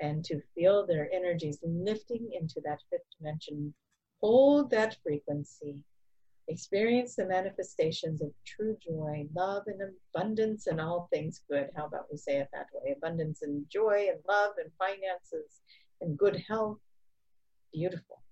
and 0.00 0.24
to 0.24 0.40
feel 0.54 0.86
their 0.86 1.10
energies 1.12 1.58
lifting 1.62 2.30
into 2.32 2.60
that 2.64 2.80
fifth 2.90 3.02
dimension. 3.18 3.74
Hold 4.22 4.70
that 4.70 4.96
frequency. 5.02 5.84
Experience 6.48 7.16
the 7.16 7.26
manifestations 7.26 8.22
of 8.22 8.30
true 8.46 8.76
joy, 8.80 9.26
love, 9.34 9.64
and 9.66 9.80
abundance, 10.14 10.68
and 10.68 10.80
all 10.80 11.08
things 11.12 11.42
good. 11.50 11.70
How 11.76 11.86
about 11.86 12.06
we 12.10 12.16
say 12.16 12.38
it 12.38 12.48
that 12.52 12.68
way? 12.72 12.92
Abundance 12.96 13.42
and 13.42 13.68
joy, 13.68 14.08
and 14.10 14.20
love, 14.28 14.52
and 14.58 14.70
finances, 14.78 15.60
and 16.00 16.16
good 16.16 16.42
health. 16.48 16.78
Beautiful. 17.72 18.22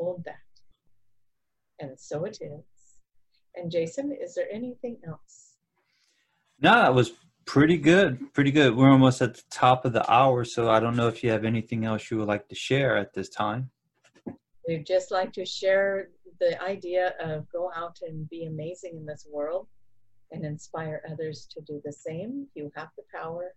Hold 0.00 0.24
that. 0.24 0.40
And 1.78 2.00
so 2.00 2.24
it 2.24 2.38
is. 2.40 2.64
And 3.54 3.70
Jason, 3.70 4.16
is 4.18 4.34
there 4.34 4.48
anything 4.50 4.96
else? 5.06 5.56
No, 6.60 6.72
that 6.72 6.94
was 6.94 7.12
pretty 7.44 7.76
good. 7.76 8.32
Pretty 8.32 8.50
good. 8.50 8.74
We're 8.74 8.90
almost 8.90 9.20
at 9.20 9.34
the 9.34 9.42
top 9.50 9.84
of 9.84 9.92
the 9.92 10.10
hour, 10.10 10.44
so 10.44 10.70
I 10.70 10.80
don't 10.80 10.96
know 10.96 11.08
if 11.08 11.22
you 11.22 11.30
have 11.30 11.44
anything 11.44 11.84
else 11.84 12.10
you 12.10 12.16
would 12.18 12.28
like 12.28 12.48
to 12.48 12.54
share 12.54 12.96
at 12.96 13.12
this 13.12 13.28
time. 13.28 13.70
We'd 14.66 14.86
just 14.86 15.10
like 15.10 15.32
to 15.34 15.44
share 15.44 16.08
the 16.38 16.62
idea 16.62 17.14
of 17.20 17.46
go 17.50 17.70
out 17.76 17.98
and 18.06 18.28
be 18.30 18.46
amazing 18.46 18.96
in 18.96 19.04
this 19.04 19.26
world 19.30 19.66
and 20.32 20.46
inspire 20.46 21.02
others 21.10 21.46
to 21.50 21.60
do 21.60 21.82
the 21.84 21.92
same. 21.92 22.46
You 22.54 22.70
have 22.74 22.88
the 22.96 23.04
power. 23.12 23.52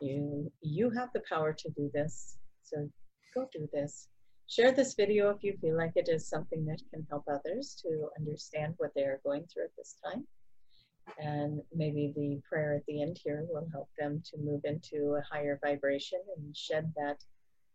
You 0.00 0.50
you 0.62 0.88
have 0.90 1.10
the 1.12 1.22
power 1.28 1.52
to 1.52 1.70
do 1.70 1.90
this. 1.92 2.38
So 2.62 2.88
go 3.34 3.46
do 3.52 3.68
this. 3.72 4.08
Share 4.48 4.70
this 4.70 4.94
video 4.94 5.30
if 5.30 5.42
you 5.42 5.56
feel 5.60 5.76
like 5.76 5.92
it 5.96 6.08
is 6.08 6.28
something 6.28 6.64
that 6.66 6.80
can 6.92 7.04
help 7.10 7.24
others 7.28 7.76
to 7.82 8.08
understand 8.16 8.74
what 8.78 8.92
they 8.94 9.02
are 9.02 9.20
going 9.24 9.44
through 9.46 9.64
at 9.64 9.76
this 9.76 9.96
time. 10.04 10.24
And 11.18 11.62
maybe 11.74 12.12
the 12.14 12.40
prayer 12.48 12.74
at 12.76 12.86
the 12.86 13.02
end 13.02 13.18
here 13.22 13.44
will 13.48 13.68
help 13.72 13.88
them 13.98 14.22
to 14.30 14.38
move 14.38 14.60
into 14.64 15.16
a 15.16 15.34
higher 15.34 15.58
vibration 15.64 16.20
and 16.36 16.56
shed 16.56 16.92
that 16.96 17.18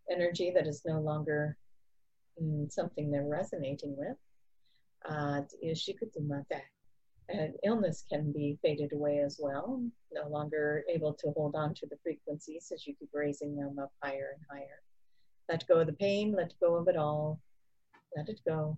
energy 0.10 0.52
that 0.56 0.66
is 0.66 0.84
no 0.86 1.02
longer 1.02 1.58
mm, 2.42 2.72
something 2.72 3.12
they're 3.12 3.28
resonating 3.28 3.96
with. 3.98 4.18
Uh, 5.10 5.42
and 7.30 7.54
illness 7.64 8.06
can 8.10 8.32
be 8.32 8.58
faded 8.62 8.94
away 8.94 9.20
as 9.20 9.40
well, 9.42 9.84
no 10.12 10.28
longer 10.30 10.84
able 10.90 11.14
to 11.14 11.32
hold 11.32 11.56
on 11.56 11.74
to 11.74 11.86
the 11.88 11.98
frequencies 12.02 12.72
as 12.74 12.88
you 12.88 12.96
keep 12.98 13.10
raising 13.14 13.56
them 13.58 13.78
up 13.80 13.92
higher 14.02 14.36
and 14.38 14.46
higher. 14.50 14.82
Let 15.52 15.68
go 15.68 15.82
of 15.82 15.88
the 15.88 15.94
pain, 15.94 16.34
let 16.34 16.54
go 16.62 16.76
of 16.76 16.88
it 16.88 16.96
all. 16.96 17.38
Let 18.16 18.30
it 18.30 18.40
go. 18.48 18.78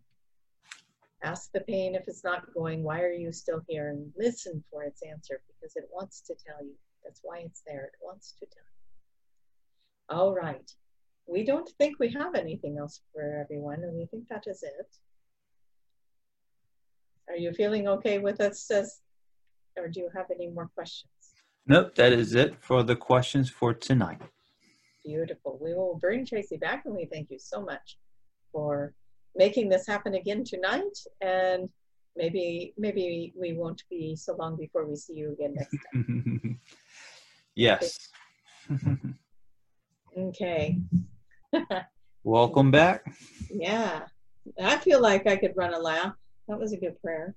Ask 1.23 1.51
the 1.51 1.61
pain 1.61 1.93
if 1.93 2.07
it's 2.07 2.23
not 2.23 2.51
going, 2.51 2.81
why 2.81 2.99
are 3.01 3.11
you 3.11 3.31
still 3.31 3.61
here? 3.67 3.89
And 3.89 4.11
listen 4.17 4.63
for 4.71 4.81
its 4.83 5.03
answer 5.03 5.39
because 5.47 5.75
it 5.75 5.87
wants 5.93 6.21
to 6.21 6.33
tell 6.33 6.65
you. 6.65 6.73
That's 7.03 7.19
why 7.21 7.43
it's 7.45 7.61
there. 7.67 7.83
It 7.83 7.99
wants 8.01 8.33
to 8.39 8.47
tell 8.47 8.63
you. 10.09 10.17
All 10.17 10.33
right. 10.33 10.67
We 11.27 11.45
don't 11.45 11.69
think 11.77 11.99
we 11.99 12.09
have 12.13 12.33
anything 12.33 12.79
else 12.79 13.01
for 13.13 13.21
everyone, 13.39 13.83
and 13.83 13.93
we 13.95 14.07
think 14.07 14.27
that 14.29 14.45
is 14.47 14.63
it. 14.63 14.89
Are 17.29 17.37
you 17.37 17.53
feeling 17.53 17.87
okay 17.87 18.17
with 18.17 18.41
us? 18.41 18.71
Or 19.77 19.87
do 19.87 19.99
you 19.99 20.09
have 20.15 20.25
any 20.33 20.49
more 20.49 20.69
questions? 20.75 21.11
Nope, 21.67 21.93
that 21.95 22.13
is 22.13 22.33
it 22.33 22.55
for 22.59 22.81
the 22.81 22.95
questions 22.95 23.49
for 23.49 23.73
tonight. 23.75 24.21
Beautiful. 25.03 25.59
We 25.61 25.73
will 25.73 25.97
bring 25.99 26.25
Tracy 26.25 26.57
back 26.57 26.83
and 26.85 26.95
we 26.95 27.05
thank 27.05 27.29
you 27.29 27.39
so 27.39 27.61
much 27.61 27.97
for 28.51 28.93
making 29.35 29.69
this 29.69 29.85
happen 29.85 30.15
again 30.15 30.43
tonight. 30.43 30.97
And 31.21 31.69
maybe 32.15 32.73
maybe 32.77 33.33
we 33.39 33.53
won't 33.53 33.83
be 33.89 34.15
so 34.15 34.35
long 34.35 34.55
before 34.55 34.85
we 34.87 34.95
see 34.95 35.13
you 35.13 35.33
again 35.33 35.55
next 35.55 35.77
time. 35.91 36.59
yes. 37.55 37.97
okay. 40.17 40.79
Welcome 42.23 42.71
back. 42.71 43.03
Yeah. 43.49 44.03
I 44.61 44.77
feel 44.77 45.01
like 45.01 45.27
I 45.27 45.35
could 45.35 45.53
run 45.55 45.73
a 45.73 45.79
lap. 45.79 46.15
That 46.47 46.59
was 46.59 46.71
a 46.71 46.77
good 46.77 47.01
prayer. 47.01 47.35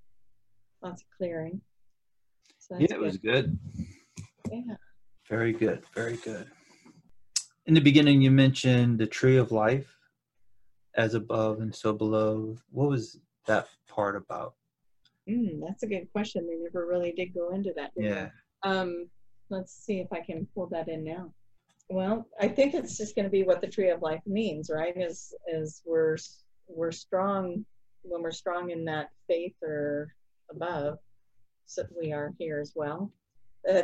Lots 0.83 1.03
of 1.03 1.09
clearing. 1.17 1.61
So 2.59 2.77
yeah, 2.79 2.85
it 2.85 2.91
good. 2.91 3.01
was 3.01 3.17
good. 3.17 3.59
Yeah. 4.53 4.77
Very 5.29 5.53
good. 5.53 5.83
Very 5.95 6.17
good. 6.19 6.47
In 7.67 7.75
the 7.75 7.81
beginning, 7.81 8.23
you 8.23 8.31
mentioned 8.31 8.99
the 8.99 9.07
tree 9.07 9.37
of 9.37 9.51
life 9.51 9.93
as 10.95 11.15
above 11.15 11.61
and 11.61 11.75
so 11.75 11.93
below. 11.93 12.57
What 12.71 12.89
was 12.89 13.19
that 13.47 13.69
part 13.89 14.15
about? 14.15 14.55
Mm, 15.29 15.61
that's 15.67 15.83
a 15.83 15.89
good 15.89 16.07
question. 16.13 16.47
They 16.47 16.57
never 16.57 16.87
really 16.87 17.13
did 17.13 17.35
go 17.35 17.53
into 17.53 17.73
that. 17.77 17.91
Yeah. 17.97 18.29
Um, 18.63 19.09
let's 19.51 19.73
see 19.85 19.99
if 19.99 20.13
I 20.13 20.21
can 20.21 20.47
pull 20.55 20.69
that 20.69 20.89
in 20.89 21.03
now. 21.03 21.33
Well, 21.89 22.27
I 22.41 22.49
think 22.49 22.75
it's 22.75 22.97
just 22.97 23.17
going 23.17 23.25
to 23.25 23.31
be 23.31 23.43
what 23.43 23.61
the 23.61 23.67
tree 23.67 23.91
of 23.91 24.01
life 24.01 24.23
means, 24.27 24.71
right? 24.73 24.97
Is 24.97 25.35
is 25.53 25.83
we're 25.85 26.17
we're 26.69 26.93
strong 26.93 27.65
when 28.03 28.23
we're 28.23 28.31
strong 28.31 28.71
in 28.71 28.85
that 28.85 29.11
faith 29.29 29.55
or 29.63 30.13
above, 30.51 30.99
so 31.67 31.83
we 32.01 32.13
are 32.13 32.33
here 32.39 32.61
as 32.61 32.73
well. 32.77 33.13
Uh, 33.69 33.83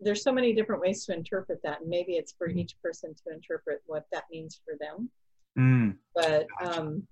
there's 0.00 0.22
so 0.22 0.32
many 0.32 0.52
different 0.52 0.80
ways 0.80 1.04
to 1.04 1.12
interpret 1.14 1.60
that, 1.62 1.80
and 1.80 1.90
maybe 1.90 2.12
it's 2.12 2.34
for 2.36 2.48
each 2.48 2.74
person 2.82 3.14
to 3.14 3.34
interpret 3.34 3.82
what 3.86 4.06
that 4.12 4.24
means 4.30 4.60
for 4.64 4.74
them. 4.78 5.10
Mm. 5.58 5.96
But 6.14 6.46
um, 6.64 7.06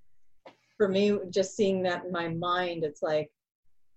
for 0.77 0.89
me, 0.89 1.19
just 1.31 1.57
seeing 1.57 1.83
that 1.83 2.05
in 2.05 2.13
my 2.13 2.29
mind, 2.29 2.85
it's 2.85 3.03
like, 3.03 3.31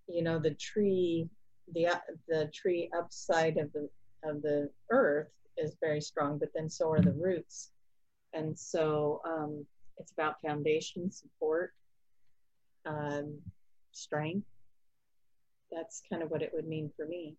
you 0.08 0.24
know, 0.24 0.40
the 0.40 0.54
tree, 0.56 1.28
the 1.74 1.88
the 2.28 2.50
tree 2.54 2.90
upside 2.98 3.58
of 3.58 3.72
the 3.74 3.90
of 4.24 4.42
the 4.42 4.70
earth 4.92 5.30
is 5.58 5.76
very 5.82 6.02
strong, 6.02 6.38
but 6.38 6.50
then 6.54 6.70
so 6.70 6.92
are 6.92 7.02
the 7.02 7.14
roots, 7.14 7.72
and 8.34 8.58
so 8.58 9.22
um, 9.26 9.66
it's 9.98 10.12
about 10.12 10.42
foundation 10.42 11.12
support, 11.12 11.74
um, 12.86 13.36
strength. 13.92 14.48
That's 15.72 16.04
kind 16.10 16.22
of 16.22 16.30
what 16.30 16.42
it 16.42 16.52
would 16.54 16.68
mean 16.68 16.92
for 16.96 17.08
me. 17.08 17.36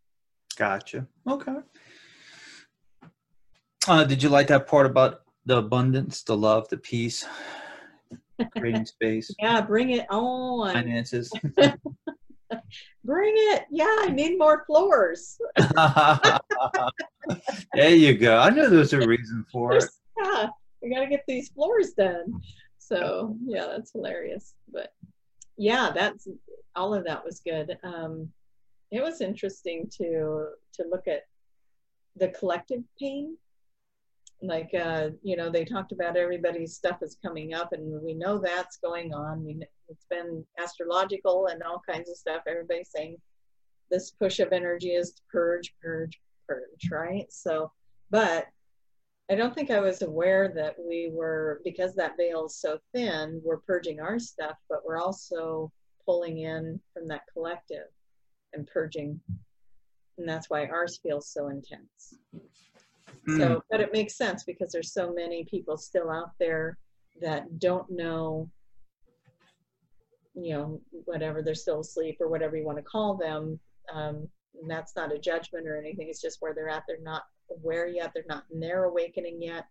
Gotcha. 0.57 1.07
Okay. 1.29 1.57
Uh, 3.87 4.05
did 4.05 4.23
you 4.23 4.29
like 4.29 4.49
that 4.49 4.67
part 4.67 4.87
about 4.87 5.23
the 5.45 5.59
abundance, 5.59 6.23
the 6.23 6.37
love, 6.37 6.69
the 6.69 6.79
peace, 6.79 7.25
creating 8.57 8.87
space? 8.87 9.31
yeah, 9.39 9.61
bring 9.61 9.91
it 9.91 10.07
on. 10.11 10.73
Finances. 10.73 11.31
bring 13.05 13.35
it. 13.37 13.65
Yeah, 13.71 13.95
I 14.01 14.09
need 14.09 14.39
more 14.39 14.65
floors. 14.67 15.39
there 17.75 17.95
you 17.95 18.17
go. 18.17 18.39
I 18.39 18.51
know 18.51 18.69
there's 18.69 18.93
a 18.93 19.07
reason 19.07 19.45
for 19.53 19.77
it. 19.77 19.85
Yeah, 20.19 20.49
we 20.83 20.91
got 20.91 21.01
to 21.01 21.07
get 21.07 21.25
these 21.29 21.51
floors 21.51 21.93
done. 21.93 22.41
So 22.79 23.37
yeah, 23.45 23.67
that's 23.67 23.93
hilarious. 23.93 24.55
But 24.73 24.93
yeah, 25.57 25.91
that's 25.95 26.27
all 26.75 26.95
of 26.95 27.05
that 27.05 27.25
was 27.25 27.41
good. 27.41 27.79
Um, 27.83 28.33
it 28.91 29.03
was 29.03 29.21
interesting 29.21 29.89
to 29.99 30.49
to 30.75 30.85
look 30.91 31.09
at 31.09 31.23
the 32.17 32.29
collective 32.29 32.83
pain. 33.01 33.37
Like 34.43 34.71
uh, 34.75 35.11
you 35.23 35.37
know 35.37 35.51
they 35.51 35.65
talked 35.65 35.93
about 35.93 36.17
everybody's 36.17 36.75
stuff 36.75 36.99
is 37.03 37.17
coming 37.25 37.55
up 37.55 37.73
and 37.73 38.03
we 38.03 38.15
know 38.15 38.39
that's 38.39 38.77
going 38.79 39.15
on. 39.15 39.45
We, 39.45 39.63
it's 39.89 40.07
been 40.11 40.45
astrological 40.59 41.47
and 41.47 41.63
all 41.63 41.83
kinds 41.89 42.11
of 42.11 42.17
stuff. 42.17 42.43
Everybody's 42.47 42.91
saying 42.95 43.17
this 43.91 44.11
push 44.11 44.41
of 44.41 44.53
energy 44.53 44.91
is 44.91 45.13
to 45.13 45.23
purge 45.31 45.75
purge 45.81 46.21
purge 46.47 46.91
right? 46.91 47.27
So 47.31 47.73
but 48.11 48.47
i 49.31 49.35
don't 49.35 49.55
think 49.55 49.71
i 49.71 49.81
was 49.81 50.03
aware 50.03 50.53
that 50.55 50.75
we 50.79 51.11
were 51.13 51.61
because 51.65 51.95
that 51.95 52.17
veil 52.17 52.47
is 52.47 52.57
so 52.57 52.79
thin 52.95 53.41
we're 53.45 53.59
purging 53.59 54.01
our 54.01 54.19
stuff 54.19 54.57
but 54.69 54.85
we're 54.85 55.01
also 55.01 55.71
pulling 56.05 56.39
in 56.39 56.81
from 56.95 57.09
that 57.09 57.23
collective 57.33 57.89
and 58.57 58.67
purging 58.67 59.21
and 60.19 60.29
that's 60.29 60.51
why 60.51 60.67
ours 60.67 60.99
feels 61.03 61.29
so 61.29 61.49
intense 61.49 62.17
Mm. 63.29 63.39
So, 63.39 63.63
but 63.71 63.81
it 63.81 63.93
makes 63.93 64.17
sense 64.17 64.45
because 64.45 64.73
there's 64.73 64.93
so 64.93 65.13
many 65.13 65.45
people 65.45 65.77
still 65.77 66.11
out 66.11 66.31
there 66.39 66.79
that 67.21 67.59
don't 67.59 67.91
know, 67.91 68.49
you 70.35 70.55
know, 70.55 70.81
whatever 71.05 71.43
they're 71.43 71.55
still 71.55 71.81
asleep 71.81 72.19
or 72.21 72.29
whatever 72.29 72.57
you 72.57 72.65
want 72.65 72.79
to 72.79 72.85
call 72.85 73.17
them. 73.17 73.59
Um, 73.93 74.29
and 74.61 74.71
that's 74.71 74.95
not 74.97 75.13
a 75.13 75.19
judgment 75.19 75.67
or 75.67 75.77
anything. 75.77 76.09
It's 76.09 76.23
just 76.23 76.41
where 76.41 76.55
they're 76.55 76.69
at. 76.69 76.85
They're 76.87 76.99
not 77.03 77.25
aware 77.51 77.87
yet. 77.87 78.13
They're 78.15 78.25
not 78.29 78.45
in 78.53 78.61
their 78.61 78.85
awakening 78.85 79.43
yet. 79.43 79.67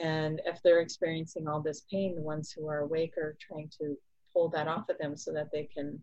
And 0.00 0.40
if 0.46 0.62
they're 0.62 0.80
experiencing 0.80 1.48
all 1.48 1.60
this 1.60 1.82
pain, 1.90 2.14
the 2.14 2.22
ones 2.22 2.52
who 2.52 2.68
are 2.68 2.80
awake 2.80 3.14
are 3.18 3.36
trying 3.40 3.70
to 3.80 3.96
pull 4.32 4.48
that 4.50 4.68
off 4.68 4.88
of 4.88 4.98
them 4.98 5.16
so 5.16 5.32
that 5.32 5.50
they 5.52 5.64
can 5.64 6.00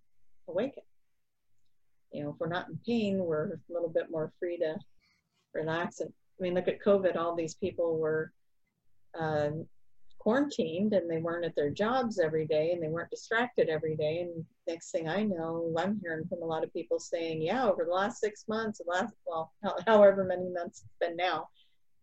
awaken. 0.49 0.83
You 2.11 2.23
know, 2.23 2.29
if 2.29 2.35
we're 2.39 2.47
not 2.47 2.69
in 2.69 2.79
pain, 2.85 3.19
we're 3.19 3.53
a 3.53 3.73
little 3.73 3.89
bit 3.89 4.09
more 4.09 4.31
free 4.39 4.57
to 4.57 4.75
relax 5.53 5.99
and 5.99 6.11
I 6.39 6.43
mean, 6.43 6.53
look 6.53 6.67
at 6.67 6.83
COVID. 6.83 7.15
All 7.15 7.35
these 7.35 7.55
people 7.55 7.97
were 7.97 8.31
uh, 9.19 9.49
quarantined 10.19 10.93
and 10.93 11.09
they 11.09 11.17
weren't 11.17 11.45
at 11.45 11.55
their 11.55 11.69
jobs 11.69 12.19
every 12.19 12.45
day 12.45 12.71
and 12.71 12.83
they 12.83 12.89
weren't 12.89 13.09
distracted 13.09 13.69
every 13.69 13.95
day. 13.95 14.21
And 14.21 14.45
next 14.67 14.91
thing 14.91 15.09
I 15.09 15.23
know, 15.23 15.73
I'm 15.77 15.99
hearing 16.01 16.27
from 16.27 16.43
a 16.43 16.45
lot 16.45 16.63
of 16.63 16.73
people 16.73 16.99
saying, 16.99 17.41
yeah, 17.41 17.65
over 17.65 17.85
the 17.85 17.93
last 17.93 18.19
six 18.19 18.45
months, 18.47 18.79
the 18.79 18.91
last, 18.91 19.13
well, 19.25 19.51
however 19.87 20.23
many 20.23 20.49
months 20.49 20.83
it's 20.83 21.07
been 21.07 21.17
now, 21.17 21.49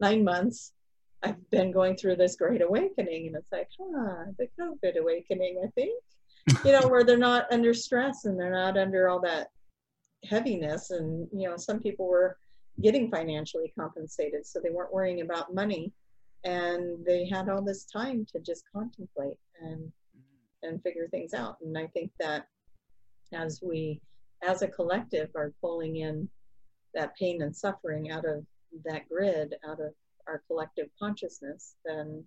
nine 0.00 0.24
months, 0.24 0.72
I've 1.22 1.50
been 1.50 1.70
going 1.70 1.96
through 1.96 2.16
this 2.16 2.36
great 2.36 2.61
awakening. 2.61 3.28
And 3.28 3.36
it's 3.36 3.52
like, 3.52 3.68
huh, 3.80 4.24
the 4.38 4.48
COVID 4.61 4.99
awakening, 4.99 5.62
I 5.64 5.68
think, 5.74 6.03
you 6.64 6.72
know, 6.72 6.88
where 6.88 7.04
they're 7.04 7.16
not 7.16 7.50
under 7.53 7.72
stress 7.72 8.24
and 8.24 8.38
they're 8.38 8.53
not 8.53 8.76
under 8.76 9.08
all 9.08 9.20
that 9.20 9.49
heaviness. 10.29 10.91
And, 10.91 11.29
you 11.33 11.49
know, 11.49 11.57
some 11.57 11.80
people 11.80 12.07
were 12.07 12.37
getting 12.80 13.11
financially 13.11 13.72
compensated, 13.79 14.46
so 14.46 14.61
they 14.61 14.71
weren't 14.71 14.92
worrying 14.92 15.21
about 15.21 15.55
money, 15.55 15.92
and 16.45 17.05
they 17.07 17.26
had 17.26 17.49
all 17.49 17.63
this 17.63 17.84
time 17.84 18.26
to 18.33 18.41
just 18.41 18.64
contemplate 18.75 19.38
and 19.61 19.92
and 20.64 20.83
figure 20.83 21.07
things 21.09 21.34
out. 21.34 21.59
And 21.61 21.76
I 21.76 21.87
think 21.88 22.11
that 22.18 22.46
as 23.33 23.61
we, 23.63 24.01
as 24.42 24.63
a 24.63 24.68
collective, 24.68 25.30
are 25.34 25.53
pulling 25.61 25.96
in 25.96 26.29
that 26.95 27.14
pain 27.17 27.42
and 27.42 27.55
suffering 27.55 28.11
out 28.11 28.25
of 28.25 28.45
that 28.84 29.09
grid, 29.09 29.55
out 29.67 29.80
of 29.80 29.92
our 30.26 30.42
collective 30.46 30.88
consciousness, 30.99 31.76
then 31.84 32.25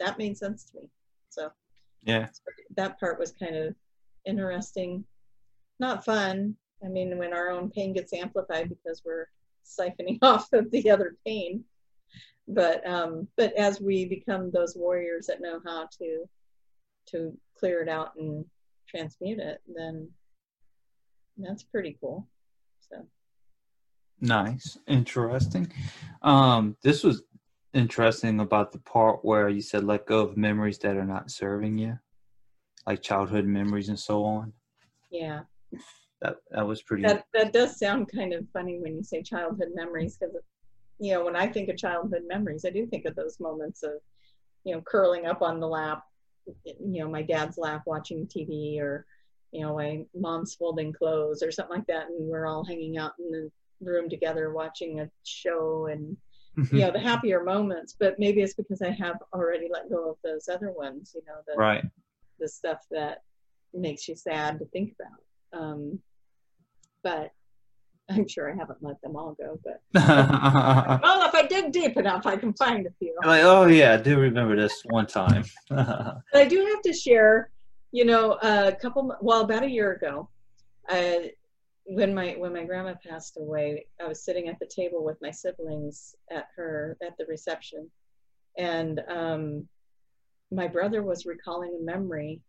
that 0.00 0.18
made 0.18 0.36
sense 0.36 0.64
to 0.64 0.78
me. 0.78 0.88
So 1.28 1.50
yeah, 2.02 2.28
that 2.76 2.98
part 2.98 3.18
was 3.18 3.32
kind 3.32 3.56
of 3.56 3.74
interesting, 4.24 5.04
not 5.78 6.04
fun, 6.04 6.56
I 6.84 6.88
mean, 6.88 7.16
when 7.18 7.32
our 7.32 7.50
own 7.50 7.70
pain 7.70 7.92
gets 7.92 8.12
amplified 8.12 8.68
because 8.68 9.02
we're 9.04 9.26
siphoning 9.64 10.18
off 10.22 10.52
of 10.52 10.70
the 10.70 10.90
other 10.90 11.16
pain. 11.26 11.64
But 12.48 12.86
um, 12.86 13.28
but 13.36 13.52
as 13.54 13.80
we 13.80 14.04
become 14.04 14.50
those 14.50 14.76
warriors 14.76 15.26
that 15.26 15.40
know 15.40 15.60
how 15.64 15.88
to 15.98 16.24
to 17.10 17.36
clear 17.56 17.82
it 17.82 17.88
out 17.88 18.12
and 18.16 18.44
transmute 18.88 19.38
it, 19.38 19.60
then 19.72 20.08
that's 21.38 21.62
pretty 21.62 21.96
cool. 22.00 22.26
So 22.90 23.06
nice, 24.20 24.76
interesting. 24.88 25.72
Um, 26.22 26.76
this 26.82 27.04
was 27.04 27.22
interesting 27.72 28.40
about 28.40 28.72
the 28.72 28.78
part 28.78 29.24
where 29.24 29.48
you 29.48 29.62
said 29.62 29.84
let 29.84 30.06
go 30.06 30.20
of 30.20 30.36
memories 30.36 30.78
that 30.78 30.96
are 30.96 31.06
not 31.06 31.30
serving 31.30 31.78
you, 31.78 31.98
like 32.86 33.02
childhood 33.02 33.46
memories 33.46 33.88
and 33.88 33.98
so 33.98 34.24
on. 34.24 34.52
Yeah 35.12 35.42
that 36.22 36.36
that 36.52 36.66
was 36.66 36.82
pretty. 36.82 37.02
That 37.02 37.24
that 37.34 37.52
does 37.52 37.78
sound 37.78 38.10
kind 38.14 38.32
of 38.32 38.48
funny 38.52 38.78
when 38.80 38.96
you 38.96 39.02
say 39.02 39.22
childhood 39.22 39.70
memories 39.74 40.16
because, 40.16 40.34
you 40.98 41.12
know, 41.12 41.24
when 41.24 41.36
I 41.36 41.46
think 41.46 41.68
of 41.68 41.76
childhood 41.76 42.22
memories, 42.26 42.64
I 42.64 42.70
do 42.70 42.86
think 42.86 43.04
of 43.04 43.16
those 43.16 43.40
moments 43.40 43.82
of, 43.82 43.92
you 44.64 44.74
know, 44.74 44.80
curling 44.82 45.26
up 45.26 45.42
on 45.42 45.58
the 45.58 45.66
lap, 45.66 46.04
you 46.64 47.02
know, 47.02 47.08
my 47.08 47.22
dad's 47.22 47.58
lap 47.58 47.82
watching 47.86 48.26
TV 48.26 48.80
or, 48.80 49.04
you 49.50 49.62
know, 49.62 49.76
my 49.76 50.04
mom's 50.14 50.54
folding 50.54 50.92
clothes 50.92 51.42
or 51.42 51.50
something 51.50 51.76
like 51.76 51.86
that, 51.88 52.06
and 52.06 52.28
we're 52.28 52.46
all 52.46 52.64
hanging 52.64 52.98
out 52.98 53.12
in 53.18 53.30
the 53.30 53.50
room 53.80 54.08
together 54.08 54.52
watching 54.52 55.00
a 55.00 55.10
show 55.24 55.88
and 55.90 56.16
you 56.70 56.80
know 56.80 56.92
the 56.92 57.00
happier 57.00 57.42
moments. 57.42 57.96
But 57.98 58.18
maybe 58.18 58.42
it's 58.42 58.54
because 58.54 58.82
i 58.82 58.90
have 58.90 59.16
already 59.34 59.68
let 59.72 59.90
go 59.90 60.10
of 60.10 60.16
those 60.22 60.48
other 60.48 60.70
ones 60.70 61.12
you 61.14 61.22
know 61.26 61.40
the 61.48 61.54
right. 61.56 61.84
the 62.38 62.46
stuff 62.46 62.78
that 62.92 63.22
makes 63.74 64.06
you 64.06 64.14
sad 64.14 64.60
to 64.60 64.66
think 64.66 64.94
about. 65.00 65.60
Um 65.60 65.98
but 67.02 67.32
I'm 68.10 68.28
sure 68.28 68.52
I 68.52 68.56
haven't 68.56 68.82
let 68.82 69.00
them 69.02 69.16
all 69.16 69.34
go. 69.34 69.58
But 69.64 69.80
well, 69.94 71.28
if 71.28 71.34
I 71.34 71.46
dig 71.48 71.72
deep 71.72 71.96
enough, 71.96 72.26
I 72.26 72.36
can 72.36 72.52
find 72.54 72.86
a 72.86 72.90
few. 72.98 73.14
like, 73.24 73.42
oh 73.42 73.66
yeah, 73.66 73.94
I 73.94 73.96
do 73.96 74.18
remember 74.18 74.56
this 74.56 74.82
one 74.86 75.06
time. 75.06 75.44
but 75.68 76.22
I 76.34 76.44
do 76.44 76.64
have 76.66 76.82
to 76.82 76.92
share. 76.92 77.50
You 77.94 78.06
know, 78.06 78.38
a 78.42 78.72
couple, 78.72 79.14
well, 79.20 79.42
about 79.42 79.64
a 79.64 79.68
year 79.68 79.92
ago, 79.92 80.30
uh, 80.88 81.28
when 81.84 82.14
my 82.14 82.36
when 82.38 82.54
my 82.54 82.64
grandma 82.64 82.94
passed 83.06 83.36
away, 83.38 83.86
I 84.00 84.08
was 84.08 84.24
sitting 84.24 84.48
at 84.48 84.58
the 84.58 84.66
table 84.66 85.04
with 85.04 85.18
my 85.20 85.30
siblings 85.30 86.14
at 86.30 86.46
her 86.56 86.96
at 87.02 87.16
the 87.18 87.26
reception, 87.26 87.90
and 88.56 89.00
um, 89.08 89.68
my 90.50 90.68
brother 90.68 91.02
was 91.02 91.26
recalling 91.26 91.76
a 91.78 91.84
memory, 91.84 92.40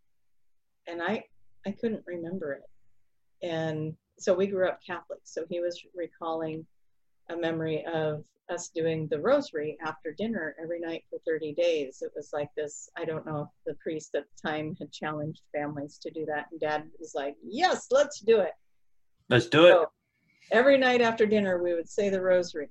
and 0.86 1.02
I 1.02 1.24
I 1.66 1.72
couldn't 1.72 2.04
remember 2.06 2.54
it, 2.54 3.46
and 3.46 3.94
so 4.18 4.34
we 4.34 4.46
grew 4.46 4.68
up 4.68 4.80
Catholic, 4.86 5.20
so 5.24 5.44
he 5.48 5.60
was 5.60 5.80
recalling 5.94 6.66
a 7.30 7.36
memory 7.36 7.84
of 7.92 8.24
us 8.50 8.68
doing 8.68 9.08
the 9.08 9.18
rosary 9.18 9.76
after 9.84 10.12
dinner 10.12 10.54
every 10.62 10.78
night 10.80 11.04
for 11.08 11.18
30 11.26 11.54
days. 11.54 12.02
It 12.02 12.12
was 12.14 12.30
like 12.32 12.50
this, 12.56 12.90
I 12.96 13.04
don't 13.04 13.26
know 13.26 13.42
if 13.42 13.48
the 13.66 13.74
priest 13.82 14.14
at 14.14 14.24
the 14.24 14.48
time 14.48 14.76
had 14.78 14.92
challenged 14.92 15.42
families 15.54 15.98
to 16.02 16.10
do 16.10 16.26
that. 16.26 16.46
And 16.50 16.60
dad 16.60 16.84
was 16.98 17.14
like, 17.14 17.36
yes, 17.42 17.86
let's 17.90 18.20
do 18.20 18.40
it. 18.40 18.52
Let's 19.30 19.46
do 19.46 19.66
it. 19.66 19.72
So 19.72 19.86
every 20.52 20.76
night 20.76 21.00
after 21.00 21.26
dinner, 21.26 21.62
we 21.62 21.74
would 21.74 21.88
say 21.88 22.10
the 22.10 22.20
rosary. 22.20 22.68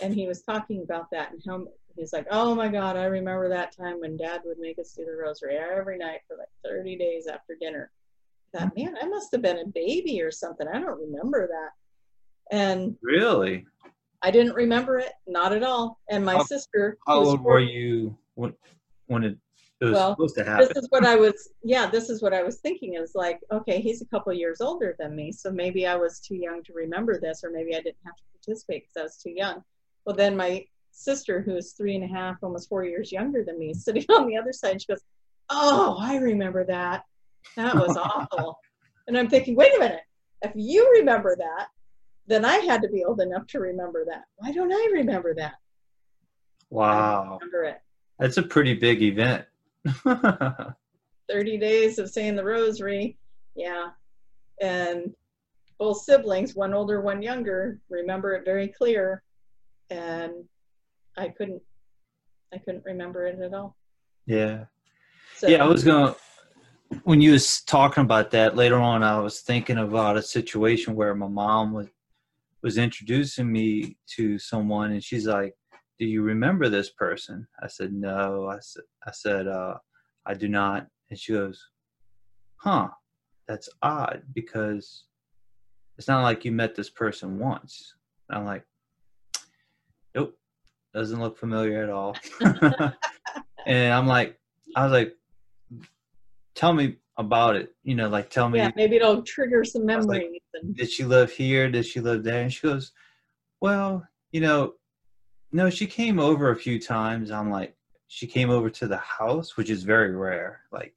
And 0.00 0.14
he 0.14 0.26
was 0.26 0.42
talking 0.42 0.82
about 0.82 1.10
that 1.12 1.32
and 1.32 1.42
how 1.46 1.66
he's 1.96 2.12
like, 2.12 2.26
oh 2.30 2.54
my 2.54 2.68
God, 2.68 2.96
I 2.96 3.04
remember 3.04 3.48
that 3.48 3.76
time 3.76 4.00
when 4.00 4.16
dad 4.16 4.40
would 4.44 4.58
make 4.58 4.78
us 4.78 4.92
do 4.92 5.04
the 5.04 5.12
rosary 5.12 5.56
every 5.56 5.98
night 5.98 6.20
for 6.26 6.36
like 6.36 6.48
30 6.64 6.96
days 6.96 7.26
after 7.26 7.54
dinner. 7.60 7.90
That 8.54 8.74
man, 8.76 8.94
I 9.00 9.06
must 9.06 9.28
have 9.32 9.42
been 9.42 9.58
a 9.58 9.66
baby 9.66 10.22
or 10.22 10.30
something. 10.30 10.66
I 10.66 10.80
don't 10.80 10.98
remember 10.98 11.48
that. 11.48 12.56
And 12.56 12.96
really, 13.02 13.66
I 14.22 14.30
didn't 14.30 14.54
remember 14.54 14.98
it, 14.98 15.12
not 15.26 15.52
at 15.52 15.62
all. 15.62 16.00
And 16.10 16.24
my 16.24 16.36
how, 16.36 16.44
sister. 16.44 16.96
How 17.06 17.22
old 17.22 17.42
were 17.42 17.60
you 17.60 18.16
when 18.34 18.54
when 19.06 19.24
it, 19.24 19.38
it 19.80 19.84
was 19.84 19.94
well, 19.94 20.12
supposed 20.12 20.36
to 20.36 20.44
happen? 20.44 20.66
This 20.66 20.76
is 20.76 20.86
what 20.90 21.04
I 21.04 21.16
was. 21.16 21.50
Yeah, 21.62 21.88
this 21.88 22.10
is 22.10 22.22
what 22.22 22.32
I 22.32 22.42
was 22.42 22.56
thinking. 22.60 22.94
Is 22.94 23.12
like, 23.14 23.40
okay, 23.52 23.80
he's 23.80 24.02
a 24.02 24.06
couple 24.06 24.32
years 24.32 24.60
older 24.60 24.96
than 24.98 25.14
me, 25.14 25.30
so 25.30 25.50
maybe 25.50 25.86
I 25.86 25.96
was 25.96 26.20
too 26.20 26.36
young 26.36 26.62
to 26.64 26.72
remember 26.72 27.20
this, 27.20 27.42
or 27.44 27.50
maybe 27.50 27.74
I 27.74 27.80
didn't 27.80 27.96
have 28.04 28.16
to 28.16 28.22
participate 28.32 28.84
because 28.84 28.96
I 29.00 29.02
was 29.02 29.16
too 29.16 29.30
young. 29.30 29.62
Well, 30.04 30.16
then 30.16 30.36
my 30.36 30.64
sister, 30.90 31.40
who 31.40 31.56
is 31.56 31.72
three 31.72 31.94
and 31.94 32.04
a 32.04 32.08
half, 32.08 32.36
almost 32.42 32.68
four 32.68 32.84
years 32.84 33.12
younger 33.12 33.44
than 33.44 33.58
me, 33.58 33.74
sitting 33.74 34.04
on 34.10 34.26
the 34.26 34.36
other 34.36 34.52
side, 34.52 34.80
she 34.80 34.86
goes, 34.86 35.02
"Oh, 35.50 35.96
I 36.00 36.16
remember 36.16 36.64
that. 36.64 37.04
That 37.56 37.74
was 37.74 37.96
awful." 37.96 38.58
And 39.08 39.16
I'm 39.16 39.28
thinking, 39.28 39.56
wait 39.56 39.74
a 39.74 39.80
minute. 39.80 40.02
If 40.42 40.52
you 40.54 40.88
remember 40.98 41.34
that, 41.36 41.68
then 42.26 42.44
I 42.44 42.56
had 42.58 42.82
to 42.82 42.88
be 42.88 43.04
old 43.04 43.20
enough 43.20 43.46
to 43.48 43.58
remember 43.58 44.04
that. 44.06 44.24
Why 44.36 44.52
don't 44.52 44.72
I 44.72 44.88
remember 44.92 45.34
that? 45.34 45.54
Wow. 46.70 47.38
remember 47.40 47.64
it. 47.64 47.78
That's 48.18 48.36
a 48.36 48.42
pretty 48.42 48.74
big 48.74 49.02
event. 49.02 49.46
30 50.04 51.58
days 51.58 51.98
of 51.98 52.10
saying 52.10 52.36
the 52.36 52.44
rosary. 52.44 53.16
Yeah. 53.56 53.88
And 54.60 55.14
both 55.78 56.02
siblings, 56.02 56.54
one 56.54 56.74
older, 56.74 57.00
one 57.00 57.22
younger, 57.22 57.80
remember 57.88 58.34
it 58.34 58.44
very 58.44 58.68
clear. 58.68 59.22
And 59.88 60.44
I 61.16 61.28
couldn't 61.28 61.62
I 62.52 62.58
couldn't 62.58 62.84
remember 62.84 63.26
it 63.26 63.38
at 63.40 63.54
all. 63.54 63.76
Yeah. 64.26 64.64
So, 65.36 65.48
yeah, 65.48 65.64
I 65.64 65.68
was 65.68 65.84
going 65.84 66.12
to 66.12 66.20
when 67.04 67.20
you 67.20 67.32
was 67.32 67.62
talking 67.62 68.02
about 68.02 68.30
that 68.30 68.56
later 68.56 68.76
on 68.76 69.02
i 69.02 69.18
was 69.18 69.40
thinking 69.40 69.78
about 69.78 70.16
a 70.16 70.22
situation 70.22 70.94
where 70.94 71.14
my 71.14 71.28
mom 71.28 71.72
was 71.72 71.86
was 72.62 72.78
introducing 72.78 73.50
me 73.50 73.96
to 74.06 74.38
someone 74.38 74.92
and 74.92 75.04
she's 75.04 75.26
like 75.26 75.54
do 75.98 76.06
you 76.06 76.22
remember 76.22 76.68
this 76.68 76.90
person? 76.90 77.46
I 77.60 77.66
said 77.66 77.92
no. 77.92 78.48
I 78.48 78.58
said 78.60 78.82
i 79.06 79.10
said 79.10 79.48
uh, 79.48 79.74
i 80.26 80.34
do 80.34 80.48
not. 80.48 80.86
And 81.10 81.18
she 81.18 81.32
goes 81.32 81.60
huh 82.56 82.88
that's 83.46 83.68
odd 83.82 84.22
because 84.34 85.04
it's 85.96 86.08
not 86.08 86.22
like 86.22 86.44
you 86.44 86.52
met 86.52 86.74
this 86.74 86.90
person 86.90 87.38
once. 87.38 87.94
And 88.28 88.38
i'm 88.38 88.44
like 88.44 88.64
nope 90.14 90.36
doesn't 90.94 91.20
look 91.20 91.36
familiar 91.38 91.82
at 91.82 91.90
all. 91.90 92.16
And 93.66 93.92
i'm 93.92 94.06
like 94.06 94.38
i 94.76 94.84
was 94.84 94.92
like 94.92 95.14
tell 96.58 96.74
me 96.74 96.96
about 97.16 97.56
it. 97.56 97.74
You 97.84 97.94
know, 97.94 98.08
like 98.08 98.30
tell 98.30 98.48
me. 98.48 98.58
Yeah, 98.58 98.72
maybe 98.74 98.96
it'll 98.96 99.22
trigger 99.22 99.64
some 99.64 99.86
memories. 99.86 100.06
Like, 100.52 100.74
did 100.74 100.90
she 100.90 101.04
live 101.04 101.30
here? 101.30 101.70
Did 101.70 101.86
she 101.86 102.00
live 102.00 102.24
there? 102.24 102.42
And 102.42 102.52
she 102.52 102.66
goes, 102.66 102.92
well, 103.60 104.06
you 104.32 104.40
know, 104.40 104.74
no, 105.52 105.70
she 105.70 105.86
came 105.86 106.18
over 106.18 106.50
a 106.50 106.56
few 106.56 106.80
times. 106.80 107.30
I'm 107.30 107.50
like, 107.50 107.74
she 108.08 108.26
came 108.26 108.50
over 108.50 108.68
to 108.70 108.88
the 108.88 108.98
house, 108.98 109.56
which 109.56 109.70
is 109.70 109.84
very 109.84 110.14
rare. 110.14 110.62
Like, 110.72 110.94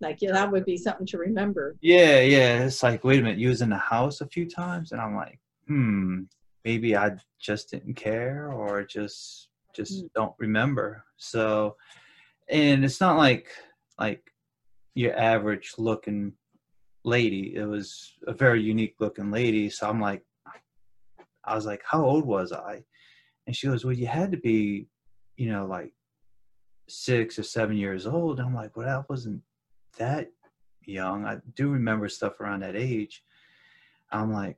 like 0.00 0.20
yeah, 0.20 0.32
that 0.32 0.50
would 0.50 0.64
be 0.64 0.76
something 0.76 1.06
to 1.06 1.18
remember. 1.18 1.76
Yeah, 1.80 2.20
yeah. 2.20 2.64
It's 2.64 2.82
like, 2.82 3.04
wait 3.04 3.20
a 3.20 3.22
minute, 3.22 3.38
you 3.38 3.48
was 3.48 3.62
in 3.62 3.70
the 3.70 3.76
house 3.76 4.20
a 4.20 4.26
few 4.26 4.48
times, 4.48 4.92
and 4.92 5.00
I'm 5.00 5.14
like, 5.14 5.38
hmm, 5.68 6.22
maybe 6.64 6.96
I 6.96 7.12
just 7.40 7.70
didn't 7.70 7.94
care, 7.94 8.50
or 8.52 8.84
just 8.84 9.48
just 9.74 10.04
mm. 10.04 10.08
don't 10.14 10.34
remember. 10.38 11.04
So, 11.16 11.76
and 12.48 12.84
it's 12.84 13.00
not 13.00 13.16
like 13.16 13.48
like 13.98 14.30
your 14.96 15.16
average 15.16 15.74
looking 15.76 16.32
lady. 17.04 17.54
It 17.54 17.66
was 17.66 18.14
a 18.26 18.32
very 18.32 18.62
unique 18.62 18.96
looking 18.98 19.30
lady. 19.30 19.68
So 19.68 19.88
I'm 19.88 20.00
like, 20.00 20.22
I 21.44 21.54
was 21.54 21.66
like, 21.66 21.82
how 21.84 22.02
old 22.02 22.24
was 22.24 22.50
I? 22.50 22.82
And 23.46 23.54
she 23.54 23.66
goes, 23.66 23.84
well, 23.84 23.94
you 23.94 24.06
had 24.06 24.32
to 24.32 24.38
be, 24.38 24.88
you 25.36 25.52
know, 25.52 25.66
like 25.66 25.92
six 26.88 27.38
or 27.38 27.42
seven 27.42 27.76
years 27.76 28.06
old. 28.06 28.40
I'm 28.40 28.54
like, 28.54 28.74
well, 28.74 28.88
I 28.88 29.04
wasn't 29.08 29.42
that 29.98 30.30
young. 30.86 31.26
I 31.26 31.38
do 31.54 31.68
remember 31.68 32.08
stuff 32.08 32.40
around 32.40 32.62
that 32.62 32.74
age. 32.74 33.22
I'm 34.10 34.32
like, 34.32 34.56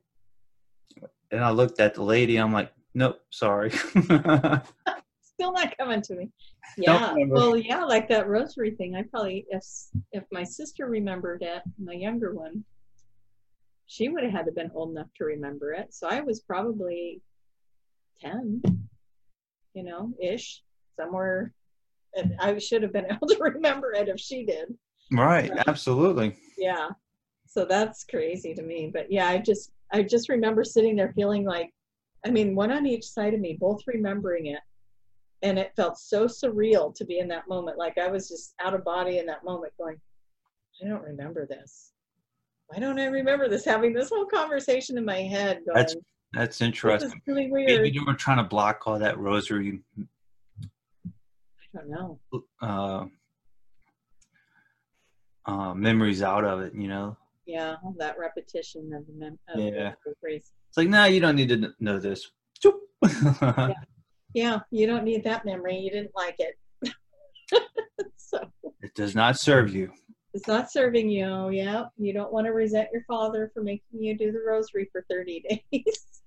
and 1.31 1.43
I 1.43 1.51
looked 1.51 1.81
at 1.81 1.95
the 1.95 2.03
lady. 2.03 2.37
I'm 2.37 2.53
like, 2.53 2.71
nope, 2.95 3.19
sorry. 3.29 3.71
Still 5.39 5.53
not 5.53 5.77
coming 5.77 6.01
to 6.01 6.15
me. 6.15 6.29
Yeah. 6.77 7.15
Well, 7.27 7.55
yeah, 7.55 7.85
like 7.85 8.09
that 8.09 8.27
rosary 8.27 8.71
thing. 8.71 8.97
I 8.97 9.03
probably, 9.03 9.45
if 9.49 9.63
if 10.11 10.25
my 10.33 10.43
sister 10.43 10.85
remembered 10.85 11.43
it, 11.43 11.63
my 11.81 11.93
younger 11.93 12.33
one, 12.33 12.65
she 13.87 14.09
would 14.09 14.23
have 14.23 14.33
had 14.33 14.45
to 14.47 14.51
been 14.51 14.69
old 14.75 14.91
enough 14.91 15.07
to 15.15 15.23
remember 15.23 15.71
it. 15.71 15.93
So 15.93 16.09
I 16.09 16.19
was 16.19 16.41
probably 16.41 17.21
ten, 18.19 18.61
you 19.73 19.83
know, 19.83 20.11
ish, 20.21 20.61
somewhere. 20.99 21.53
And 22.15 22.35
I 22.41 22.57
should 22.57 22.83
have 22.83 22.91
been 22.91 23.05
able 23.09 23.27
to 23.27 23.37
remember 23.41 23.93
it 23.93 24.09
if 24.09 24.19
she 24.19 24.43
did. 24.43 24.75
Right. 25.09 25.51
Uh, 25.51 25.63
absolutely. 25.67 26.35
Yeah. 26.57 26.89
So 27.45 27.63
that's 27.63 28.03
crazy 28.03 28.53
to 28.55 28.61
me. 28.61 28.91
But 28.93 29.09
yeah, 29.09 29.29
I 29.29 29.37
just 29.37 29.71
I 29.93 30.03
just 30.03 30.27
remember 30.27 30.65
sitting 30.65 30.97
there 30.97 31.13
feeling 31.15 31.45
like, 31.45 31.71
I 32.25 32.29
mean, 32.29 32.55
one 32.55 32.73
on 32.73 32.85
each 32.85 33.05
side 33.05 33.33
of 33.33 33.39
me, 33.39 33.55
both 33.57 33.79
remembering 33.87 34.47
it 34.47 34.59
and 35.41 35.57
it 35.57 35.73
felt 35.75 35.97
so 35.97 36.25
surreal 36.25 36.93
to 36.95 37.05
be 37.05 37.19
in 37.19 37.27
that 37.29 37.47
moment. 37.47 37.77
Like 37.77 37.97
i 37.97 38.07
was 38.07 38.27
just 38.27 38.53
out 38.63 38.73
of 38.73 38.83
body 38.83 39.19
in 39.19 39.25
that 39.27 39.43
moment 39.43 39.73
going 39.77 39.99
i 40.83 40.87
don't 40.87 41.03
remember 41.03 41.45
this. 41.45 41.91
Why 42.67 42.79
don't 42.79 42.99
i 42.99 43.05
remember 43.05 43.47
this? 43.49 43.65
Having 43.65 43.93
this 43.93 44.09
whole 44.09 44.25
conversation 44.25 44.97
in 44.97 45.05
my 45.05 45.21
head 45.21 45.61
going, 45.65 45.77
that's 45.77 45.95
that's 46.33 46.61
interesting. 46.61 47.21
really 47.25 47.49
weird. 47.51 47.81
maybe 47.81 47.91
you 47.91 48.05
were 48.05 48.13
trying 48.13 48.37
to 48.37 48.43
block 48.43 48.83
all 48.85 48.99
that 48.99 49.17
rosary 49.17 49.79
i 49.97 50.03
don't 51.73 51.89
know. 51.89 52.19
Uh, 52.61 53.05
uh, 55.45 55.73
memories 55.73 56.21
out 56.21 56.43
of 56.43 56.61
it 56.61 56.73
you 56.75 56.87
know? 56.87 57.17
Yeah 57.45 57.75
that 57.97 58.19
repetition 58.19 58.93
of 58.93 59.07
the 59.07 59.13
mem- 59.13 59.39
of 59.49 59.59
yeah. 59.59 59.93
the 60.05 60.13
it's 60.27 60.51
like 60.77 60.87
no 60.87 60.99
nah, 60.99 61.05
you 61.05 61.19
don't 61.19 61.35
need 61.35 61.49
to 61.49 61.73
know 61.79 61.99
this. 61.99 62.29
Yeah 63.01 63.73
yeah, 64.33 64.59
you 64.71 64.87
don't 64.87 65.03
need 65.03 65.23
that 65.23 65.45
memory. 65.45 65.77
You 65.77 65.91
didn't 65.91 66.11
like 66.15 66.35
it. 66.39 66.93
so 68.17 68.39
it 68.81 68.93
does 68.95 69.15
not 69.15 69.39
serve 69.39 69.73
you. 69.73 69.91
It's 70.33 70.47
not 70.47 70.71
serving 70.71 71.09
you. 71.09 71.49
Yeah, 71.49 71.85
you 71.97 72.13
don't 72.13 72.31
want 72.31 72.45
to 72.45 72.53
resent 72.53 72.89
your 72.93 73.03
father 73.07 73.49
for 73.53 73.63
making 73.63 74.03
you 74.03 74.17
do 74.17 74.31
the 74.31 74.41
rosary 74.45 74.87
for 74.91 75.03
30 75.09 75.61
days. 75.71 76.21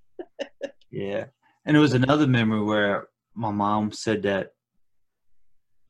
yeah. 0.90 1.26
And 1.64 1.76
it 1.76 1.80
was 1.80 1.94
another 1.94 2.26
memory 2.26 2.62
where 2.62 3.06
my 3.34 3.52
mom 3.52 3.92
said 3.92 4.22
that 4.24 4.52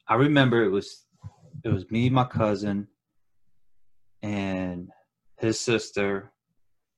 I 0.07 0.17
remember 0.17 0.63
it 0.63 0.69
was 0.71 1.07
it 1.65 1.69
was 1.69 1.91
me, 1.91 2.11
my 2.11 2.25
cousin, 2.25 2.89
and 4.23 4.91
his 5.39 5.59
sister 5.59 6.33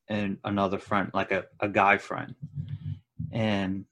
and 0.09 0.39
another 0.45 0.79
friend, 0.79 1.11
like 1.15 1.31
a, 1.31 1.45
a 1.61 1.69
guy 1.69 1.99
friend. 1.99 2.35
And 3.33 3.85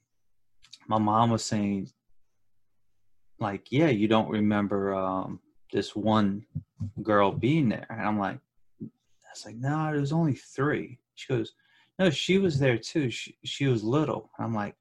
my 0.88 0.98
mom 0.98 1.30
was 1.30 1.44
saying 1.44 1.88
like 3.38 3.70
yeah 3.70 3.88
you 3.88 4.08
don't 4.08 4.28
remember 4.28 4.94
um, 4.94 5.40
this 5.72 5.94
one 5.96 6.44
girl 7.02 7.32
being 7.32 7.68
there 7.68 7.86
and 7.90 8.00
i'm 8.00 8.18
like 8.18 8.38
i 8.80 9.30
was 9.32 9.44
like 9.46 9.56
no 9.56 9.90
there 9.90 10.00
was 10.00 10.12
only 10.12 10.34
three 10.34 10.98
she 11.14 11.32
goes 11.32 11.52
no, 11.98 12.10
she 12.10 12.38
was 12.38 12.58
there 12.58 12.78
too. 12.78 13.10
She 13.10 13.36
she 13.44 13.66
was 13.66 13.84
little. 13.84 14.30
I'm 14.38 14.54
like, 14.54 14.74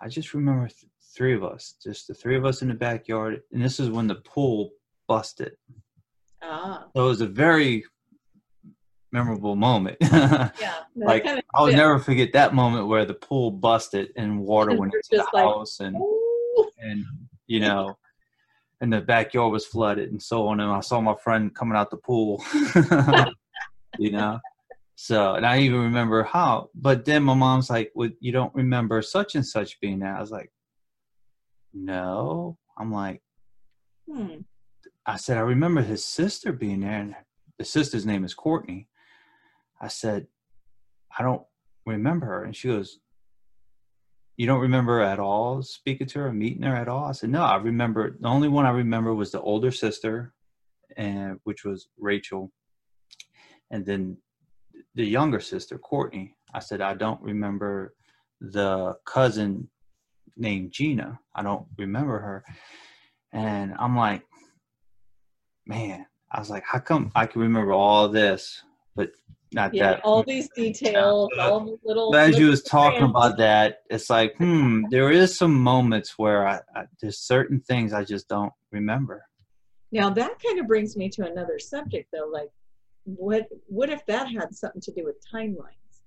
I 0.00 0.08
just 0.08 0.34
remember 0.34 0.68
th- 0.68 0.90
three 1.16 1.34
of 1.34 1.44
us, 1.44 1.74
just 1.82 2.08
the 2.08 2.14
three 2.14 2.36
of 2.36 2.44
us 2.44 2.62
in 2.62 2.68
the 2.68 2.74
backyard, 2.74 3.42
and 3.52 3.62
this 3.62 3.80
is 3.80 3.90
when 3.90 4.06
the 4.06 4.16
pool 4.16 4.72
busted. 5.08 5.56
Ah, 6.42 6.86
So 6.94 7.04
it 7.04 7.08
was 7.08 7.20
a 7.20 7.26
very 7.26 7.84
memorable 9.12 9.56
moment. 9.56 9.96
yeah. 10.00 10.50
like 10.96 11.24
kind 11.24 11.38
of 11.38 11.44
I'll 11.54 11.66
fit. 11.66 11.76
never 11.76 11.98
forget 11.98 12.32
that 12.32 12.54
moment 12.54 12.88
where 12.88 13.04
the 13.04 13.14
pool 13.14 13.50
busted 13.50 14.10
and 14.16 14.40
water 14.40 14.74
went 14.74 14.94
into 14.94 15.08
the 15.22 15.26
like, 15.32 15.44
house 15.44 15.80
and 15.80 15.96
Ooh. 15.96 16.70
and 16.78 17.04
you 17.46 17.60
know 17.60 17.96
and 18.80 18.92
the 18.92 19.00
backyard 19.00 19.52
was 19.52 19.66
flooded 19.66 20.10
and 20.10 20.20
so 20.20 20.48
on 20.48 20.60
and 20.60 20.70
I 20.70 20.80
saw 20.80 21.00
my 21.00 21.14
friend 21.22 21.54
coming 21.54 21.76
out 21.76 21.90
the 21.90 21.98
pool. 21.98 22.42
you 23.98 24.10
know. 24.10 24.38
So 24.96 25.34
and 25.34 25.44
I 25.46 25.60
even 25.60 25.80
remember 25.80 26.22
how 26.24 26.70
but 26.74 27.04
then 27.04 27.22
my 27.22 27.34
mom's 27.34 27.70
like, 27.70 27.92
Well, 27.94 28.10
you 28.20 28.32
don't 28.32 28.54
remember 28.54 29.02
such 29.02 29.34
and 29.34 29.46
such 29.46 29.78
being 29.80 29.98
there. 30.00 30.16
I 30.16 30.20
was 30.20 30.30
like, 30.30 30.50
No. 31.74 32.56
I'm 32.78 32.90
like 32.90 33.22
Hmm. 34.10 34.38
I 35.06 35.16
said, 35.16 35.36
I 35.36 35.40
remember 35.40 35.80
his 35.82 36.04
sister 36.04 36.52
being 36.52 36.80
there, 36.80 37.00
and 37.00 37.14
the 37.58 37.64
sister's 37.64 38.06
name 38.06 38.24
is 38.24 38.34
Courtney. 38.34 38.88
I 39.82 39.88
said, 39.88 40.28
I 41.18 41.22
don't 41.22 41.42
remember 41.84 42.26
her. 42.26 42.44
And 42.44 42.56
she 42.56 42.68
goes, 42.68 43.00
You 44.36 44.46
don't 44.46 44.60
remember 44.60 45.00
at 45.00 45.18
all 45.18 45.62
speaking 45.62 46.06
to 46.08 46.20
her, 46.20 46.32
meeting 46.32 46.62
her 46.62 46.74
at 46.74 46.88
all? 46.88 47.04
I 47.04 47.12
said, 47.12 47.30
No, 47.30 47.42
I 47.42 47.56
remember. 47.56 48.16
The 48.18 48.28
only 48.28 48.48
one 48.48 48.64
I 48.64 48.70
remember 48.70 49.12
was 49.12 49.32
the 49.32 49.40
older 49.40 49.72
sister, 49.72 50.32
and 50.96 51.40
which 51.44 51.64
was 51.64 51.88
Rachel, 51.98 52.52
and 53.70 53.84
then 53.84 54.16
the 54.94 55.04
younger 55.04 55.40
sister, 55.40 55.78
Courtney. 55.78 56.34
I 56.54 56.60
said, 56.60 56.80
I 56.80 56.94
don't 56.94 57.20
remember 57.20 57.94
the 58.40 58.94
cousin 59.06 59.68
named 60.36 60.72
Gina. 60.72 61.18
I 61.34 61.42
don't 61.42 61.66
remember 61.78 62.18
her. 62.18 62.44
And 63.32 63.74
I'm 63.78 63.96
like, 63.96 64.22
man, 65.66 66.06
I 66.30 66.38
was 66.38 66.50
like, 66.50 66.64
how 66.64 66.78
come 66.78 67.10
I 67.14 67.26
can 67.26 67.40
remember 67.40 67.72
all 67.72 68.08
this, 68.08 68.62
but 68.94 69.12
not 69.54 69.74
Yeah, 69.74 69.92
that? 69.92 70.00
all 70.04 70.22
these 70.22 70.48
details, 70.50 71.30
Yeah. 71.36 71.48
all 71.48 71.60
the 71.60 71.78
little. 71.84 72.10
But 72.10 72.30
as 72.30 72.38
you 72.38 72.48
was 72.48 72.62
talking 72.62 72.98
trans- 73.00 73.10
about 73.10 73.36
that, 73.38 73.82
it's 73.90 74.08
like, 74.10 74.36
hmm, 74.36 74.84
there 74.90 75.10
is 75.10 75.36
some 75.36 75.54
moments 75.54 76.18
where 76.18 76.46
I, 76.46 76.60
I 76.74 76.84
there's 77.00 77.18
certain 77.18 77.60
things 77.60 77.92
I 77.92 78.04
just 78.04 78.28
don't 78.28 78.52
remember. 78.70 79.26
Now 79.90 80.10
that 80.10 80.42
kind 80.42 80.58
of 80.58 80.66
brings 80.66 80.96
me 80.96 81.08
to 81.10 81.26
another 81.26 81.58
subject, 81.58 82.08
though. 82.12 82.28
Like, 82.32 82.50
what 83.04 83.48
what 83.66 83.90
if 83.90 84.04
that 84.06 84.28
had 84.30 84.54
something 84.54 84.80
to 84.82 84.92
do 84.92 85.04
with 85.04 85.16
timelines? 85.32 86.00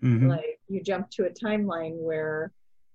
hmm 0.00 0.28
Like, 0.28 0.60
you 0.68 0.82
jump 0.82 1.10
to 1.10 1.26
a 1.26 1.30
timeline 1.30 1.96
where 1.96 2.52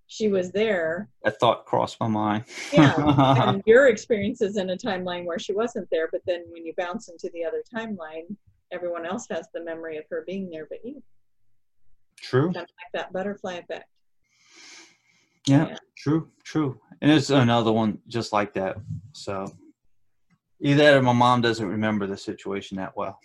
she 0.07 0.27
was 0.27 0.51
there, 0.51 1.09
A 1.23 1.31
thought 1.31 1.65
crossed 1.65 1.99
my 1.99 2.07
mind. 2.07 2.43
yeah, 2.71 2.93
and 3.47 3.63
your 3.65 3.88
experience 3.88 4.41
is 4.41 4.57
in 4.57 4.69
a 4.69 4.77
timeline 4.77 5.25
where 5.25 5.39
she 5.39 5.53
wasn't 5.53 5.88
there. 5.91 6.09
But 6.11 6.21
then 6.27 6.43
when 6.49 6.65
you 6.65 6.73
bounce 6.77 7.07
into 7.09 7.30
the 7.34 7.45
other 7.45 7.63
timeline, 7.73 8.35
everyone 8.73 9.05
else 9.05 9.27
has 9.29 9.47
the 9.53 9.63
memory 9.63 9.97
of 9.97 10.03
her 10.09 10.23
being 10.27 10.49
there, 10.49 10.65
but 10.69 10.79
you 10.83 11.01
True. 12.17 12.45
kind 12.53 12.57
of 12.57 12.61
like 12.61 12.91
that 12.93 13.13
butterfly 13.13 13.53
effect. 13.55 13.85
Yeah, 15.47 15.67
Yeah. 15.69 15.77
true, 15.97 16.29
true. 16.43 16.79
And 17.01 17.11
it's 17.11 17.29
another 17.29 17.71
one 17.71 17.99
just 18.07 18.31
like 18.33 18.53
that. 18.53 18.77
So 19.13 19.45
either 20.61 20.83
that 20.83 20.93
or 20.95 21.01
my 21.01 21.11
mom 21.13 21.41
doesn't 21.41 21.67
remember 21.67 22.07
the 22.07 22.17
situation 22.17 22.77
that 22.77 22.95
well. 22.95 23.19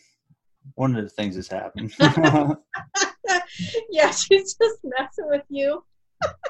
One 0.75 0.95
of 0.97 1.03
the 1.05 1.09
things 1.11 1.37
has 1.37 1.49
happened. 1.49 1.95
yeah, 3.91 4.11
she's 4.11 4.55
just 4.55 4.79
messing 4.85 5.29
with 5.29 5.45
you. 5.49 5.83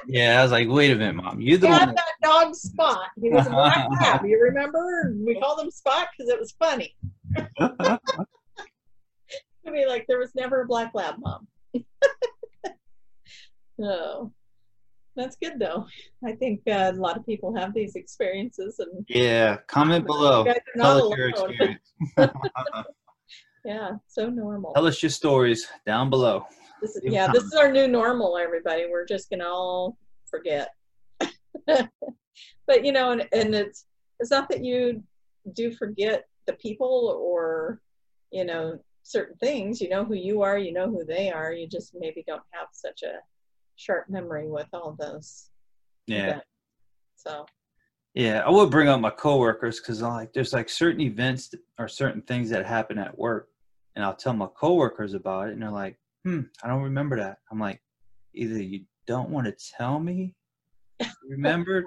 yeah, 0.07 0.39
I 0.39 0.43
was 0.43 0.51
like, 0.51 0.67
wait 0.67 0.91
a 0.91 0.95
minute, 0.95 1.15
mom. 1.15 1.39
You're 1.39 1.57
the 1.59 1.67
He 1.67 1.73
had 1.73 1.85
one. 1.87 1.95
that 1.95 2.13
dog 2.23 2.55
Spot. 2.55 3.07
He 3.21 3.29
was 3.29 3.45
a 3.47 3.49
black 3.51 3.87
lab. 4.01 4.25
You 4.25 4.41
remember? 4.41 5.13
We 5.25 5.39
called 5.39 5.61
him 5.61 5.69
Spot 5.71 6.07
because 6.17 6.29
it 6.29 6.39
was 6.39 6.51
funny. 6.59 6.95
To 9.69 9.75
be 9.75 9.85
like, 9.85 10.05
there 10.07 10.19
was 10.19 10.33
never 10.35 10.61
a 10.61 10.65
black 10.65 10.91
lab, 10.95 11.15
mom. 11.19 11.47
oh, 13.81 14.31
that's 15.15 15.35
good 15.35 15.59
though. 15.59 15.85
I 16.25 16.31
think 16.31 16.61
uh, 16.67 16.91
a 16.95 16.99
lot 16.99 17.17
of 17.17 17.25
people 17.25 17.55
have 17.55 17.73
these 17.73 17.95
experiences, 17.95 18.79
and 18.79 19.05
yeah, 19.07 19.57
comment 19.67 20.07
below. 20.07 20.39
you 20.39 20.45
guys 20.45 20.57
are 20.75 20.81
Tell 20.81 21.11
us 21.11 21.17
your 21.17 21.29
experience. 21.29 21.93
yeah, 23.65 23.91
so 24.07 24.27
normal. 24.29 24.73
Tell 24.73 24.87
us 24.87 25.03
your 25.03 25.11
stories 25.11 25.67
down 25.85 26.09
below. 26.09 26.45
This 26.81 26.95
is, 26.95 27.03
yeah, 27.05 27.31
this 27.31 27.43
is 27.43 27.53
our 27.53 27.71
new 27.71 27.87
normal, 27.87 28.37
everybody. 28.37 28.85
We're 28.89 29.05
just 29.05 29.29
gonna 29.29 29.47
all 29.47 29.97
forget. 30.25 30.69
but 31.67 32.83
you 32.83 32.91
know, 32.91 33.11
and, 33.11 33.27
and 33.33 33.53
it's 33.53 33.85
it's 34.19 34.31
not 34.31 34.49
that 34.49 34.63
you 34.63 35.03
do 35.53 35.71
forget 35.71 36.25
the 36.47 36.53
people 36.53 37.19
or 37.21 37.81
you 38.31 38.45
know 38.45 38.79
certain 39.09 39.35
things. 39.37 39.81
You 39.81 39.89
know 39.89 40.05
who 40.05 40.13
you 40.13 40.43
are. 40.43 40.57
You 40.57 40.71
know 40.71 40.87
who 40.87 41.03
they 41.03 41.31
are. 41.31 41.51
You 41.51 41.67
just 41.67 41.95
maybe 41.97 42.23
don't 42.27 42.43
have 42.51 42.67
such 42.71 43.01
a 43.01 43.13
sharp 43.75 44.07
memory 44.09 44.47
with 44.47 44.67
all 44.71 44.95
those. 44.99 45.49
Yeah. 46.05 46.27
events. 46.27 46.45
So 47.15 47.45
Yeah, 48.13 48.43
I 48.45 48.49
would 48.49 48.69
bring 48.71 48.87
up 48.87 49.01
my 49.01 49.09
coworkers 49.09 49.79
because 49.79 50.01
I 50.03 50.07
like 50.09 50.33
there's 50.33 50.53
like 50.53 50.69
certain 50.69 51.01
events 51.01 51.53
or 51.77 51.87
certain 51.87 52.21
things 52.21 52.49
that 52.51 52.65
happen 52.65 52.97
at 52.97 53.17
work, 53.17 53.49
and 53.95 54.05
I'll 54.05 54.15
tell 54.15 54.33
my 54.33 54.47
coworkers 54.55 55.13
about 55.15 55.49
it, 55.49 55.53
and 55.53 55.61
they're 55.61 55.71
like, 55.71 55.97
"Hmm, 56.23 56.41
I 56.63 56.67
don't 56.67 56.83
remember 56.83 57.17
that." 57.17 57.37
I'm 57.51 57.59
like, 57.59 57.81
either 58.33 58.61
you 58.61 58.85
don't 59.07 59.29
want 59.29 59.47
to 59.47 59.55
tell 59.77 59.99
me 59.99 60.35
you 60.99 61.07
remembered, 61.29 61.85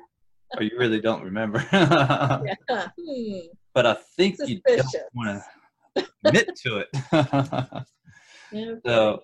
or 0.57 0.63
you 0.63 0.77
really 0.79 1.01
don't 1.01 1.23
remember. 1.23 1.65
yeah. 1.73 2.55
Hmm. 2.99 3.39
but 3.75 3.87
I 3.87 3.95
think 4.17 4.39
you 4.47 4.61
don't 4.67 4.87
want 5.15 5.29
to 5.29 5.45
admit 6.25 6.51
to 6.65 6.79
it. 6.79 7.85
Yeah, 8.55 8.75
so 8.85 9.21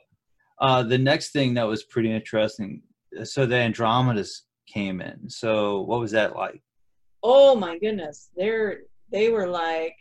uh, 0.59 0.82
the 0.85 0.97
next 0.97 1.32
thing 1.32 1.53
that 1.55 1.66
was 1.69 1.82
pretty 1.85 2.11
interesting. 2.11 2.82
So 3.24 3.45
the 3.45 3.57
Andromedas 3.57 4.31
came 4.66 5.03
in. 5.03 5.28
So 5.28 5.82
what 5.82 6.01
was 6.01 6.12
that 6.12 6.35
like? 6.35 6.62
oh 7.24 7.57
my 7.57 7.77
goodness 7.78 8.31
they're 8.36 8.82
they 9.11 9.28
were 9.28 9.49
like 9.49 9.97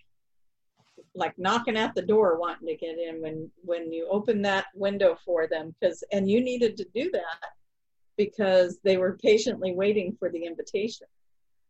like 1.16 1.34
knocking 1.40 1.76
at 1.76 1.96
the 1.96 2.02
door 2.02 2.40
wanting 2.40 2.68
to 2.68 2.76
get 2.76 2.98
in 3.00 3.20
when 3.24 3.50
when 3.64 3.92
you 3.92 4.08
open 4.12 4.40
that 4.44 4.66
window 4.76 5.18
for 5.26 5.48
them 5.48 5.74
because 5.82 6.04
and 6.12 6.30
you 6.30 6.40
needed 6.42 6.78
to 6.78 6.86
do 6.94 7.10
that 7.12 7.50
because 8.18 8.78
they 8.84 8.98
were 8.98 9.18
patiently 9.18 9.74
waiting 9.74 10.16
for 10.20 10.30
the 10.30 10.44
invitation 10.46 11.08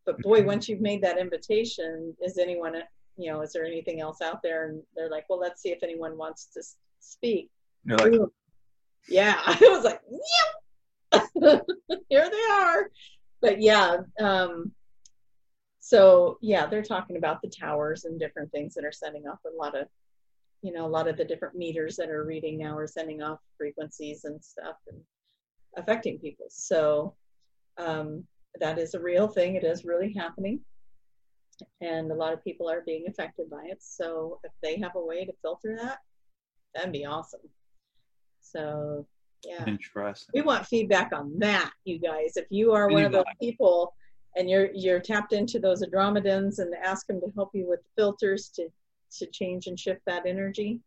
but 0.05 0.19
boy 0.21 0.41
Mhm. 0.41 0.45
once 0.47 0.67
you've 0.67 0.81
made 0.81 1.01
that 1.01 1.17
invitation 1.17 2.13
is 2.21 2.37
anyone 2.37 2.75
you 3.17 3.31
know 3.31 3.41
is 3.41 3.51
there 3.53 3.65
anything 3.65 3.99
else 4.01 4.21
out 4.21 4.41
there? 4.43 4.67
And 4.67 4.81
they're 4.95 5.09
like 5.09 5.25
well 5.29 5.39
let's 5.39 5.61
see 5.61 5.69
if 5.69 5.83
anyone 5.83 6.17
wants 6.17 6.47
to 6.53 6.63
speak. 6.99 7.49
You're 7.85 7.97
like, 7.97 8.13
Ooh. 8.13 8.31
yeah 9.07 9.39
i 9.45 9.57
was 9.61 9.83
like 9.83 10.01
yep. 10.09 11.23
Here 12.09 12.29
they 12.29 12.53
are. 12.53 12.89
But 13.41 13.61
yeah 13.61 13.97
um 14.19 14.71
so 15.79 16.37
yeah 16.41 16.65
they're 16.65 16.83
talking 16.83 17.17
about 17.17 17.41
the 17.41 17.49
towers 17.49 18.05
and 18.05 18.19
different 18.19 18.51
things 18.51 18.73
that 18.73 18.83
are 18.85 18.91
sending 18.91 19.27
off 19.27 19.39
a 19.45 19.57
lot 19.57 19.77
of 19.77 19.87
you 20.61 20.73
know 20.73 20.85
a 20.85 20.87
lot 20.87 21.07
of 21.07 21.17
the 21.17 21.23
different 21.23 21.55
meters 21.55 21.95
that 21.95 22.09
are 22.09 22.25
reading 22.25 22.57
now 22.57 22.77
are 22.77 22.87
sending 22.87 23.21
off 23.21 23.39
frequencies 23.57 24.25
and 24.25 24.43
stuff 24.43 24.75
and 24.87 24.99
affecting 25.77 26.17
people. 26.19 26.47
So 26.49 27.13
um, 27.77 28.25
that 28.59 28.79
is 28.79 28.93
a 28.93 28.99
real 28.99 29.27
thing. 29.27 29.55
It 29.55 29.63
is 29.63 29.85
really 29.85 30.13
happening 30.13 30.59
and 31.81 32.11
a 32.11 32.15
lot 32.15 32.33
of 32.33 32.43
people 32.43 32.69
are 32.69 32.83
being 32.85 33.05
affected 33.07 33.49
by 33.49 33.63
it. 33.65 33.77
So 33.81 34.39
if 34.43 34.51
they 34.61 34.79
have 34.79 34.95
a 34.95 35.03
way 35.03 35.25
to 35.25 35.33
filter 35.41 35.77
that 35.81 35.99
that'd 36.75 36.91
be 36.91 37.05
awesome. 37.05 37.41
So 38.41 39.05
yeah. 39.43 39.65
Interesting. 39.65 40.31
we 40.33 40.41
want 40.41 40.65
feedback 40.65 41.11
on 41.13 41.37
that 41.39 41.71
you 41.85 41.99
guys. 41.99 42.37
If 42.37 42.45
you 42.49 42.73
are 42.73 42.89
one 42.89 43.05
of 43.05 43.11
those 43.11 43.23
people 43.41 43.93
and 44.35 44.49
you're 44.49 44.69
you're 44.73 44.99
tapped 44.99 45.33
into 45.33 45.59
those 45.59 45.83
Andromedans 45.83 46.59
and 46.59 46.73
ask 46.83 47.07
them 47.07 47.19
to 47.21 47.31
help 47.35 47.51
you 47.53 47.67
with 47.67 47.81
filters 47.95 48.49
to 48.55 48.69
to 49.19 49.25
change 49.27 49.67
and 49.67 49.79
shift 49.79 50.01
that 50.05 50.25
energy 50.25 50.81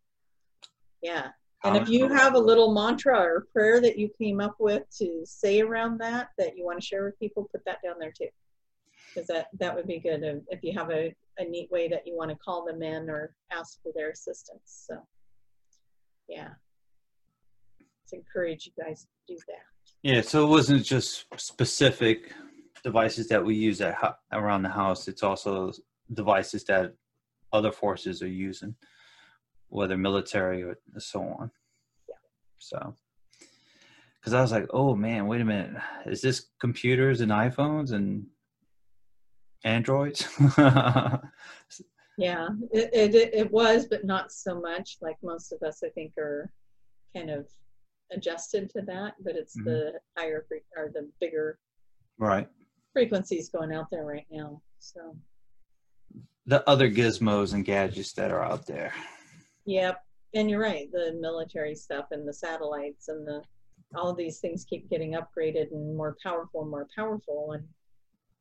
yeah. 1.01 1.27
And 1.63 1.77
if 1.77 1.89
you 1.89 2.07
have 2.07 2.33
a 2.33 2.39
little 2.39 2.73
mantra 2.73 3.19
or 3.19 3.45
prayer 3.53 3.79
that 3.81 3.97
you 3.97 4.09
came 4.17 4.39
up 4.39 4.55
with 4.59 4.83
to 4.97 5.21
say 5.25 5.61
around 5.61 5.99
that 5.99 6.29
that 6.39 6.57
you 6.57 6.65
want 6.65 6.79
to 6.79 6.85
share 6.85 7.05
with 7.05 7.19
people 7.19 7.47
put 7.51 7.63
that 7.65 7.77
down 7.83 7.95
there 7.99 8.11
too 8.11 8.29
because 9.13 9.27
that 9.27 9.47
that 9.59 9.75
would 9.75 9.87
be 9.87 9.99
good 9.99 10.23
if- 10.23 10.43
if 10.49 10.63
you 10.63 10.73
have 10.77 10.89
a, 10.91 11.13
a 11.37 11.43
neat 11.45 11.69
way 11.71 11.87
that 11.87 12.05
you 12.07 12.15
want 12.15 12.29
to 12.29 12.37
call 12.37 12.65
them 12.65 12.81
in 12.83 13.09
or 13.09 13.33
ask 13.51 13.81
for 13.81 13.91
their 13.95 14.09
assistance 14.11 14.85
so 14.87 14.95
yeah 16.27 16.49
let's 17.79 18.13
encourage 18.13 18.65
you 18.65 18.83
guys 18.83 19.01
to 19.27 19.33
do 19.33 19.39
that 19.47 19.65
Yeah, 20.03 20.21
so 20.21 20.45
it 20.45 20.49
wasn't 20.49 20.83
just 20.83 21.25
specific 21.37 22.33
devices 22.83 23.27
that 23.27 23.43
we 23.45 23.55
use 23.55 23.81
at 23.81 23.95
around 24.31 24.63
the 24.63 24.69
house. 24.69 25.07
It's 25.07 25.23
also 25.23 25.71
devices 26.13 26.63
that 26.65 26.93
other 27.53 27.71
forces 27.71 28.21
are 28.21 28.27
using, 28.27 28.75
whether 29.69 29.97
military 29.97 30.63
or 30.63 30.77
so 30.97 31.21
on. 31.21 31.51
Yeah. 32.09 32.15
So, 32.57 32.95
because 34.19 34.33
I 34.33 34.41
was 34.41 34.51
like, 34.51 34.67
oh 34.71 34.95
man, 34.95 35.27
wait 35.27 35.41
a 35.41 35.45
minute, 35.45 35.75
is 36.05 36.21
this 36.21 36.47
computers 36.59 37.21
and 37.21 37.31
iPhones 37.31 37.91
and 37.91 38.25
Androids? 39.63 40.27
yeah, 42.17 42.49
it, 42.71 42.89
it 42.93 43.15
it 43.33 43.51
was, 43.51 43.87
but 43.87 44.05
not 44.05 44.31
so 44.31 44.59
much. 44.59 44.97
Like 45.01 45.17
most 45.23 45.51
of 45.51 45.61
us, 45.61 45.83
I 45.83 45.89
think, 45.89 46.13
are 46.17 46.51
kind 47.15 47.29
of 47.29 47.47
adjusted 48.11 48.69
to 48.71 48.81
that. 48.83 49.13
But 49.23 49.35
it's 49.35 49.57
mm-hmm. 49.57 49.69
the 49.69 49.93
higher 50.17 50.45
or 50.77 50.91
the 50.93 51.09
bigger 51.19 51.59
right 52.17 52.47
frequencies 52.93 53.49
going 53.49 53.73
out 53.73 53.89
there 53.91 54.05
right 54.05 54.27
now. 54.31 54.61
So 54.79 55.15
the 56.45 56.67
other 56.67 56.89
gizmos 56.89 57.53
and 57.53 57.63
gadgets 57.63 58.13
that 58.13 58.31
are 58.31 58.43
out 58.43 58.65
there. 58.65 58.93
Yep, 59.65 60.03
and 60.33 60.49
you're 60.49 60.59
right. 60.59 60.91
The 60.91 61.17
military 61.19 61.75
stuff 61.75 62.07
and 62.11 62.27
the 62.27 62.33
satellites 62.33 63.07
and 63.07 63.27
the 63.27 63.43
all 63.95 64.09
of 64.09 64.17
these 64.17 64.39
things 64.39 64.63
keep 64.63 64.89
getting 64.89 65.15
upgraded 65.15 65.71
and 65.71 65.97
more 65.97 66.15
powerful 66.23 66.61
and 66.61 66.71
more 66.71 66.87
powerful, 66.95 67.51
and 67.53 67.67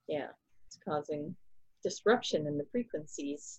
yeah, 0.09 0.28
it's 0.70 0.78
causing 0.84 1.34
disruption 1.82 2.47
in 2.47 2.56
the 2.56 2.66
frequencies. 2.70 3.59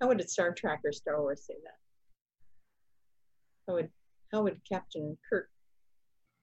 How 0.00 0.08
would 0.08 0.20
a 0.20 0.26
Star 0.26 0.52
Trek 0.52 0.80
or 0.84 0.92
Star 0.92 1.20
Wars 1.20 1.44
say 1.46 1.54
that? 1.64 1.76
How 3.68 3.74
would 3.74 3.90
how 4.32 4.42
would 4.42 4.60
Captain 4.66 5.18
Kirk 5.28 5.50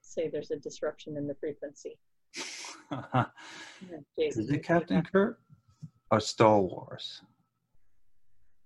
say 0.02 0.30
there's 0.30 0.52
a 0.52 0.58
disruption 0.58 1.18
in 1.18 1.26
the 1.28 1.36
frequency? 1.40 1.98
Is 4.18 4.38
it 4.38 4.64
Captain 4.64 5.02
Kirk 5.02 5.40
or 6.12 6.20
Star 6.20 6.60
Wars? 6.60 7.22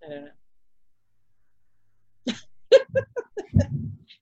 I 0.03 0.09
don't 0.09 0.25
know. 2.27 2.33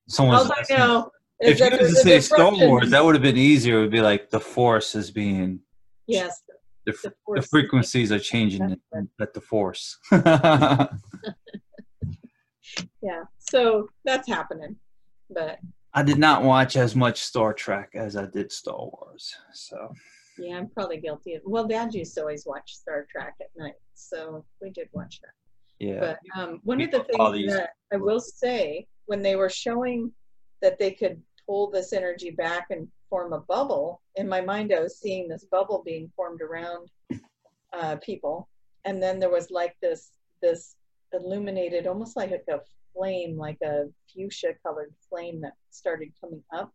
Someone's 0.07 0.43
All 0.43 0.51
I 0.51 0.77
know 0.77 1.11
if 1.39 1.59
you 1.59 1.77
was 1.77 1.89
to 1.89 1.95
say 1.95 2.19
Star 2.19 2.51
Wars, 2.51 2.91
that 2.91 3.03
would 3.03 3.15
have 3.15 3.23
been 3.23 3.37
easier. 3.37 3.79
It 3.79 3.81
would 3.81 3.91
be 3.91 4.01
like 4.01 4.29
the 4.29 4.39
Force 4.39 4.93
is 4.93 5.09
being. 5.09 5.61
Yes. 6.05 6.43
The, 6.91 7.13
the, 7.27 7.41
the 7.41 7.47
frequencies 7.47 8.11
are 8.11 8.19
changing 8.19 8.77
at 9.21 9.33
the 9.33 9.41
Force. 9.41 9.97
yeah, 13.01 13.23
so 13.37 13.89
that's 14.05 14.27
happening, 14.27 14.75
but. 15.29 15.59
I 15.93 16.03
did 16.03 16.19
not 16.19 16.43
watch 16.43 16.75
as 16.75 16.95
much 16.95 17.21
Star 17.21 17.53
Trek 17.53 17.89
as 17.95 18.15
I 18.15 18.25
did 18.25 18.51
Star 18.51 18.77
Wars, 18.77 19.33
so. 19.53 19.91
Yeah, 20.37 20.57
I'm 20.57 20.69
probably 20.69 20.97
guilty 20.97 21.33
of. 21.35 21.41
Well, 21.45 21.67
Dad 21.67 21.93
used 21.93 22.13
to 22.15 22.21
always 22.21 22.45
watch 22.45 22.75
Star 22.75 23.05
Trek 23.11 23.33
at 23.41 23.47
night, 23.57 23.73
so 23.95 24.45
we 24.61 24.69
did 24.69 24.87
watch 24.93 25.19
that. 25.21 25.31
Yeah. 25.79 25.99
But 25.99 26.19
um, 26.39 26.59
one 26.63 26.81
of 26.81 26.91
the 26.91 27.03
things 27.03 27.53
that 27.53 27.71
I 27.91 27.97
will 27.97 28.19
say 28.19 28.87
when 29.05 29.21
they 29.21 29.35
were 29.35 29.49
showing 29.49 30.11
that 30.61 30.77
they 30.77 30.91
could 30.91 31.21
pull 31.45 31.71
this 31.71 31.93
energy 31.93 32.31
back 32.31 32.67
and 32.69 32.87
form 33.09 33.33
a 33.33 33.39
bubble, 33.39 34.01
in 34.15 34.27
my 34.27 34.41
mind 34.41 34.73
I 34.73 34.81
was 34.81 34.99
seeing 34.99 35.27
this 35.27 35.45
bubble 35.45 35.83
being 35.85 36.11
formed 36.15 36.41
around 36.41 36.89
uh, 37.73 37.97
people, 37.97 38.47
and 38.85 39.01
then 39.01 39.19
there 39.19 39.31
was 39.31 39.51
like 39.51 39.75
this 39.81 40.11
this 40.41 40.75
illuminated, 41.13 41.87
almost 41.87 42.15
like 42.15 42.31
a 42.31 42.59
flame, 42.93 43.37
like 43.37 43.57
a 43.63 43.85
fuchsia 44.13 44.53
colored 44.63 44.93
flame 45.09 45.41
that 45.41 45.53
started 45.69 46.11
coming 46.21 46.43
up 46.53 46.71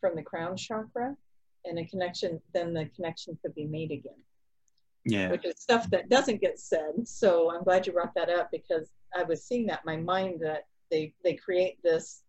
from 0.00 0.14
the 0.14 0.22
crown 0.22 0.56
chakra, 0.56 1.16
and 1.64 1.78
a 1.78 1.84
connection. 1.86 2.40
Then 2.54 2.72
the 2.72 2.86
connection 2.94 3.38
could 3.42 3.54
be 3.54 3.66
made 3.66 3.90
again. 3.90 4.20
Yeah. 5.04 5.30
Which 5.30 5.44
is 5.44 5.56
stuff 5.58 5.88
that 5.90 6.08
doesn't 6.08 6.40
get 6.40 6.58
said. 6.58 7.06
So 7.06 7.50
i'm 7.50 7.64
glad 7.64 7.86
you 7.86 7.92
brought 7.92 8.14
that 8.14 8.28
up 8.28 8.50
because 8.50 8.90
i 9.16 9.22
was 9.22 9.44
seeing 9.44 9.66
that 9.66 9.86
my 9.86 9.96
mind 9.96 10.40
that 10.40 10.66
they 10.90 11.14
they 11.24 11.34
create 11.34 11.78
this 11.82 12.22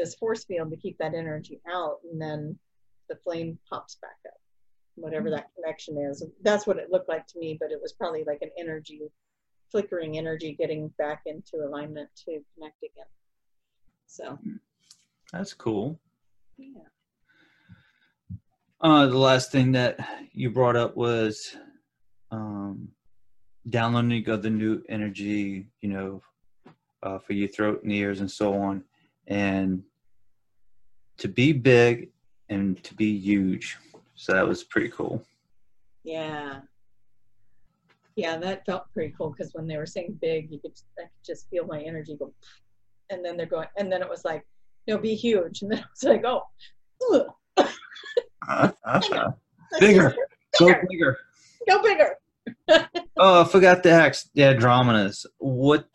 this 0.00 0.14
force 0.14 0.44
field 0.44 0.70
to 0.70 0.76
keep 0.76 0.96
that 0.98 1.14
energy 1.14 1.60
out 1.70 1.98
and 2.10 2.20
then 2.20 2.58
the 3.08 3.16
flame 3.16 3.58
pops 3.68 3.96
back 4.00 4.16
up 4.26 4.34
whatever 4.96 5.28
mm-hmm. 5.28 5.36
that 5.36 5.54
connection 5.54 5.96
is. 5.98 6.24
That's 6.42 6.66
what 6.66 6.76
it 6.76 6.90
looked 6.90 7.08
like 7.08 7.26
to 7.28 7.38
me 7.38 7.56
but 7.60 7.70
it 7.70 7.80
was 7.80 7.92
probably 7.92 8.24
like 8.26 8.42
an 8.42 8.50
energy 8.58 9.02
flickering 9.70 10.18
energy 10.18 10.56
getting 10.58 10.88
back 10.98 11.22
into 11.26 11.64
alignment 11.64 12.08
to 12.24 12.40
connect 12.54 12.82
again. 12.82 13.06
So. 14.06 14.38
That's 15.32 15.54
cool. 15.54 16.00
Yeah. 16.58 16.82
Uh, 18.80 19.06
the 19.06 19.18
last 19.18 19.52
thing 19.52 19.72
that 19.72 19.98
you 20.32 20.50
brought 20.50 20.76
up 20.76 20.96
was 20.96 21.54
um, 22.30 22.88
downloading 23.68 24.28
of 24.28 24.42
the 24.42 24.50
new 24.50 24.82
energy, 24.88 25.68
you 25.80 25.88
know, 25.90 26.22
uh, 27.02 27.18
for 27.18 27.34
your 27.34 27.48
throat 27.48 27.82
and 27.82 27.92
ears 27.92 28.20
and 28.20 28.30
so 28.30 28.54
on, 28.54 28.82
and 29.26 29.82
to 31.20 31.28
be 31.28 31.52
big 31.52 32.10
and 32.48 32.82
to 32.82 32.94
be 32.94 33.16
huge. 33.18 33.78
So 34.14 34.32
that 34.32 34.46
was 34.46 34.64
pretty 34.64 34.88
cool. 34.88 35.24
Yeah. 36.02 36.60
Yeah, 38.16 38.36
that 38.38 38.66
felt 38.66 38.92
pretty 38.92 39.14
cool 39.16 39.30
because 39.30 39.54
when 39.54 39.66
they 39.66 39.76
were 39.76 39.86
saying 39.86 40.18
big, 40.20 40.50
you 40.50 40.58
could, 40.58 40.72
I 40.98 41.02
could 41.02 41.10
just 41.24 41.48
feel 41.48 41.66
my 41.66 41.80
energy 41.80 42.16
go, 42.18 42.34
and 43.08 43.24
then 43.24 43.36
they're 43.36 43.46
going, 43.46 43.68
and 43.78 43.90
then 43.90 44.02
it 44.02 44.08
was 44.08 44.24
like, 44.24 44.44
no, 44.86 44.98
be 44.98 45.14
huge, 45.14 45.62
and 45.62 45.70
then 45.70 45.78
it 45.78 45.84
was 45.90 46.02
like, 46.02 46.24
oh, 46.24 46.42
uh, 48.48 48.70
uh, 48.84 49.30
bigger, 49.80 50.14
go 50.58 50.74
bigger, 50.90 51.18
go 51.68 51.82
bigger 51.82 52.16
oh, 53.16 53.42
I 53.42 53.44
forgot 53.44 53.82
to 53.84 53.90
ask 53.90 54.28
Yeah, 54.34 54.54
Andromedas. 54.54 55.26
What 55.38 55.86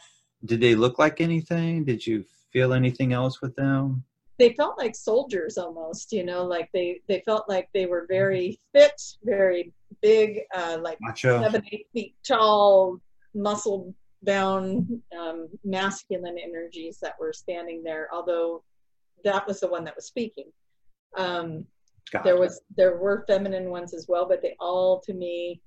did 0.43 0.61
they 0.61 0.75
look 0.75 0.99
like? 0.99 1.21
Anything? 1.21 1.83
Did 1.83 2.05
you 2.05 2.23
feel 2.51 2.73
anything 2.73 3.13
else 3.13 3.41
with 3.41 3.55
them? 3.55 4.03
They 4.37 4.53
felt 4.53 4.77
like 4.77 4.95
soldiers 4.95 5.57
almost. 5.57 6.11
You 6.11 6.25
know, 6.25 6.43
like 6.43 6.69
they 6.73 7.01
they 7.07 7.21
felt 7.25 7.47
like 7.47 7.69
they 7.73 7.85
were 7.85 8.05
very 8.09 8.59
fit, 8.73 9.01
very 9.23 9.73
big, 10.01 10.41
uh, 10.53 10.77
like 10.81 10.97
Macho. 11.01 11.41
seven 11.41 11.63
eight 11.71 11.87
feet 11.93 12.15
tall, 12.27 12.99
muscle 13.33 13.93
bound, 14.23 15.01
um, 15.17 15.47
masculine 15.63 16.37
energies 16.37 16.99
that 17.01 17.15
were 17.19 17.33
standing 17.33 17.83
there. 17.83 18.09
Although 18.13 18.63
that 19.23 19.47
was 19.47 19.59
the 19.59 19.67
one 19.67 19.83
that 19.85 19.95
was 19.95 20.05
speaking. 20.05 20.51
Um, 21.17 21.65
there 22.23 22.37
was 22.37 22.61
there 22.77 22.97
were 22.97 23.25
feminine 23.27 23.69
ones 23.69 23.93
as 23.93 24.05
well, 24.07 24.27
but 24.27 24.41
they 24.41 24.55
all 24.59 24.99
to 25.01 25.13
me 25.13 25.61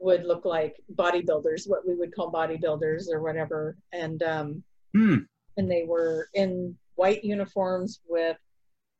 would 0.00 0.24
look 0.24 0.44
like 0.44 0.76
bodybuilders, 0.94 1.68
what 1.68 1.86
we 1.86 1.94
would 1.94 2.14
call 2.14 2.32
bodybuilders 2.32 3.08
or 3.12 3.20
whatever, 3.20 3.76
and 3.92 4.22
um, 4.22 4.62
hmm. 4.94 5.16
and 5.56 5.70
they 5.70 5.84
were 5.84 6.28
in 6.34 6.76
white 6.98 7.22
uniforms 7.24 8.00
with 8.08 8.36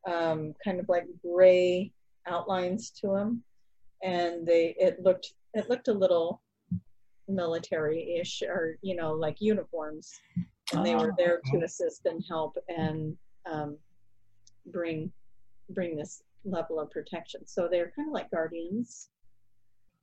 um, 0.07 0.55
kind 0.65 0.79
of 0.79 0.89
like 0.89 1.05
gray 1.21 1.93
outlines 2.29 2.91
to 3.01 3.09
them, 3.09 3.43
and 4.03 4.47
they 4.47 4.77
it 4.79 5.03
looked 5.03 5.35
it 5.55 5.69
looked 5.69 5.89
a 5.89 5.93
little 5.93 6.41
military-ish 7.27 8.43
or 8.43 8.77
you 8.83 8.95
know 8.95 9.13
like 9.13 9.41
uniforms, 9.41 10.13
and 10.73 10.87
they 10.87 10.95
were 10.95 11.13
there 11.19 11.41
to 11.51 11.59
oh. 11.59 11.65
assist 11.65 12.07
and 12.07 12.25
help 12.29 12.57
and 12.69 13.17
um, 13.51 13.77
bring 14.67 15.11
bring 15.71 15.97
this 15.97 16.23
level 16.45 16.79
of 16.79 16.91
protection. 16.93 17.47
So 17.47 17.69
they're 17.69 17.93
kind 17.97 18.09
of 18.09 18.15
like 18.15 18.31
guardians 18.31 19.09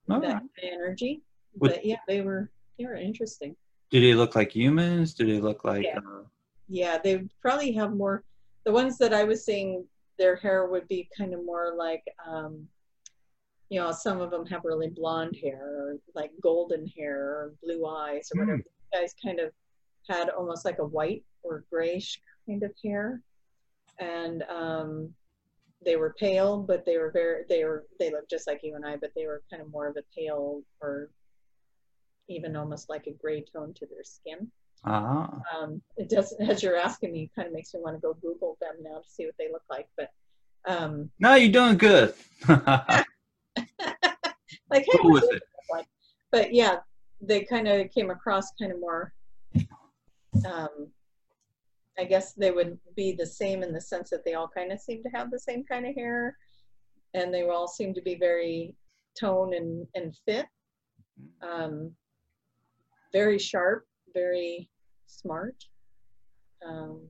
that 0.09 0.21
right. 0.21 0.41
energy. 0.61 1.23
but 1.55 1.85
yeah, 1.85 2.03
they 2.09 2.19
were 2.19 2.51
they 2.77 2.85
were 2.85 2.95
interesting. 2.95 3.55
Do 3.89 4.01
they 4.01 4.13
look 4.13 4.35
like 4.35 4.53
humans? 4.53 5.13
Do 5.13 5.25
they 5.25 5.39
look 5.39 5.63
like? 5.63 5.85
Yeah, 5.85 5.99
uh, 5.99 6.23
yeah 6.67 6.97
they 7.03 7.23
probably 7.41 7.71
have 7.73 7.93
more. 7.93 8.23
The 8.65 8.71
ones 8.71 8.97
that 8.97 9.13
I 9.13 9.23
was 9.23 9.45
seeing, 9.45 9.85
their 10.17 10.35
hair 10.35 10.67
would 10.67 10.87
be 10.87 11.07
kind 11.15 11.33
of 11.33 11.45
more 11.45 11.75
like, 11.77 12.03
um, 12.25 12.67
you 13.69 13.79
know, 13.79 13.91
some 13.91 14.21
of 14.21 14.31
them 14.31 14.45
have 14.47 14.61
really 14.63 14.89
blonde 14.89 15.37
hair, 15.41 15.61
or 15.61 15.97
like 16.15 16.31
golden 16.41 16.87
hair, 16.87 17.19
or 17.19 17.53
blue 17.63 17.85
eyes, 17.85 18.29
or 18.33 18.41
whatever. 18.41 18.57
Mm. 18.59 18.63
These 18.63 18.99
guys 19.01 19.13
kind 19.23 19.39
of 19.39 19.51
had 20.09 20.29
almost 20.29 20.65
like 20.65 20.79
a 20.79 20.85
white 20.85 21.23
or 21.43 21.63
grayish 21.71 22.19
kind 22.47 22.63
of 22.63 22.71
hair, 22.83 23.21
and 23.99 24.43
um, 24.43 25.13
they 25.83 25.95
were 25.95 26.15
pale, 26.19 26.57
but 26.57 26.85
they 26.85 26.97
were 26.97 27.11
very 27.11 27.43
they 27.47 27.63
were 27.63 27.85
they 27.99 28.11
looked 28.11 28.29
just 28.29 28.47
like 28.47 28.61
you 28.63 28.75
and 28.75 28.85
I, 28.85 28.97
but 28.97 29.11
they 29.15 29.27
were 29.27 29.43
kind 29.49 29.61
of 29.61 29.71
more 29.71 29.87
of 29.87 29.97
a 29.97 30.03
pale 30.17 30.63
or 30.81 31.09
even 32.27 32.55
almost 32.55 32.89
like 32.89 33.07
a 33.07 33.11
gray 33.11 33.41
tone 33.41 33.73
to 33.75 33.85
their 33.85 34.03
skin. 34.03 34.51
Uh-huh. 34.85 35.27
Um, 35.57 35.81
it 35.97 36.09
does 36.09 36.33
as 36.39 36.63
you're 36.63 36.77
asking 36.77 37.11
me, 37.11 37.31
kind 37.35 37.47
of 37.47 37.53
makes 37.53 37.73
me 37.73 37.81
want 37.81 37.95
to 37.95 38.01
go 38.01 38.13
Google 38.13 38.57
them 38.61 38.75
now 38.81 38.99
to 38.99 39.09
see 39.09 39.25
what 39.25 39.35
they 39.37 39.51
look 39.51 39.63
like. 39.69 39.87
But 39.97 40.11
um, 40.67 41.09
no, 41.19 41.35
you're 41.35 41.51
doing 41.51 41.77
good. 41.77 42.13
like, 42.47 42.65
hey, 44.69 44.97
cool 45.01 45.11
with 45.11 45.23
it. 45.31 45.43
Like? 45.71 45.87
But 46.31 46.53
yeah, 46.53 46.77
they 47.21 47.43
kind 47.43 47.67
of 47.67 47.89
came 47.91 48.09
across 48.09 48.51
kind 48.59 48.71
of 48.71 48.79
more 48.79 49.13
um, 50.45 50.91
I 51.97 52.03
guess 52.03 52.33
they 52.33 52.51
would 52.51 52.77
be 52.95 53.13
the 53.13 53.25
same 53.25 53.63
in 53.63 53.71
the 53.71 53.79
sense 53.79 54.09
that 54.09 54.25
they 54.25 54.33
all 54.33 54.49
kind 54.49 54.71
of 54.71 54.79
seem 54.79 55.01
to 55.03 55.09
have 55.09 55.31
the 55.31 55.39
same 55.39 55.63
kind 55.63 55.85
of 55.87 55.95
hair, 55.95 56.37
and 57.13 57.33
they 57.33 57.47
all 57.47 57.67
seem 57.67 57.93
to 57.93 58.01
be 58.01 58.15
very 58.15 58.75
tone 59.19 59.53
and 59.53 59.87
and 59.95 60.15
fit. 60.25 60.45
Um, 61.41 61.91
very 63.13 63.39
sharp, 63.39 63.85
very 64.13 64.69
smart. 65.07 65.55
Um, 66.65 67.01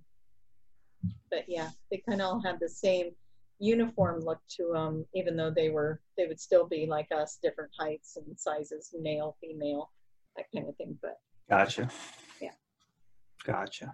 but 1.30 1.46
yeah, 1.48 1.70
they 1.92 2.02
kind 2.08 2.22
of 2.22 2.28
all 2.28 2.42
had 2.42 2.60
the 2.60 2.70
same 2.70 3.12
uniform 3.60 4.22
look 4.22 4.40
to 4.58 4.72
them, 4.74 5.06
even 5.14 5.36
though 5.38 5.52
they 5.52 5.70
were 5.70 6.02
they 6.18 6.28
would 6.28 6.40
still 6.40 6.68
be 6.68 6.86
like 6.86 7.08
us, 7.12 7.38
different 7.42 7.72
heights 7.80 8.18
and 8.18 8.38
sizes, 8.40 8.94
male, 9.00 9.38
female, 9.42 9.92
that 10.36 10.46
kind 10.54 10.68
of 10.68 10.76
thing. 10.78 10.98
But 11.02 11.18
Gotcha. 11.50 11.90
Yeah. 12.42 12.52
Gotcha. 13.46 13.94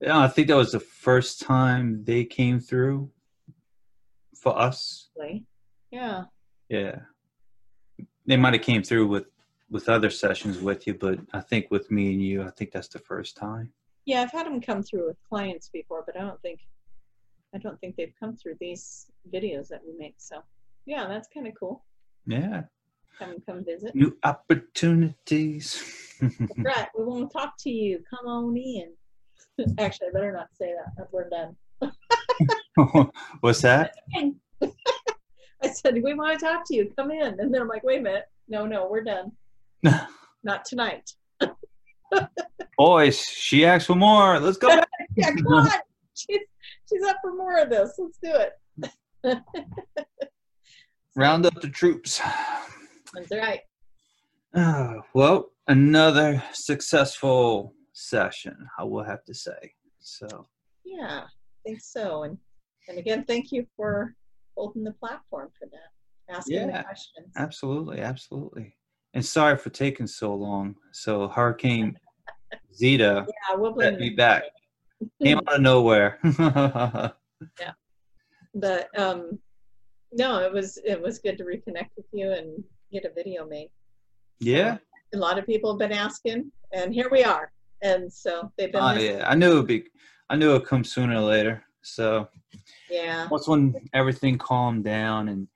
Yeah, 0.00 0.20
I 0.20 0.28
think 0.28 0.48
that 0.48 0.56
was 0.56 0.72
the 0.72 0.80
first 0.80 1.40
time 1.40 2.04
they 2.04 2.24
came 2.24 2.60
through 2.60 3.10
for 4.40 4.56
us. 4.58 5.10
like, 5.16 5.42
yeah, 5.90 6.24
Yeah. 6.68 7.00
They 8.24 8.36
might 8.36 8.54
have 8.54 8.62
came 8.62 8.84
through 8.84 9.08
with 9.08 9.24
with 9.72 9.88
other 9.88 10.10
sessions 10.10 10.58
with 10.58 10.86
you, 10.86 10.94
but 10.94 11.18
I 11.32 11.40
think 11.40 11.66
with 11.70 11.90
me 11.90 12.12
and 12.12 12.22
you, 12.22 12.42
I 12.42 12.50
think 12.50 12.70
that's 12.70 12.88
the 12.88 12.98
first 13.00 13.36
time. 13.36 13.72
yeah, 14.04 14.22
I've 14.22 14.30
had 14.30 14.46
them 14.46 14.60
come 14.60 14.82
through 14.82 15.06
with 15.06 15.16
clients 15.28 15.68
before, 15.68 16.02
but 16.06 16.16
I 16.16 16.20
don't 16.20 16.40
think 16.42 16.60
I 17.54 17.58
don't 17.58 17.78
think 17.80 17.96
they've 17.96 18.14
come 18.18 18.36
through 18.36 18.56
these 18.60 19.06
videos 19.32 19.68
that 19.68 19.80
we 19.86 19.92
make. 19.98 20.14
So 20.18 20.42
yeah, 20.86 21.06
that's 21.08 21.28
kind 21.34 21.46
of 21.46 21.54
cool. 21.58 21.84
Yeah. 22.26 22.62
Come 23.18 23.36
come 23.46 23.64
visit. 23.64 23.94
New 23.94 24.16
opportunities. 24.22 25.82
Right, 26.56 26.86
we 26.96 27.04
want 27.04 27.30
to 27.32 27.36
talk 27.36 27.54
to 27.64 27.70
you. 27.70 27.98
Come 28.08 28.28
on 28.28 28.56
in. 28.56 28.92
Actually, 29.78 30.06
I 30.08 30.10
better 30.12 30.30
not 30.30 30.50
say 30.56 30.72
that. 30.96 31.08
We're 31.10 31.28
done. 31.28 31.56
What's 33.40 33.62
that? 33.62 33.96
I 34.62 35.68
said, 35.72 36.00
we 36.00 36.14
want 36.14 36.38
to 36.38 36.44
talk 36.44 36.62
to 36.68 36.76
you. 36.76 36.92
Come 36.96 37.10
in. 37.10 37.40
And 37.40 37.52
then 37.52 37.60
I'm 37.60 37.66
like, 37.66 37.82
wait 37.82 37.98
a 37.98 38.02
minute. 38.02 38.26
No, 38.48 38.66
no, 38.66 38.88
we're 38.88 39.02
done. 39.02 39.32
Not 40.44 40.64
tonight. 40.64 41.10
Boys, 42.78 43.20
she 43.20 43.64
asked 43.64 43.86
for 43.86 43.94
more. 43.94 44.38
Let's 44.38 44.58
go 44.58 44.68
back. 44.68 44.88
Yeah, 45.14 45.30
come 45.32 45.46
on. 45.48 45.68
She's, 46.14 46.38
she's 46.88 47.02
up 47.06 47.16
for 47.22 47.34
more 47.34 47.58
of 47.58 47.68
this. 47.68 47.98
Let's 47.98 48.18
do 48.22 48.32
it. 49.26 49.42
Round 51.16 51.44
up 51.44 51.60
the 51.60 51.68
troops. 51.68 52.20
That's 53.14 53.30
right. 53.30 53.60
Uh, 54.54 54.96
well, 55.14 55.46
another 55.68 56.42
successful 56.52 57.72
session, 57.94 58.54
I 58.78 58.84
will 58.84 59.02
have 59.02 59.24
to 59.24 59.32
say. 59.32 59.72
So, 59.98 60.26
Yeah, 60.84 61.22
I 61.24 61.28
think 61.64 61.80
so. 61.80 62.24
And 62.24 62.36
and 62.88 62.98
again, 62.98 63.24
thank 63.24 63.50
you 63.50 63.66
for 63.74 64.14
holding 64.54 64.84
the 64.84 64.92
platform 64.92 65.48
for 65.58 65.68
that. 65.72 66.34
Asking 66.36 66.66
the 66.66 66.82
questions. 66.82 67.28
absolutely, 67.36 68.00
absolutely. 68.00 68.74
And 69.14 69.24
sorry 69.24 69.56
for 69.56 69.70
taking 69.70 70.06
so 70.06 70.34
long. 70.34 70.74
So, 70.92 71.28
Hurricane 71.28 71.98
Zeta 72.74 73.26
Yeah, 73.50 73.56
we'll 73.56 73.76
set 73.78 73.98
me 73.98 74.10
back. 74.10 74.44
Came 75.22 75.38
out 75.38 75.54
of 75.56 75.60
nowhere. 75.60 76.18
Yeah, 77.60 77.72
but 78.54 78.88
um 78.96 79.36
no, 80.12 80.38
it 80.38 80.52
was 80.52 80.78
it 80.84 81.02
was 81.02 81.18
good 81.18 81.36
to 81.38 81.44
reconnect 81.44 81.88
with 81.96 82.06
you 82.12 82.30
and 82.30 82.62
get 82.92 83.04
a 83.04 83.10
video 83.12 83.44
made. 83.46 83.70
yeah. 84.38 84.78
A 85.12 85.18
lot 85.18 85.38
of 85.38 85.44
people 85.46 85.72
have 85.72 85.78
been 85.80 85.92
asking, 85.98 86.52
and 86.72 86.94
here 86.94 87.08
we 87.10 87.24
are. 87.24 87.50
And 87.82 88.10
so 88.12 88.50
they've 88.56 88.70
been 88.72 88.80
Oh, 88.80 88.94
listening. 88.94 89.16
yeah. 89.18 89.28
I 89.28 89.34
knew 89.34 89.50
it'd 89.54 89.66
be, 89.66 89.84
I 90.30 90.36
knew 90.36 90.54
it'd 90.54 90.66
come 90.68 90.84
sooner 90.84 91.16
or 91.16 91.20
later. 91.22 91.64
So, 91.82 92.28
yeah. 92.88 93.26
once 93.28 93.48
when 93.48 93.74
everything 93.92 94.38
calmed 94.38 94.84
down 94.84 95.28
and 95.28 95.48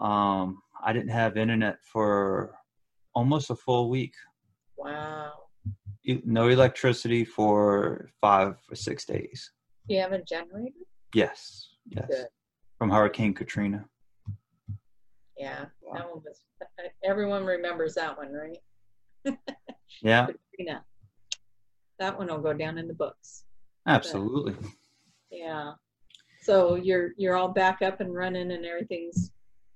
um, 0.00 0.62
I 0.82 0.92
didn't 0.94 1.10
have 1.10 1.36
internet 1.36 1.76
for 1.84 2.54
almost 3.14 3.50
a 3.50 3.56
full 3.56 3.88
week. 3.90 4.14
Wow. 4.76 5.32
No 6.24 6.48
electricity 6.48 7.24
for 7.24 8.08
five 8.20 8.54
or 8.70 8.74
six 8.74 9.04
days. 9.04 9.50
You 9.88 10.00
have 10.00 10.12
a 10.12 10.22
generator? 10.22 10.74
Yes, 11.14 11.70
yes. 11.88 12.06
Good. 12.08 12.26
From 12.78 12.90
Hurricane 12.90 13.34
Katrina. 13.34 13.84
Yeah. 15.36 15.66
Wow. 15.82 15.94
That 15.94 16.10
one 16.10 16.22
was 16.24 16.44
uh, 16.62 16.88
everyone 17.04 17.44
remembers 17.44 17.94
that 17.94 18.16
one, 18.16 18.32
right? 18.32 18.58
Yeah, 20.02 20.26
Katrina. 20.26 20.84
That 21.98 22.16
one 22.16 22.28
will 22.28 22.38
go 22.38 22.52
down 22.52 22.78
in 22.78 22.86
the 22.86 22.94
books. 22.94 23.44
absolutely. 23.86 24.54
Yeah. 25.30 25.72
So 26.42 26.76
you're 26.76 27.10
you're 27.16 27.36
all 27.36 27.48
back 27.48 27.82
up 27.82 28.00
and 28.00 28.14
running 28.14 28.52
and 28.52 28.64
everything's 28.64 29.32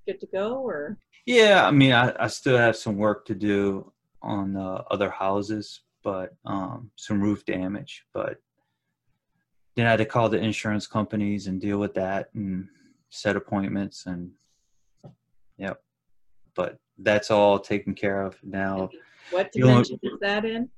good 0.07 0.21
to 0.21 0.27
go 0.27 0.55
or 0.57 0.99
Yeah, 1.27 1.67
I 1.67 1.71
mean, 1.71 1.93
I, 1.93 2.13
I 2.19 2.27
still 2.27 2.59
have 2.59 2.77
some 2.77 2.97
work 2.97 3.27
to 3.27 3.35
do 3.35 3.93
on 4.23 4.57
uh, 4.57 4.83
other 4.91 5.11
houses, 5.11 5.83
but 6.03 6.35
um, 6.45 6.91
some 6.97 7.21
roof 7.21 7.45
damage. 7.45 8.05
But 8.13 8.39
then 9.77 9.87
I 9.87 9.91
had 9.91 9.97
to 9.97 10.05
call 10.05 10.29
the 10.29 10.39
insurance 10.39 10.87
companies 10.87 11.47
and 11.47 11.61
deal 11.61 11.79
with 11.79 11.95
that 11.95 12.29
and 12.35 12.69
set 13.11 13.37
appointments 13.37 14.07
and 14.07 14.31
yep. 15.59 15.81
But 16.55 16.79
that's 16.99 17.31
all 17.31 17.59
taken 17.59 17.95
care 17.95 18.23
of 18.23 18.37
now. 18.43 18.91
what 19.31 19.53
dimension 19.53 19.99
is 20.03 20.19
that 20.21 20.45
in? 20.45 20.69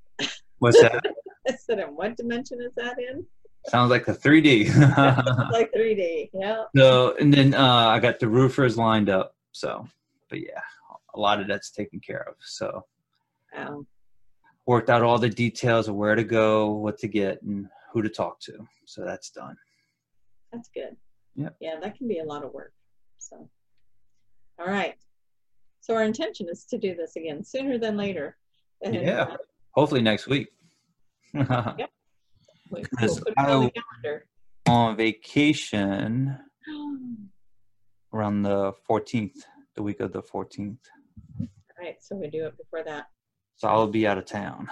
What's 0.59 0.81
that? 0.81 1.05
I 1.49 1.57
said, 1.57 1.79
and 1.79 1.97
what 1.97 2.17
dimension 2.17 2.61
is 2.61 2.73
that 2.77 2.99
in? 2.99 3.27
Sounds 3.67 3.91
like 3.91 4.09
a 4.09 4.15
3D. 4.15 4.67
It's 4.67 4.77
like 5.53 5.73
3D. 5.73 6.31
Yeah. 6.33 6.65
so, 6.77 7.17
and 7.19 7.33
then 7.33 7.55
uh, 7.55 7.87
I 7.89 7.99
got 7.99 8.19
the 8.19 8.29
roofers 8.29 8.77
lined 8.79 9.09
up. 9.09 9.35
So, 9.53 9.87
but 10.31 10.41
yeah, 10.41 10.61
a 11.15 11.21
lot 11.21 11.41
of 11.41 11.49
that's 11.49 11.71
taken 11.71 12.01
care 12.01 12.25
of. 12.29 12.35
So, 12.41 12.85
Wow. 13.57 13.87
worked 14.67 14.91
out 14.91 15.03
all 15.03 15.19
the 15.19 15.29
details 15.29 15.87
of 15.89 15.95
where 15.95 16.15
to 16.17 16.25
go, 16.25 16.73
what 16.73 16.99
to 16.99 17.09
get, 17.09 17.41
and 17.43 17.69
who 17.93 18.03
to 18.03 18.09
talk 18.09 18.41
to. 18.41 18.67
So 18.87 19.05
that's 19.05 19.31
done. 19.31 19.57
That's 20.53 20.69
good. 20.75 20.97
Yeah. 21.37 21.51
Yeah, 21.61 21.79
that 21.81 21.97
can 21.97 22.09
be 22.09 22.19
a 22.19 22.25
lot 22.25 22.43
of 22.45 22.53
work. 22.53 22.73
So, 23.19 23.49
all 24.59 24.67
right. 24.67 24.97
So 25.81 25.95
our 25.95 26.03
intention 26.03 26.49
is 26.49 26.65
to 26.67 26.79
do 26.79 26.95
this 26.97 27.15
again 27.17 27.45
sooner 27.45 27.79
than 27.79 27.97
later. 27.97 28.37
And, 28.83 28.95
Yeah. 28.95 29.23
uh, 29.23 29.37
Hopefully 29.73 30.03
next 30.03 30.27
week. 30.27 30.49
we- 31.35 31.43
we'll 31.43 32.85
put 32.91 33.29
it 33.29 33.35
on 33.39 33.65
the 33.65 33.73
calendar. 33.73 34.27
On 34.67 34.97
vacation 34.97 36.39
around 38.13 38.43
the 38.43 38.73
14th, 38.89 39.45
the 39.75 39.83
week 39.83 40.01
of 40.01 40.13
the 40.13 40.23
14th. 40.23 40.77
All 41.41 41.47
right. 41.81 41.97
So 42.01 42.17
we 42.17 42.29
do 42.29 42.47
it 42.47 42.57
before 42.57 42.85
that. 42.85 43.07
So 43.57 43.69
I'll 43.69 43.87
be 43.87 44.07
out 44.07 44.19
of 44.19 44.25
town. 44.25 44.69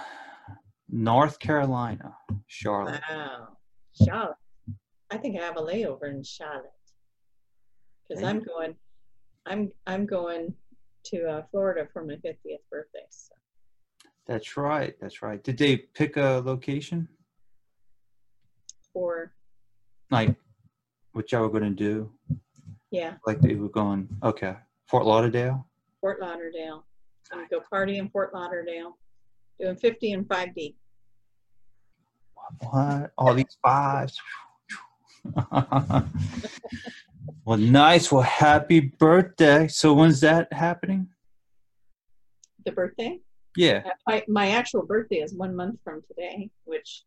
North 0.89 1.39
Carolina, 1.39 2.15
Charlotte. 2.47 3.01
Wow. 3.09 3.57
Charlotte. 4.05 4.35
I 5.11 5.17
think 5.17 5.39
I 5.39 5.43
have 5.43 5.57
a 5.57 5.61
layover 5.61 6.09
in 6.09 6.23
Charlotte 6.23 6.71
because 8.07 8.23
I'm 8.23 8.41
going. 8.43 8.75
I'm 9.45 9.71
I'm 9.87 10.05
going 10.05 10.53
to 11.05 11.25
uh, 11.29 11.41
Florida 11.51 11.87
for 11.91 12.05
my 12.05 12.13
50th 12.13 12.63
birthday. 12.71 13.05
So 13.09 13.35
That's 14.25 14.55
right. 14.55 14.95
That's 15.01 15.21
right. 15.21 15.43
Did 15.43 15.57
they 15.57 15.77
pick 15.77 16.17
a 16.17 16.41
location? 16.45 17.07
for 18.93 19.33
Like 20.11 20.35
what 21.13 21.31
y'all 21.31 21.41
were 21.41 21.49
going 21.49 21.63
to 21.63 21.69
do? 21.71 22.11
yeah, 22.91 23.15
Like 23.25 23.41
they 23.41 23.55
were 23.55 23.69
going, 23.69 24.07
okay, 24.23 24.55
Fort 24.87 25.05
Lauderdale? 25.05 25.65
Fort 26.01 26.21
Lauderdale. 26.21 26.85
Gonna 27.31 27.47
go 27.49 27.61
party 27.69 27.97
in 27.97 28.09
Fort 28.09 28.33
Lauderdale. 28.33 28.97
Doing 29.59 29.75
50 29.75 30.13
and 30.13 30.27
5D. 30.27 30.75
What? 32.59 33.11
All 33.17 33.33
these 33.33 33.57
fives. 33.61 34.19
well, 37.45 37.57
nice. 37.57 38.11
Well, 38.11 38.23
happy 38.23 38.79
birthday. 38.81 39.67
So 39.67 39.93
when's 39.93 40.19
that 40.21 40.51
happening? 40.51 41.07
The 42.65 42.71
birthday. 42.71 43.19
Yeah. 43.55 43.83
Uh, 43.85 43.91
My, 44.07 44.23
my 44.27 44.49
actual 44.49 44.85
birthday 44.85 45.17
is 45.17 45.33
one 45.33 45.55
month 45.55 45.79
from 45.83 46.01
today, 46.07 46.49
which 46.65 47.03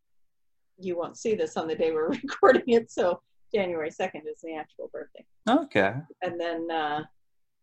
you 0.79 0.97
won't 0.97 1.17
see 1.17 1.35
this 1.35 1.57
on 1.57 1.67
the 1.69 1.75
day 1.75 1.93
we're 1.93 2.09
recording 2.23 2.63
it. 2.67 2.91
So 2.91 3.21
January 3.55 3.91
2nd 3.91 4.23
is 4.31 4.41
the 4.43 4.55
actual 4.55 4.91
birthday. 4.93 5.25
Okay. 5.49 5.95
And 6.23 6.41
then 6.41 6.71
uh, 6.71 7.03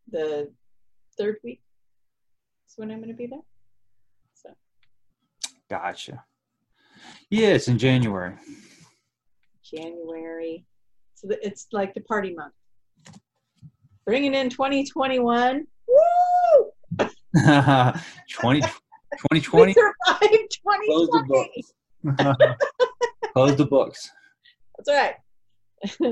the 0.10 0.52
third 1.18 1.38
week 1.44 1.62
is 2.68 2.74
when 2.78 2.92
I'm 2.92 2.98
going 2.98 3.10
to 3.10 3.16
be 3.16 3.28
there. 3.28 3.40
So 4.34 4.50
Gotcha. 5.70 6.24
Yeah, 7.30 7.50
it's 7.50 7.68
in 7.68 7.78
January. 7.78 8.36
January. 9.64 10.66
So 11.16 11.28
the, 11.28 11.46
it's 11.46 11.68
like 11.72 11.94
the 11.94 12.02
party 12.02 12.34
month. 12.34 12.54
Bringing 14.06 14.34
in 14.34 14.50
2021. 14.50 15.66
Woo! 15.88 16.72
20, 17.40 18.62
We 19.32 19.40
2020. 19.42 19.74
survived 19.74 20.58
Close 20.86 21.08
the 21.10 21.64
2020. 22.04 22.56
Close 23.34 23.56
the 23.56 23.66
books. 23.66 24.12
That's 24.78 24.90
right. 24.90 25.16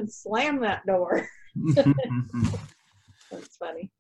Slam 0.08 0.62
that 0.62 0.86
door. 0.86 1.28
That's 3.32 3.58
funny. 3.58 3.92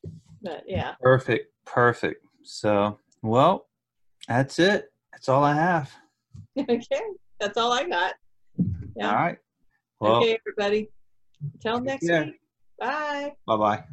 But 0.41 0.63
yeah. 0.67 0.95
perfect. 1.01 1.53
Perfect. 1.65 2.25
So, 2.43 2.99
well, 3.21 3.67
that's 4.27 4.59
it. 4.59 4.91
That's 5.11 5.29
all 5.29 5.43
I 5.43 5.55
have. 5.55 5.91
Okay. 6.57 7.01
That's 7.39 7.57
all 7.57 7.71
I 7.71 7.87
got. 7.87 8.13
Yeah. 8.95 9.09
All 9.09 9.15
right. 9.15 9.37
Well, 9.99 10.15
okay, 10.17 10.37
everybody. 10.39 10.89
Until 11.53 11.79
next 11.81 12.07
care. 12.07 12.25
week. 12.25 12.39
Bye. 12.77 13.33
bye 13.47 13.57
bye. 13.57 13.83